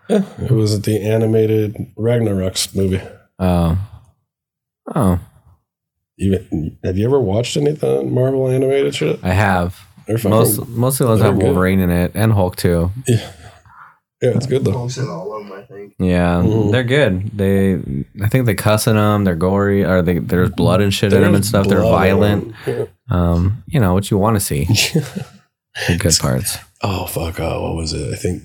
It 0.09 0.51
was 0.51 0.81
the 0.81 1.01
animated 1.01 1.75
Ragnarok's 1.95 2.73
movie. 2.73 3.01
Oh, 3.39 3.77
oh, 4.95 5.19
You, 6.17 6.75
have 6.83 6.97
you 6.97 7.05
ever 7.05 7.19
watched 7.19 7.55
any 7.57 7.69
of 7.71 7.79
the 7.79 8.03
Marvel 8.03 8.49
animated 8.49 8.95
shit? 8.95 9.19
I 9.23 9.33
have. 9.33 9.79
They're 10.07 10.17
fucking- 10.17 10.31
Most 10.31 10.67
most 10.69 10.99
of 10.99 11.07
those 11.07 11.19
they're 11.19 11.29
have 11.31 11.39
good. 11.39 11.45
Wolverine 11.45 11.79
in 11.79 11.89
it 11.91 12.11
and 12.15 12.33
Hulk 12.33 12.55
too. 12.55 12.91
Yeah, 13.07 13.19
it's 14.21 14.47
good 14.47 14.65
though. 14.65 14.71
Hulk's 14.71 14.97
in 14.97 15.07
all 15.07 15.31
of 15.39 15.43
them, 15.47 15.53
I 15.59 15.61
think. 15.63 15.93
Yeah, 15.99 16.41
Mhm. 16.41 16.71
they're 16.71 16.83
good. 16.83 17.37
They, 17.37 17.75
I 18.23 18.27
think 18.29 18.47
they 18.47 18.55
cuss 18.55 18.87
in 18.87 18.95
them. 18.95 19.25
They're 19.25 19.35
gory, 19.35 19.83
or 19.85 20.01
they 20.01 20.17
there's 20.17 20.49
blood 20.49 20.81
and 20.81 20.91
shit 20.93 21.13
in 21.13 21.21
them 21.21 21.35
and 21.35 21.45
stuff. 21.45 21.67
They're 21.67 21.81
violent. 21.81 22.53
them. 22.65 22.87
Um, 23.11 23.63
you 23.67 23.79
know 23.79 23.93
what 23.93 24.09
you 24.09 24.17
want 24.17 24.35
to 24.35 24.39
see. 24.39 24.67
The 25.87 25.95
good 25.97 26.15
parts. 26.19 26.57
oh 26.81 27.05
fuck! 27.05 27.39
Oh, 27.39 27.61
what 27.61 27.75
was 27.75 27.93
it? 27.93 28.11
I 28.11 28.15
think 28.15 28.41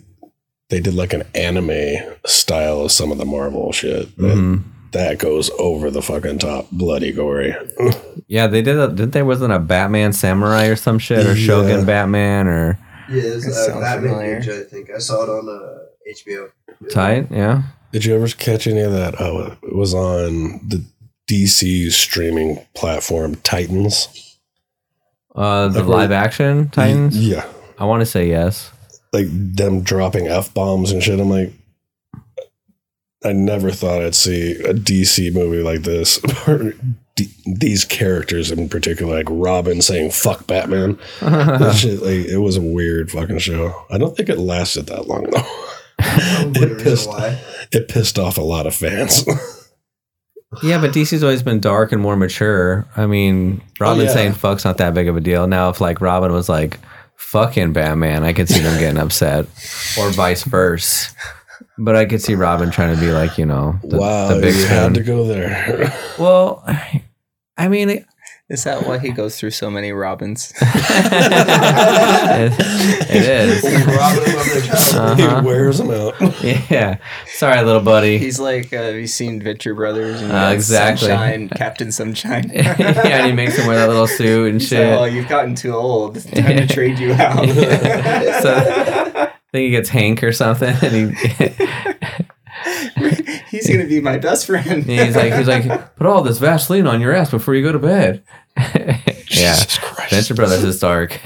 they 0.69 0.81
did 0.81 0.93
like 0.95 1.15
an 1.15 1.23
anime 1.35 1.97
style 2.27 2.83
of 2.83 2.93
some 2.93 3.11
of 3.11 3.17
the 3.17 3.25
Marvel 3.25 3.73
shit. 3.73 4.15
That, 4.19 4.35
hmm 4.35 4.57
that 4.93 5.19
goes 5.19 5.51
over 5.59 5.91
the 5.91 6.03
fucking 6.03 6.39
top, 6.39 6.69
bloody 6.71 7.13
gory. 7.13 7.55
Yeah, 8.29 8.47
they 8.47 8.63
did. 8.63 8.79
A, 8.79 8.89
didn't 8.89 9.11
there 9.11 9.27
wasn't 9.27 9.53
a 9.53 9.59
Batman 9.59 10.15
Samurai 10.15 10.67
or 10.69 10.77
some 10.77 10.99
shit 10.99 11.27
or 11.27 11.35
Yeah. 11.35 11.47
Shogun 11.47 11.85
Batman 11.85 12.47
or 12.49 12.79
Yeah, 13.11 13.23
it's 13.25 13.45
That 13.67 13.77
uh, 13.77 13.81
Batman. 13.81 14.41
Ninja, 14.41 14.61
I 14.65 14.65
think. 14.65 14.91
I 14.91 14.99
saw 14.99 15.25
it 15.25 15.29
on 15.29 15.49
uh, 15.51 15.79
HBO. 16.11 16.51
tight? 16.91 17.27
Yeah. 17.31 17.63
Did 17.93 18.07
you 18.07 18.15
ever 18.15 18.27
catch 18.29 18.67
any 18.67 18.81
of 18.81 18.93
that? 18.93 19.21
Oh, 19.21 19.55
it 19.63 19.75
was 19.77 19.93
on 19.93 20.67
the 20.67 20.83
DC 21.29 21.91
streaming 21.93 22.65
platform 22.75 23.35
Titans. 23.37 24.39
Uh, 25.35 25.69
the 25.69 25.81
Like 25.81 25.89
where- 25.89 25.97
live 25.99 26.13
action 26.13 26.71
Titans. 26.71 27.17
Yeah, 27.17 27.45
I 27.79 27.85
want 27.85 28.01
to 28.01 28.07
say 28.07 28.29
yes. 28.29 28.71
like 29.13 29.27
them 29.31 29.83
dropping 29.83 30.29
f 30.29 30.55
bombs 30.55 30.91
and 30.91 31.03
shit. 31.03 31.21
I'm 31.21 31.29
like, 31.29 31.53
I 33.25 33.33
never 33.33 33.71
thought 33.71 34.03
I'd 34.03 34.15
see 34.15 34.53
a 34.63 34.75
DC 34.75 35.33
movie 35.33 35.63
like 35.63 35.83
this. 35.83 36.19
Or 36.49 36.73
D- 37.15 37.29
these 37.45 37.85
characters 37.85 38.51
in 38.51 38.69
particular, 38.69 39.17
like 39.17 39.27
Robin 39.29 39.83
saying 39.83 40.13
"fuck 40.13 40.47
Batman." 40.47 40.99
Shit, 41.75 42.03
like, 42.03 42.27
it 42.27 42.39
was 42.39 42.57
a 42.57 42.63
weird 42.63 43.11
fucking 43.11 43.39
show. 43.39 43.85
I 43.91 43.99
don't 43.99 44.17
think 44.17 44.29
it 44.29 44.39
lasted 44.39 44.87
that 44.87 45.09
long 45.09 45.25
though. 45.31 45.45
It 46.05 46.83
pissed. 46.83 47.09
It 47.71 47.89
pissed 47.89 48.19
off 48.19 48.37
a 48.37 48.43
lot 48.43 48.67
of 48.67 48.75
fans. 48.75 49.25
Yeah, 50.63 50.79
but 50.79 50.91
DC's 50.91 51.23
always 51.23 51.43
been 51.43 51.61
dark 51.61 51.93
and 51.93 52.03
more 52.03 52.15
mature. 52.15 52.87
I 52.95 53.07
mean, 53.07 53.63
oh, 53.63 53.67
Robin 53.81 54.05
yeah. 54.05 54.13
saying 54.13 54.33
fuck's 54.35 54.67
not 54.67 54.77
that 54.79 54.93
big 54.93 55.09
of 55.09 55.17
a 55.17 55.21
deal. 55.21 55.47
Now, 55.47 55.71
if 55.71 55.81
like 55.81 56.03
Robin 56.03 56.31
was 56.31 56.47
like 56.49 56.79
fucking 57.17 57.73
Batman, 57.73 58.23
I 58.23 58.35
could 58.35 58.51
see 58.51 58.61
them 58.61 58.79
getting 58.79 59.01
upset, 59.01 59.47
or 59.99 60.11
vice 60.11 60.43
versa. 60.43 61.11
But 61.79 61.97
I 61.97 62.05
could 62.05 62.21
see 62.23 62.35
Robin 62.35 62.71
trying 62.71 62.95
to 62.95 63.01
be 63.01 63.11
like, 63.13 63.39
you 63.39 63.47
know, 63.47 63.79
the, 63.83 63.97
wow, 63.99 64.35
the 64.35 64.41
big 64.41 64.55
you 64.55 64.67
had 64.67 64.95
to 64.95 65.03
go 65.03 65.27
there. 65.27 65.93
Well, 66.19 66.63
I 67.57 67.69
mean, 67.69 67.89
it, 67.91 68.05
Is 68.49 68.65
that 68.65 68.87
why 68.87 68.99
he 68.99 69.11
goes 69.11 69.39
through 69.41 69.51
so 69.53 69.71
many 69.71 69.93
Robins? 69.93 70.53
it 70.61 70.67
is. 73.11 73.63
Robin 73.65 74.31
above 74.31 74.47
their 74.53 74.63
child. 74.63 75.21
Uh-huh. 75.21 75.41
he 75.41 75.47
wears 75.47 75.79
them 75.79 75.91
out. 75.91 76.15
Yeah. 76.71 76.99
Sorry, 77.27 77.63
little 77.65 77.81
buddy. 77.83 78.19
He's 78.19 78.39
like, 78.39 78.73
uh, 78.73 78.83
have 78.83 78.95
you 78.95 79.07
seen 79.07 79.41
Venture 79.43 79.75
Brothers? 79.75 80.21
And 80.21 80.31
you 80.31 80.37
Uh, 80.37 80.49
got 80.49 80.55
exactly. 80.55 81.09
Sunshine, 81.09 81.49
Captain 81.49 81.93
Sunshine. 81.93 82.51
yeah, 82.55 82.75
and 82.79 83.27
he 83.27 83.33
makes 83.33 83.57
him 83.57 83.67
wear 83.67 83.79
that 83.79 83.89
little 83.89 84.07
suit 84.07 84.51
and 84.53 84.61
He's 84.61 84.69
shit. 84.71 84.89
like, 84.91 85.01
oh, 85.01 85.05
you've 85.05 85.29
gotten 85.29 85.55
too 85.55 85.75
old. 85.75 86.23
Time 86.23 86.57
to 86.57 86.67
trade 86.67 86.99
you 86.99 87.13
out. 87.15 87.47
so 87.49 88.55
I 88.55 89.11
think 89.53 89.65
he 89.67 89.71
gets 89.71 89.89
Hank 89.91 90.23
or 90.23 90.33
something, 90.33 90.75
and 90.83 91.17
he 91.17 91.49
He's 93.51 93.69
gonna 93.69 93.87
be 93.87 94.01
my 94.01 94.19
best 94.19 94.47
friend. 94.47 94.85
he's 94.85 95.17
like 95.17 95.33
he's 95.35 95.49
like 95.49 95.97
put 95.97 96.07
all 96.07 96.23
this 96.23 96.39
Vaseline 96.39 96.87
on 96.87 97.01
your 97.01 97.13
ass 97.13 97.31
before 97.31 97.55
you 97.55 97.63
go 97.63 97.73
to 97.73 97.79
bed. 97.79 98.23
yeah, 98.57 98.99
Jesus 99.27 99.79
Christ. 99.79 100.11
Venture 100.11 100.35
Brothers 100.35 100.65
is 100.65 100.81
dark. 100.81 101.19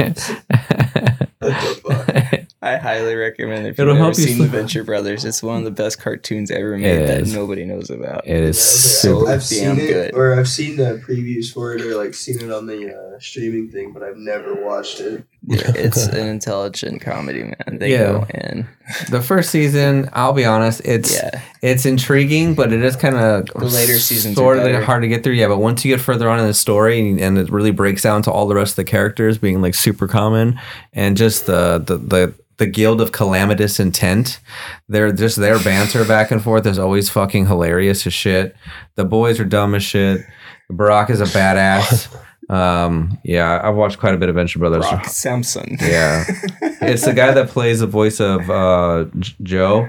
I 2.62 2.78
highly 2.78 3.14
recommend 3.14 3.66
if 3.66 3.78
It'll 3.78 3.92
you've 3.92 3.98
never 3.98 4.04
help 4.06 4.18
you 4.18 4.24
seen 4.24 4.38
the 4.38 4.44
sleep. 4.44 4.50
Venture 4.50 4.82
Brothers. 4.84 5.24
It's 5.24 5.42
one 5.42 5.58
of 5.58 5.64
the 5.64 5.70
best 5.70 6.00
cartoons 6.00 6.50
ever 6.50 6.76
made 6.76 7.02
It 7.02 7.06
that 7.06 7.20
is. 7.22 7.34
nobody 7.34 7.64
knows 7.64 7.90
about. 7.90 8.26
it 8.26 8.42
is 8.42 8.60
So 8.60 9.20
super. 9.20 9.30
I've 9.30 9.48
damn 9.48 9.76
seen 9.76 9.80
it, 9.80 9.92
good. 9.92 10.14
or 10.14 10.38
I've 10.38 10.48
seen 10.48 10.76
the 10.76 11.00
previews 11.06 11.52
for 11.52 11.74
it, 11.74 11.82
or 11.82 11.94
like 11.96 12.14
seen 12.14 12.40
it 12.40 12.50
on 12.50 12.66
the 12.66 12.92
uh, 12.92 13.20
streaming 13.20 13.70
thing, 13.70 13.92
but 13.92 14.02
I've 14.02 14.16
never 14.16 14.54
watched 14.64 15.00
it. 15.00 15.24
It's 15.76 16.06
an 16.06 16.26
intelligent 16.26 17.00
comedy, 17.02 17.44
man. 17.44 17.78
They 17.78 17.92
Yeah. 17.92 17.98
go 18.12 18.26
in. 18.34 18.66
The 19.10 19.20
first 19.22 19.50
season, 19.50 20.08
I'll 20.12 20.32
be 20.32 20.44
honest, 20.44 20.80
it's 20.84 21.14
Yeah. 21.14 21.40
it's 21.62 21.86
intriguing, 21.86 22.54
but 22.54 22.72
it 22.72 22.82
is 22.82 22.96
kind 22.96 23.14
of 23.16 23.46
The 23.46 23.64
later 23.66 23.98
seasons 23.98 24.36
sort 24.36 24.58
of 24.58 24.82
hard 24.84 25.02
to 25.02 25.08
get 25.08 25.22
through. 25.22 25.34
Yeah, 25.34 25.48
but 25.48 25.58
once 25.58 25.84
you 25.84 25.94
get 25.94 26.00
further 26.00 26.28
on 26.28 26.40
in 26.40 26.46
the 26.46 26.54
story 26.54 26.98
and, 27.00 27.20
and 27.20 27.38
it 27.38 27.50
really 27.50 27.70
breaks 27.70 28.02
down 28.02 28.22
to 28.22 28.30
all 28.32 28.48
the 28.48 28.54
rest 28.56 28.72
of 28.72 28.76
the 28.76 28.84
characters 28.84 29.38
being 29.38 29.62
like 29.62 29.74
super 29.74 30.08
common 30.08 30.58
and 30.92 31.16
just 31.16 31.46
the 31.46 31.78
the 31.78 31.96
the 31.98 32.34
the 32.58 32.66
guild 32.66 33.00
of 33.02 33.12
calamitous 33.12 33.78
intent. 33.78 34.40
They're 34.88 35.12
just 35.12 35.36
their 35.36 35.58
banter 35.58 36.04
back 36.06 36.30
and 36.30 36.42
forth 36.42 36.66
is 36.66 36.78
always 36.78 37.08
fucking 37.10 37.46
hilarious 37.46 38.06
as 38.06 38.14
shit. 38.14 38.56
The 38.96 39.04
boys 39.04 39.38
are 39.38 39.44
dumb 39.44 39.74
as 39.74 39.82
shit. 39.84 40.22
Brock 40.70 41.10
is 41.10 41.20
a 41.20 41.26
badass. 41.26 42.08
Um, 42.48 43.18
yeah, 43.24 43.60
I've 43.62 43.74
watched 43.74 43.98
quite 43.98 44.14
a 44.14 44.18
bit 44.18 44.28
of 44.28 44.34
Venture 44.36 44.58
Brothers. 44.58 44.88
Brock 44.88 45.06
Samson. 45.06 45.76
Yeah, 45.80 46.24
it's 46.80 47.04
the 47.04 47.12
guy 47.12 47.32
that 47.32 47.48
plays 47.48 47.80
the 47.80 47.86
voice 47.86 48.20
of 48.20 48.48
uh, 48.50 49.06
J- 49.18 49.34
Joe 49.42 49.88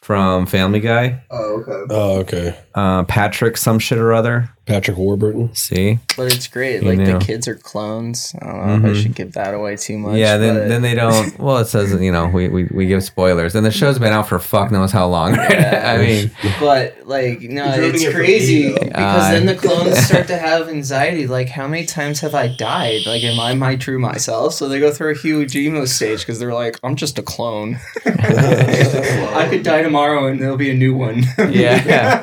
from 0.00 0.46
Family 0.46 0.80
Guy. 0.80 1.22
Oh, 1.30 1.60
okay. 1.60 1.94
Oh, 1.94 2.18
okay. 2.20 2.58
Uh, 2.74 3.02
Patrick, 3.04 3.56
some 3.56 3.78
shit 3.78 3.98
or 3.98 4.12
other. 4.14 4.48
Patrick 4.66 4.96
Warburton. 4.96 5.54
See, 5.54 6.00
But 6.16 6.32
it's 6.32 6.48
great. 6.48 6.82
You 6.82 6.88
Like 6.88 6.98
know. 6.98 7.18
the 7.18 7.24
kids 7.24 7.46
are 7.46 7.54
clones. 7.54 8.34
I 8.42 8.46
don't 8.46 8.82
know 8.82 8.88
if 8.90 8.96
I 8.96 9.00
should 9.00 9.14
give 9.14 9.32
that 9.34 9.54
away 9.54 9.76
too 9.76 9.96
much. 9.96 10.16
yeah. 10.16 10.36
Then 10.38 10.54
but- 10.56 10.68
then 10.68 10.82
they 10.82 10.94
don't. 10.94 11.38
Well, 11.46 11.58
it 11.58 11.66
says 11.66 11.92
you 12.00 12.10
know 12.10 12.26
we, 12.28 12.48
we, 12.48 12.64
we 12.64 12.86
give 12.86 13.04
spoilers, 13.04 13.54
and 13.54 13.64
the 13.64 13.70
show's 13.70 13.98
been 13.98 14.12
out 14.12 14.26
for 14.28 14.38
fuck 14.40 14.70
knows 14.72 14.90
how 14.90 15.06
long. 15.06 15.34
Yeah. 15.34 15.94
I 15.96 16.04
mean, 16.04 16.30
But 16.58 17.06
like, 17.06 17.40
no, 17.42 17.64
it's 17.76 18.02
it 18.02 18.12
crazy 18.14 18.66
me, 18.66 18.72
though. 18.72 18.80
because 18.86 19.30
then 19.30 19.48
Uh, 19.48 19.52
the 19.52 19.58
clones 19.58 19.98
start 20.06 20.26
to 20.28 20.36
have 20.38 20.68
anxiety. 20.68 21.26
Like, 21.28 21.48
how 21.48 21.68
many 21.68 21.86
times 21.86 22.20
have 22.20 22.34
I 22.34 22.48
died? 22.48 23.06
Like, 23.06 23.22
am 23.22 23.38
I 23.38 23.54
my 23.54 23.76
true 23.76 23.98
myself? 23.98 24.54
So 24.54 24.68
they 24.68 24.80
go 24.80 24.90
through 24.92 25.12
a 25.12 25.16
huge 25.18 25.54
emo 25.54 25.84
stage 25.84 26.20
because 26.20 26.38
they're 26.40 26.52
like, 26.54 26.78
I'm 26.82 26.96
just 26.96 27.18
a 27.18 27.22
clone. 27.22 27.78
I 28.04 29.46
could 29.48 29.62
die 29.62 29.82
tomorrow 29.82 30.26
and 30.26 30.40
there'll 30.40 30.56
be 30.56 30.70
a 30.70 30.74
new 30.74 30.94
one. 30.96 31.22
yeah, 31.38 32.22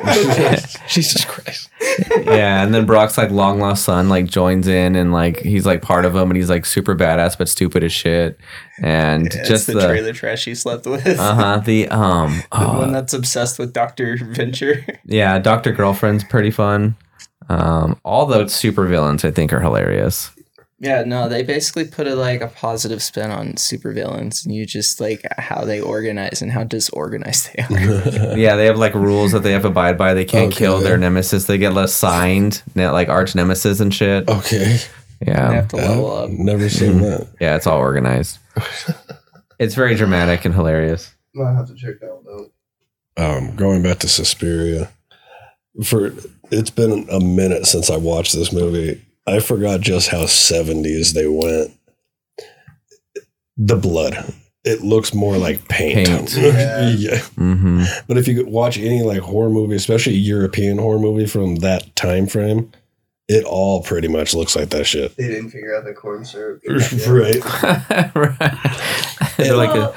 Jesus 0.87 1.23
Christ. 1.25 1.62
Yeah. 2.21 2.63
And 2.63 2.73
then 2.73 2.85
Brock's 2.85 3.17
like 3.17 3.31
long 3.31 3.59
lost 3.59 3.85
son 3.85 4.09
like 4.09 4.25
joins 4.25 4.67
in, 4.67 4.95
and 4.95 5.11
like 5.11 5.39
he's 5.39 5.65
like 5.65 5.81
part 5.81 6.05
of 6.05 6.15
him 6.15 6.29
and 6.29 6.37
he's 6.37 6.49
like 6.49 6.65
super 6.65 6.95
badass 6.95 7.37
but 7.37 7.47
stupid 7.49 7.83
as 7.83 7.91
shit, 7.93 8.39
and 8.81 9.27
It's 9.27 9.47
just 9.47 9.67
the, 9.67 9.73
the. 9.73 9.87
trailer 9.87 10.13
trash 10.13 10.45
he 10.45 10.55
slept 10.55 10.85
with. 10.85 11.05
uh 11.07 11.35
huh. 11.35 11.57
The 11.59 11.87
um. 11.89 12.41
The 12.51 12.59
one 12.67 12.89
oh, 12.89 12.91
that's 12.91 13.13
obsessed 13.13 13.59
with 13.59 13.73
Doctor 13.73 14.17
Venture. 14.21 14.85
yeah, 15.05 15.39
Doctor 15.39 15.71
Girlfriend's 15.71 16.23
pretty 16.23 16.51
fun. 16.51 16.95
Um, 17.49 17.99
all 18.03 18.25
the 18.25 18.47
super 18.47 18.87
villains 18.87 19.25
I 19.25 19.31
think 19.31 19.51
are 19.51 19.59
hilarious. 19.59 20.31
Yeah, 20.83 21.03
no, 21.05 21.29
they 21.29 21.43
basically 21.43 21.85
put 21.85 22.07
a 22.07 22.13
like 22.15 22.41
a 22.41 22.47
positive 22.47 23.01
spin 23.01 23.31
on 23.31 23.53
supervillains, 23.53 24.43
and 24.45 24.53
you 24.53 24.65
just 24.65 24.99
like 24.99 25.21
how 25.37 25.63
they 25.63 25.79
organize 25.79 26.41
and 26.41 26.51
how 26.51 26.63
disorganized 26.65 27.49
they 27.55 27.63
are. 27.63 28.37
Yeah, 28.37 28.57
they 28.57 28.65
have 28.65 28.77
like 28.77 28.93
rules 28.93 29.31
that 29.31 29.43
they 29.43 29.53
have 29.53 29.61
to 29.61 29.69
abide 29.69 29.97
by. 29.97 30.13
They 30.13 30.25
can't 30.25 30.47
Okay. 30.51 30.57
kill 30.57 30.79
their 30.79 30.97
nemesis. 30.97 31.45
They 31.45 31.57
get 31.57 31.73
less 31.73 31.93
signed, 31.93 32.61
like 32.75 33.07
arch 33.07 33.33
nemesis 33.33 33.79
and 33.79 33.93
shit. 33.93 34.27
Okay. 34.27 34.77
Yeah. 35.25 35.25
They 35.25 35.31
Yeah, 35.31 35.51
have 35.53 35.67
to 35.69 35.75
level 35.77 36.11
up. 36.17 36.29
Never 36.31 36.67
seen 36.69 36.99
that. 37.01 37.27
yeah, 37.39 37.55
it's 37.55 37.65
all 37.65 37.79
organized. 37.79 38.39
it's 39.59 39.73
very 39.75 39.95
dramatic 39.95 40.43
and 40.43 40.53
hilarious. 40.53 41.13
Might 41.33 41.53
have 41.55 41.67
to 41.69 41.75
check 41.75 42.01
that 42.01 42.19
one 42.23 42.49
out. 43.17 43.37
Um, 43.37 43.55
going 43.55 43.83
back 43.83 43.99
to 43.99 44.09
Suspiria, 44.09 44.89
for 45.85 46.11
it's 46.51 46.69
been 46.71 47.07
a 47.09 47.19
minute 47.21 47.65
since 47.67 47.89
I 47.89 47.95
watched 47.95 48.33
this 48.33 48.51
movie. 48.51 49.01
I 49.25 49.39
forgot 49.39 49.81
just 49.81 50.09
how 50.09 50.23
70s 50.23 51.13
they 51.13 51.27
went. 51.27 51.71
The 53.57 53.75
blood. 53.77 54.33
It 54.65 54.81
looks 54.81 55.13
more 55.13 55.37
like 55.37 55.67
paint. 55.67 56.07
Paint. 56.07 56.37
Yeah. 56.37 56.89
yeah. 56.89 57.19
hmm 57.19 57.83
But 58.07 58.17
if 58.17 58.27
you 58.27 58.45
watch 58.45 58.77
any 58.77 59.03
like 59.03 59.19
horror 59.21 59.49
movie, 59.49 59.75
especially 59.75 60.13
European 60.13 60.77
horror 60.77 60.99
movie 60.99 61.25
from 61.27 61.55
that 61.57 61.95
time 61.95 62.27
frame, 62.27 62.71
it 63.27 63.43
all 63.45 63.81
pretty 63.83 64.07
much 64.07 64.33
looks 64.33 64.55
like 64.55 64.69
that 64.69 64.85
shit. 64.85 65.15
They 65.15 65.27
didn't 65.27 65.49
figure 65.49 65.75
out 65.75 65.85
the 65.85 65.93
corn 65.93 66.25
syrup. 66.25 66.61
right. 67.07 68.15
right. 68.15 69.35
They're 69.37 69.55
like 69.55 69.75
a, 69.75 69.93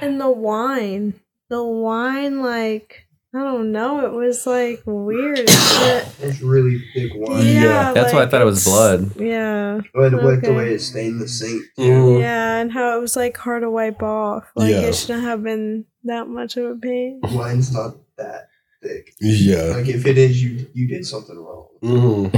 and 0.00 0.20
the 0.20 0.30
wine, 0.30 1.14
the 1.48 1.62
wine, 1.62 2.42
like 2.42 3.05
I 3.34 3.38
don't 3.40 3.70
know, 3.72 4.06
it 4.06 4.12
was 4.12 4.46
like 4.46 4.82
weird. 4.86 5.38
as 5.48 5.78
shit. 5.78 6.08
It's 6.22 6.40
really 6.40 6.82
big 6.94 7.10
wine. 7.14 7.44
Yeah, 7.44 7.92
that's 7.92 8.12
why 8.12 8.22
I 8.22 8.26
thought 8.26 8.40
it 8.40 8.46
was 8.46 8.64
blood. 8.64 9.10
Yeah, 9.20 9.80
But 9.92 10.12
like 10.14 10.40
the 10.42 10.54
way 10.54 10.72
it 10.72 10.80
stained 10.80 11.20
the 11.20 11.28
sink. 11.28 11.62
Mhm. 11.78 12.20
yeah, 12.20 12.56
and 12.56 12.72
how 12.72 12.96
it 12.96 13.00
was 13.00 13.14
like 13.16 13.36
hard 13.36 13.62
to 13.62 13.70
wipe 13.70 14.02
off. 14.02 14.44
Like 14.54 14.70
Yeah. 14.70 14.80
it 14.82 14.94
shouldn't 14.94 15.24
have 15.24 15.42
been 15.42 15.84
that 16.04 16.28
much 16.28 16.56
of 16.56 16.64
a 16.66 16.76
pain. 16.76 17.20
Wine's 17.24 17.72
not 17.74 17.96
that 18.16 18.48
thick. 18.82 19.12
Yeah. 19.20 19.74
Like 19.76 19.88
if 19.88 20.06
it 20.06 20.16
is, 20.16 20.42
you 20.42 20.66
you 20.72 20.88
did 20.88 21.04
something 21.04 21.36
wrong. 21.36 21.66
hmm 21.82 22.28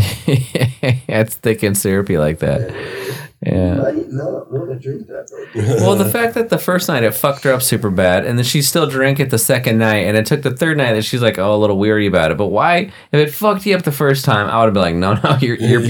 it's 1.08 1.34
thick 1.36 1.62
and 1.62 1.76
syrupy 1.76 2.18
like 2.18 2.40
that. 2.40 2.70
Yeah. 2.70 3.26
I 3.46 3.50
might 3.50 4.10
not 4.10 4.50
want 4.50 4.68
to 4.70 4.78
drink 4.78 5.06
that. 5.06 5.28
Though. 5.54 5.84
Well, 5.86 5.94
the 5.94 6.10
fact 6.10 6.34
that 6.34 6.48
the 6.48 6.58
first 6.58 6.88
night 6.88 7.04
it 7.04 7.12
fucked 7.14 7.44
her 7.44 7.52
up 7.52 7.62
super 7.62 7.88
bad, 7.88 8.26
and 8.26 8.36
then 8.36 8.44
she 8.44 8.62
still 8.62 8.88
drank 8.88 9.20
it 9.20 9.30
the 9.30 9.38
second 9.38 9.78
night, 9.78 10.06
and 10.06 10.16
it 10.16 10.26
took 10.26 10.42
the 10.42 10.50
third 10.56 10.76
night 10.76 10.94
that 10.94 11.02
she's 11.04 11.22
like, 11.22 11.38
oh, 11.38 11.54
a 11.54 11.56
little 11.56 11.78
weary 11.78 12.06
about 12.08 12.32
it. 12.32 12.36
But 12.36 12.46
why? 12.48 12.90
If 13.12 13.20
it 13.28 13.32
fucked 13.32 13.64
you 13.64 13.76
up 13.76 13.82
the 13.82 13.92
first 13.92 14.24
time, 14.24 14.48
I 14.50 14.58
would 14.58 14.64
have 14.66 14.74
been 14.74 14.82
like, 14.82 14.94
no, 14.96 15.14
no, 15.14 15.38
you're, 15.40 15.56
you're. 15.56 15.82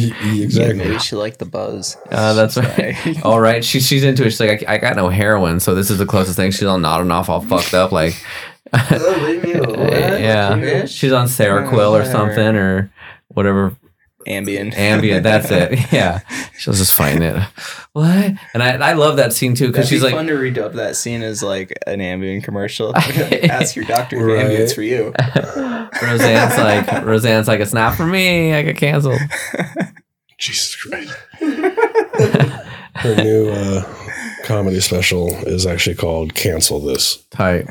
exactly. 0.42 0.74
Maybe 0.74 0.98
she 0.98 1.16
liked 1.16 1.38
the 1.38 1.46
buzz. 1.46 1.96
Uh, 2.10 2.34
that's 2.34 2.54
Sorry. 2.54 2.96
right. 3.06 3.20
All 3.24 3.40
right, 3.40 3.64
she's 3.64 3.86
she's 3.86 4.04
into 4.04 4.24
it. 4.26 4.30
She's 4.30 4.40
like, 4.40 4.64
I, 4.68 4.74
I 4.74 4.78
got 4.78 4.96
no 4.96 5.08
heroin, 5.08 5.58
so 5.60 5.74
this 5.74 5.90
is 5.90 5.96
the 5.98 6.06
closest 6.06 6.36
thing. 6.36 6.50
She's 6.50 6.64
all 6.64 6.78
nodding 6.78 7.10
off, 7.10 7.30
all 7.30 7.40
fucked 7.40 7.72
up, 7.72 7.92
like, 7.92 8.14
Oh, 8.74 9.22
leave 9.26 9.42
me 9.42 9.52
alone. 9.54 9.88
yeah. 9.88 10.84
She's 10.84 11.12
on 11.12 11.26
Seroquel 11.26 11.92
or 11.92 12.04
something 12.04 12.56
or 12.56 12.92
whatever 13.28 13.74
Ambien. 14.28 14.74
ambient. 14.76 15.22
That's 15.22 15.50
it. 15.50 15.78
Yeah, 15.92 16.20
she 16.58 16.68
was 16.70 16.78
just 16.78 16.92
fighting 16.92 17.22
it. 17.22 17.42
What? 17.92 18.32
And 18.54 18.62
I 18.62 18.76
I 18.76 18.92
love 18.92 19.16
that 19.16 19.32
scene 19.32 19.54
too 19.54 19.68
because 19.68 19.88
she's 19.88 20.00
be 20.00 20.06
like, 20.06 20.14
fun 20.14 20.26
to 20.26 20.34
redub 20.34 20.74
that 20.74 20.96
scene 20.96 21.22
as 21.22 21.42
like 21.42 21.72
an 21.86 22.00
Ambien 22.00 22.44
commercial. 22.44 22.94
Ask 22.96 23.74
your 23.74 23.84
doctor 23.86 24.16
if 24.16 24.22
Right. 24.22 24.46
Ambien's 24.46 24.72
for 24.74 24.82
you. 24.82 25.12
Roseanne's 26.02 26.58
like, 26.58 27.04
Roseanne's 27.04 27.48
like, 27.48 27.60
it's 27.60 27.72
not 27.72 27.96
for 27.96 28.06
me. 28.06 28.52
I 28.54 28.62
got 28.62 28.76
canceled. 28.76 29.18
Jesus 30.38 30.76
Christ. 30.76 31.12
Her 32.94 33.14
new 33.16 33.48
uh, 33.50 33.82
comedy 34.44 34.80
special 34.80 35.28
is 35.46 35.66
actually 35.66 35.96
called 35.96 36.34
Cancel 36.34 36.80
This. 36.80 37.24
Tight. 37.30 37.66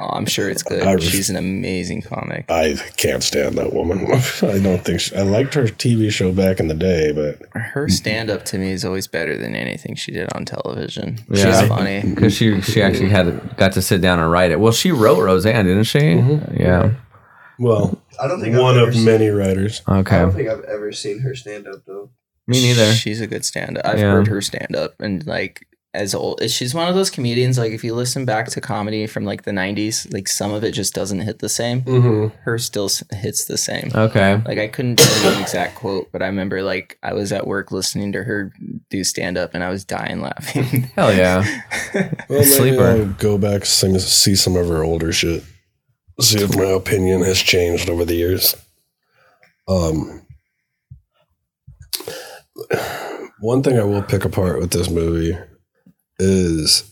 Oh, 0.00 0.10
I'm 0.10 0.26
sure 0.26 0.48
it's 0.48 0.62
good. 0.62 0.82
I 0.82 0.96
She's 0.98 1.28
an 1.28 1.36
amazing 1.36 2.02
comic. 2.02 2.44
I 2.50 2.76
can't 2.96 3.22
stand 3.22 3.56
that 3.58 3.72
woman. 3.72 4.06
I 4.42 4.58
don't 4.60 4.84
think 4.84 5.00
she, 5.00 5.16
I 5.16 5.22
liked 5.22 5.54
her 5.54 5.64
TV 5.64 6.10
show 6.12 6.30
back 6.32 6.60
in 6.60 6.68
the 6.68 6.74
day, 6.74 7.10
but 7.12 7.40
Her 7.60 7.88
stand 7.88 8.30
up 8.30 8.44
to 8.46 8.58
me 8.58 8.70
is 8.70 8.84
always 8.84 9.06
better 9.08 9.36
than 9.36 9.56
anything 9.56 9.96
she 9.96 10.12
did 10.12 10.32
on 10.34 10.44
television. 10.44 11.18
Yeah. 11.30 11.58
She's 11.60 11.68
funny. 11.68 12.02
Because 12.14 12.34
she 12.34 12.60
she 12.60 12.80
actually 12.82 13.08
had 13.08 13.56
got 13.56 13.72
to 13.72 13.82
sit 13.82 14.00
down 14.00 14.18
and 14.20 14.30
write 14.30 14.50
it. 14.52 14.60
Well, 14.60 14.72
she 14.72 14.92
wrote 14.92 15.20
Roseanne, 15.22 15.66
didn't 15.66 15.84
she? 15.84 15.98
Mhm. 15.98 16.58
Yeah. 16.60 16.92
Well, 17.58 18.00
I 18.22 18.28
don't 18.28 18.40
think 18.40 18.54
I've 18.54 18.62
one 18.62 18.78
ever 18.78 18.88
of 18.88 18.94
seen- 18.94 19.04
many 19.04 19.28
writers. 19.28 19.82
Okay. 19.88 20.16
I 20.16 20.20
don't 20.22 20.32
think 20.32 20.48
I've 20.48 20.62
ever 20.64 20.92
seen 20.92 21.20
her 21.22 21.34
stand 21.34 21.66
up 21.66 21.80
though. 21.86 22.10
Me 22.46 22.60
neither. 22.62 22.92
She's 22.92 23.20
a 23.20 23.26
good 23.26 23.44
stand 23.44 23.78
up. 23.78 23.84
I've 23.84 23.98
Yeah. 23.98 24.12
heard 24.12 24.28
her 24.28 24.40
stand 24.40 24.76
up 24.76 24.94
and 25.00 25.26
like 25.26 25.66
as 25.94 26.14
old 26.14 26.38
she's 26.50 26.74
one 26.74 26.86
of 26.86 26.94
those 26.94 27.08
comedians 27.08 27.56
like 27.56 27.72
if 27.72 27.82
you 27.82 27.94
listen 27.94 28.26
back 28.26 28.46
to 28.48 28.60
comedy 28.60 29.06
from 29.06 29.24
like 29.24 29.44
the 29.44 29.50
90s 29.50 30.12
like 30.12 30.28
some 30.28 30.52
of 30.52 30.62
it 30.62 30.72
just 30.72 30.92
doesn't 30.94 31.20
hit 31.20 31.38
the 31.38 31.48
same 31.48 31.80
Mm-hmm. 31.82 32.36
her 32.42 32.58
still 32.58 32.84
s- 32.84 33.02
hits 33.10 33.46
the 33.46 33.56
same 33.56 33.90
Okay. 33.94 34.34
like 34.44 34.58
i 34.58 34.68
couldn't 34.68 34.96
tell 34.96 35.22
you 35.30 35.36
an 35.36 35.42
exact 35.42 35.76
quote 35.76 36.12
but 36.12 36.20
i 36.22 36.26
remember 36.26 36.62
like 36.62 36.98
i 37.02 37.14
was 37.14 37.32
at 37.32 37.46
work 37.46 37.72
listening 37.72 38.12
to 38.12 38.22
her 38.24 38.52
do 38.90 39.02
stand 39.02 39.38
up 39.38 39.54
and 39.54 39.64
i 39.64 39.70
was 39.70 39.84
dying 39.86 40.20
laughing 40.20 40.64
Hell 40.94 41.14
yeah. 41.14 41.42
Well, 41.94 42.10
maybe 42.28 42.44
Sleeper. 42.44 42.84
I'll 42.84 43.06
go 43.14 43.38
back 43.38 43.62
and 43.82 44.00
see 44.00 44.34
some 44.36 44.56
of 44.56 44.68
her 44.68 44.84
older 44.84 45.10
shit. 45.10 45.42
See 46.20 46.38
if 46.42 46.54
my 46.54 46.64
opinion 46.64 47.22
has 47.22 47.38
changed 47.40 47.88
over 47.88 48.04
the 48.04 48.14
years. 48.14 48.54
Um, 49.66 50.26
one 53.40 53.62
thing 53.62 53.78
I 53.78 53.84
will 53.84 54.02
pick 54.02 54.24
apart 54.24 54.58
with 54.60 54.70
this 54.72 54.90
movie 54.90 55.36
is 56.18 56.90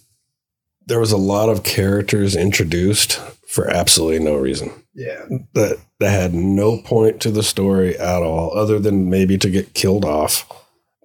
there 0.87 1.01
was 1.01 1.13
a 1.13 1.17
lot 1.17 1.49
of 1.49 1.63
characters 1.65 2.37
introduced 2.37 3.19
for 3.49 3.69
absolutely 3.71 4.25
no 4.25 4.37
reason 4.37 4.71
Yeah. 4.95 5.25
that 5.55 5.79
that 5.99 6.11
had 6.11 6.35
no 6.35 6.79
point 6.83 7.21
to 7.23 7.31
the 7.31 7.43
story 7.43 7.97
at 7.99 8.23
all, 8.23 8.57
other 8.57 8.79
than 8.79 9.09
maybe 9.11 9.39
to 9.39 9.51
get 9.51 9.75
killed 9.75 10.05
off. 10.05 10.47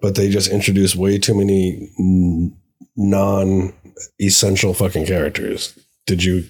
But 0.00 0.14
they 0.16 0.28
just 0.28 0.50
introduced 0.50 0.96
way 0.96 1.18
too 1.18 1.34
many 1.34 1.88
non-essential 2.96 4.74
fucking 4.74 5.06
characters. 5.06 5.78
Did 6.06 6.24
you 6.24 6.44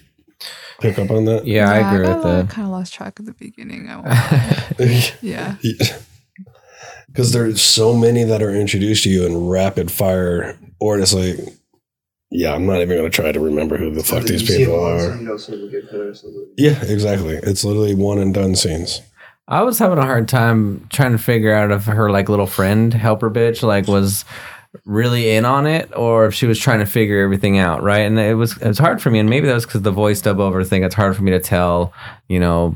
pick 0.79 0.97
up 0.99 1.09
on 1.11 1.25
that? 1.25 1.45
Yeah, 1.45 1.69
I 1.71 1.93
agree 1.93 2.05
got 2.05 2.17
with 2.17 2.25
a 2.25 2.29
that. 2.29 2.49
Kind 2.49 2.65
of 2.67 2.71
lost 2.71 2.93
track 2.93 3.19
at 3.19 3.25
the 3.25 3.33
beginning. 3.33 3.89
I 3.89 3.95
won't- 4.77 5.15
yeah. 5.21 5.55
Because 7.07 7.31
there's 7.31 7.61
so 7.61 7.95
many 7.95 8.23
that 8.23 8.41
are 8.41 8.49
introduced 8.55 9.03
to 9.03 9.09
you 9.09 9.23
in 9.27 9.45
rapid 9.47 9.91
fire, 9.91 10.57
or 10.79 10.97
it's 10.97 11.13
like, 11.13 11.37
yeah, 12.33 12.53
I'm 12.53 12.65
not 12.65 12.81
even 12.81 12.97
gonna 12.97 13.09
try 13.09 13.31
to 13.31 13.39
remember 13.39 13.77
who 13.77 13.91
the 13.91 14.03
So 14.03 14.15
fuck 14.17 14.25
did 14.25 14.33
these 14.39 14.41
you 14.41 14.47
see 14.47 14.53
it 14.63 14.65
people 14.65 14.83
are. 14.83 15.15
You 15.15 15.21
know 15.23 15.37
some 15.37 15.55
of 15.55 15.61
the 15.61 15.67
good 15.67 15.87
players. 15.89 16.23
of 16.23 16.33
the- 16.33 16.49
Yeah, 16.57 16.83
exactly. 16.83 17.35
It's 17.43 17.63
literally 17.63 17.93
one 17.95 18.17
and 18.19 18.33
done 18.33 18.55
scenes. 18.55 19.01
I 19.47 19.61
was 19.63 19.77
having 19.77 19.97
a 19.97 20.03
hard 20.05 20.27
time 20.29 20.87
trying 20.91 21.11
to 21.11 21.17
figure 21.17 21.53
out 21.53 21.69
if 21.71 21.83
her 21.85 22.09
like 22.09 22.29
little 22.29 22.47
friend 22.47 22.93
helper 22.93 23.29
bitch 23.29 23.61
like 23.61 23.87
was 23.87 24.23
really 24.85 25.35
in 25.35 25.45
on 25.45 25.67
it 25.67 25.95
or 25.95 26.25
if 26.25 26.33
she 26.33 26.47
was 26.47 26.59
trying 26.59 26.79
to 26.79 26.85
figure 26.85 27.21
everything 27.21 27.57
out, 27.57 27.83
right? 27.83 27.99
And 27.99 28.17
it 28.17 28.33
was 28.33 28.57
it 28.57 28.67
was 28.67 28.79
hard 28.79 29.01
for 29.01 29.11
me, 29.11 29.19
and 29.19 29.29
maybe 29.29 29.47
that 29.47 29.53
was 29.53 29.65
because 29.65 29.83
the 29.83 29.91
voice 29.91 30.21
dub 30.21 30.39
over 30.39 30.63
thing. 30.63 30.83
It's 30.83 30.95
hard 30.95 31.15
for 31.15 31.21
me 31.21 31.31
to 31.31 31.39
tell, 31.39 31.93
you 32.27 32.39
know. 32.39 32.75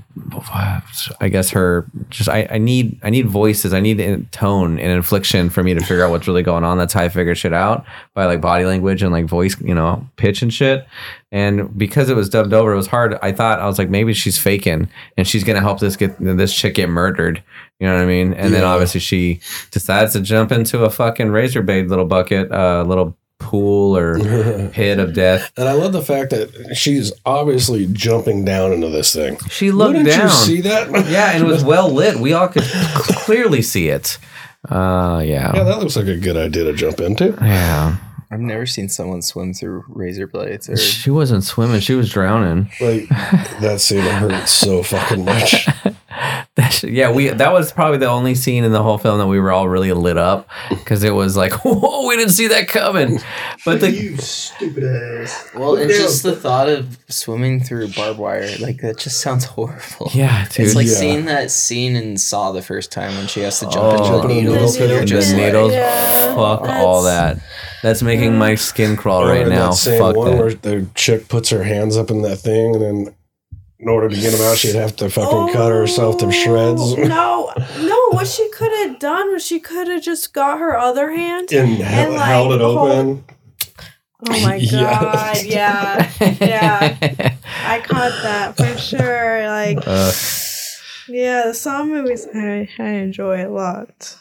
I 1.20 1.30
guess 1.30 1.50
her 1.52 1.86
just 2.10 2.30
I, 2.30 2.48
I 2.52 2.58
need 2.60 3.00
I 3.04 3.10
need 3.10 3.28
voices, 3.28 3.74
I 3.74 3.80
need 3.80 4.32
tone 4.32 4.80
and 4.80 4.92
inflection 4.92 5.50
for 5.50 5.64
me 5.64 5.74
to 5.74 5.80
figure 5.80 6.04
out 6.04 6.12
what's 6.12 6.28
really 6.28 6.44
going 6.44 6.64
on. 6.64 6.78
That's 6.78 6.94
how 6.94 7.04
I 7.04 7.10
figure 7.10 7.36
shit 7.36 7.54
out 7.54 7.86
by 8.14 8.26
like 8.26 8.42
body 8.42 8.66
language 8.66 9.02
and 9.02 9.12
like 9.12 9.26
voice, 9.26 9.60
you 9.62 9.74
know, 9.74 10.08
pitch 10.18 10.42
and 10.42 10.54
shit. 10.54 10.88
And 11.32 11.76
because 11.78 12.10
it 12.10 12.16
was 12.16 12.30
dubbed 12.30 12.54
over, 12.54 12.72
it 12.72 12.78
was 12.78 12.88
hard. 12.88 13.18
I 13.22 13.32
thought 13.32 13.60
I 13.60 13.66
was 13.66 13.78
like, 13.78 13.90
maybe 13.90 14.14
she's 14.14 14.38
faking 14.38 14.90
and 15.18 15.28
she's 15.28 15.44
gonna 15.44 15.62
help 15.62 15.80
this 15.80 15.96
get 15.96 16.16
this 16.20 16.54
chick 16.54 16.76
get 16.76 16.90
murdered. 16.90 17.42
You 17.80 17.88
know 17.88 17.94
what 17.96 18.02
I 18.04 18.06
mean? 18.08 18.34
And 18.34 18.54
then 18.54 18.64
obviously 18.64 19.00
she 19.00 19.40
decides 19.72 20.14
to 20.14 20.22
jump 20.22 20.52
into 20.52 20.84
a 20.84 20.90
fucking 20.90 21.30
razor 21.30 21.62
blade 21.62 21.88
little 21.90 22.06
bucket, 22.06 22.52
uh, 22.52 22.84
little 22.84 23.16
pool 23.40 23.96
or 23.96 24.18
pit 24.72 24.98
of 24.98 25.14
death. 25.14 25.52
And 25.58 25.70
I 25.70 25.74
love 25.74 25.94
the 25.94 26.02
fact 26.02 26.32
that 26.32 26.76
she's 26.76 27.12
obviously 27.26 27.88
jumping 27.92 28.44
down 28.46 28.74
into 28.74 28.90
this 28.90 29.14
thing. 29.14 29.38
She 29.52 29.70
looked 29.72 29.96
Wouldn't 29.98 30.08
down. 30.10 30.24
you 30.24 30.30
see 30.30 30.62
that? 30.62 30.90
yeah, 31.08 31.34
and 31.34 31.44
it 31.44 31.48
was 31.48 31.64
well 31.74 31.90
lit. 31.92 32.18
We 32.20 32.34
all 32.34 32.48
could 32.48 32.64
clearly 32.64 33.62
see 33.62 33.90
it. 33.90 34.18
Uh, 34.70 35.22
yeah, 35.24 35.56
yeah, 35.56 35.64
that 35.64 35.78
looks 35.80 35.96
like 35.96 36.08
a 36.08 36.18
good 36.18 36.36
idea 36.36 36.64
to 36.64 36.74
jump 36.74 37.00
into. 37.00 37.38
yeah. 37.42 37.96
i've 38.32 38.40
never 38.40 38.66
seen 38.66 38.90
someone 38.90 39.22
swim 39.22 39.54
through 39.54 39.84
razor 39.88 40.28
blades 40.28 40.68
or 40.68 40.76
She 40.76 41.10
wasn't 41.12 41.44
swimming; 41.46 41.80
she 41.80 41.94
was 41.94 42.10
drowning. 42.10 42.70
Like 42.82 43.08
that 43.62 43.80
scene 43.80 44.02
hurts 44.02 44.52
so 44.52 44.82
fucking 44.84 45.24
much. 45.24 45.68
That 46.56 46.70
shit- 46.70 46.92
yeah, 46.94 47.12
we 47.12 47.30
that 47.30 47.54
was 47.54 47.72
probably 47.72 48.00
the 48.00 48.08
only 48.10 48.34
scene 48.34 48.64
in 48.64 48.72
the 48.72 48.82
whole 48.82 48.98
film 48.98 49.20
that 49.20 49.28
we 49.28 49.40
were 49.40 49.52
all 49.52 49.68
really 49.70 49.92
lit 49.94 50.18
up 50.18 50.50
because 50.70 51.04
it 51.04 51.12
was 51.12 51.38
like, 51.38 51.54
whoa, 51.64 52.08
we 52.08 52.16
didn't 52.18 52.32
see 52.32 52.48
that 52.48 52.68
coming. 52.68 53.20
But 53.64 53.80
the 53.82 53.92
you 53.92 54.18
stupid 54.18 54.84
ass. 54.84 55.52
well 55.54 55.74
Look 55.74 55.82
and 55.82 55.90
just 55.92 56.24
the 56.24 56.36
thought 56.36 56.68
of 56.68 56.98
swimming 57.10 57.60
through 57.60 57.90
barbed 57.90 58.18
wire 58.18 58.50
like 58.60 58.82
that 58.82 58.98
just 58.98 59.22
sounds 59.22 59.46
horrible 59.56 60.10
yeah, 60.16 60.48
dude, 60.48 60.66
It's 60.66 60.76
like 60.76 60.88
Yeah. 60.88 60.94
seeing 60.94 61.26
that 61.26 61.52
scene 61.52 61.96
in 61.96 62.18
Saw 62.18 62.52
the 62.54 62.64
first 62.64 62.92
time 62.92 63.16
when 63.16 63.28
she 63.28 63.42
has 63.42 63.60
to 63.60 63.66
jump 63.66 63.78
Oh, 63.78 63.92
into 63.98 64.28
the 64.28 64.34
in 64.40 64.46
the 64.46 64.52
needles. 64.52 64.52
needle 64.54 64.66
and 64.68 64.78
pit. 64.78 64.90
you're 64.90 65.00
the 65.02 65.06
just 65.06 65.36
needles, 65.36 65.74
Yeah, 65.74 66.36
fuck 66.36 66.62
all 66.62 67.04
that. 67.04 67.38
That's 67.84 68.02
making 68.02 68.36
my 68.38 68.56
skin 68.56 68.96
crawl 68.96 69.26
right 69.28 69.42
in 69.42 69.50
now. 69.50 69.70
That 69.70 69.76
same 69.76 70.00
Fuck 70.02 70.16
one 70.16 70.32
that. 70.32 70.38
where 70.38 70.54
the 70.56 70.88
chick 70.96 71.28
puts 71.28 71.52
her 71.52 71.64
hands 71.64 71.96
up 71.96 72.10
in 72.10 72.24
that 72.24 72.38
thing, 72.38 72.74
and 72.76 72.82
then 72.84 73.16
in 73.80 73.88
order 73.90 74.10
to 74.10 74.16
get 74.16 74.34
him 74.34 74.42
out, 74.42 74.58
she'd 74.58 74.76
have 74.76 74.96
to 74.98 75.10
fucking 75.10 75.54
cut 75.54 75.72
herself 75.72 76.18
to 76.20 76.32
shreds 76.32 76.82
Oh, 76.82 76.96
No, 76.96 77.52
no. 77.86 78.10
What 78.12 78.28
she 78.28 78.50
could 78.50 78.72
have 78.72 79.00
done 79.00 79.32
was 79.32 79.46
she 79.46 79.60
could 79.60 79.88
have 79.88 80.02
just 80.02 80.34
got 80.34 80.60
her 80.60 80.78
other 80.78 81.12
hand. 81.12 81.52
and, 81.52 81.70
he- 81.78 81.84
And, 81.84 82.14
like, 82.16 82.26
held 82.26 82.54
it 82.54 82.62
open. 82.62 83.24
Oh 84.28 84.42
my 84.42 84.60
god! 84.72 85.44
Yeah, 85.46 86.12
yeah. 86.42 87.36
I 87.68 87.80
caught 87.82 88.20
that 88.24 88.58
for 88.58 88.76
sure. 88.80 89.46
Like, 89.48 89.78
Uh, 89.86 90.12
yeah, 91.08 91.44
the 91.48 91.54
Saw 91.54 91.84
movies 91.84 92.28
I, 92.34 92.68
I 92.80 92.90
enjoy 92.94 93.46
a 93.48 93.52
lot. 93.52 94.18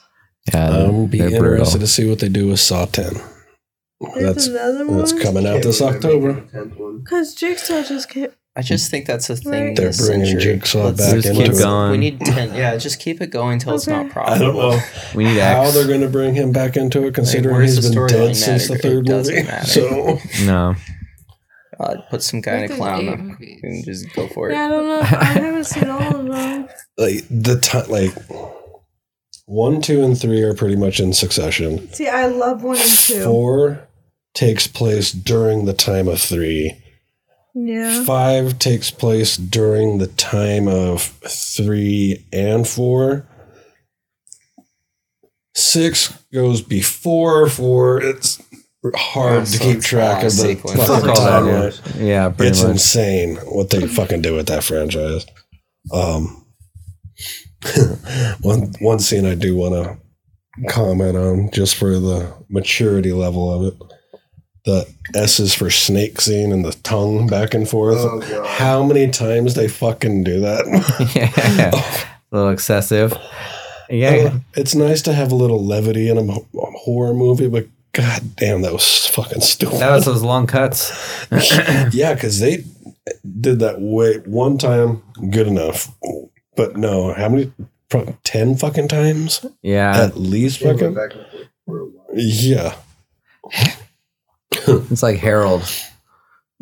yeah, 0.53 0.69
I'm 0.85 1.07
be 1.07 1.19
interested 1.21 1.41
brutal. 1.41 1.65
to 1.67 1.87
see 1.87 2.07
what 2.09 2.19
they 2.19 2.29
do 2.29 2.49
with 2.49 2.61
Saw 2.61 2.85
10. 2.85 3.15
There's 3.15 4.23
That's 4.23 4.47
another 4.49 4.87
one. 4.87 4.99
that's 4.99 5.15
coming 5.15 5.47
out 5.47 5.63
this 5.63 5.79
believe 5.79 6.03
they're 6.03 6.13
making 6.21 6.29
October. 6.29 6.47
the 6.53 6.59
10th 6.59 6.77
one. 6.79 7.05
Cause 7.05 7.35
Jigsaw 7.35 7.83
just 7.83 8.11
came. 8.11 8.29
I 8.59 8.63
just 8.63 8.91
think 8.91 9.07
that's 9.07 9.29
a 9.29 9.37
thing. 9.37 9.51
Right. 9.53 9.77
They're 9.77 9.89
this 9.89 10.07
bringing 10.07 10.27
century. 10.27 10.55
Jigsaw 10.55 10.85
Let's 10.87 10.99
back 10.99 11.15
just 11.17 11.29
into 11.29 11.43
keep 11.43 11.53
it. 11.53 11.59
going. 11.59 11.91
We 11.91 11.99
need 11.99 12.21
ten. 12.21 12.55
Yeah, 12.55 12.77
just 12.79 12.99
keep 13.01 13.21
it 13.21 13.27
going 13.27 13.55
until 13.55 13.75
it's 13.75 13.87
Okay. 13.87 14.03
not 14.15 14.17
I 14.17 14.39
don't 14.39 14.57
know 14.57 14.81
We 15.15 15.25
need 15.25 15.39
how 15.39 15.65
X. 15.65 15.75
they're 15.75 15.87
going 15.87 16.01
to 16.01 16.09
bring 16.09 16.35
him 16.35 16.53
back 16.53 16.77
into 16.79 17.07
it, 17.07 17.13
considering 17.15 17.55
where's 17.57 17.75
he's 17.77 17.85
the 17.89 17.95
been 17.95 17.99
storyline 18.09 18.27
dead 18.29 18.37
since 18.37 18.69
the 18.69 18.75
matter? 18.75 18.89
It 18.89 18.91
third 18.95 19.05
doesn't 19.07 19.35
movie. 19.35 19.47
matter. 19.47 19.67
So 19.67 20.19
No, 20.47 20.75
Uh, 21.79 21.97
put 22.09 22.23
some 22.23 22.41
kind 22.41 22.65
in 22.65 22.73
a 22.73 22.77
clown 22.77 23.01
eight 23.03 23.09
on 23.11 23.27
movies. 23.29 23.61
and 23.63 23.85
just 23.85 24.11
go 24.15 24.27
for 24.29 24.49
it. 24.49 24.55
Yeah, 24.55 24.65
I 24.65 24.69
don't 24.69 24.87
know. 24.89 25.01
I 25.01 25.25
haven't 25.25 25.65
seen 25.65 25.91
all 25.91 26.17
of 26.17 26.27
them. 26.27 26.69
like 26.97 27.25
the 27.31 27.59
time, 27.61 27.91
like 27.91 28.13
one, 29.45 29.81
two, 29.83 30.03
and 30.03 30.19
three 30.19 30.43
are 30.43 30.55
pretty 30.55 30.77
much 30.77 30.99
in 30.99 31.13
succession. 31.13 31.93
See, 31.93 32.09
I 32.09 32.27
love 32.27 32.63
one 32.63 32.79
and 32.79 32.89
two. 32.89 33.23
Four 33.23 33.87
takes 34.35 34.67
place 34.67 35.13
during 35.13 35.67
the 35.67 35.73
time 35.75 36.09
of 36.09 36.21
three. 36.21 36.73
Yeah. 37.59 38.05
Five 38.05 38.59
takes 38.59 38.91
place 38.91 39.39
during 39.39 39.97
the 39.97 40.09
time 40.09 40.69
of 40.69 41.01
three 41.03 42.27
and 42.31 42.69
four. 42.69 43.27
Six 45.55 46.13
goes 46.33 46.61
before 46.61 47.49
four. 47.49 48.03
It's 48.03 48.43
hard 48.95 49.39
Oh, 49.39 49.41
to 49.41 49.47
so 49.47 49.65
keep 49.65 49.81
track 49.81 50.19
of 50.19 50.25
the 50.25 50.31
sequence. 50.31 50.79
fucking 50.87 51.07
fuck 51.09 51.19
all 51.19 51.25
that. 51.25 51.73
timeline. 51.73 51.97
Yeah, 51.99 52.05
yeah 52.05 52.29
pretty 52.29 52.51
It's 52.51 52.63
much. 52.63 52.73
insane 52.73 53.37
what 53.37 53.71
they 53.71 53.87
fucking 53.89 54.21
do 54.23 54.35
with 54.35 54.49
that 54.49 54.63
franchise. 54.63 55.25
Um, 55.93 56.45
one 58.43 58.73
one 58.81 58.99
scene 58.99 59.25
I 59.25 59.35
do 59.35 59.57
want 59.57 59.75
to 59.75 59.99
comment 60.69 61.17
on 61.17 61.51
just 61.53 61.77
for 61.77 61.99
the 61.99 62.35
maturity 62.51 63.13
level 63.15 63.51
of 63.51 63.73
it. 63.73 63.86
The 64.67 64.87
S 65.15 65.39
is 65.41 65.55
for 65.55 65.71
snake 65.71 66.21
scene 66.21 66.53
and 66.53 66.65
the 66.65 66.73
tongue 66.83 67.29
back 67.29 67.55
and 67.55 67.69
forth. 67.69 67.99
Oh, 68.01 68.21
God. 68.21 68.47
How 68.47 68.83
many 68.83 69.09
times 69.11 69.55
they 69.55 69.69
fucking 69.69 70.25
do 70.25 70.41
that? 70.41 70.65
yeah, 71.17 71.71
a 72.33 72.37
little 72.37 72.51
excessive. 72.51 73.17
Yeah, 73.89 74.11
Uh, 74.35 74.39
it's 74.55 74.75
nice 74.75 75.03
to 75.03 75.13
have 75.13 75.31
a 75.31 75.37
little 75.37 75.65
levity 75.65 76.09
in 76.11 76.19
a 76.19 76.33
horror 76.81 77.15
movie, 77.15 77.49
but 77.49 77.69
god 77.93 78.35
damn, 78.37 78.63
that 78.63 78.73
was 78.73 79.07
fucking 79.07 79.41
stupid. 79.41 79.79
that 79.79 79.93
was 79.95 80.05
those 80.05 80.23
long 80.25 80.49
cuts. 80.49 80.91
yeah, 81.95 82.15
because 82.15 82.41
they 82.41 82.65
did 83.41 83.61
that 83.61 83.81
way 83.81 84.19
one 84.25 84.59
time, 84.59 85.03
good 85.31 85.47
enough. 85.47 85.95
But 86.57 86.77
no, 86.77 87.13
how 87.15 87.29
many? 87.29 87.53
Pro- 87.89 88.17
Ten 88.25 88.57
fucking 88.57 88.89
times 88.89 89.47
Yeah, 89.63 89.97
at 89.97 90.17
least. 90.17 90.59
Fucking 90.61 90.93
back 90.95 91.13
and 91.15 91.25
forth 91.31 91.47
for 91.65 91.79
a 91.79 91.85
while. 91.85 92.07
yeah. 92.17 92.75
it's 94.91 95.03
like 95.03 95.19
Harold 95.19 95.63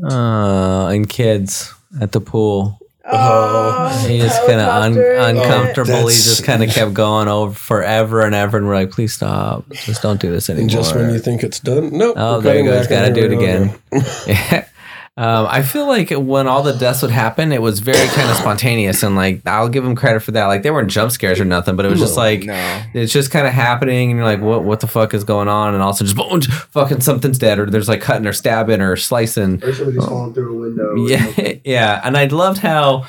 uh, 0.02 0.86
and 0.88 1.08
kids 1.08 1.72
at 2.00 2.12
the 2.12 2.20
pool. 2.20 2.78
Oh. 3.06 4.06
He 4.08 4.18
just 4.18 4.40
kind 4.46 4.60
of 4.60 4.68
un- 4.68 5.36
uncomfortably 5.36 5.92
That's- 5.92 6.24
just 6.24 6.44
kind 6.44 6.64
of 6.64 6.70
kept 6.70 6.94
going 6.94 7.28
over 7.28 7.54
forever 7.54 8.22
and 8.22 8.34
ever, 8.34 8.56
and 8.56 8.66
we're 8.66 8.76
like, 8.76 8.90
please 8.90 9.12
stop, 9.12 9.68
just 9.72 10.00
don't 10.00 10.20
do 10.20 10.30
this 10.30 10.48
anymore. 10.48 10.62
And 10.62 10.70
just 10.70 10.94
when 10.94 11.10
you 11.12 11.18
think 11.18 11.42
it's 11.42 11.60
done, 11.60 11.96
nope. 11.96 12.14
Oh, 12.18 12.36
we're 12.36 12.42
there 12.42 12.54
he 12.54 12.62
cutting 12.62 12.64
goes. 12.64 12.86
Gotta 12.86 13.12
do 13.12 13.24
it 13.26 13.30
we 13.30 13.36
go 13.36 13.42
again. 13.42 14.64
Yeah. 15.16 15.38
Um, 15.40 15.46
I 15.48 15.62
feel 15.62 15.86
like 15.86 16.10
when 16.10 16.48
all 16.48 16.62
the 16.62 16.72
deaths 16.72 17.02
would 17.02 17.10
happen, 17.12 17.52
it 17.52 17.62
was 17.62 17.78
very 17.78 18.08
kind 18.08 18.28
of 18.28 18.36
spontaneous, 18.36 19.02
and 19.04 19.14
like 19.14 19.46
I'll 19.46 19.68
give 19.68 19.84
them 19.84 19.94
credit 19.94 20.20
for 20.20 20.32
that. 20.32 20.46
Like 20.46 20.62
they 20.64 20.70
weren't 20.72 20.90
jump 20.90 21.12
scares 21.12 21.38
or 21.38 21.44
nothing, 21.44 21.76
but 21.76 21.86
it 21.86 21.90
was 21.90 22.00
just 22.00 22.16
like 22.16 22.42
No. 22.44 22.82
it's 22.94 23.12
just 23.12 23.30
kind 23.30 23.46
of 23.46 23.52
happening, 23.52 24.10
and 24.10 24.18
you're 24.18 24.26
like, 24.26 24.40
what 24.40 24.64
What 24.64 24.80
the 24.80 24.86
fuck 24.88 25.14
is 25.14 25.22
going 25.22 25.46
on? 25.48 25.74
And 25.74 25.82
also 25.82 26.04
just 26.04 26.16
boom, 26.16 26.40
fucking 26.40 27.00
something's 27.00 27.38
dead, 27.38 27.58
or 27.60 27.66
there's 27.66 27.88
like 27.88 28.00
cutting 28.00 28.26
or 28.26 28.32
stabbing 28.32 28.80
or 28.80 28.96
slicing. 28.96 29.62
Or 29.62 29.72
somebody's 29.72 30.04
falling 30.04 30.34
through 30.34 30.56
a 30.56 30.60
window. 30.60 30.94
Yeah, 31.06 31.54
yeah, 31.64 32.00
and 32.02 32.16
I 32.16 32.24
loved 32.26 32.58
how 32.58 33.06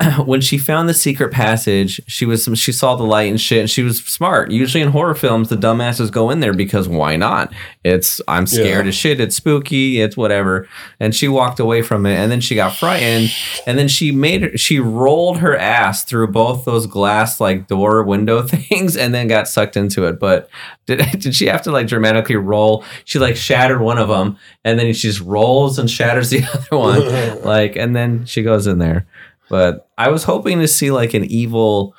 when 0.24 0.40
she 0.40 0.56
found 0.58 0.88
the 0.88 0.94
secret 0.94 1.30
passage, 1.32 2.00
she 2.06 2.24
was 2.24 2.48
she 2.54 2.72
saw 2.72 2.96
the 2.96 3.02
light 3.04 3.30
and 3.30 3.40
shit, 3.40 3.60
and 3.60 3.70
she 3.70 3.82
was 3.82 4.02
smart. 4.04 4.50
Usually 4.50 4.82
in 4.82 4.90
horror 4.90 5.14
films, 5.14 5.48
the 5.48 5.56
dumbasses 5.56 6.10
go 6.10 6.30
in 6.30 6.40
there 6.40 6.52
because 6.54 6.88
why 6.88 7.16
not? 7.16 7.52
It's 7.84 8.20
I'm 8.26 8.46
scared 8.46 8.86
Yeah. 8.86 8.88
as 8.88 8.94
shit. 8.94 9.20
It's 9.20 9.36
spooky. 9.36 10.00
It's 10.00 10.16
whatever. 10.16 10.68
And 10.98 11.14
she 11.14 11.28
walked 11.28 11.60
away 11.60 11.82
from 11.82 12.06
it, 12.06 12.14
and 12.16 12.30
then 12.32 12.40
she 12.40 12.54
got 12.54 12.74
frightened, 12.74 13.30
and 13.66 13.78
then 13.78 13.88
she 13.88 14.10
made 14.12 14.42
her, 14.42 14.56
she 14.56 14.78
rolled 14.80 15.38
her 15.38 15.56
ass 15.56 16.04
through 16.04 16.28
both 16.28 16.64
those 16.64 16.86
glass 16.86 17.40
like 17.40 17.68
door 17.68 18.02
window 18.02 18.42
things, 18.46 18.96
and 18.96 19.14
then 19.14 19.28
got 19.28 19.48
sucked 19.48 19.76
into 19.76 20.06
it. 20.06 20.18
But 20.18 20.48
did 20.86 21.00
did 21.20 21.34
she 21.34 21.46
have 21.46 21.62
to 21.62 21.70
like 21.72 21.86
dramatically 21.88 22.36
roll? 22.36 22.84
She 23.04 23.18
like 23.18 23.36
shattered 23.36 23.80
one 23.80 23.98
of 23.98 24.08
them, 24.08 24.38
and 24.64 24.78
then 24.78 24.92
she 24.94 25.08
just 25.08 25.20
rolls 25.20 25.78
and 25.78 25.90
shatters 25.90 26.30
the 26.30 26.42
other 26.54 26.76
one 26.78 27.42
like 27.42 27.76
and 27.76 27.94
then 27.94 28.24
she 28.24 28.42
goes 28.42 28.66
in 28.66 28.78
there 28.78 29.06
but 29.50 29.90
i 29.98 30.08
was 30.08 30.24
hoping 30.24 30.58
to 30.60 30.66
see 30.68 30.90
like 30.90 31.12
an 31.12 31.24
evil 31.24 31.94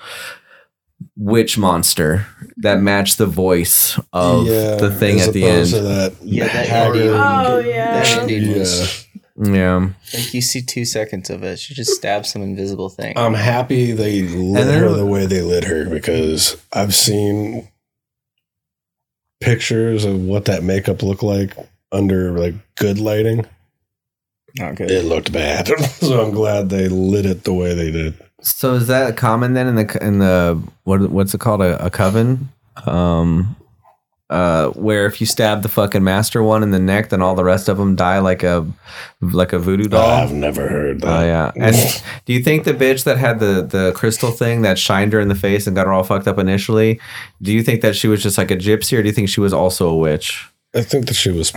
witch 1.17 1.57
monster 1.57 2.25
that 2.57 2.79
matched 2.81 3.17
the 3.19 3.25
voice 3.27 3.99
of 4.13 4.45
the 4.45 4.89
thing 4.97 5.19
as 5.19 5.27
at 5.27 5.33
the 5.33 5.43
end 5.45 5.69
to 5.69 5.79
that 5.81 6.15
Yeah, 6.23 6.45
that 6.47 6.67
haggard- 6.67 7.09
Oh 7.13 7.59
yeah. 7.59 8.01
That 8.03 8.27
dude 8.27 8.43
Yeah. 8.43 8.57
was 8.57 9.07
yeah 9.43 9.89
like 10.13 10.33
you 10.33 10.41
see 10.41 10.61
two 10.61 10.85
seconds 10.85 11.29
of 11.31 11.41
it. 11.43 11.57
She 11.57 11.73
just 11.73 11.91
stabs 11.95 12.31
some 12.31 12.43
invisible 12.43 12.89
thing. 12.89 13.17
I'm 13.17 13.33
happy 13.33 13.91
they 13.93 14.21
lit 14.21 14.65
then- 14.67 14.83
her 14.83 14.89
the 14.93 15.05
way 15.05 15.25
they 15.25 15.41
lit 15.41 15.63
her 15.63 15.89
because 15.89 16.57
I've 16.71 16.93
seen 16.93 17.67
pictures 19.39 20.05
of 20.05 20.21
what 20.21 20.45
that 20.45 20.63
makeup 20.63 21.01
looked 21.01 21.23
like 21.23 21.55
under 21.91 22.37
like 22.37 22.53
good 22.75 22.99
lighting. 22.99 23.45
Not 24.57 24.75
good. 24.75 24.91
It 24.91 25.05
looked 25.05 25.31
bad, 25.31 25.67
so 26.01 26.21
I'm 26.21 26.31
glad 26.31 26.69
they 26.69 26.87
lit 26.89 27.25
it 27.25 27.43
the 27.43 27.53
way 27.53 27.73
they 27.73 27.91
did. 27.91 28.13
so 28.41 28.73
is 28.73 28.87
that 28.87 29.15
common 29.17 29.53
then 29.53 29.67
in 29.67 29.75
the 29.75 29.97
in 30.03 30.19
the 30.19 30.61
what 30.83 31.09
what's 31.11 31.33
it 31.33 31.39
called 31.39 31.61
a, 31.61 31.85
a 31.85 31.89
coven 31.91 32.49
um 32.87 33.55
uh 34.31 34.69
where 34.69 35.05
if 35.05 35.19
you 35.21 35.27
stab 35.27 35.61
the 35.61 35.69
fucking 35.69 36.03
master 36.03 36.41
one 36.41 36.63
in 36.63 36.71
the 36.71 36.79
neck 36.79 37.09
then 37.09 37.21
all 37.21 37.35
the 37.35 37.43
rest 37.43 37.67
of 37.69 37.77
them 37.77 37.95
die 37.95 38.17
like 38.19 38.41
a 38.43 38.65
like 39.21 39.51
a 39.53 39.59
voodoo 39.59 39.87
doll 39.89 40.09
I've 40.09 40.31
never 40.31 40.67
heard 40.69 41.01
that. 41.01 41.19
Oh 41.19 41.23
yeah. 41.23 41.51
And 41.55 41.75
do 42.25 42.33
you 42.33 42.41
think 42.41 42.63
the 42.63 42.73
bitch 42.73 43.03
that 43.03 43.17
had 43.17 43.39
the 43.39 43.61
the 43.61 43.91
crystal 43.95 44.31
thing 44.31 44.61
that 44.63 44.79
shined 44.79 45.11
her 45.13 45.19
in 45.19 45.27
the 45.27 45.35
face 45.35 45.67
and 45.67 45.75
got 45.75 45.85
her 45.85 45.93
all 45.93 46.03
fucked 46.03 46.27
up 46.27 46.39
initially? 46.39 46.99
Do 47.41 47.51
you 47.53 47.61
think 47.61 47.81
that 47.81 47.95
she 47.95 48.07
was 48.07 48.23
just 48.23 48.37
like 48.37 48.49
a 48.51 48.55
gypsy, 48.57 48.97
or 48.97 49.01
do 49.01 49.07
you 49.09 49.13
think 49.13 49.29
she 49.29 49.41
was 49.41 49.53
also 49.53 49.87
a 49.89 49.95
witch? 49.97 50.47
I 50.73 50.81
think 50.81 51.07
that 51.07 51.15
she 51.15 51.29
was 51.31 51.51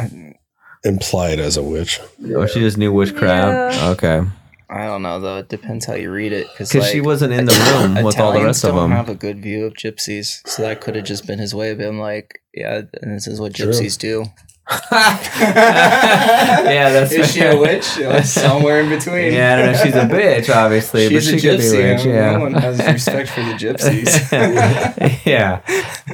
implied 0.84 1.40
as 1.40 1.56
a 1.56 1.62
witch. 1.62 2.00
Or 2.34 2.46
she 2.48 2.60
just 2.60 2.76
knew 2.78 2.92
witchcraft? 2.92 3.76
Yeah. 3.76 3.88
Okay. 3.90 4.22
I 4.70 4.86
don't 4.86 5.02
know 5.02 5.20
though. 5.20 5.38
It 5.38 5.48
depends 5.48 5.84
how 5.86 5.94
you 5.94 6.10
read 6.10 6.32
it. 6.32 6.46
Because 6.52 6.70
Because 6.72 6.90
she 6.90 7.00
wasn't 7.00 7.32
in 7.32 7.44
the 7.44 7.52
room 7.94 8.02
with 8.04 8.18
all 8.18 8.32
the 8.32 8.42
rest 8.42 8.64
of 8.64 8.70
don't 8.74 8.90
them. 8.90 8.96
have 8.96 9.08
a 9.08 9.14
good 9.14 9.40
view 9.42 9.66
of 9.66 9.74
gypsies, 9.74 10.40
so 10.48 10.62
that 10.62 10.80
could 10.80 10.96
have 10.96 11.04
just 11.04 11.26
been 11.26 11.38
his 11.38 11.54
way 11.54 11.70
of 11.70 11.78
being 11.78 11.98
like, 11.98 12.40
yeah, 12.54 12.82
and 13.02 13.14
this 13.14 13.26
is 13.26 13.40
what 13.40 13.54
True. 13.54 13.66
gypsies 13.68 13.98
do. 13.98 14.24
yeah, 14.90 16.88
that's 16.90 17.12
Is 17.12 17.32
she 17.32 17.42
a 17.42 17.54
witch? 17.56 17.98
Or 17.98 18.22
somewhere 18.22 18.80
in 18.80 18.88
between. 18.88 19.34
Yeah, 19.34 19.52
I 19.52 19.56
don't 19.56 19.72
know. 19.72 19.78
She's 19.84 19.94
a 19.94 20.06
bitch, 20.06 20.48
obviously, 20.54 21.08
She's 21.10 21.26
but 21.26 21.34
a 21.34 21.38
she 21.38 21.46
could 21.48 21.58
be 21.58 21.66
a 21.66 21.70
gypsy. 21.70 21.96
witch. 21.96 22.04
No 22.06 22.12
Yeah. 22.12 22.38
one 22.38 22.54
has 22.54 22.78
respect 22.78 23.28
for 23.30 23.40
the 23.42 23.52
gypsies. 23.54 25.26
yeah, 25.26 25.60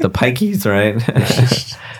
the 0.01 0.11
pikeys, 0.11 0.67
right? 0.67 0.97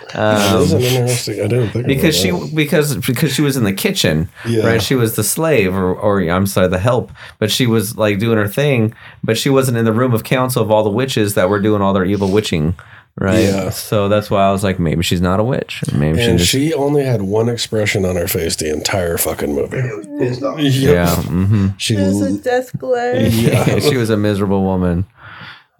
that 0.13 0.57
was 0.59 0.73
um, 0.73 0.79
an 0.79 0.85
interesting. 0.85 1.41
I 1.41 1.47
didn't 1.47 1.69
think 1.69 1.87
because 1.87 2.15
she 2.17 2.29
about 2.29 2.53
because 2.55 2.95
because 2.97 3.33
she 3.33 3.41
was 3.41 3.57
in 3.57 3.63
the 3.63 3.73
kitchen 3.73 4.29
Yeah. 4.47 4.65
right 4.65 4.81
she 4.81 4.95
was 4.95 5.15
the 5.15 5.23
slave 5.23 5.73
or, 5.75 5.93
or 5.95 6.21
i'm 6.29 6.45
sorry 6.47 6.67
the 6.67 6.79
help 6.79 7.11
but 7.39 7.51
she 7.51 7.67
was 7.67 7.97
like 7.97 8.19
doing 8.19 8.37
her 8.37 8.47
thing 8.47 8.93
but 9.23 9.37
she 9.37 9.49
wasn't 9.49 9.77
in 9.77 9.85
the 9.85 9.93
room 9.93 10.13
of 10.13 10.23
council 10.23 10.61
of 10.61 10.71
all 10.71 10.83
the 10.83 10.89
witches 10.89 11.33
that 11.35 11.49
were 11.49 11.59
doing 11.59 11.81
all 11.81 11.93
their 11.93 12.05
evil 12.05 12.29
witching 12.31 12.75
right 13.19 13.39
Yeah. 13.43 13.69
so 13.71 14.07
that's 14.09 14.29
why 14.31 14.43
i 14.47 14.51
was 14.51 14.63
like 14.63 14.79
maybe 14.79 15.03
she's 15.03 15.21
not 15.21 15.39
a 15.39 15.43
witch 15.43 15.81
maybe. 15.93 16.19
And 16.21 16.31
she 16.33 16.37
just 16.37 16.51
she 16.51 16.73
only 16.73 17.03
had 17.03 17.21
one 17.21 17.49
expression 17.49 18.05
on 18.05 18.15
her 18.15 18.27
face 18.27 18.55
the 18.55 18.71
entire 18.71 19.17
fucking 19.17 19.53
movie. 19.53 19.77
It 19.77 19.97
was 19.97 20.07
pissed 20.19 20.43
off. 20.43 20.59
Yep. 20.59 20.93
yeah 20.93 21.15
hmm 21.23 21.67
She 21.77 21.95
It 21.95 22.07
was 22.07 22.21
a 22.21 22.37
death 22.41 22.77
glare. 22.77 23.27
yeah. 23.27 23.79
she 23.89 23.97
was 23.97 24.09
a 24.09 24.17
miserable 24.17 24.63
woman 24.63 25.05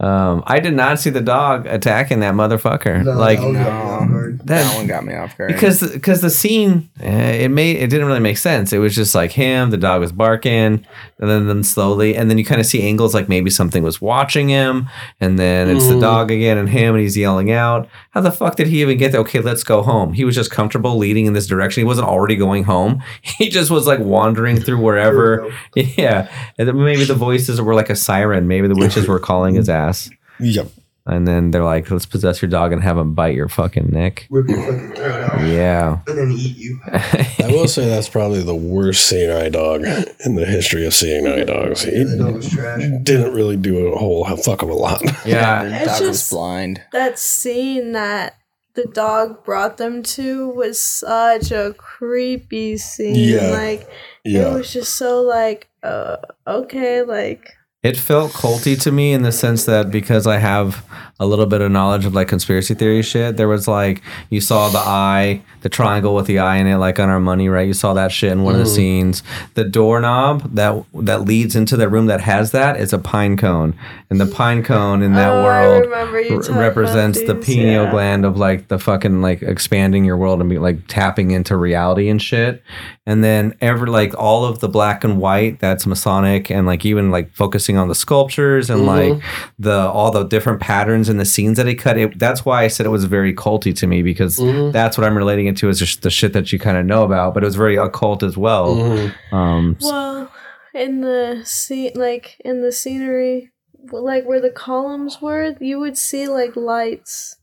um 0.02 0.44
i 0.48 0.60
did 0.60 0.74
not 0.74 1.00
see 1.00 1.10
the 1.10 1.22
dog 1.22 1.66
attacking 1.68 2.20
that 2.22 2.34
motherfucker 2.34 3.04
No, 3.06 3.14
like 3.14 3.40
that 3.40 3.46
one 3.46 3.56
got 3.56 3.64
me 3.64 4.04
off 4.04 4.10
guard. 4.10 4.40
that- 4.40 4.46
that 4.48 4.76
one 4.76 4.88
got 4.88 5.06
me 5.06 5.14
off 5.14 5.38
guard. 5.38 5.54
because 5.54 5.92
because 5.94 6.22
the 6.22 6.30
scene 6.30 6.90
eh, 7.00 7.44
it 7.46 7.50
made 7.50 7.78
it 7.78 7.90
didn't 7.90 8.08
really 8.08 8.20
make 8.20 8.38
sense. 8.38 8.74
It 8.74 8.80
was 8.80 8.96
just 8.96 9.14
like 9.16 9.32
him, 9.32 9.70
the 9.70 9.78
dog 9.78 10.02
was 10.02 10.12
barking, 10.12 10.86
and 11.20 11.30
then 11.30 11.48
then 11.48 11.64
slowly, 11.64 12.16
and 12.16 12.30
then 12.30 12.38
you 12.38 12.46
kind 12.46 12.60
of 12.60 12.66
see 12.66 12.82
angles 12.82 13.14
like 13.14 13.30
maybe 13.30 13.50
something 13.50 13.84
was 13.84 14.02
watching 14.02 14.50
him, 14.50 14.90
and 15.20 15.38
then 15.38 15.70
it's 15.70 15.88
the 15.88 15.94
Mhm. 15.96 16.02
dog 16.02 16.32
again 16.32 16.58
and 16.58 16.70
him, 16.70 16.96
and 16.96 17.02
he's 17.02 17.16
yelling 17.18 17.52
out. 17.52 17.88
How 18.12 18.22
the 18.22 18.32
fuck 18.32 18.56
did 18.56 18.68
he 18.68 18.82
even 18.82 18.98
get 18.98 19.12
there? 19.12 19.22
Okay, 19.22 19.40
let's 19.40 19.64
go 19.64 19.82
home. 19.84 20.14
He 20.14 20.24
was 20.26 20.36
just 20.36 20.50
comfortable 20.52 20.98
leading 20.98 21.26
in 21.28 21.34
this 21.34 21.48
direction. 21.48 21.82
He 21.82 21.86
wasn't 21.86 22.08
already 22.08 22.36
going 22.36 22.64
home. 22.64 23.02
He 23.22 23.50
just 23.50 23.70
was 23.72 23.86
like 23.88 24.00
wandering 24.00 24.60
through 24.60 24.80
wherever. 24.82 25.48
Yeah, 25.76 26.28
and 26.58 26.68
then 26.68 26.84
maybe 26.84 27.04
the 27.06 27.14
voices 27.16 27.62
were 27.62 27.76
like 27.76 27.90
a 27.90 27.96
siren. 27.96 28.48
Maybe 28.48 28.68
the 28.68 28.76
witches 28.76 29.08
were 29.08 29.20
calling 29.20 29.56
his 29.56 29.70
ass. 29.70 29.91
Yep. 30.40 30.68
And 31.08 31.28
then 31.28 31.50
they're 31.50 31.64
like, 31.64 31.90
let's 31.90 32.06
possess 32.06 32.44
your 32.44 32.50
dog 32.52 32.72
and 32.72 32.84
have 32.84 32.96
him 32.96 33.16
bite 33.16 33.34
your 33.34 33.50
fucking 33.50 33.90
neck. 33.90 34.28
Rip 34.30 34.48
your 34.48 34.62
fucking 34.62 34.94
throat 34.94 35.24
out. 35.32 35.42
Yeah. 35.48 35.98
And 36.08 36.18
then 36.18 36.32
eat 36.32 36.56
you. 36.58 36.80
I 36.86 37.48
will 37.50 37.68
say 37.68 37.90
that's 37.90 38.08
probably 38.08 38.44
the 38.44 38.54
worst 38.56 39.08
seeing 39.08 39.32
eye 39.32 39.50
dog 39.50 39.84
in 39.84 40.36
the 40.36 40.46
history 40.46 40.86
of 40.86 40.94
seeing 40.94 41.26
eye 41.26 41.44
dogs. 41.44 41.82
He 41.82 41.92
Yeah, 41.98 42.04
the 42.04 42.18
dog 42.18 42.36
was 42.36 42.50
trash. 42.52 42.84
didn't 43.02 43.34
really 43.34 43.58
do 43.58 43.88
a 43.88 43.98
whole 43.98 44.24
fuck 44.38 44.62
of 44.62 44.70
a 44.70 44.74
lot. 44.76 45.02
Yeah. 45.26 45.64
the 45.64 45.76
It's 45.82 46.00
dog 46.00 46.08
was 46.08 46.30
blind. 46.30 46.82
that 46.94 47.18
scene 47.18 47.94
that 47.94 48.38
the 48.76 48.86
dog 48.86 49.44
brought 49.44 49.78
them 49.78 50.04
to 50.04 50.50
was 50.50 50.80
such 50.80 51.52
a 51.52 51.74
creepy 51.80 52.78
scene. 52.78 53.16
Yeah. 53.16 53.50
Like 53.50 53.90
it 54.24 54.54
was 54.54 54.72
just 54.72 54.94
so 54.96 55.22
like, 55.24 55.68
uh, 55.82 56.18
okay, 56.46 57.02
like 57.02 57.54
It 57.84 57.98
felt 57.98 58.32
culty 58.34 58.80
to 58.82 58.92
me 58.92 59.12
in 59.12 59.24
the 59.24 59.32
sense 59.32 59.66
that 59.66 59.90
because 59.90 60.28
I 60.28 60.38
have 60.38 60.86
a 61.22 61.26
little 61.26 61.46
bit 61.46 61.62
of 61.62 61.72
knowledge 61.72 62.04
of 62.04 62.14
like 62.14 62.28
conspiracy 62.28 62.74
theory 62.74 63.02
shit, 63.04 63.38
there 63.38 63.48
was 63.48 63.68
like 63.68 64.02
you 64.30 64.42
saw 64.42 64.68
the 64.70 64.80
eye, 64.80 65.42
the 65.62 65.70
triangle 65.70 66.16
with 66.16 66.26
the 66.26 66.40
eye 66.40 66.58
in 66.58 66.68
it, 66.68 66.78
like 66.78 67.00
on 67.00 67.08
our 67.10 67.20
money, 67.20 67.48
right? 67.48 67.68
You 67.68 67.74
saw 67.74 67.94
that 67.94 68.12
shit 68.12 68.32
in 68.32 68.44
one 68.44 68.56
of 68.56 68.60
the 68.60 68.66
Mhm. 68.66 68.76
scenes. 68.76 69.24
The 69.54 69.64
doorknob 69.64 70.54
that 70.56 70.84
that 70.96 71.22
leads 71.26 71.56
into 71.56 71.78
the 71.78 71.88
room 71.88 72.08
that 72.08 72.22
has 72.22 72.52
that 72.52 72.76
is 72.78 72.92
a 72.92 72.98
pine 73.00 73.38
cone, 73.38 73.74
and 74.10 74.20
the 74.20 74.26
pine 74.26 74.64
cone 74.64 75.02
in 75.02 75.14
that 75.14 75.32
oh, 75.32 75.44
world 75.44 75.86
r- 75.94 76.60
represents 76.60 77.22
the 77.24 77.36
pineal 77.36 77.84
yeah. 77.86 77.92
gland 77.92 78.26
of 78.26 78.38
like 78.38 78.68
the 78.68 78.80
fucking 78.80 79.22
like 79.22 79.42
expanding 79.44 80.04
your 80.04 80.18
world 80.18 80.42
and 80.42 80.50
be 80.50 80.58
like 80.58 80.80
tapping 80.88 81.32
into 81.32 81.56
reality 81.56 82.10
and 82.10 82.22
shit. 82.22 82.64
And 83.06 83.24
then 83.24 83.54
ever 83.62 83.88
like 83.88 84.14
all 84.18 84.46
of 84.46 84.60
the 84.60 84.70
black 84.70 85.04
and 85.04 85.20
white 85.20 85.60
that's 85.60 85.86
Masonic 85.86 86.50
and 86.50 86.66
like 86.66 86.86
even 86.86 87.12
like 87.12 87.34
focusing 87.34 87.78
on 87.78 87.88
the 87.88 87.96
sculptures 87.96 88.70
and 88.70 88.82
Mhm. 88.82 88.86
like 89.14 89.24
the 89.60 89.78
all 89.90 90.12
the 90.12 90.24
different 90.24 90.60
patterns 90.60 91.10
and 91.12 91.20
the 91.20 91.26
scenes 91.26 91.58
that 91.58 91.68
he 91.68 91.76
cut. 91.76 91.98
It, 91.98 92.18
that's 92.18 92.44
why 92.44 92.64
I 92.64 92.68
said 92.68 92.88
it 92.88 92.90
was 92.90 93.04
very 93.06 93.36
culty 93.36 93.76
to 93.76 93.86
me 93.86 94.02
because 94.02 94.38
Mhm. 94.38 94.72
that's 94.72 94.98
what 94.98 95.06
I'm 95.06 95.16
relating 95.16 95.46
it 95.46 95.58
to 95.58 95.70
is 95.70 95.78
just 95.78 96.02
the 96.02 96.10
shit 96.10 96.34
that 96.34 96.52
you 96.52 96.58
kind 96.58 96.78
of 96.78 96.86
know 96.88 97.04
about. 97.04 97.36
But 97.36 97.44
it 97.44 97.46
was 97.46 97.56
very 97.56 97.76
occult 97.76 98.24
as 98.24 98.36
well. 98.38 98.76
Mhm. 98.76 99.14
Um, 99.32 99.78
Well, 99.82 100.32
in 100.74 101.02
the 101.02 101.42
scene, 101.46 101.92
like 101.96 102.38
in 102.44 102.62
the 102.62 102.72
scenery, 102.72 103.52
like 103.92 104.26
where 104.26 104.42
the 104.42 104.50
columns 104.50 105.22
were, 105.22 105.56
you 105.60 105.80
would 105.80 105.98
see 105.98 106.28
like 106.28 106.56
lights. 106.56 107.38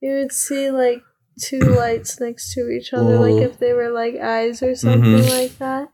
You 0.00 0.14
would 0.14 0.32
see 0.32 0.70
like 0.70 1.02
two 1.40 1.58
lights 1.82 2.20
next 2.20 2.52
to 2.54 2.68
each 2.70 2.92
other, 2.92 3.18
like 3.18 3.42
if 3.42 3.58
they 3.58 3.72
were 3.72 3.90
like 3.90 4.16
eyes 4.16 4.62
or 4.62 4.74
something 4.74 5.20
Mhm. 5.22 5.30
like 5.38 5.58
that. 5.58 5.88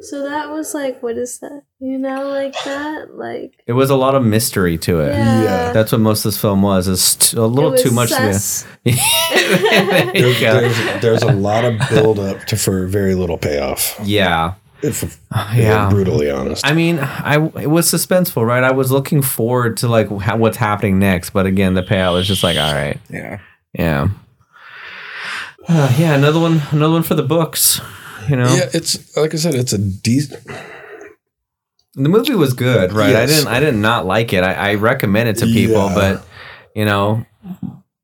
So 0.00 0.28
that 0.28 0.50
was 0.50 0.74
like, 0.74 1.02
what 1.02 1.16
is 1.16 1.38
that? 1.38 1.62
You 1.80 1.98
know, 1.98 2.28
like 2.28 2.54
that, 2.64 3.14
like 3.14 3.62
it 3.66 3.72
was 3.72 3.88
a 3.90 3.96
lot 3.96 4.14
of 4.14 4.24
mystery 4.24 4.76
to 4.78 5.00
it. 5.00 5.08
yeah. 5.14 5.42
Yeah. 5.42 5.72
That's 5.72 5.90
what 5.92 6.00
most 6.02 6.20
of 6.24 6.32
this 6.32 6.40
film 6.40 6.60
was. 6.62 6.86
It's 6.86 7.30
t- 7.30 7.36
a 7.36 7.42
little 7.42 7.72
It 7.74 7.80
too 7.82 7.90
much. 7.90 8.10
To 8.10 8.14
sus. 8.34 8.66
the, 8.84 8.92
There 10.12 10.12
There's, 10.12 10.40
there's, 10.40 11.02
there's 11.02 11.22
a 11.22 11.32
lot 11.32 11.64
of 11.64 11.78
build 11.90 12.18
up 12.18 12.44
to 12.46 12.56
for 12.56 12.86
very 12.86 13.14
little 13.14 13.38
payoff. 13.38 13.98
yeah. 14.04 14.54
If 14.82 15.18
Yeah. 15.54 15.88
brutally 15.88 16.30
honest. 16.30 16.64
I 16.66 16.74
mean, 16.74 16.98
I 17.00 17.36
it 17.60 17.70
was 17.70 17.90
suspenseful, 17.90 18.46
right? 18.46 18.62
I 18.62 18.72
was 18.72 18.92
looking 18.92 19.22
forward 19.22 19.78
to 19.78 19.88
like 19.88 20.10
how, 20.20 20.36
what's 20.36 20.58
happening 20.58 20.98
next, 20.98 21.30
but 21.30 21.46
again, 21.46 21.72
the 21.74 21.82
payout 21.82 22.12
was 22.12 22.26
just 22.28 22.42
like, 22.42 22.58
all 22.58 22.74
right, 22.74 22.98
Yeah. 23.08 23.40
yeah, 23.72 24.08
uh, 25.68 25.94
yeah. 25.98 26.14
Another 26.14 26.38
one, 26.40 26.60
another 26.70 26.92
one 26.92 27.02
for 27.02 27.14
the 27.14 27.22
books. 27.22 27.80
You 28.28 28.36
know, 28.36 28.54
Yeah, 28.54 28.68
it's 28.72 29.16
like 29.16 29.34
I 29.34 29.36
said, 29.36 29.54
it's 29.54 29.72
a 29.72 29.78
decent. 29.78 30.42
the 31.94 32.08
movie 32.08 32.34
was 32.34 32.52
good, 32.52 32.92
right? 32.92 33.14
I 33.16 33.26
didn't, 33.26 33.46
I 33.48 33.60
did 33.60 33.74
not 33.74 34.06
like 34.06 34.32
it. 34.32 34.42
I, 34.44 34.52
I 34.70 34.74
recommend 34.74 35.28
it 35.28 35.36
to 35.38 35.46
people, 35.46 35.86
Yeah. 35.86 35.94
but 35.94 36.26
you 36.74 36.84
know, 36.84 37.24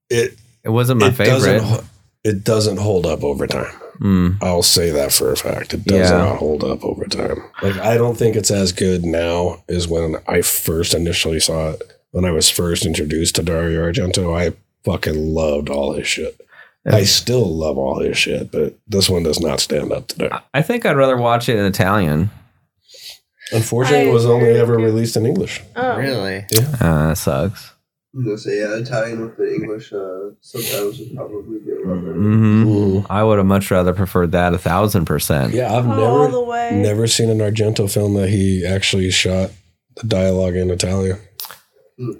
It 0.08 0.36
it 0.64 0.70
wasn't 0.70 1.00
my 1.00 1.08
it 1.08 1.16
doesn't 1.16 1.60
favorite. 1.60 1.84
it 2.24 2.44
doesn't 2.44 2.78
hold 2.78 3.06
up 3.06 3.22
over 3.24 3.46
time. 3.46 3.74
Mm. 4.00 4.38
I'll 4.42 4.62
say 4.62 4.90
that 4.90 5.12
for 5.12 5.30
a 5.30 5.36
fact. 5.36 5.74
It 5.74 5.84
does 5.84 6.10
Yeah. 6.10 6.16
not 6.16 6.36
hold 6.38 6.64
up 6.64 6.84
over 6.84 7.04
time. 7.04 7.42
Like 7.62 7.76
I 7.78 7.96
don't 7.96 8.16
think 8.16 8.36
it's 8.36 8.50
as 8.50 8.72
good 8.72 9.04
now 9.04 9.62
as 9.68 9.86
when 9.88 10.16
I 10.26 10.42
first 10.42 10.94
initially 10.94 11.40
saw 11.40 11.70
it. 11.72 11.82
When 12.12 12.24
I 12.24 12.30
was 12.30 12.50
first 12.50 12.84
introduced 12.84 13.36
to 13.36 13.42
Dario 13.42 13.80
Argento, 13.90 14.36
I 14.36 14.54
fucking 14.84 15.34
loved 15.34 15.68
all 15.70 15.92
his 15.94 16.06
shit. 16.06 16.38
I 16.84 17.04
still 17.04 17.46
love 17.48 17.78
all 17.78 18.00
his 18.00 18.16
shit, 18.18 18.50
but 18.50 18.76
this 18.88 19.08
one 19.08 19.22
does 19.22 19.40
not 19.40 19.60
stand 19.60 19.92
up 19.92 20.08
today. 20.08 20.30
I 20.52 20.62
think 20.62 20.84
I'd 20.84 20.96
rather 20.96 21.16
watch 21.16 21.48
it 21.48 21.56
in 21.56 21.64
Italian. 21.64 22.30
Unfortunately, 23.52 24.06
I 24.06 24.10
it 24.10 24.12
was 24.12 24.26
only 24.26 24.50
ever 24.50 24.76
with 24.76 24.84
released 24.86 25.16
in 25.16 25.26
English. 25.26 25.60
Oh. 25.76 25.96
Really? 25.96 26.38
Uh, 26.80 27.08
that 27.08 27.18
sucks. 27.18 27.72
I'm 28.14 28.24
gonna 28.24 28.36
say 28.38 28.58
yeah, 28.58 28.74
Italian 28.76 29.22
with 29.22 29.36
the 29.38 29.54
English 29.54 29.92
uh, 29.92 30.34
subtitles 30.40 30.98
would 30.98 31.14
probably 31.16 31.60
be 31.60 31.70
a 31.70 31.88
lot 31.88 32.00
better. 32.02 32.12
hmm 32.14 32.62
Mm. 32.64 33.06
I 33.08 33.22
would 33.24 33.38
have 33.38 33.46
much 33.46 33.70
rather 33.70 33.92
preferred 33.94 34.32
that 34.32 34.52
a 34.52 34.58
thousand 34.58 35.06
percent. 35.06 35.54
Yeah, 35.54 35.72
I've 35.74 35.86
Oh, 35.88 36.28
never 36.50 36.76
never 36.76 37.06
seen 37.06 37.30
an 37.30 37.38
Argento 37.38 37.90
film 37.90 38.14
that 38.14 38.28
he 38.28 38.66
actually 38.66 39.10
shot 39.10 39.50
the 39.96 40.06
dialogue 40.06 40.56
in 40.56 40.70
Italian. 40.70 41.18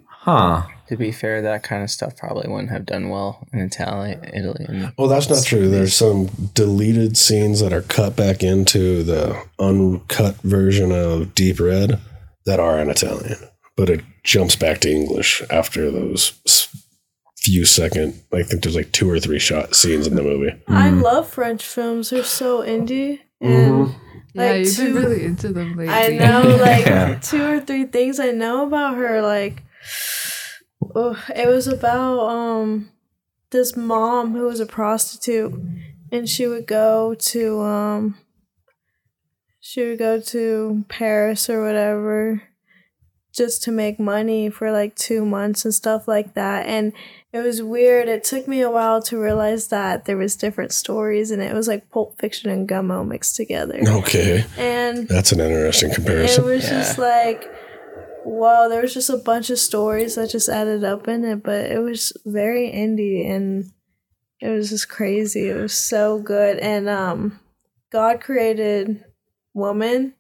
Huh. 0.09 0.63
To 0.93 0.97
be 0.99 1.11
fair, 1.11 1.41
that 1.41 1.63
kind 1.63 1.83
of 1.83 1.91
stuff 1.91 2.19
probably 2.19 2.51
wouldn't 2.51 2.69
have 2.71 2.85
done 2.85 3.09
well 3.09 3.49
in 3.51 3.61
Italy, 3.61 4.15
Italy. 4.35 4.67
And 4.69 4.93
Well, 4.99 5.09
that's 5.09 5.31
not 5.31 5.43
true. 5.43 5.71
There's 5.71 5.95
some 5.97 6.27
deleted 6.53 7.17
scenes 7.17 7.61
that 7.61 7.73
are 7.73 7.81
cut 7.81 8.15
back 8.15 8.43
into 8.43 9.03
the 9.03 9.43
uncut 9.59 10.37
version 10.43 10.93
of 10.93 11.35
Deep 11.35 11.59
Red 11.61 11.99
that 12.45 12.61
are 12.61 12.79
in 12.79 12.91
Italian, 12.91 13.39
but 13.75 13.89
it 13.89 14.03
jumps 14.23 14.55
back 14.55 14.81
to 14.81 14.91
English 14.93 15.43
after 15.49 15.91
those 15.91 16.33
few 17.39 17.65
second. 17.65 18.23
I 18.31 18.43
think 18.43 18.63
there's 18.63 18.77
like 18.77 18.93
two 18.93 19.09
or 19.11 19.19
three 19.19 19.39
shot 19.39 19.75
scenes 19.75 20.07
in 20.07 20.15
the 20.15 20.23
movie. 20.23 20.55
I 20.69 20.89
Mm. 20.91 21.03
love 21.03 21.27
French 21.27 21.65
films. 21.65 22.11
They're 22.11 22.23
so 22.23 22.61
indie. 22.61 23.21
And 23.41 23.95
Yeah, 24.35 24.43
Like 24.53 24.65
you've 24.67 24.77
been 24.77 24.95
really 24.95 25.25
into 25.25 25.55
them 25.55 25.75
lately. 25.75 25.89
I 25.95 26.09
know, 26.19 26.43
like 26.61 26.85
Yeah. 26.85 27.19
two 27.23 27.43
or 27.43 27.61
three 27.61 27.85
things 27.87 28.21
I 28.21 28.31
know 28.31 28.67
about 28.67 28.97
her. 28.99 29.23
Like, 29.23 29.63
oh, 30.95 31.23
it 31.35 31.49
was 31.49 31.67
about 31.67 32.29
um 32.29 32.91
this 33.51 33.77
mom 33.77 34.33
who 34.33 34.45
was 34.45 34.61
a 34.61 34.67
prostitute, 34.67 35.53
and 36.11 36.29
she 36.29 36.47
would 36.47 36.67
go 36.67 37.15
to 37.15 37.61
um 37.63 38.17
she 39.61 39.85
would 39.87 39.99
go 39.99 40.21
to 40.21 40.85
Paris 40.89 41.49
or 41.49 41.65
whatever 41.65 42.43
just 43.33 43.63
to 43.63 43.71
make 43.73 43.99
money 43.99 44.51
for 44.51 44.71
like 44.71 44.95
two 44.95 45.25
months 45.25 45.65
and 45.65 45.73
stuff 45.73 46.07
like 46.07 46.35
that. 46.35 46.67
And 46.67 46.93
it 47.33 47.39
was 47.41 47.63
weird. 47.63 48.07
It 48.09 48.25
took 48.25 48.47
me 48.47 48.61
a 48.61 48.71
while 48.71 49.01
to 49.05 49.19
realize 49.19 49.69
that 49.69 50.05
there 50.05 50.19
was 50.19 50.37
different 50.37 50.73
stories, 50.73 51.31
and 51.31 51.41
it 51.41 51.55
was 51.55 51.67
like 51.67 51.89
Pulp 51.91 52.19
Fiction 52.19 52.51
and 52.51 52.69
Gummo 52.69 53.07
mixed 53.07 53.37
together. 53.37 53.81
Okay, 53.87 54.45
And 54.59 55.09
that's 55.09 55.33
an 55.33 55.41
interesting 55.41 55.95
comparison 55.95 56.45
it 56.45 56.47
was 56.47 56.65
Yeah. 56.65 56.71
just 56.71 56.99
like, 56.99 57.51
wow, 58.25 58.69
there 58.69 58.83
was 58.83 58.95
just 58.95 59.11
a 59.11 59.17
bunch 59.17 59.51
of 59.51 59.59
stories 59.59 60.15
that 60.15 60.31
just 60.31 60.49
added 60.49 60.85
up 60.85 61.09
in 61.09 61.25
it, 61.25 61.43
but 61.43 61.67
it 61.71 61.79
was 61.79 62.13
very 62.25 62.71
indie 62.71 63.29
and 63.29 63.71
it 64.41 64.49
was 64.49 64.71
just 64.71 64.89
crazy. 64.89 65.49
It 65.49 65.57
was 65.57 65.75
so 65.75 66.19
good. 66.19 66.59
And 66.59 66.89
um 66.89 67.41
God 67.91 68.21
created 68.21 69.05
woman. 69.55 70.15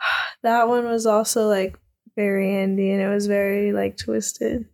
That 0.44 0.68
one 0.68 0.84
was 0.84 1.04
also 1.04 1.48
like 1.48 1.76
very 2.14 2.46
indie 2.46 2.92
and 2.92 3.02
it 3.02 3.08
was 3.08 3.26
very 3.26 3.72
like 3.72 3.96
twisted. 3.96 4.66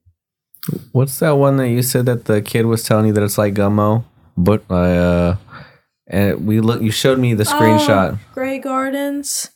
What's 0.92 1.18
that 1.20 1.38
one 1.38 1.56
that 1.56 1.70
you 1.70 1.80
said 1.80 2.04
that 2.04 2.26
the 2.26 2.42
kid 2.42 2.66
was 2.66 2.82
telling 2.82 3.06
you 3.06 3.14
that 3.14 3.22
it's 3.22 3.38
like 3.38 3.54
Gummo? 3.54 4.04
But 4.36 4.62
I 4.70 4.96
uh 4.96 5.36
and 6.06 6.46
we 6.46 6.60
look 6.60 6.82
you 6.82 6.90
showed 6.90 7.18
me 7.18 7.32
the 7.32 7.44
screenshot. 7.44 8.18
Oh, 8.18 8.32
Grey 8.34 8.58
Gardens. 8.58 9.50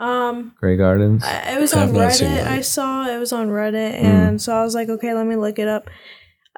Um 0.00 0.52
Grey 0.58 0.76
Gardens. 0.76 1.22
I- 1.24 1.54
It 1.56 1.60
was 1.60 1.74
I've 1.74 1.90
on 1.90 1.94
Reddit. 1.94 2.46
I 2.46 2.60
saw 2.62 3.06
it 3.06 3.18
was 3.18 3.32
on 3.32 3.48
Reddit, 3.48 4.00
Mm. 4.00 4.04
and 4.04 4.42
so 4.42 4.54
I 4.54 4.62
was 4.64 4.74
like, 4.74 4.88
okay, 4.88 5.12
let 5.14 5.26
me 5.26 5.36
look 5.36 5.58
it 5.58 5.68
up. 5.68 5.88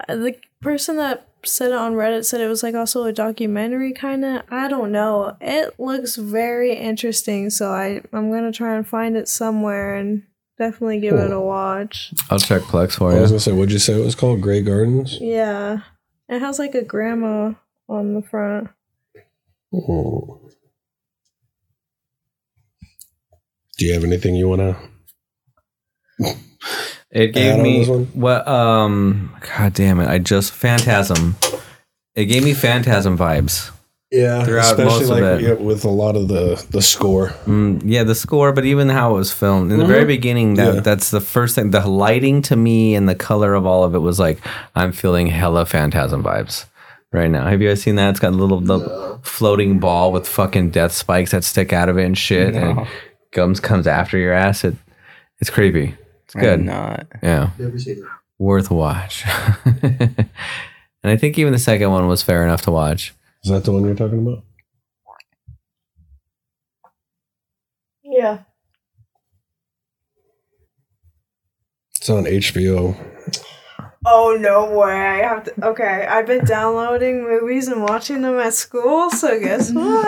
Uh, 0.09 0.17
The 0.17 0.37
person 0.61 0.97
that 0.97 1.27
said 1.45 1.73
it 1.73 1.77
on 1.77 1.95
Reddit 1.95 2.25
said 2.25 2.41
it 2.41 2.47
was 2.47 2.63
like 2.63 2.77
also 2.77 3.03
a 3.05 3.13
documentary 3.13 3.93
kind 3.93 4.25
of. 4.25 4.43
I 4.49 4.69
don't 4.69 4.93
know. 4.93 5.37
It 5.41 5.75
looks 5.79 6.15
very 6.15 6.73
interesting, 6.75 7.51
so 7.51 7.71
I 7.73 8.01
I'm 8.13 8.31
gonna 8.31 8.53
try 8.53 8.77
and 8.77 8.87
find 8.87 9.17
it 9.17 9.29
somewhere 9.29 9.97
and 9.97 10.23
definitely 10.59 11.01
give 11.01 11.15
it 11.15 11.33
a 11.33 11.41
watch. 11.41 12.15
I'll 12.31 12.39
check 12.39 12.63
Plex 12.63 12.93
for 12.93 13.11
I 13.11 13.21
was 13.21 13.31
gonna 13.33 13.41
say, 13.41 13.51
what'd 13.53 13.73
you 13.73 13.81
say 13.81 14.01
it 14.01 14.05
was 14.05 14.15
called? 14.15 14.41
Grey 14.41 14.63
Gardens. 14.63 15.19
Yeah, 15.21 15.81
it 16.29 16.39
has 16.39 16.61
like 16.61 16.77
a 16.77 16.85
grandma 16.85 17.55
on 17.89 18.15
the 18.15 18.23
front. 18.23 18.69
Oh. 19.75 20.39
Do 23.83 23.89
you 23.89 23.95
have 23.95 24.05
anything 24.05 24.37
you 24.37 24.49
want 24.49 24.61
to? 26.21 26.37
It 27.11 27.35
gave 27.35 27.55
on 27.57 27.63
me 27.65 27.85
what 28.15 28.47
um 28.47 29.35
god 29.57 29.75
damn 29.75 29.99
it. 29.99 30.07
I 30.09 30.19
just 30.19 30.53
Phantasm. 30.53 31.35
It 32.15 32.27
gave 32.27 32.45
me 32.45 32.55
Phantasm 32.55 33.19
vibes. 33.19 33.73
Yeah, 34.13 34.45
Throughout 34.45 34.79
especially 34.79 34.85
most 34.85 35.03
of 35.03 35.09
like 35.09 35.23
it. 35.23 35.41
yeah, 35.43 35.53
with 35.55 35.85
a 35.85 35.89
lot 35.91 36.15
of 36.15 36.29
the 36.29 36.65
the 36.71 36.81
score. 36.81 37.31
Mm, 37.45 37.83
yeah, 37.85 38.05
the 38.05 38.15
score, 38.15 38.53
but 38.53 38.65
even 38.65 38.89
how 38.89 39.15
it 39.15 39.19
was 39.19 39.33
filmed 39.33 39.73
in 39.73 39.79
the 39.79 39.85
Mhm. 39.85 39.89
very 39.89 40.05
beginning, 40.05 40.55
that 40.55 40.75
Yeah. 40.75 40.81
that's 40.81 41.11
the 41.11 41.21
first 41.21 41.57
thing. 41.57 41.73
The 41.73 41.85
lighting 41.89 42.41
to 42.43 42.55
me 42.55 42.95
and 42.95 43.09
the 43.09 43.17
color 43.17 43.55
of 43.55 43.67
all 43.67 43.83
of 43.83 43.97
it 43.97 43.99
was 44.01 44.21
like 44.21 44.39
I'm 44.77 44.93
feeling 44.93 45.27
hella 45.27 45.67
Phantasm 45.67 46.23
vibes 46.23 46.67
right 47.13 47.31
now. 47.33 47.49
Have 47.49 47.61
you 47.61 47.69
guys 47.69 47.83
seen 47.83 47.97
that? 47.97 48.11
It's 48.11 48.21
got 48.21 48.33
a 48.33 48.37
little 48.37 48.61
the 48.61 48.79
No. 48.79 49.19
floating 49.25 49.81
ball 49.81 50.13
with 50.13 50.29
fucking 50.29 50.71
death 50.71 50.93
spikes 50.93 51.33
that 51.33 51.43
stick 51.43 51.73
out 51.73 51.89
of 51.89 51.99
it 51.99 52.05
and 52.05 52.17
shit, 52.17 52.55
and 52.55 52.77
No. 52.77 52.87
Gums 53.33 53.61
comes 53.61 53.87
after 53.87 54.17
your 54.19 54.33
ass. 54.33 54.65
It 54.65 54.77
it's 55.41 55.51
creepy. 55.51 55.95
It's 56.25 56.35
I'm 56.37 56.41
good. 56.41 56.61
not. 56.65 57.07
Yeah, 57.23 57.51
Never 57.59 57.79
seen 57.79 57.99
it. 57.99 58.05
worth 58.39 58.71
a 58.71 58.75
watch. 58.75 59.25
and 59.83 60.27
I 61.03 61.17
think 61.17 61.37
even 61.39 61.53
the 61.53 61.59
second 61.59 61.91
one 61.91 62.07
was 62.09 62.23
fair 62.23 62.45
enough 62.45 62.63
to 62.63 62.71
watch. 62.71 63.13
Is 63.45 63.51
that 63.51 63.65
the 63.65 63.73
one 63.73 63.85
you're 63.85 63.95
talking 63.97 64.21
about? 64.25 64.45
Yeah. 68.05 68.39
It's 71.97 72.09
on 72.11 72.25
HBO. 72.25 72.97
Oh 74.05 74.37
no 74.41 74.65
way! 74.77 74.91
I 74.93 75.19
have 75.19 75.45
to. 75.45 75.67
Okay, 75.69 76.05
I've 76.11 76.27
been 76.27 76.45
downloading 76.45 77.23
movies 77.23 77.69
and 77.69 77.85
watching 77.85 78.23
them 78.23 78.37
at 78.41 78.53
school. 78.53 79.09
So 79.11 79.39
guess 79.39 79.71
what? 79.73 80.03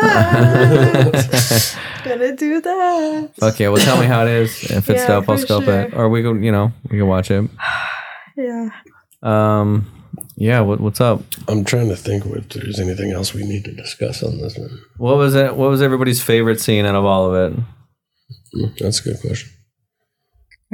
Gonna 2.04 2.36
do 2.36 2.60
that. 2.60 3.30
Okay, 3.42 3.68
well, 3.68 3.82
tell 3.82 3.98
me 4.00 4.06
how 4.06 4.24
it 4.26 4.30
is. 4.30 4.70
If 4.70 4.90
it's 4.90 5.00
Yeah, 5.02 5.06
dope, 5.08 5.28
I'll 5.28 5.36
for 5.36 5.42
scope 5.42 5.68
it, 5.68 5.94
or 5.94 6.08
we 6.08 6.22
could, 6.22 6.42
you 6.44 6.52
know, 6.52 6.72
we 6.90 6.98
can 6.98 7.06
watch 7.06 7.30
it. 7.30 7.48
Yeah. 8.36 8.68
Um, 9.22 9.90
yeah. 10.36 10.60
What, 10.60 10.80
what's 10.80 11.00
up? 11.00 11.22
I'm 11.48 11.64
trying 11.64 11.88
to 11.88 11.96
think 11.96 12.24
if 12.26 12.48
there's 12.50 12.78
anything 12.80 13.12
else 13.12 13.32
we 13.34 13.42
need 13.44 13.64
to 13.64 13.72
discuss 13.72 14.22
on 14.22 14.38
this 14.38 14.56
one. 14.58 14.78
What 14.98 15.16
was 15.16 15.34
it? 15.34 15.56
What 15.56 15.70
was 15.70 15.80
everybody's 15.82 16.22
favorite 16.22 16.60
scene 16.60 16.84
out 16.84 16.94
of 16.94 17.04
all 17.04 17.32
of 17.34 17.52
it? 17.52 17.58
Hmm, 18.52 18.66
That's 18.78 19.00
a 19.00 19.04
good 19.10 19.20
question. 19.20 19.50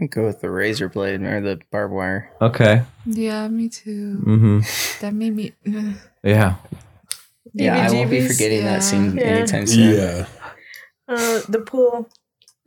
I'd 0.01 0.11
go 0.11 0.25
with 0.25 0.41
the 0.41 0.51
razor 0.51 0.89
blade 0.89 1.21
or 1.23 1.41
the 1.43 1.61
barbed 1.71 1.93
wire. 1.93 2.33
Okay. 2.41 2.83
Yeah, 3.05 3.47
me 3.49 3.69
too. 3.69 4.23
Mm-hmm. 4.25 5.01
That 5.01 5.15
made 5.15 5.35
me. 5.37 5.53
Yeah. 6.23 6.57
Yeah, 7.55 7.89
I 7.89 7.91
won't 7.93 8.11
be 8.11 8.27
forgetting 8.29 8.59
Yeah. 8.59 8.65
that 8.75 8.83
scene 8.83 9.17
Yeah. 9.17 9.23
anytime 9.25 9.67
soon. 9.67 9.95
Yeah, 9.97 10.27
Uh, 11.11 11.41
the 11.49 11.61
pool. 11.61 12.09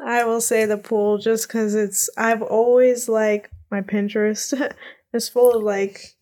I 0.05 0.25
will 0.25 0.41
say 0.41 0.65
the 0.65 0.77
pool 0.77 1.17
just 1.17 1.47
because 1.47 1.75
it's. 1.75 2.09
I've 2.17 2.41
always 2.41 3.07
like 3.07 3.49
my 3.71 3.81
Pinterest. 3.81 4.53
it's 5.13 5.29
full 5.29 5.55
of 5.55 5.63
like 5.63 6.15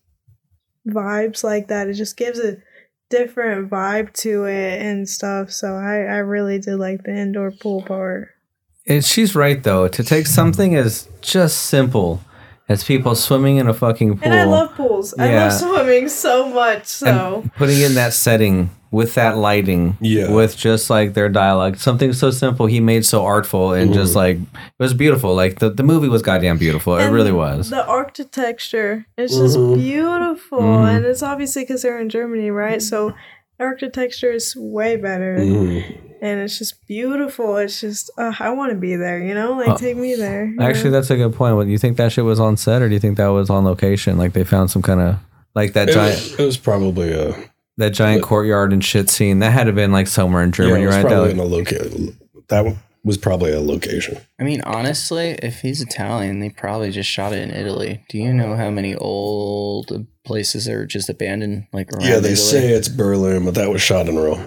vibes 0.86 1.42
like 1.42 1.68
that. 1.68 1.88
It 1.88 1.94
just 1.94 2.16
gives 2.16 2.38
a 2.38 2.58
different 3.10 3.68
vibe 3.68 4.12
to 4.14 4.44
it 4.44 4.80
and 4.80 5.08
stuff. 5.08 5.50
So 5.50 5.74
I 5.74 5.96
I 5.96 6.18
really 6.18 6.58
did 6.58 6.76
like 6.76 7.02
the 7.02 7.14
indoor 7.14 7.50
pool 7.50 7.82
part. 7.82 8.28
And 8.86 9.04
she's 9.04 9.34
right 9.34 9.62
though. 9.62 9.88
To 9.88 10.04
take 10.04 10.26
something 10.26 10.76
as 10.76 11.08
just 11.20 11.62
simple 11.62 12.20
as 12.68 12.84
people 12.84 13.14
swimming 13.16 13.56
in 13.56 13.68
a 13.68 13.74
fucking 13.74 14.18
pool 14.18 14.24
And 14.24 14.34
I 14.34 14.44
love 14.44 14.74
pools. 14.74 15.12
I 15.18 15.34
love 15.34 15.52
swimming 15.52 16.08
so 16.08 16.48
much. 16.48 16.86
So 16.86 17.42
and 17.42 17.54
putting 17.54 17.80
in 17.80 17.94
that 17.94 18.12
setting 18.12 18.70
with 18.92 19.14
that 19.14 19.36
lighting, 19.38 19.96
Yeah. 20.00 20.30
with 20.30 20.56
just 20.56 20.88
like 20.90 21.14
their 21.14 21.28
dialogue, 21.30 21.78
something 21.78 22.12
so 22.12 22.30
simple 22.30 22.66
he 22.66 22.78
made 22.78 23.04
so 23.04 23.24
artful 23.24 23.72
and 23.72 23.92
just 23.94 24.14
like 24.14 24.36
it 24.36 24.78
was 24.78 24.92
beautiful. 24.94 25.34
Like 25.34 25.58
the, 25.58 25.70
the 25.70 25.82
movie 25.82 26.08
was 26.08 26.22
goddamn 26.22 26.58
beautiful. 26.58 26.96
it 26.98 27.08
really 27.08 27.32
was. 27.32 27.70
The 27.70 27.84
architecture 27.86 29.06
is 29.16 29.34
just 29.36 29.56
Mhm. 29.58 29.76
beautiful, 29.80 30.60
Mhm. 30.60 30.96
and 30.96 31.04
it's 31.06 31.22
obviously 31.22 31.62
because 31.62 31.82
they're 31.82 31.98
in 32.00 32.08
Germany, 32.10 32.50
right? 32.50 32.80
So 32.82 33.14
architecture 33.58 34.30
is 34.32 34.54
way 34.56 34.96
better, 34.96 35.36
Mhm. 35.38 35.84
and 36.20 36.40
it's 36.40 36.58
just 36.58 36.86
beautiful. 36.86 37.56
It's 37.56 37.80
just 37.80 38.10
uh, 38.18 38.32
I 38.40 38.50
want 38.50 38.72
to 38.72 38.78
be 38.78 38.96
there. 38.96 39.18
You 39.20 39.34
know, 39.34 39.52
like 39.52 39.68
Uh, 39.68 39.76
take 39.78 39.96
me 39.96 40.14
there. 40.16 40.52
Actually, 40.60 40.90
know? 40.90 40.96
that's 41.00 41.10
a 41.10 41.16
good 41.16 41.34
point. 41.34 41.56
What 41.56 41.64
do 41.66 41.70
you 41.72 41.78
think 41.78 41.96
that 41.96 42.12
shit 42.12 42.24
was 42.24 42.40
on 42.40 42.56
set, 42.56 42.82
or 42.82 42.88
do 42.88 42.94
you 42.94 43.00
think 43.00 43.16
that 43.16 43.28
was 43.28 43.50
on 43.50 43.64
location? 43.64 44.18
Like 44.18 44.32
they 44.32 44.44
found 44.44 44.70
some 44.70 44.82
kind 44.82 45.00
of 45.00 45.16
like 45.54 45.72
that 45.74 45.88
It 45.88 45.92
giant 45.92 46.14
was, 46.16 46.34
it 46.40 46.44
was 46.44 46.56
probably 46.56 47.12
a 47.12 47.34
that 47.82 47.90
giant 47.92 48.22
courtyard 48.22 48.72
and 48.72 48.84
shit 48.84 49.10
scene. 49.10 49.38
That 49.40 49.50
had 49.52 49.64
to 49.64 49.68
have 49.68 49.74
been 49.74 49.92
like 49.92 50.06
somewhere 50.06 50.42
in 50.42 50.48
yeah, 50.50 50.54
Germany, 50.56 50.82
it 50.82 50.86
was 50.86 50.94
right? 50.96 51.02
That, 51.02 51.08
probably 51.08 51.24
like- 51.24 51.32
in 51.34 51.38
a 51.40 51.44
location. 51.44 52.18
That 52.48 52.76
was 53.04 53.18
probably 53.18 53.52
a 53.52 53.60
location. 53.60 54.18
I 54.40 54.44
mean, 54.44 54.60
honestly, 54.62 55.38
if 55.42 55.60
he's 55.62 55.80
Italian, 55.80 56.38
they 56.40 56.50
probably 56.50 56.90
just 56.90 57.10
shot 57.10 57.32
it 57.32 57.42
in 57.42 57.50
Italy. 57.50 58.04
Do 58.08 58.18
you 58.18 58.32
know 58.32 58.54
how 58.56 58.70
many 58.70 58.94
old 58.94 60.06
places 60.24 60.68
are 60.68 60.86
just 60.86 61.08
abandoned? 61.08 61.66
Like 61.72 61.92
around 61.92 62.02
Yeah, 62.02 62.18
they 62.20 62.32
Italy? 62.32 62.36
say 62.36 62.68
it's 62.72 62.88
Berlin, 62.88 63.44
but 63.44 63.54
that 63.54 63.70
was 63.70 63.82
shot 63.82 64.08
in 64.08 64.16
Rome. 64.16 64.46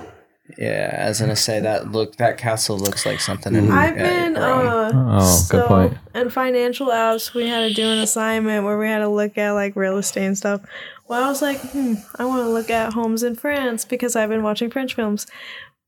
Yeah, 0.59 1.01
I 1.05 1.09
was 1.09 1.19
gonna 1.19 1.35
say 1.35 1.59
that 1.61 1.91
look 1.91 2.17
that 2.17 2.37
castle 2.37 2.77
looks 2.77 3.03
like 3.05 3.19
something 3.19 3.55
in 3.55 3.71
I've 3.71 3.93
uh, 3.93 3.97
been 3.97 4.33
Rome. 4.35 4.67
uh 4.67 5.19
Oh, 5.21 5.45
good 5.49 5.61
so, 5.63 5.67
point. 5.67 5.97
In 6.13 6.29
financial 6.29 6.87
apps, 6.87 7.33
we 7.33 7.47
had 7.47 7.67
to 7.67 7.73
do 7.73 7.87
an 7.87 7.97
assignment 7.97 8.63
where 8.63 8.77
we 8.77 8.87
had 8.87 8.99
to 8.99 9.07
look 9.09 9.37
at 9.39 9.51
like 9.51 9.75
real 9.75 9.97
estate 9.97 10.25
and 10.27 10.37
stuff. 10.37 10.61
Well, 11.07 11.23
I 11.23 11.27
was 11.27 11.41
like, 11.41 11.59
hmm, 11.59 11.93
I 12.17 12.25
want 12.25 12.43
to 12.43 12.49
look 12.49 12.69
at 12.69 12.93
homes 12.93 13.21
in 13.23 13.35
France 13.35 13.85
because 13.85 14.15
I've 14.15 14.29
been 14.29 14.43
watching 14.43 14.69
French 14.71 14.95
films. 14.95 15.27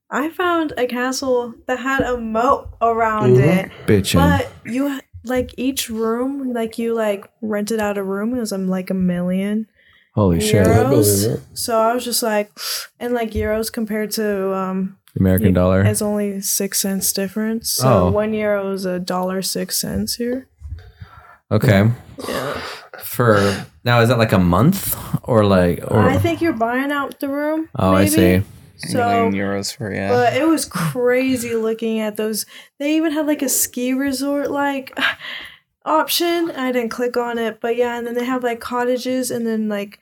I 0.10 0.30
found 0.30 0.73
a 0.77 0.85
castle 0.88 1.53
that 1.65 1.80
had 1.80 2.02
a 2.02 2.18
moat 2.18 2.69
around 2.81 3.35
Mhm. 3.38 3.65
it, 3.65 3.72
bitching. 3.88 4.15
but 4.15 4.49
you 4.72 4.99
like 5.26 5.53
each 5.57 5.89
room, 5.89 6.53
like 6.53 6.77
you 6.77 6.94
like 6.94 7.26
rented 7.41 7.80
out 7.80 7.98
a 7.98 8.03
room. 8.03 8.34
It 8.35 8.39
was 8.39 8.53
um, 8.53 8.68
like 8.69 8.89
a 8.89 8.94
million 8.94 9.68
Holy 10.15 10.39
shit! 10.39 10.65
Euros. 10.65 11.26
it. 11.35 11.41
So 11.56 11.77
I 11.80 11.94
was 11.94 12.06
just 12.06 12.23
like, 12.23 12.52
and 12.99 13.14
like 13.14 13.31
euros 13.31 13.72
compared 13.73 14.11
to 14.11 14.53
um 14.56 14.98
American 15.19 15.52
dollar. 15.53 15.81
it's 15.84 16.02
only 16.02 16.39
six 16.41 16.80
cents 16.80 17.11
difference. 17.11 17.69
So 17.72 18.07
Oh. 18.07 18.11
one 18.11 18.34
euro 18.34 18.72
is 18.72 18.85
a 18.85 18.99
dollar 18.99 19.41
six 19.41 19.77
cents 19.77 20.15
here. 20.15 20.48
Okay. 21.52 21.89
Yeah. 22.30 22.61
For 23.03 23.65
now, 23.88 24.01
is 24.01 24.09
that 24.09 24.19
like 24.19 24.31
a 24.34 24.38
month 24.39 24.95
or 25.23 25.43
like? 25.45 25.80
Or 25.89 25.99
I 26.01 26.18
think 26.18 26.41
you're 26.41 26.53
buying 26.53 26.91
out 26.91 27.19
the 27.19 27.30
room. 27.30 27.69
oh, 27.80 27.93
I 27.95 28.05
see. 28.05 28.34
A 28.35 28.43
So, 28.77 28.99
euros 29.31 29.76
for 29.76 29.91
yeah. 29.91 30.09
but 30.09 30.34
it 30.35 30.45
was 30.47 30.64
crazy 30.65 31.55
looking 31.55 31.99
at 31.99 32.15
those. 32.18 32.45
They 32.77 32.95
even 32.97 33.11
had 33.11 33.26
like 33.26 33.41
a 33.41 33.49
ski 33.49 33.93
resort 33.93 34.51
like 34.51 34.95
option. 35.85 36.51
I 36.51 36.72
didn't 36.72 36.89
click 36.91 37.18
on 37.18 37.39
it, 37.39 37.59
but 37.59 37.76
yeah, 37.76 37.97
and 37.97 38.05
then 38.05 38.14
they 38.14 38.26
have 38.26 38.43
like 38.43 38.59
cottages 38.59 39.31
and 39.31 39.47
then 39.47 39.68
like 39.69 39.99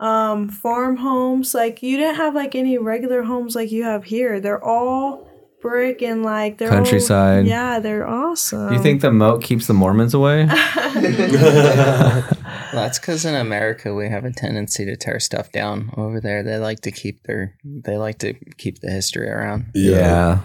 um 0.00 0.48
farm 0.48 0.96
homes. 0.96 1.54
Like 1.54 1.82
you 1.82 1.96
didn't 1.98 2.16
have 2.16 2.34
like 2.34 2.54
any 2.56 2.78
regular 2.78 3.22
homes 3.22 3.54
like 3.54 3.70
you 3.70 3.84
have 3.84 4.02
here. 4.04 4.40
They're 4.40 4.62
all 4.64 5.30
brick 5.62 6.02
and 6.02 6.22
like 6.24 6.58
they're 6.58 6.70
all- 6.70 6.76
Countryside. 6.78 7.46
yeah, 7.46 7.78
they're 7.80 8.06
awesome. 8.08 8.68
Do 8.70 8.74
you 8.74 8.82
think 8.82 9.00
the 9.02 9.10
moat 9.12 9.42
keeps 9.42 9.66
the 9.68 9.74
Mormons 9.74 10.14
away? 10.14 10.48
That's 12.72 12.98
because 12.98 13.24
in 13.24 13.34
America 13.34 13.94
we 13.94 14.08
have 14.08 14.24
a 14.24 14.32
tendency 14.32 14.84
to 14.84 14.96
tear 14.96 15.20
stuff 15.20 15.50
down. 15.52 15.90
Over 15.96 16.20
there, 16.20 16.42
they 16.42 16.58
like 16.58 16.80
to 16.80 16.90
keep 16.90 17.22
their 17.24 17.56
they 17.64 17.96
like 17.96 18.18
to 18.18 18.34
keep 18.58 18.80
the 18.80 18.90
history 18.90 19.28
around. 19.28 19.66
yeah, 19.74 20.40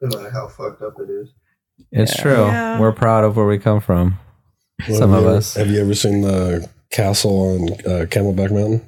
No 0.00 0.08
matter 0.16 0.30
how 0.30 0.48
fucked 0.48 0.82
up 0.82 0.94
it 1.00 1.10
is. 1.10 1.30
it's 1.92 2.16
Yeah. 2.16 2.22
true. 2.22 2.44
Yeah. 2.46 2.80
We're 2.80 2.92
proud 2.92 3.24
of 3.24 3.36
where 3.36 3.46
we 3.46 3.58
come 3.58 3.80
from. 3.80 4.18
Well, 4.88 4.98
Some 4.98 5.10
have 5.10 5.18
of 5.18 5.24
you 5.24 5.28
ever- 5.28 5.38
us. 5.38 5.54
Have 5.54 5.68
you 5.70 5.80
ever 5.80 5.94
seen 5.94 6.22
the 6.22 6.68
castle 6.90 7.40
on 7.40 7.68
uh, 7.90 8.06
Camelback 8.06 8.50
Mountain? 8.50 8.82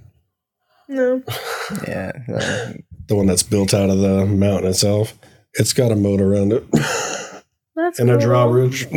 no? 0.89 1.23
Yeah, 1.87 2.13
the- 2.29 2.79
The 3.09 3.17
one 3.17 3.27
that's 3.27 3.43
built 3.43 3.75
out 3.75 3.91
of 3.91 3.99
the 3.99 4.27
mountain 4.27 4.71
itself. 4.71 5.19
It's 5.55 5.73
got 5.75 5.93
a 5.93 5.97
moat 5.97 6.21
around 6.21 6.53
it 6.53 6.65
That's 7.75 7.99
and 7.99 8.11
a 8.11 8.19
cool. 8.19 8.27
drawbridge. 8.27 8.87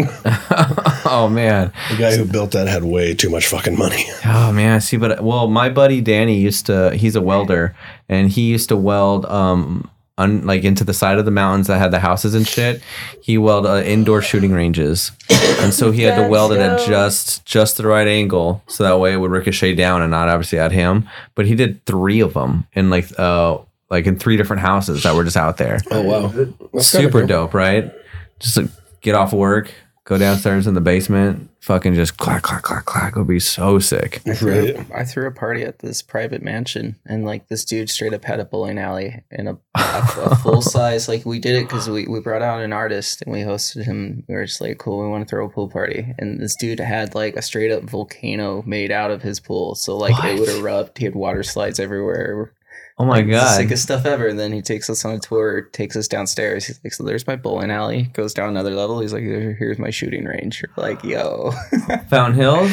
oh 1.06 1.30
man. 1.32 1.72
The 1.92 1.98
guy 1.98 2.18
who 2.18 2.26
built 2.26 2.52
that 2.52 2.68
had 2.68 2.84
way 2.84 3.14
too 3.14 3.30
much 3.30 3.48
fucking 3.48 3.78
money. 3.78 4.06
Oh 4.28 4.52
man, 4.52 4.82
see, 4.82 4.98
but 4.98 5.24
well, 5.24 5.48
my 5.48 5.70
buddy 5.70 6.02
Danny 6.02 6.38
used 6.40 6.66
to. 6.66 6.96
He's 6.96 7.16
a 7.16 7.22
welder, 7.22 7.76
and 8.10 8.30
he 8.30 8.50
used 8.50 8.70
to 8.70 8.76
weld 8.76 9.26
um, 9.28 9.90
un, 10.18 10.46
like 10.48 10.64
into 10.64 10.84
the 10.84 10.94
side 10.96 11.20
of 11.20 11.26
the 11.26 11.32
mountains 11.32 11.68
that 11.68 11.78
had 11.78 11.92
the 11.92 12.00
houses 12.00 12.34
and 12.34 12.48
shit. 12.48 12.82
He 13.22 13.38
welded 13.38 13.70
uh, 13.70 13.84
indoor 13.84 14.22
shooting 14.24 14.52
ranges, 14.52 15.12
and 15.30 15.74
so 15.74 15.92
he 15.92 16.02
had 16.04 16.16
to 16.22 16.28
weld 16.28 16.54
it 16.54 16.60
at 16.60 16.86
just 16.88 17.46
just 17.46 17.78
the 17.78 17.86
right 17.88 18.08
angle, 18.08 18.64
so 18.68 18.84
that 18.84 19.00
way 19.00 19.14
it 19.14 19.18
would 19.18 19.32
ricochet 19.32 19.76
down 19.76 20.02
and 20.02 20.10
not 20.12 20.28
obviously 20.28 20.58
at 20.60 20.72
him. 20.72 21.08
But 21.36 21.46
he 21.46 21.54
did 21.56 21.86
three 21.86 22.20
of 22.20 22.34
them 22.34 22.66
in 22.74 22.90
like 22.90 23.08
uh 23.20 23.60
like 23.92 24.08
in 24.08 24.18
three 24.18 24.38
different 24.38 24.62
houses 24.64 25.04
that 25.04 25.16
were 25.16 25.24
just 25.24 25.38
out 25.38 25.58
there. 25.58 25.80
Oh 25.92 26.02
wow, 26.02 26.28
That's 26.74 26.88
Super 26.88 27.20
cool. 27.20 27.28
dope, 27.28 27.54
right? 27.54 27.92
Just 28.40 28.58
like, 28.58 28.68
get 29.02 29.16
off 29.16 29.34
work, 29.34 29.72
go 30.04 30.18
downstairs 30.18 30.68
in 30.68 30.74
the 30.74 30.82
basement, 30.82 31.50
fucking 31.62 31.96
just 31.96 32.18
clack 32.18 32.44
clack 32.44 32.62
clack 32.64 32.86
clack. 32.86 33.16
It 33.16 33.20
would 33.20 33.28
be 33.28 33.40
so 33.40 33.80
sick. 33.80 34.22
I 34.28 34.34
threw, 34.36 34.74
Right. 34.76 34.92
I 34.94 35.04
threw 35.04 35.26
a 35.28 35.32
party 35.32 35.64
at 35.64 35.80
this 35.80 36.02
private 36.02 36.42
mansion, 36.44 36.96
and 37.06 37.26
like 37.26 37.48
this 37.48 37.66
dude 37.66 37.90
straight 37.90 38.14
up 38.14 38.24
had 38.26 38.40
a 38.40 38.46
bowling 38.46 38.78
alley 38.78 39.24
and 39.32 39.50
a, 39.50 39.58
a, 39.76 40.04
a 40.26 40.36
full 40.36 40.62
size. 40.62 41.08
Like 41.08 41.26
we 41.26 41.40
did 41.40 41.56
it 41.56 41.64
because 41.68 41.90
we, 41.90 42.08
we 42.08 42.20
brought 42.20 42.42
out 42.42 42.62
an 42.62 42.74
artist 42.74 43.22
and 43.24 43.34
we 43.34 43.40
hosted 43.42 43.86
him. 43.86 44.24
We 44.28 44.36
were 44.36 44.46
just 44.46 44.62
like, 44.62 44.78
cool, 44.78 45.02
we 45.02 45.08
want 45.10 45.28
to 45.28 45.30
throw 45.30 45.46
a 45.46 45.50
pool 45.50 45.70
party, 45.70 46.14
and 46.20 46.40
this 46.42 46.56
dude 46.60 46.80
had 46.80 47.16
like 47.16 47.36
a 47.36 47.42
straight 47.42 47.72
up 47.72 47.84
volcano 47.84 48.64
made 48.66 48.92
out 48.92 49.12
of 49.12 49.22
his 49.22 49.40
pool. 49.40 49.76
So 49.76 49.98
like 49.98 50.14
it 50.24 50.40
would 50.40 50.50
erupt. 50.50 50.98
He 50.98 51.06
had 51.06 51.16
water 51.16 51.42
slides 51.44 51.80
everywhere. 51.80 52.52
Oh 52.98 53.04
my 53.06 53.16
Like, 53.18 53.26
the 53.26 53.32
god. 53.34 53.56
sickest 53.58 53.84
stuff 53.84 54.06
ever. 54.06 54.28
And 54.28 54.40
then 54.40 54.54
he 54.54 54.62
takes 54.62 54.90
us 54.90 55.04
on 55.04 55.16
a 55.16 55.20
tour, 55.20 55.64
takes 55.74 55.96
us 55.98 56.08
downstairs. 56.08 56.66
He's 56.66 56.80
like, 56.84 56.94
so 56.94 57.04
there's 57.04 57.28
my 57.28 57.36
bowling 57.36 57.70
alley. 57.72 58.04
Goes 58.14 58.34
down 58.34 58.50
another 58.50 58.74
level. 58.74 59.02
He's 59.02 59.12
like, 59.12 59.24
here's 59.24 59.78
my 59.78 59.90
shooting 59.90 60.24
range. 60.24 60.62
You're 60.62 60.72
like, 60.78 61.04
yo. 61.04 61.52
Fountain 62.10 62.36
Hills? 62.40 62.72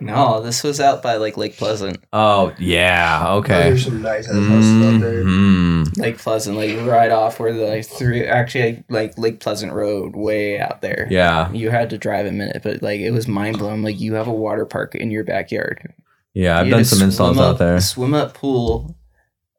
no, 0.00 0.42
this 0.42 0.62
was 0.64 0.80
out 0.80 1.00
by 1.02 1.14
like 1.16 1.36
Lake 1.36 1.56
Pleasant. 1.56 1.96
Oh 2.12 2.52
yeah, 2.58 3.24
Oh, 3.28 3.38
okay. 3.38 3.62
there's 3.70 3.84
some 3.84 4.02
nice 4.02 4.26
ass 4.28 4.34
houses 4.34 4.94
out 4.94 5.00
there. 5.00 5.24
Mhm. 5.24 5.96
Lake 5.96 6.18
Pleasant, 6.18 6.56
like 6.56 6.76
right 6.86 7.10
off 7.12 7.38
where 7.38 7.52
the 7.52 7.66
like, 7.66 7.86
three 7.86 8.26
actually 8.26 8.82
like 8.90 9.16
Lake 9.16 9.38
Pleasant 9.40 9.72
Road, 9.72 10.16
way 10.16 10.58
out 10.58 10.82
there. 10.82 11.06
Yeah, 11.10 11.50
You 11.52 11.70
had 11.70 11.88
to 11.90 11.98
drive 11.98 12.26
a 12.26 12.32
minute, 12.32 12.62
but 12.64 12.82
like 12.82 13.00
it 13.00 13.12
was 13.12 13.28
mind 13.28 13.58
blowing. 13.58 13.82
Like 13.82 14.00
you 14.00 14.14
have 14.14 14.26
a 14.26 14.32
water 14.32 14.66
park 14.66 14.94
in 14.96 15.10
your 15.12 15.24
backyard. 15.24 15.94
yeah. 16.34 16.58
I've 16.58 16.66
You 16.66 16.72
done 16.72 16.84
some 16.84 17.02
installs 17.02 17.36
swim 17.36 17.46
out 17.46 17.58
there. 17.58 17.80
Swim 17.80 18.12
up 18.14 18.34
pool 18.34 18.96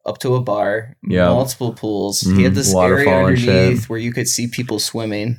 up 0.05 0.17
to 0.19 0.35
a 0.35 0.41
bar, 0.41 0.95
Yeah. 1.07 1.25
multiple 1.27 1.73
pools. 1.73 2.21
he 2.21 2.43
had 2.43 2.51
Mhm, 2.53 2.55
this 2.55 2.73
waterfall 2.73 3.13
area 3.13 3.27
underneath 3.27 3.89
where 3.89 3.99
you 3.99 4.11
could 4.11 4.27
see 4.27 4.47
people 4.47 4.79
swimming. 4.79 5.37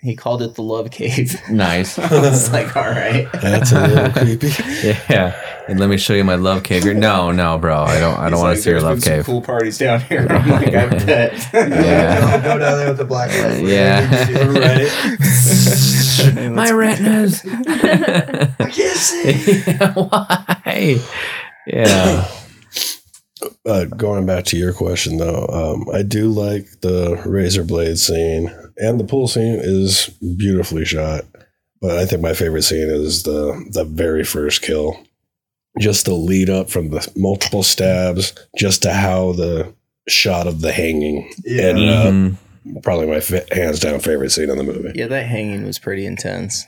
He 0.00 0.14
called 0.14 0.40
it 0.42 0.54
the 0.54 0.62
Love 0.62 0.90
Cave. 0.90 1.38
Nice. 1.50 1.98
I 1.98 2.20
was 2.20 2.52
like, 2.52 2.76
all 2.76 2.84
right. 2.88 3.26
That's 3.42 3.72
a 3.72 3.86
little 3.86 4.10
creepy. 4.10 4.50
Yeah, 5.10 5.34
and 5.68 5.80
let 5.80 5.88
me 5.88 5.96
show 5.96 6.14
you 6.14 6.22
my 6.22 6.36
love 6.36 6.62
cave. 6.62 6.84
No, 6.84 7.32
no, 7.32 7.58
bro. 7.58 7.82
I 7.82 7.98
don't. 7.98 8.16
I 8.16 8.24
don't 8.30 8.34
He's 8.34 8.40
want 8.40 8.48
like, 8.50 8.56
to 8.58 8.62
see 8.62 8.70
your 8.70 8.80
love 8.80 8.94
been 8.96 9.00
some 9.02 9.12
cave. 9.14 9.24
Cool 9.26 9.42
parties 9.42 9.78
down 9.78 10.00
here. 10.02 10.26
I'm 10.30 10.48
like, 10.48 10.68
I 10.74 10.86
bet. 11.04 11.48
Yeah. 11.52 12.40
Go 12.42 12.58
down 12.58 12.78
there 12.78 12.88
with 12.88 12.98
the 12.98 13.04
black 13.04 13.30
light. 13.30 13.64
Yeah. 13.64 14.06
my 16.50 16.70
retinas. 16.70 17.42
I 17.44 18.70
can't 18.70 18.96
see. 18.96 19.60
Why? 19.94 21.00
Yeah. 21.66 22.28
Uh, 23.64 23.84
going 23.84 24.26
back 24.26 24.44
to 24.46 24.56
your 24.56 24.72
question 24.72 25.16
though, 25.18 25.46
um, 25.48 25.88
I 25.94 26.02
do 26.02 26.28
like 26.30 26.66
the 26.80 27.20
razor 27.26 27.64
blade 27.64 27.98
scene, 27.98 28.50
and 28.78 28.98
the 29.00 29.04
pool 29.04 29.28
scene 29.28 29.58
is 29.62 30.08
beautifully 30.36 30.84
shot. 30.84 31.24
But 31.80 31.98
I 31.98 32.06
think 32.06 32.22
my 32.22 32.32
favorite 32.34 32.62
scene 32.62 32.88
is 32.88 33.22
the 33.24 33.64
the 33.70 33.84
very 33.84 34.24
first 34.24 34.62
kill, 34.62 34.98
just 35.78 36.06
the 36.06 36.14
lead 36.14 36.48
up 36.50 36.70
from 36.70 36.90
the 36.90 37.06
multiple 37.16 37.62
stabs, 37.62 38.32
just 38.56 38.82
to 38.82 38.92
how 38.92 39.32
the 39.32 39.72
shot 40.08 40.46
of 40.46 40.60
the 40.60 40.72
hanging 40.72 41.30
Yeah. 41.44 41.62
ended 41.64 41.88
up. 41.90 42.06
Mhm. 42.14 42.36
Probably 42.82 43.06
my 43.06 43.20
fa- 43.20 43.44
hands 43.52 43.78
down 43.80 44.00
favorite 44.00 44.30
scene 44.30 44.50
in 44.50 44.56
the 44.58 44.64
movie. 44.64 44.92
yeah, 44.94 45.06
that 45.06 45.26
hanging 45.26 45.64
was 45.66 45.78
pretty 45.78 46.04
intense. 46.06 46.64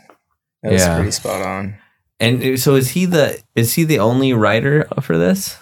That 0.63 0.73
was 0.73 0.83
Yeah. 0.83 0.95
pretty 0.97 1.11
spot 1.13 1.43
on. 1.43 1.75
And 2.21 2.59
so 2.61 2.75
is 2.75 2.91
he 2.91 3.05
the 3.07 3.39
is 3.55 3.75
he 3.75 3.85
the 3.85 3.99
only 4.01 4.33
writer 4.33 4.87
for 5.01 5.17
this? 5.17 5.57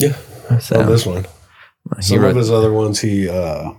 Yeah. 0.00 0.58
So 0.58 0.80
On 0.80 0.86
this 0.86 1.06
one, 1.06 1.26
he 1.96 2.02
some 2.02 2.18
wrote, 2.20 2.30
of 2.30 2.36
his 2.36 2.50
other 2.50 2.72
ones 2.72 3.00
he 3.00 3.28
uh, 3.28 3.72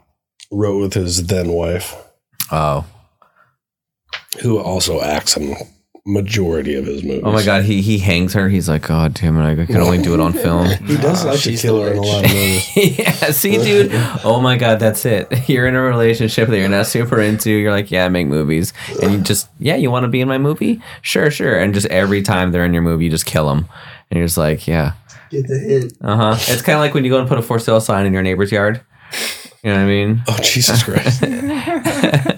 wrote 0.52 0.80
with 0.80 0.94
his 0.94 1.28
then 1.28 1.50
wife, 1.50 1.96
oh 2.52 2.86
who 4.42 4.58
also 4.58 5.02
acts 5.02 5.36
in 5.36 5.56
majority 6.04 6.74
of 6.76 6.86
his 6.86 7.04
movies. 7.04 7.22
oh 7.24 7.32
my 7.32 7.44
god 7.46 7.64
he 7.64 7.82
he 7.82 8.00
hangs 8.00 8.34
her. 8.34 8.50
He's 8.50 8.68
like 8.70 8.88
God 8.88 9.14
damn 9.14 9.38
it! 9.38 9.62
I 9.62 9.66
can 9.66 9.78
only 9.78 10.02
do 10.02 10.14
it 10.16 10.20
on 10.20 10.34
film. 10.46 10.66
He 10.88 10.98
does 10.98 11.24
Nah, 11.24 11.32
like 11.32 11.42
to 11.42 11.56
kill 11.56 11.82
her 11.82 11.92
in 11.92 11.98
a 11.98 12.02
lot 12.02 12.26
of 12.26 12.32
movies. 12.32 12.72
yeah, 12.98 13.12
see, 13.32 13.58
dude. 13.58 13.92
Oh 14.24 14.40
my 14.42 14.58
god, 14.58 14.80
that's 14.80 15.06
it. 15.06 15.28
You're 15.50 15.68
in 15.68 15.76
a 15.76 15.82
relationship 15.82 16.48
that 16.50 16.58
you're 16.58 16.70
not 16.70 16.88
super 16.88 17.22
into. 17.22 17.52
You're 17.52 17.72
like, 17.72 17.92
yeah, 17.92 18.06
I 18.06 18.10
make 18.10 18.28
movies, 18.28 18.74
and 19.02 19.12
you 19.12 19.20
just, 19.20 19.48
yeah, 19.60 19.76
you 19.76 19.92
want 19.92 20.06
to 20.06 20.08
be 20.08 20.22
in 20.22 20.28
my 20.28 20.38
movie? 20.40 20.82
Sure, 21.02 21.30
sure. 21.30 21.60
And 21.60 21.74
just 21.74 21.88
every 21.88 22.22
time 22.24 22.52
they're 22.52 22.66
in 22.66 22.74
your 22.74 22.82
movie, 22.82 23.04
you 23.06 23.12
just 23.12 23.26
kill 23.28 23.48
them, 23.48 23.68
and 24.10 24.18
you're 24.18 24.26
just 24.28 24.38
like, 24.40 24.68
yeah, 24.68 24.94
Get 25.32 25.48
the 25.48 25.58
hint. 25.58 25.94
Uh 26.02 26.16
huh. 26.16 26.36
It's 26.38 26.62
kind 26.62 26.76
of 26.76 26.82
like 26.82 26.94
when 26.94 27.06
you 27.06 27.10
go 27.10 27.20
and 27.20 27.28
put 27.28 27.40
a 27.40 27.42
for 27.42 27.58
sale 27.58 27.80
sign 27.80 28.06
in 28.06 28.14
your 28.14 28.22
neighbor's 28.22 28.52
yard. 28.52 28.82
You 29.64 29.72
know 29.72 29.78
what 29.78 29.84
I 29.84 29.86
mean? 29.86 30.24
Oh 30.28 30.38
Jesus 30.42 30.84
Christ! 30.84 31.22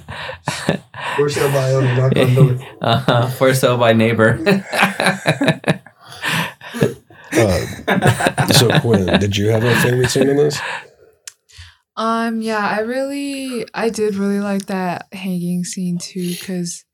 For 1.16 1.30
sale 1.30 1.52
by 1.52 1.72
owner, 1.72 1.96
knock 1.96 2.18
on 2.18 2.34
door. 2.34 2.60
uh 2.82 2.98
huh. 2.98 3.28
For 3.30 3.54
sale 3.54 3.78
by 3.78 3.94
neighbor. 3.94 4.40
Uh, 7.36 8.48
so 8.54 8.80
Quinn, 8.80 9.20
did 9.20 9.36
you 9.38 9.50
have 9.50 9.64
a 9.64 9.76
favorite 9.82 10.10
scene 10.10 10.30
in 10.30 10.38
this? 10.38 10.60
Um, 11.96 12.42
yeah, 12.42 12.68
I 12.68 12.80
really, 12.82 13.66
I 13.74 13.90
did 13.90 14.16
really 14.16 14.40
like 14.40 14.68
that 14.68 15.08
hanging 15.14 15.64
scene 15.64 15.98
too, 15.98 16.30
because, 16.30 16.86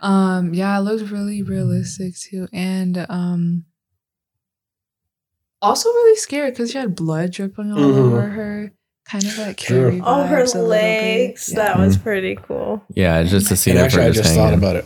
um, 0.00 0.54
yeah, 0.54 0.78
it 0.78 0.82
looked 0.82 1.10
really 1.10 1.42
realistic 1.42 2.16
too, 2.18 2.48
and 2.52 3.06
um, 3.08 3.64
also 5.62 5.88
really 5.88 6.16
scary 6.16 6.50
because 6.50 6.70
she 6.72 6.78
had 6.78 6.94
blood 6.94 7.32
dripping 7.32 7.72
all 7.72 7.78
Mhm. 7.78 7.98
over 7.98 8.22
her, 8.22 8.72
kind 9.08 9.24
of 9.24 9.38
like 9.38 9.60
Sure. 9.60 9.92
All 10.02 10.24
her 10.24 10.42
vibes 10.42 10.54
a 10.54 10.58
little 10.58 10.62
bit. 10.62 10.68
legs. 10.68 11.50
Yeah. 11.52 11.56
That 11.64 11.78
was 11.78 11.96
pretty 11.96 12.36
cool. 12.46 12.82
yeah, 12.94 13.22
just 13.22 13.48
to 13.48 13.56
see 13.56 13.70
And 13.70 13.80
actually, 13.80 14.04
I 14.04 14.10
just 14.10 14.24
just 14.24 14.34
thought 14.34 14.52
about 14.54 14.76
it 14.76 14.84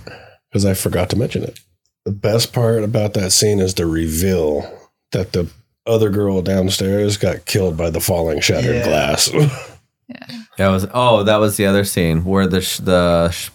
because 0.51 0.65
I 0.65 0.75
forgot 0.75 1.11
to 1.11 1.17
mention 1.17 1.43
it. 1.43 1.59
The 2.05 2.13
best 2.13 2.53
part 2.53 2.85
about 2.85 3.15
that 3.15 3.33
scene 3.33 3.59
is 3.59 3.75
the 3.75 3.87
reveal 3.87 4.71
that 5.13 5.33
the 5.33 5.49
other 5.87 6.11
girl 6.11 6.41
downstairs 6.43 7.17
got 7.17 7.47
killed 7.47 7.77
by 7.77 7.91
the 7.91 8.01
falling 8.01 8.41
shattered 8.41 8.77
Yeah. 8.77 8.85
glass. 8.85 9.31
Yeah. 10.09 10.25
That 10.57 10.69
was 10.69 10.87
oh, 10.95 11.25
that 11.25 11.39
was 11.41 11.57
the 11.57 11.67
other 11.67 11.83
scene 11.83 12.25
where 12.25 12.47
the 12.47 12.61
sh- 12.61 12.79
the 12.79 13.29
sh- 13.31 13.51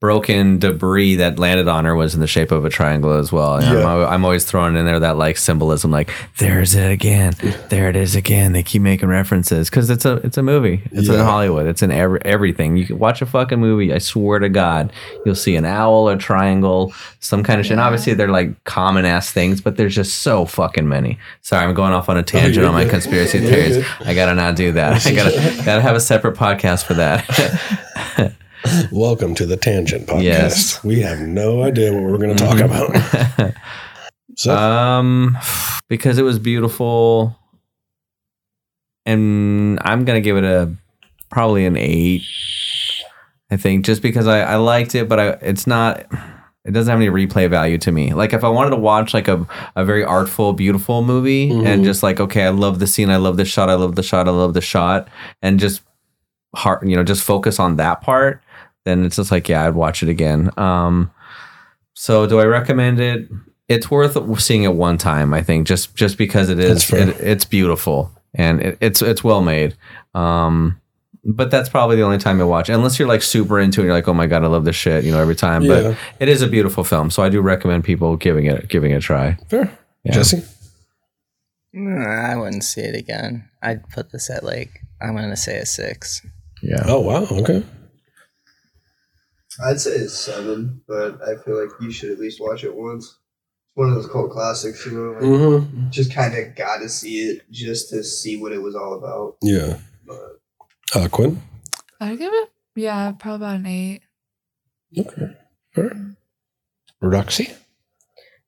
broken 0.00 0.58
debris 0.58 1.16
that 1.16 1.38
landed 1.38 1.68
on 1.68 1.84
her 1.84 1.94
was 1.94 2.14
in 2.14 2.20
the 2.20 2.26
shape 2.26 2.50
of 2.50 2.64
a 2.64 2.70
triangle 2.70 3.12
as 3.12 3.30
well. 3.30 3.56
And 3.56 3.66
I'm, 3.66 4.00
Yeah. 4.00 4.06
I'm 4.08 4.24
always 4.24 4.46
throwing 4.46 4.74
in 4.74 4.86
there 4.86 4.98
that 4.98 5.18
like 5.18 5.36
symbolism, 5.36 5.90
like 5.90 6.10
there's 6.38 6.74
it 6.74 6.90
again, 6.90 7.34
there 7.68 7.90
it 7.90 7.96
is 7.96 8.16
again. 8.16 8.52
They 8.52 8.62
keep 8.62 8.80
making 8.80 9.10
references 9.10 9.68
because 9.68 9.90
it's 9.90 10.06
a 10.06 10.14
it's 10.24 10.38
a 10.38 10.42
movie. 10.42 10.80
It's 10.90 11.08
in 11.10 11.20
Hollywood. 11.20 11.66
It's 11.66 11.82
in 11.82 11.90
every, 11.90 12.20
everything. 12.24 12.78
You 12.78 12.86
can 12.86 12.98
watch 12.98 13.20
a 13.20 13.26
fucking 13.26 13.60
movie. 13.60 13.92
I 13.92 13.98
swear 13.98 14.38
to 14.38 14.48
God, 14.48 14.90
you'll 15.26 15.34
see 15.34 15.54
an 15.54 15.66
owl, 15.66 16.08
a 16.08 16.16
triangle, 16.16 16.94
some 17.20 17.42
kind 17.42 17.60
of 17.60 17.66
shit. 17.66 17.72
And 17.72 17.80
obviously, 17.80 18.14
they're 18.14 18.28
like 18.28 18.64
common 18.64 19.04
ass 19.04 19.30
things, 19.30 19.60
but 19.60 19.76
there's 19.76 19.94
just 19.94 20.22
so 20.22 20.46
fucking 20.46 20.88
many. 20.88 21.18
Sorry, 21.42 21.62
I'm 21.64 21.74
going 21.74 21.92
off 21.92 22.08
on 22.08 22.16
a 22.16 22.22
tangent 22.22 22.54
you're 22.54 22.66
on 22.66 22.72
my 22.72 22.86
conspiracy 22.86 23.38
theories. 23.40 23.84
I 24.00 24.14
gotta 24.14 24.34
not 24.34 24.56
do 24.56 24.72
that. 24.72 25.06
I 25.06 25.12
gotta 25.14 25.62
gotta 25.62 25.82
have 25.82 25.94
a 25.94 26.00
separate 26.00 26.36
podcast 26.38 26.84
for 26.84 26.94
that. 26.94 28.34
Welcome 28.92 29.34
to 29.36 29.46
the 29.46 29.56
Tangent 29.56 30.06
Podcast. 30.06 30.22
Yes. 30.22 30.84
We 30.84 31.00
have 31.00 31.20
no 31.20 31.62
idea 31.62 31.92
what 31.92 32.02
we're 32.02 32.18
going 32.18 32.36
to 32.36 32.44
talk 32.44 32.60
about. 32.60 33.54
So, 34.36 34.56
um, 34.56 35.36
because 35.88 36.16
it 36.16 36.22
was 36.22 36.38
beautiful, 36.38 37.36
and 39.04 39.78
I'm 39.82 40.06
gonna 40.06 40.22
give 40.22 40.38
it 40.38 40.44
a 40.44 40.72
probably 41.30 41.66
an 41.66 41.76
eight. 41.76 42.22
I 43.50 43.58
think 43.58 43.84
just 43.84 44.00
because 44.00 44.26
I, 44.26 44.40
I 44.40 44.56
liked 44.56 44.94
it, 44.94 45.10
but 45.10 45.20
I 45.20 45.26
it's 45.42 45.66
not. 45.66 46.06
It 46.64 46.70
doesn't 46.70 46.90
have 46.90 47.00
any 47.00 47.10
replay 47.10 47.50
value 47.50 47.76
to 47.78 47.92
me. 47.92 48.14
Like 48.14 48.32
if 48.32 48.42
I 48.42 48.48
wanted 48.48 48.70
to 48.70 48.76
watch 48.76 49.12
like 49.12 49.28
a, 49.28 49.46
a 49.76 49.84
very 49.84 50.04
artful, 50.04 50.54
beautiful 50.54 51.02
movie 51.02 51.50
Mhm. 51.50 51.66
and 51.66 51.84
just 51.84 52.02
like, 52.02 52.18
okay, 52.18 52.44
I 52.44 52.50
love 52.50 52.78
the 52.78 52.86
scene, 52.86 53.10
I 53.10 53.16
love 53.16 53.36
the 53.36 53.44
shot, 53.44 53.68
I 53.68 53.74
love 53.74 53.94
the 53.96 54.02
shot, 54.02 54.26
I 54.26 54.30
love 54.30 54.54
the 54.54 54.60
shot, 54.62 55.08
and 55.42 55.60
just 55.60 55.82
heart, 56.54 56.86
you 56.86 56.96
know, 56.96 57.04
just 57.04 57.24
focus 57.24 57.58
on 57.58 57.76
that 57.76 58.00
part, 58.00 58.40
then 58.84 59.04
it's 59.04 59.16
just 59.16 59.30
like, 59.30 59.48
yeah, 59.48 59.66
I'd 59.66 59.74
watch 59.74 60.02
it 60.02 60.08
again. 60.08 60.50
Um, 60.56 61.10
so 61.94 62.26
do 62.26 62.40
I 62.40 62.44
recommend 62.44 63.00
it? 63.00 63.28
It's 63.68 63.90
worth 63.90 64.16
seeing 64.40 64.64
it 64.64 64.74
one 64.74 64.98
time, 64.98 65.32
I 65.32 65.42
think, 65.42 65.66
just 65.66 65.94
just 65.94 66.18
because 66.18 66.50
it 66.50 66.56
That's 66.56 66.82
is 66.82 66.84
fair. 66.84 67.08
it, 67.08 67.20
it's 67.20 67.44
beautiful 67.44 68.10
and 68.34 68.60
it, 68.60 68.78
it's 68.80 69.02
it's 69.02 69.22
well 69.22 69.42
made. 69.42 69.76
Um, 70.14 70.80
but 71.24 71.50
that's 71.50 71.68
probably 71.68 71.96
the 71.96 72.02
only 72.02 72.18
time 72.18 72.40
I 72.40 72.44
watch, 72.44 72.68
unless 72.68 72.98
you're 72.98 73.06
like 73.06 73.22
super 73.22 73.60
into 73.60 73.82
it. 73.82 73.84
You're 73.84 73.92
like, 73.92 74.08
oh 74.08 74.14
my 74.14 74.26
god, 74.26 74.42
I 74.42 74.46
love 74.46 74.64
this 74.64 74.76
shit, 74.76 75.04
you 75.04 75.12
know, 75.12 75.20
every 75.20 75.36
time. 75.36 75.62
Yeah. 75.62 75.82
But 75.82 75.98
it 76.18 76.28
is 76.28 76.42
a 76.42 76.48
beautiful 76.48 76.82
film, 76.82 77.10
so 77.10 77.22
I 77.22 77.28
do 77.28 77.40
recommend 77.40 77.84
people 77.84 78.16
giving 78.16 78.46
it 78.46 78.68
giving 78.68 78.90
it 78.92 78.96
a 78.96 79.00
try. 79.00 79.36
fair. 79.48 79.70
Yeah. 80.04 80.12
Jesse? 80.12 80.42
I 81.76 82.34
wouldn't 82.36 82.64
see 82.64 82.80
it 82.80 82.96
again. 82.96 83.48
I'd 83.62 83.88
put 83.90 84.10
this 84.10 84.30
at 84.30 84.42
like 84.42 84.80
I'm 85.00 85.14
gonna 85.14 85.36
say 85.36 85.58
a 85.58 85.66
six. 85.66 86.26
Yeah. 86.62 86.82
Oh, 86.86 87.00
wow. 87.00 87.26
Okay. 87.30 87.62
I'd 89.64 89.80
say 89.80 89.90
it's 89.92 90.18
seven, 90.18 90.82
but 90.88 91.18
I 91.22 91.36
feel 91.42 91.60
like 91.60 91.70
you 91.80 91.90
should 91.90 92.10
at 92.10 92.18
least 92.18 92.40
watch 92.40 92.64
it 92.64 92.74
once. 92.74 93.04
It's 93.06 93.16
one 93.74 93.88
of 93.88 93.94
those 93.94 94.08
cult 94.10 94.30
classics, 94.30 94.84
you 94.86 94.92
know. 94.92 95.12
Like, 95.12 95.22
Mm-hmm. 95.22 95.90
Just 95.90 96.12
kind 96.14 96.34
of 96.36 96.54
got 96.56 96.78
to 96.78 96.88
see 96.88 97.20
it 97.28 97.42
just 97.50 97.90
to 97.90 98.02
see 98.02 98.36
what 98.40 98.52
it 98.52 98.62
was 98.62 98.74
all 98.74 98.94
about. 98.94 99.36
Yeah. 99.42 99.78
But 100.06 100.40
Uh, 100.94 101.08
Quinn? 101.08 101.40
I'd 102.00 102.18
give 102.18 102.32
it, 102.32 102.50
yeah, 102.74 103.12
probably 103.12 103.46
about 103.46 103.56
an 103.56 103.66
eight. 103.66 104.00
Okay. 104.98 105.36
Fair. 105.74 106.16
Roxie? 107.02 107.52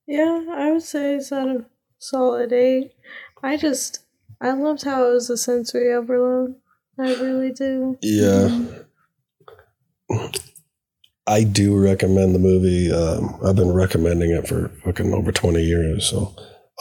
Yeah, 0.06 0.44
I 0.50 0.72
would 0.72 0.82
say 0.82 1.14
it's 1.14 1.30
at 1.32 1.46
a 1.46 1.64
solid 1.98 2.52
eight. 2.52 2.92
I 3.42 3.56
just 3.56 4.00
I 4.40 4.52
loved 4.52 4.82
how 4.84 5.06
it 5.08 5.12
was 5.14 5.30
a 5.30 5.36
sensory 5.36 5.92
overload. 5.92 6.56
I 6.98 7.14
really 7.14 7.52
do. 7.52 7.96
Yeah. 8.02 8.66
I 11.26 11.44
do 11.44 11.76
recommend 11.78 12.34
the 12.34 12.38
movie. 12.38 12.92
Um, 12.92 13.38
I've 13.44 13.56
been 13.56 13.72
recommending 13.72 14.32
it 14.32 14.46
for 14.48 14.68
fucking 14.84 15.14
over 15.14 15.30
20 15.32 15.62
years. 15.62 16.08
So, 16.08 16.34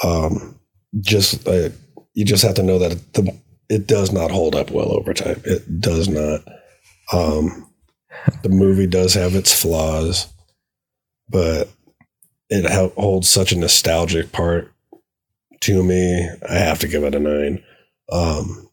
um, 0.04 0.60
just, 1.00 1.48
uh, 1.48 1.70
you 2.14 2.26
just 2.26 2.44
have 2.44 2.56
to 2.56 2.64
know 2.64 2.80
that 2.80 3.14
the, 3.14 3.38
it 3.70 3.88
does 3.88 4.12
not 4.12 4.32
hold 4.32 4.56
up 4.56 4.72
well 4.72 4.92
over 4.92 5.14
time. 5.14 5.42
It 5.46 5.80
does 5.80 6.10
not. 6.10 6.42
Um, 7.14 7.70
the 8.44 8.50
movie 8.50 8.88
does 8.88 9.14
have 9.14 9.36
its 9.36 9.58
flaws, 9.60 10.28
but 11.30 11.70
it 12.50 12.70
ha- 12.70 12.90
holds 13.02 13.30
such 13.30 13.52
a 13.52 13.58
nostalgic 13.58 14.32
part 14.32 14.74
to 15.62 15.84
me. 15.84 16.30
I 16.50 16.56
have 16.56 16.80
to 16.80 16.88
give 16.88 17.04
it 17.04 17.16
a 17.16 17.20
nine. 17.20 17.64
Um, 18.12 18.70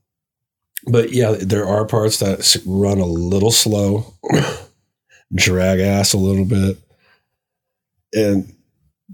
but 0.86 1.12
yeah, 1.12 1.36
there 1.38 1.66
are 1.66 1.86
parts 1.86 2.18
that 2.18 2.56
run 2.66 2.98
a 2.98 3.06
little 3.06 3.50
slow, 3.50 4.14
drag 5.34 5.80
ass 5.80 6.12
a 6.12 6.18
little 6.18 6.44
bit, 6.44 6.78
and 8.14 8.52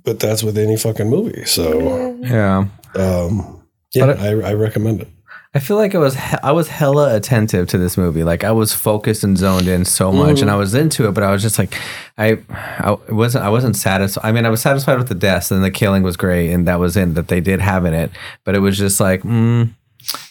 but 0.04 0.18
that's 0.20 0.42
with 0.42 0.58
any 0.58 0.76
fucking 0.76 1.08
movie. 1.08 1.44
So, 1.44 2.18
Yeah. 2.20 2.66
Yeah. 2.96 3.24
um, 3.24 3.62
yeah, 3.94 4.06
But 4.06 4.18
I, 4.18 4.28
I 4.50 4.54
recommend 4.54 5.02
it. 5.02 5.08
I 5.56 5.60
feel 5.60 5.76
like 5.76 5.94
I 5.94 5.98
was 5.98 6.16
he- 6.16 6.36
I 6.42 6.50
was 6.50 6.66
hella 6.66 7.14
attentive 7.14 7.68
to 7.68 7.78
this 7.78 7.96
movie. 7.96 8.24
Like 8.24 8.42
I 8.42 8.50
was 8.50 8.72
focused 8.72 9.22
and 9.22 9.38
zoned 9.38 9.68
in 9.68 9.84
so 9.84 10.10
much, 10.10 10.38
Mhm. 10.38 10.42
and 10.42 10.50
I 10.50 10.56
was 10.56 10.74
into 10.74 11.06
it. 11.06 11.12
But 11.12 11.22
I 11.22 11.30
was 11.30 11.42
just 11.42 11.60
like, 11.60 11.76
I, 12.18 12.38
I 12.50 12.96
wasn't 13.08 13.44
I 13.44 13.50
wasn't 13.50 13.76
satisfied. 13.76 14.28
I 14.28 14.32
mean, 14.32 14.46
I 14.46 14.48
was 14.50 14.60
satisfied 14.60 14.98
with 14.98 15.06
the 15.06 15.14
deaths 15.14 15.52
and 15.52 15.62
the 15.62 15.70
killing 15.70 16.02
was 16.02 16.16
great, 16.16 16.50
and 16.52 16.66
that 16.66 16.80
was 16.80 16.96
in 16.96 17.14
that 17.14 17.28
they 17.28 17.40
did 17.40 17.60
have 17.60 17.84
in 17.84 17.94
it. 17.94 18.10
But 18.44 18.56
it 18.56 18.58
was 18.60 18.76
just 18.76 18.98
like, 18.98 19.22
mm, 19.22 19.70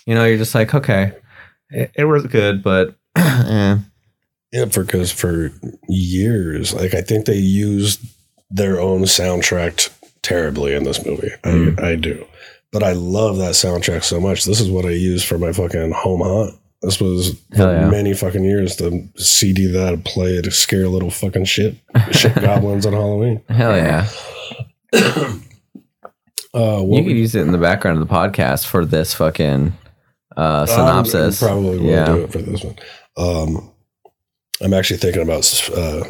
you 0.06 0.14
know, 0.14 0.26
you're 0.26 0.38
just 0.38 0.56
like, 0.56 0.76
okay, 0.76 1.14
it, 1.70 1.90
it 1.96 2.04
was 2.04 2.28
good, 2.28 2.62
but 2.62 2.96
eh. 3.16 3.78
Yeah, 4.54 4.66
for 4.66 4.84
because 4.84 5.12
for 5.12 5.52
years, 5.90 6.74
like 6.74 6.94
I 6.94 7.02
think 7.02 7.26
they 7.26 7.36
used 7.38 8.00
their 8.52 8.80
own 8.80 9.02
soundtrack 9.02 9.90
terribly 10.22 10.74
in 10.76 10.84
this 10.84 11.04
movie. 11.06 11.32
Mm. 11.44 11.82
I, 11.84 11.90
I 11.92 11.96
do, 11.96 12.24
but 12.72 12.84
I 12.84 12.94
love 12.94 13.38
that 13.38 13.54
soundtrack 13.54 14.04
so 14.04 14.22
much. 14.22 14.46
This 14.46 14.62
is 14.62 14.70
what 14.70 14.86
I 14.86 14.92
use 14.92 15.24
for 15.24 15.38
my 15.40 15.52
fucking 15.52 15.92
home 15.92 16.22
hunt. 16.22 16.60
This 16.84 17.00
was 17.02 17.32
for 17.56 17.74
yeah. 17.74 17.90
many 17.90 18.14
fucking 18.14 18.44
years 18.44 18.76
the 18.76 19.10
CD 19.16 19.66
that 19.72 19.94
I 19.94 19.96
play 20.06 20.42
to 20.42 20.52
scare 20.52 20.88
little 20.88 21.10
fucking 21.10 21.46
shit 21.46 21.76
shit 22.12 22.36
goblins 22.42 22.86
on 22.86 22.94
Halloween. 22.94 23.42
hell 23.50 23.76
yeah, 23.76 24.08
Uh, 26.56 26.84
you 26.88 27.04
could 27.04 27.18
use 27.18 27.34
it 27.34 27.42
in 27.42 27.52
the 27.52 27.58
background 27.58 28.00
of 28.00 28.08
the 28.08 28.14
podcast 28.14 28.68
for 28.68 28.86
this 28.86 29.14
fucking 29.16 29.74
uh, 30.38 30.66
synopsis. 30.68 31.42
I 31.42 31.48
probably 31.48 31.80
will 31.80 31.86
Yeah. 31.90 32.06
do 32.06 32.24
it 32.26 32.32
for 32.32 32.38
this 32.44 32.64
one. 32.64 32.76
Um, 33.18 33.73
I'm 34.62 34.74
actually 34.74 34.98
thinking 34.98 35.22
about 35.22 35.70
uh, 35.76 36.04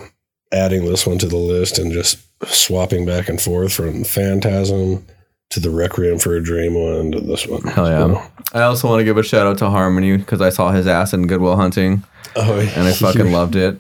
adding 0.52 0.86
this 0.86 1.06
one 1.07 1.18
to 1.20 1.28
the 1.28 1.38
list 1.38 1.80
and 1.80 1.91
just 1.91 2.20
swapping 2.45 3.06
back 3.06 3.30
and 3.30 3.41
forth 3.41 3.74
from 3.74 4.03
Phantasm 4.03 5.06
to 5.49 5.60
the 5.60 5.70
Requiem 5.70 6.20
for 6.20 6.36
a 6.36 6.44
Dream 6.44 6.74
one 6.76 7.11
to 7.11 7.20
this 7.22 7.48
one. 7.48 7.61
Hell 7.64 7.88
yeah. 7.88 8.28
I 8.53 8.64
also 8.64 8.88
want 8.90 8.99
to 8.99 9.03
give 9.06 9.18
a 9.18 9.24
shout 9.24 9.48
out 9.48 9.57
to 9.60 9.70
Harmony 9.70 10.18
because 10.18 10.41
I 10.41 10.49
saw 10.49 10.72
his 10.72 10.88
ass 10.88 11.14
in 11.14 11.28
Good 11.28 11.41
Will 11.41 11.56
Hunting. 11.56 12.03
Oh, 12.36 12.60
yeah. 12.60 12.70
and 12.76 12.88
I 12.88 12.94
fucking 12.94 13.32
loved 13.32 13.56
it. 13.56 13.80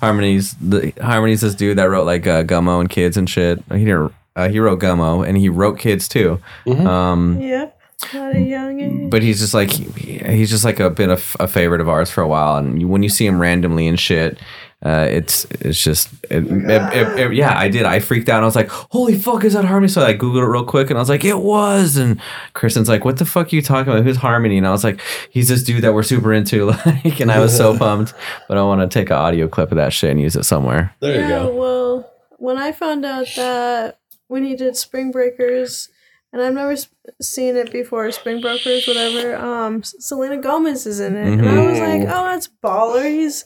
Harmony's 0.00 0.54
the 0.54 0.92
Harmony's 1.00 1.40
this 1.40 1.54
dude 1.54 1.78
that 1.78 1.84
wrote 1.84 2.04
like 2.06 2.26
uh, 2.26 2.42
Gummo 2.42 2.80
and 2.80 2.90
Kids 2.90 3.16
and 3.16 3.30
shit. 3.30 3.62
He 3.72 3.84
didn't. 3.84 4.12
Uh, 4.34 4.48
he 4.48 4.58
wrote 4.58 4.80
Gummo 4.80 5.26
and 5.26 5.36
he 5.36 5.48
wrote 5.48 5.78
Kids 5.78 6.08
too. 6.08 6.40
Mhm. 6.66 6.86
Um, 6.86 7.40
Yep. 7.40 7.78
At 8.14 8.36
a 8.36 8.40
young 8.40 8.80
age. 8.80 9.10
but 9.10 9.22
he's 9.22 9.40
just 9.40 9.54
like 9.54 9.70
he's 9.70 10.50
just 10.50 10.64
like 10.64 10.80
a 10.80 10.90
been 10.90 11.10
a 11.10 11.16
favorite 11.16 11.80
of 11.80 11.88
ours 11.88 12.10
for 12.10 12.20
a 12.22 12.28
while. 12.28 12.56
And 12.56 12.80
you, 12.80 12.88
when 12.88 13.02
you 13.02 13.08
see 13.08 13.26
him 13.26 13.40
randomly 13.40 13.86
and 13.86 13.98
shit, 13.98 14.38
Uh, 14.84 15.06
it's 15.08 15.44
it's 15.60 15.78
just 15.80 16.08
it, 16.28 16.42
it- 16.42 16.92
it- 16.92 17.18
it- 17.20 17.32
yeah. 17.34 17.56
I 17.56 17.68
did. 17.68 17.84
I 17.86 18.00
freaked 18.00 18.28
out. 18.28 18.42
I 18.42 18.46
was 18.46 18.56
like, 18.56 18.68
"Holy 18.68 19.14
fuck, 19.16 19.44
is 19.44 19.52
that 19.52 19.64
Harmony?" 19.64 19.86
So 19.86 20.02
I 20.04 20.12
googled 20.12 20.42
it 20.42 20.46
real 20.50 20.64
quick, 20.64 20.90
and 20.90 20.98
I 20.98 21.00
was 21.00 21.08
like, 21.08 21.24
"It 21.24 21.38
was." 21.38 21.96
And 21.96 22.18
Kristen's 22.54 22.88
like, 22.88 23.04
"What 23.04 23.18
the 23.18 23.24
fuck 23.24 23.52
are 23.52 23.54
you 23.54 23.62
talking 23.62 23.92
about? 23.92 24.02
Who's 24.04 24.16
Harmony?" 24.16 24.58
And 24.58 24.66
I 24.66 24.72
was 24.72 24.82
like, 24.82 25.00
"He's 25.30 25.46
this 25.46 25.62
dude 25.62 25.82
that 25.84 25.94
we're 25.94 26.02
super 26.02 26.32
into." 26.32 26.72
Like, 27.04 27.20
and 27.20 27.30
I 27.30 27.38
was 27.38 27.56
so 27.56 27.78
pumped. 27.84 28.12
But 28.48 28.58
I 28.58 28.62
want 28.64 28.80
to 28.80 28.88
take 28.92 29.10
an 29.10 29.16
audio 29.18 29.46
clip 29.46 29.70
of 29.70 29.76
that 29.76 29.92
shit 29.92 30.10
and 30.10 30.20
use 30.20 30.34
it 30.34 30.42
somewhere. 30.44 30.92
There 30.98 31.14
you 31.14 31.20
yeah, 31.20 31.28
go. 31.44 31.54
well, 31.54 32.10
when 32.38 32.58
I 32.58 32.72
found 32.72 33.04
out 33.04 33.28
that 33.36 34.00
when 34.26 34.42
he 34.44 34.56
did 34.56 34.74
Spring 34.76 35.12
Breakers, 35.12 35.90
and 36.32 36.42
I've 36.42 36.54
never 36.54 36.72
s- 36.72 36.88
seen 37.20 37.56
it 37.56 37.70
before, 37.72 38.10
Spring 38.12 38.40
Breakers, 38.40 38.86
whatever. 38.86 39.36
Um, 39.36 39.82
Selena 39.82 40.38
Gomez 40.38 40.86
is 40.86 41.00
in 41.00 41.14
it, 41.16 41.26
and 41.38 41.48
I 41.48 41.66
was 41.66 41.78
like, 41.78 42.02
oh, 42.02 42.24
that's 42.24 42.48
baller. 42.62 43.08
He's 43.08 43.44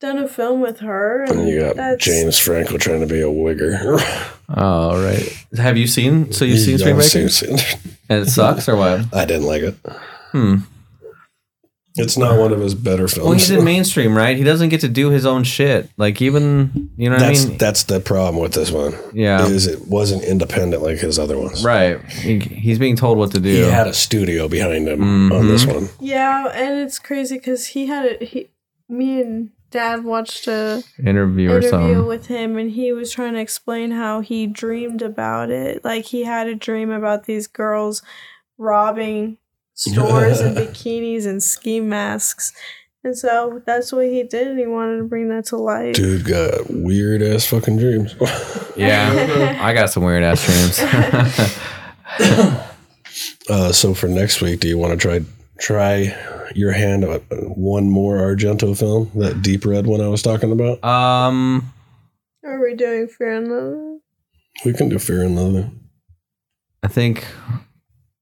done 0.00 0.18
a 0.18 0.28
film 0.28 0.60
with 0.60 0.80
her, 0.80 1.22
and 1.24 1.40
And 1.40 1.48
you 1.48 1.60
got 1.60 1.76
that's 1.76 2.04
James 2.04 2.38
Franco 2.38 2.76
trying 2.78 3.00
to 3.00 3.06
be 3.06 3.20
a 3.20 3.26
wigger. 3.26 4.00
Oh 4.56 5.02
right. 5.02 5.22
Have 5.56 5.78
you 5.78 5.86
seen? 5.86 6.30
So 6.30 6.44
you've 6.44 6.58
seen 6.58 6.76
Spring 6.76 6.96
I've 6.96 7.04
seen- 7.04 7.22
Breakers? 7.28 7.36
seen- 7.62 7.80
And 8.10 8.26
it 8.26 8.30
sucks 8.30 8.68
or 8.68 8.76
what? 8.76 9.00
I 9.14 9.24
didn't 9.24 9.46
like 9.46 9.62
it. 9.62 9.74
Hmm. 10.32 10.56
It's 11.96 12.18
not 12.18 12.38
one 12.38 12.52
of 12.52 12.60
his 12.60 12.74
better 12.74 13.06
films. 13.06 13.24
Well, 13.24 13.32
he's 13.32 13.50
in 13.50 13.64
mainstream, 13.64 14.16
right? 14.16 14.36
He 14.36 14.42
doesn't 14.42 14.70
get 14.70 14.80
to 14.80 14.88
do 14.88 15.10
his 15.10 15.24
own 15.24 15.44
shit. 15.44 15.90
Like 15.96 16.20
even 16.20 16.90
you 16.96 17.08
know 17.08 17.16
what 17.16 17.20
that's 17.20 17.44
I 17.44 17.48
mean? 17.48 17.58
that's 17.58 17.84
the 17.84 18.00
problem 18.00 18.42
with 18.42 18.52
this 18.52 18.72
one. 18.72 18.94
Yeah. 19.12 19.46
is 19.46 19.66
it 19.66 19.86
wasn't 19.86 20.24
independent 20.24 20.82
like 20.82 20.98
his 20.98 21.18
other 21.18 21.38
ones. 21.38 21.64
Right. 21.64 22.02
He, 22.04 22.40
he's 22.40 22.80
being 22.80 22.96
told 22.96 23.18
what 23.18 23.30
to 23.32 23.40
do. 23.40 23.48
He 23.48 23.70
had 23.70 23.86
a 23.86 23.94
studio 23.94 24.48
behind 24.48 24.88
him 24.88 25.00
mm-hmm. 25.00 25.32
on 25.32 25.46
this 25.46 25.66
one. 25.66 25.88
yeah, 26.00 26.48
and 26.48 26.80
it's 26.80 26.98
crazy 26.98 27.36
because 27.36 27.66
he 27.68 27.86
had 27.86 28.06
it. 28.06 28.22
He, 28.22 28.50
me 28.88 29.20
and 29.20 29.50
Dad 29.70 30.04
watched 30.04 30.46
a 30.46 30.82
interview 31.04 31.50
or 31.50 31.58
interview 31.58 31.70
something. 31.70 32.06
with 32.06 32.26
him 32.26 32.56
and 32.58 32.70
he 32.70 32.92
was 32.92 33.10
trying 33.10 33.34
to 33.34 33.40
explain 33.40 33.90
how 33.90 34.20
he 34.20 34.46
dreamed 34.46 35.02
about 35.02 35.50
it 35.50 35.84
like 35.84 36.04
he 36.04 36.22
had 36.22 36.46
a 36.46 36.54
dream 36.54 36.90
about 36.90 37.24
these 37.24 37.48
girls 37.48 38.00
robbing 38.56 39.36
stores 39.74 40.40
and 40.40 40.56
bikinis 40.58 41.26
and 41.26 41.42
ski 41.42 41.80
masks 41.80 42.52
and 43.02 43.16
so 43.18 43.60
that's 43.66 43.92
what 43.92 44.06
he 44.06 44.22
did 44.22 44.46
and 44.48 44.58
he 44.58 44.66
wanted 44.66 44.96
to 44.98 45.04
bring 45.04 45.28
that 45.28 45.44
to 45.44 45.56
light 45.56 45.94
Dude 45.94 46.24
got 46.24 46.70
weird 46.70 47.22
ass 47.22 47.46
fucking 47.46 47.76
dreams. 47.76 48.14
Yeah, 48.76 49.56
I 49.60 49.72
got 49.72 49.90
some 49.90 50.02
weird 50.02 50.24
ass 50.24 50.44
dreams. 50.44 50.80
uh, 53.48 53.72
so 53.72 53.94
for 53.94 54.08
next 54.08 54.40
week, 54.40 54.58
do 54.58 54.66
you 54.66 54.76
want 54.76 54.98
to 54.98 55.08
try 55.08 55.20
try 55.58 56.50
your 56.56 56.72
hand 56.72 57.04
at 57.04 57.22
one 57.56 57.88
more 57.88 58.16
Argento 58.16 58.76
film, 58.76 59.12
that 59.14 59.42
deep 59.42 59.64
red 59.64 59.86
one 59.86 60.00
I 60.00 60.08
was 60.08 60.22
talking 60.22 60.50
about? 60.50 60.82
um, 60.82 61.72
are 62.44 62.60
we 62.60 62.74
doing 62.74 63.06
fear 63.06 63.34
and 63.36 63.48
loathing 63.48 64.00
We 64.64 64.72
can 64.72 64.88
do 64.88 64.98
Fear 64.98 65.22
and 65.22 65.36
Loathing. 65.36 65.80
I 66.82 66.88
think, 66.88 67.24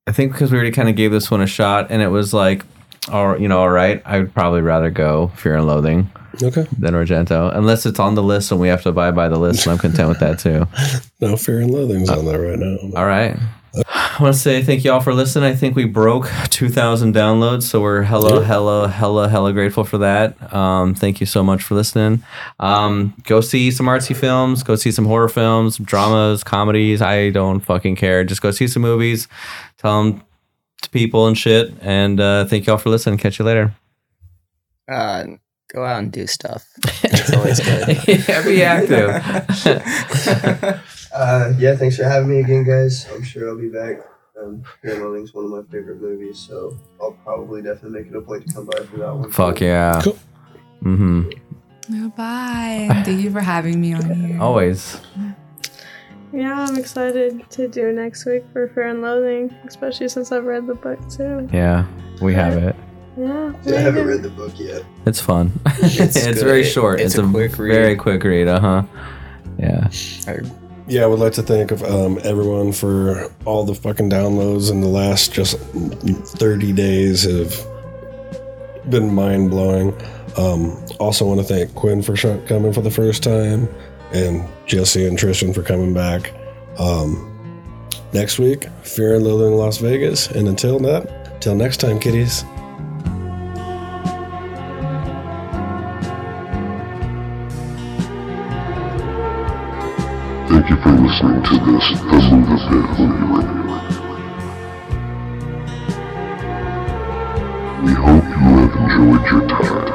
I 0.06 0.12
think 0.12 0.32
because 0.32 0.50
we 0.50 0.56
already 0.58 0.72
kind 0.72 0.88
of 0.88 0.96
gave 0.96 1.12
this 1.12 1.30
one 1.30 1.40
a 1.42 1.46
shot, 1.46 1.86
and 1.90 2.02
it 2.02 2.08
was 2.08 2.34
like, 2.34 2.64
all 3.08 3.38
you 3.38 3.46
know, 3.48 3.60
all 3.60 3.70
right. 3.70 4.02
I 4.04 4.18
would 4.18 4.34
probably 4.34 4.60
rather 4.60 4.90
go 4.90 5.28
Fear 5.36 5.56
and 5.58 5.66
Loathing 5.66 6.10
Okay. 6.42 6.66
than 6.76 6.94
Argento, 6.94 7.54
unless 7.56 7.86
it's 7.86 8.00
on 8.00 8.14
the 8.16 8.22
list 8.22 8.50
and 8.50 8.60
we 8.60 8.66
have 8.68 8.82
to 8.82 8.88
abide 8.88 9.14
by 9.14 9.28
the 9.28 9.38
list, 9.38 9.64
and 9.66 9.72
I'm 9.72 9.78
content 9.78 10.08
with 10.08 10.18
that 10.20 10.38
too. 10.40 10.66
No, 11.20 11.36
Fear 11.36 11.60
and 11.60 11.70
Loathing's 11.70 12.10
uh, 12.10 12.18
on 12.18 12.24
there 12.24 12.40
right 12.40 12.58
now. 12.58 12.76
All 12.98 13.06
right. 13.06 13.36
I 13.88 14.16
want 14.20 14.34
to 14.34 14.38
say 14.40 14.62
thank 14.62 14.84
you 14.84 14.92
all 14.92 15.00
for 15.00 15.14
listening. 15.14 15.50
I 15.50 15.54
think 15.54 15.74
we 15.74 15.86
broke 15.86 16.28
2,000 16.50 17.14
downloads, 17.14 17.62
so 17.62 17.80
we're 17.80 18.02
hella, 18.02 18.40
Yeah. 18.40 18.46
hella, 18.46 18.88
hella, 18.88 19.28
hella 19.28 19.52
grateful 19.54 19.84
for 19.84 19.96
that. 19.98 20.52
Um, 20.52 20.94
thank 20.94 21.20
you 21.20 21.26
so 21.26 21.42
much 21.42 21.62
for 21.62 21.74
listening. 21.74 22.22
Um, 22.60 23.14
go 23.24 23.40
see 23.40 23.70
some 23.70 23.86
artsy 23.86 24.14
films. 24.14 24.62
Go 24.62 24.76
see 24.76 24.92
some 24.92 25.06
horror 25.06 25.28
films, 25.30 25.78
dramas, 25.78 26.44
comedies. 26.44 27.00
I 27.00 27.30
don't 27.30 27.60
fucking 27.60 27.96
care. 27.96 28.22
Just 28.24 28.42
go 28.42 28.50
see 28.50 28.68
some 28.68 28.82
movies. 28.82 29.26
Tell 29.78 30.02
them 30.02 30.22
to 30.82 30.90
people 30.90 31.26
and 31.26 31.38
shit. 31.38 31.72
And 31.80 32.20
uh, 32.20 32.44
thank 32.44 32.66
you 32.66 32.74
all 32.74 32.78
for 32.78 32.90
listening. 32.90 33.18
Catch 33.18 33.38
you 33.38 33.46
later. 33.46 33.74
Uh, 34.90 35.24
go 35.72 35.84
out 35.84 36.00
and 36.00 36.12
do 36.12 36.26
stuff. 36.26 36.66
It's 37.04 37.32
always 37.34 37.60
good. 37.60 38.08
yeah, 38.28 38.44
be 38.44 38.62
active. 38.62 39.22
Uh, 41.14 41.52
yeah, 41.58 41.76
thanks 41.76 41.96
for 41.96 42.04
having 42.04 42.28
me 42.30 42.40
again, 42.40 42.64
guys. 42.64 43.06
I'm 43.12 43.22
sure 43.22 43.48
I'll 43.48 43.58
be 43.58 43.68
back. 43.68 43.98
Um, 44.40 44.62
Fear 44.80 44.94
and 44.94 45.02
Loathing's 45.04 45.34
one 45.34 45.44
of 45.44 45.50
my 45.50 45.62
favorite 45.70 46.00
movies, 46.00 46.38
so 46.38 46.76
I'll 47.00 47.12
probably 47.22 47.62
definitely 47.62 48.00
make 48.02 48.10
it 48.10 48.16
a 48.16 48.20
point 48.22 48.46
to 48.48 48.54
come 48.54 48.66
by 48.66 48.78
for 48.84 48.96
that 48.98 49.14
one. 49.14 49.30
Fuck 49.30 49.60
yeah. 49.60 50.00
Cool. 50.02 50.18
Mm-hmm. 50.84 51.30
Goodbye. 52.02 52.88
Thank 53.04 53.22
you 53.22 53.30
for 53.30 53.40
having 53.40 53.80
me 53.80 53.92
on 53.94 54.08
here. 54.14 54.40
Always. 54.40 55.00
yeah 56.32 56.64
i'm 56.66 56.76
excited 56.78 57.44
to 57.50 57.68
do 57.68 57.92
next 57.92 58.24
week 58.24 58.42
for 58.54 58.66
fear 58.68 58.86
and 58.86 59.02
loathing 59.02 59.54
especially 59.66 60.08
since 60.08 60.32
i've 60.32 60.44
read 60.44 60.66
the 60.66 60.74
book 60.74 60.98
too 61.10 61.46
Yeah, 61.52 61.84
we 62.22 62.32
have 62.32 62.54
it. 62.56 62.74
yeah 63.18 63.52
Yeah, 63.66 63.76
I 63.76 63.80
haven't 63.80 64.06
read 64.06 64.22
the 64.22 64.30
book 64.30 64.52
yet. 64.58 64.82
It's 65.04 65.20
fun. 65.20 65.52
It's, 65.66 66.16
It's 66.26 66.40
very 66.42 66.64
short. 66.64 67.00
It's, 67.00 67.14
It's 67.16 67.22
a, 67.22 67.26
a 67.26 67.30
quick 67.30 67.58
read. 67.58 67.74
very 67.74 67.96
quick 67.96 68.24
read. 68.24 68.48
Uh 68.48 68.60
huh. 68.60 68.82
Yeah. 69.58 69.88
Yeah, 70.92 71.04
I 71.04 71.06
would 71.06 71.20
like 71.20 71.32
to 71.32 71.42
thank 71.42 71.72
um, 71.72 72.20
everyone 72.22 72.70
for 72.70 73.32
all 73.46 73.64
the 73.64 73.74
fucking 73.74 74.10
downloads 74.10 74.70
in 74.70 74.82
the 74.82 74.88
last 74.88 75.32
just 75.32 75.56
30 75.58 76.72
days 76.74 77.22
have 77.22 77.56
been 78.90 79.14
mind 79.14 79.48
blowing. 79.48 79.98
Um, 80.36 80.84
also, 81.00 81.26
want 81.26 81.40
to 81.40 81.46
thank 81.46 81.74
Quinn 81.74 82.02
for 82.02 82.14
coming 82.46 82.74
for 82.74 82.82
the 82.82 82.90
first 82.90 83.22
time, 83.22 83.70
and 84.12 84.46
Jesse 84.66 85.06
and 85.06 85.18
Tristan 85.18 85.54
for 85.54 85.62
coming 85.62 85.94
back. 85.94 86.30
Um, 86.78 87.88
next 88.12 88.38
week, 88.38 88.66
Fear 88.82 89.14
and 89.14 89.24
Loathing 89.24 89.54
in 89.54 89.58
Las 89.58 89.78
Vegas, 89.78 90.26
and 90.26 90.46
until 90.46 90.78
that, 90.80 91.40
till 91.40 91.54
next 91.54 91.78
time, 91.78 92.00
kiddies. 92.00 92.44
You 100.72 100.82
for 100.82 100.92
listening 100.92 101.42
to 101.42 101.54
this 101.66 101.86
The 102.00 102.18
Movie 102.30 102.60
Review. 102.72 103.12
We 107.82 107.92
hope 107.92 108.24
you 108.24 108.40
have 108.56 108.74
enjoyed 108.80 109.24
your 109.30 109.44
time. 109.48 109.88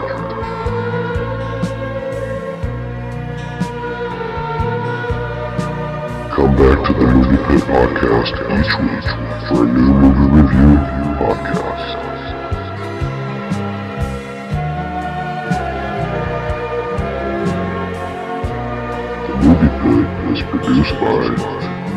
Come 6.36 6.54
back 6.56 6.78
to 6.86 6.92
the 6.94 7.06
Movie 7.08 7.40
Pit 7.48 7.64
Podcast 7.70 8.36
each 8.54 8.74
week 8.82 9.08
for 9.48 9.60
a 9.64 9.66
new 9.66 9.92
movie 9.94 10.30
review 10.42 10.74
podcast. 11.18 11.67
Produced 20.68 21.00
by 21.00 21.16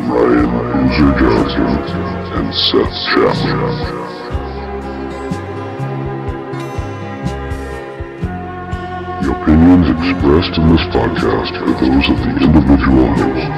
Ryan 0.07 0.47
Boozer 0.71 1.11
Johnson 1.19 1.71
and 2.37 2.47
Seth 2.55 2.95
Chapman. 3.11 3.75
The 9.19 9.29
opinions 9.35 9.87
expressed 9.91 10.55
in 10.57 10.65
this 10.71 10.85
podcast 10.87 11.53
are 11.59 11.75
those 11.81 12.07
of 12.11 12.17
the 12.23 12.31
individual 12.39 13.07
host 13.11 13.55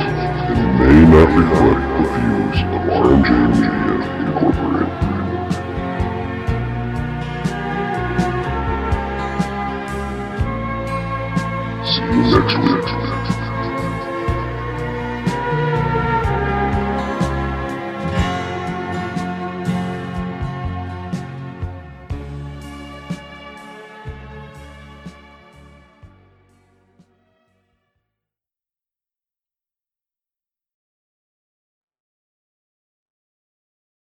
and 0.50 0.62
may 0.80 0.98
not 1.14 1.30
reflect 1.38 1.84
the 1.94 2.06
views 2.18 2.58
of 2.74 2.82
RMJ 2.90 3.30
Media 3.54 3.96
Incorporated. 4.26 4.94
See 11.86 12.02
you 12.02 12.24
next 12.34 12.58
week. 12.58 13.03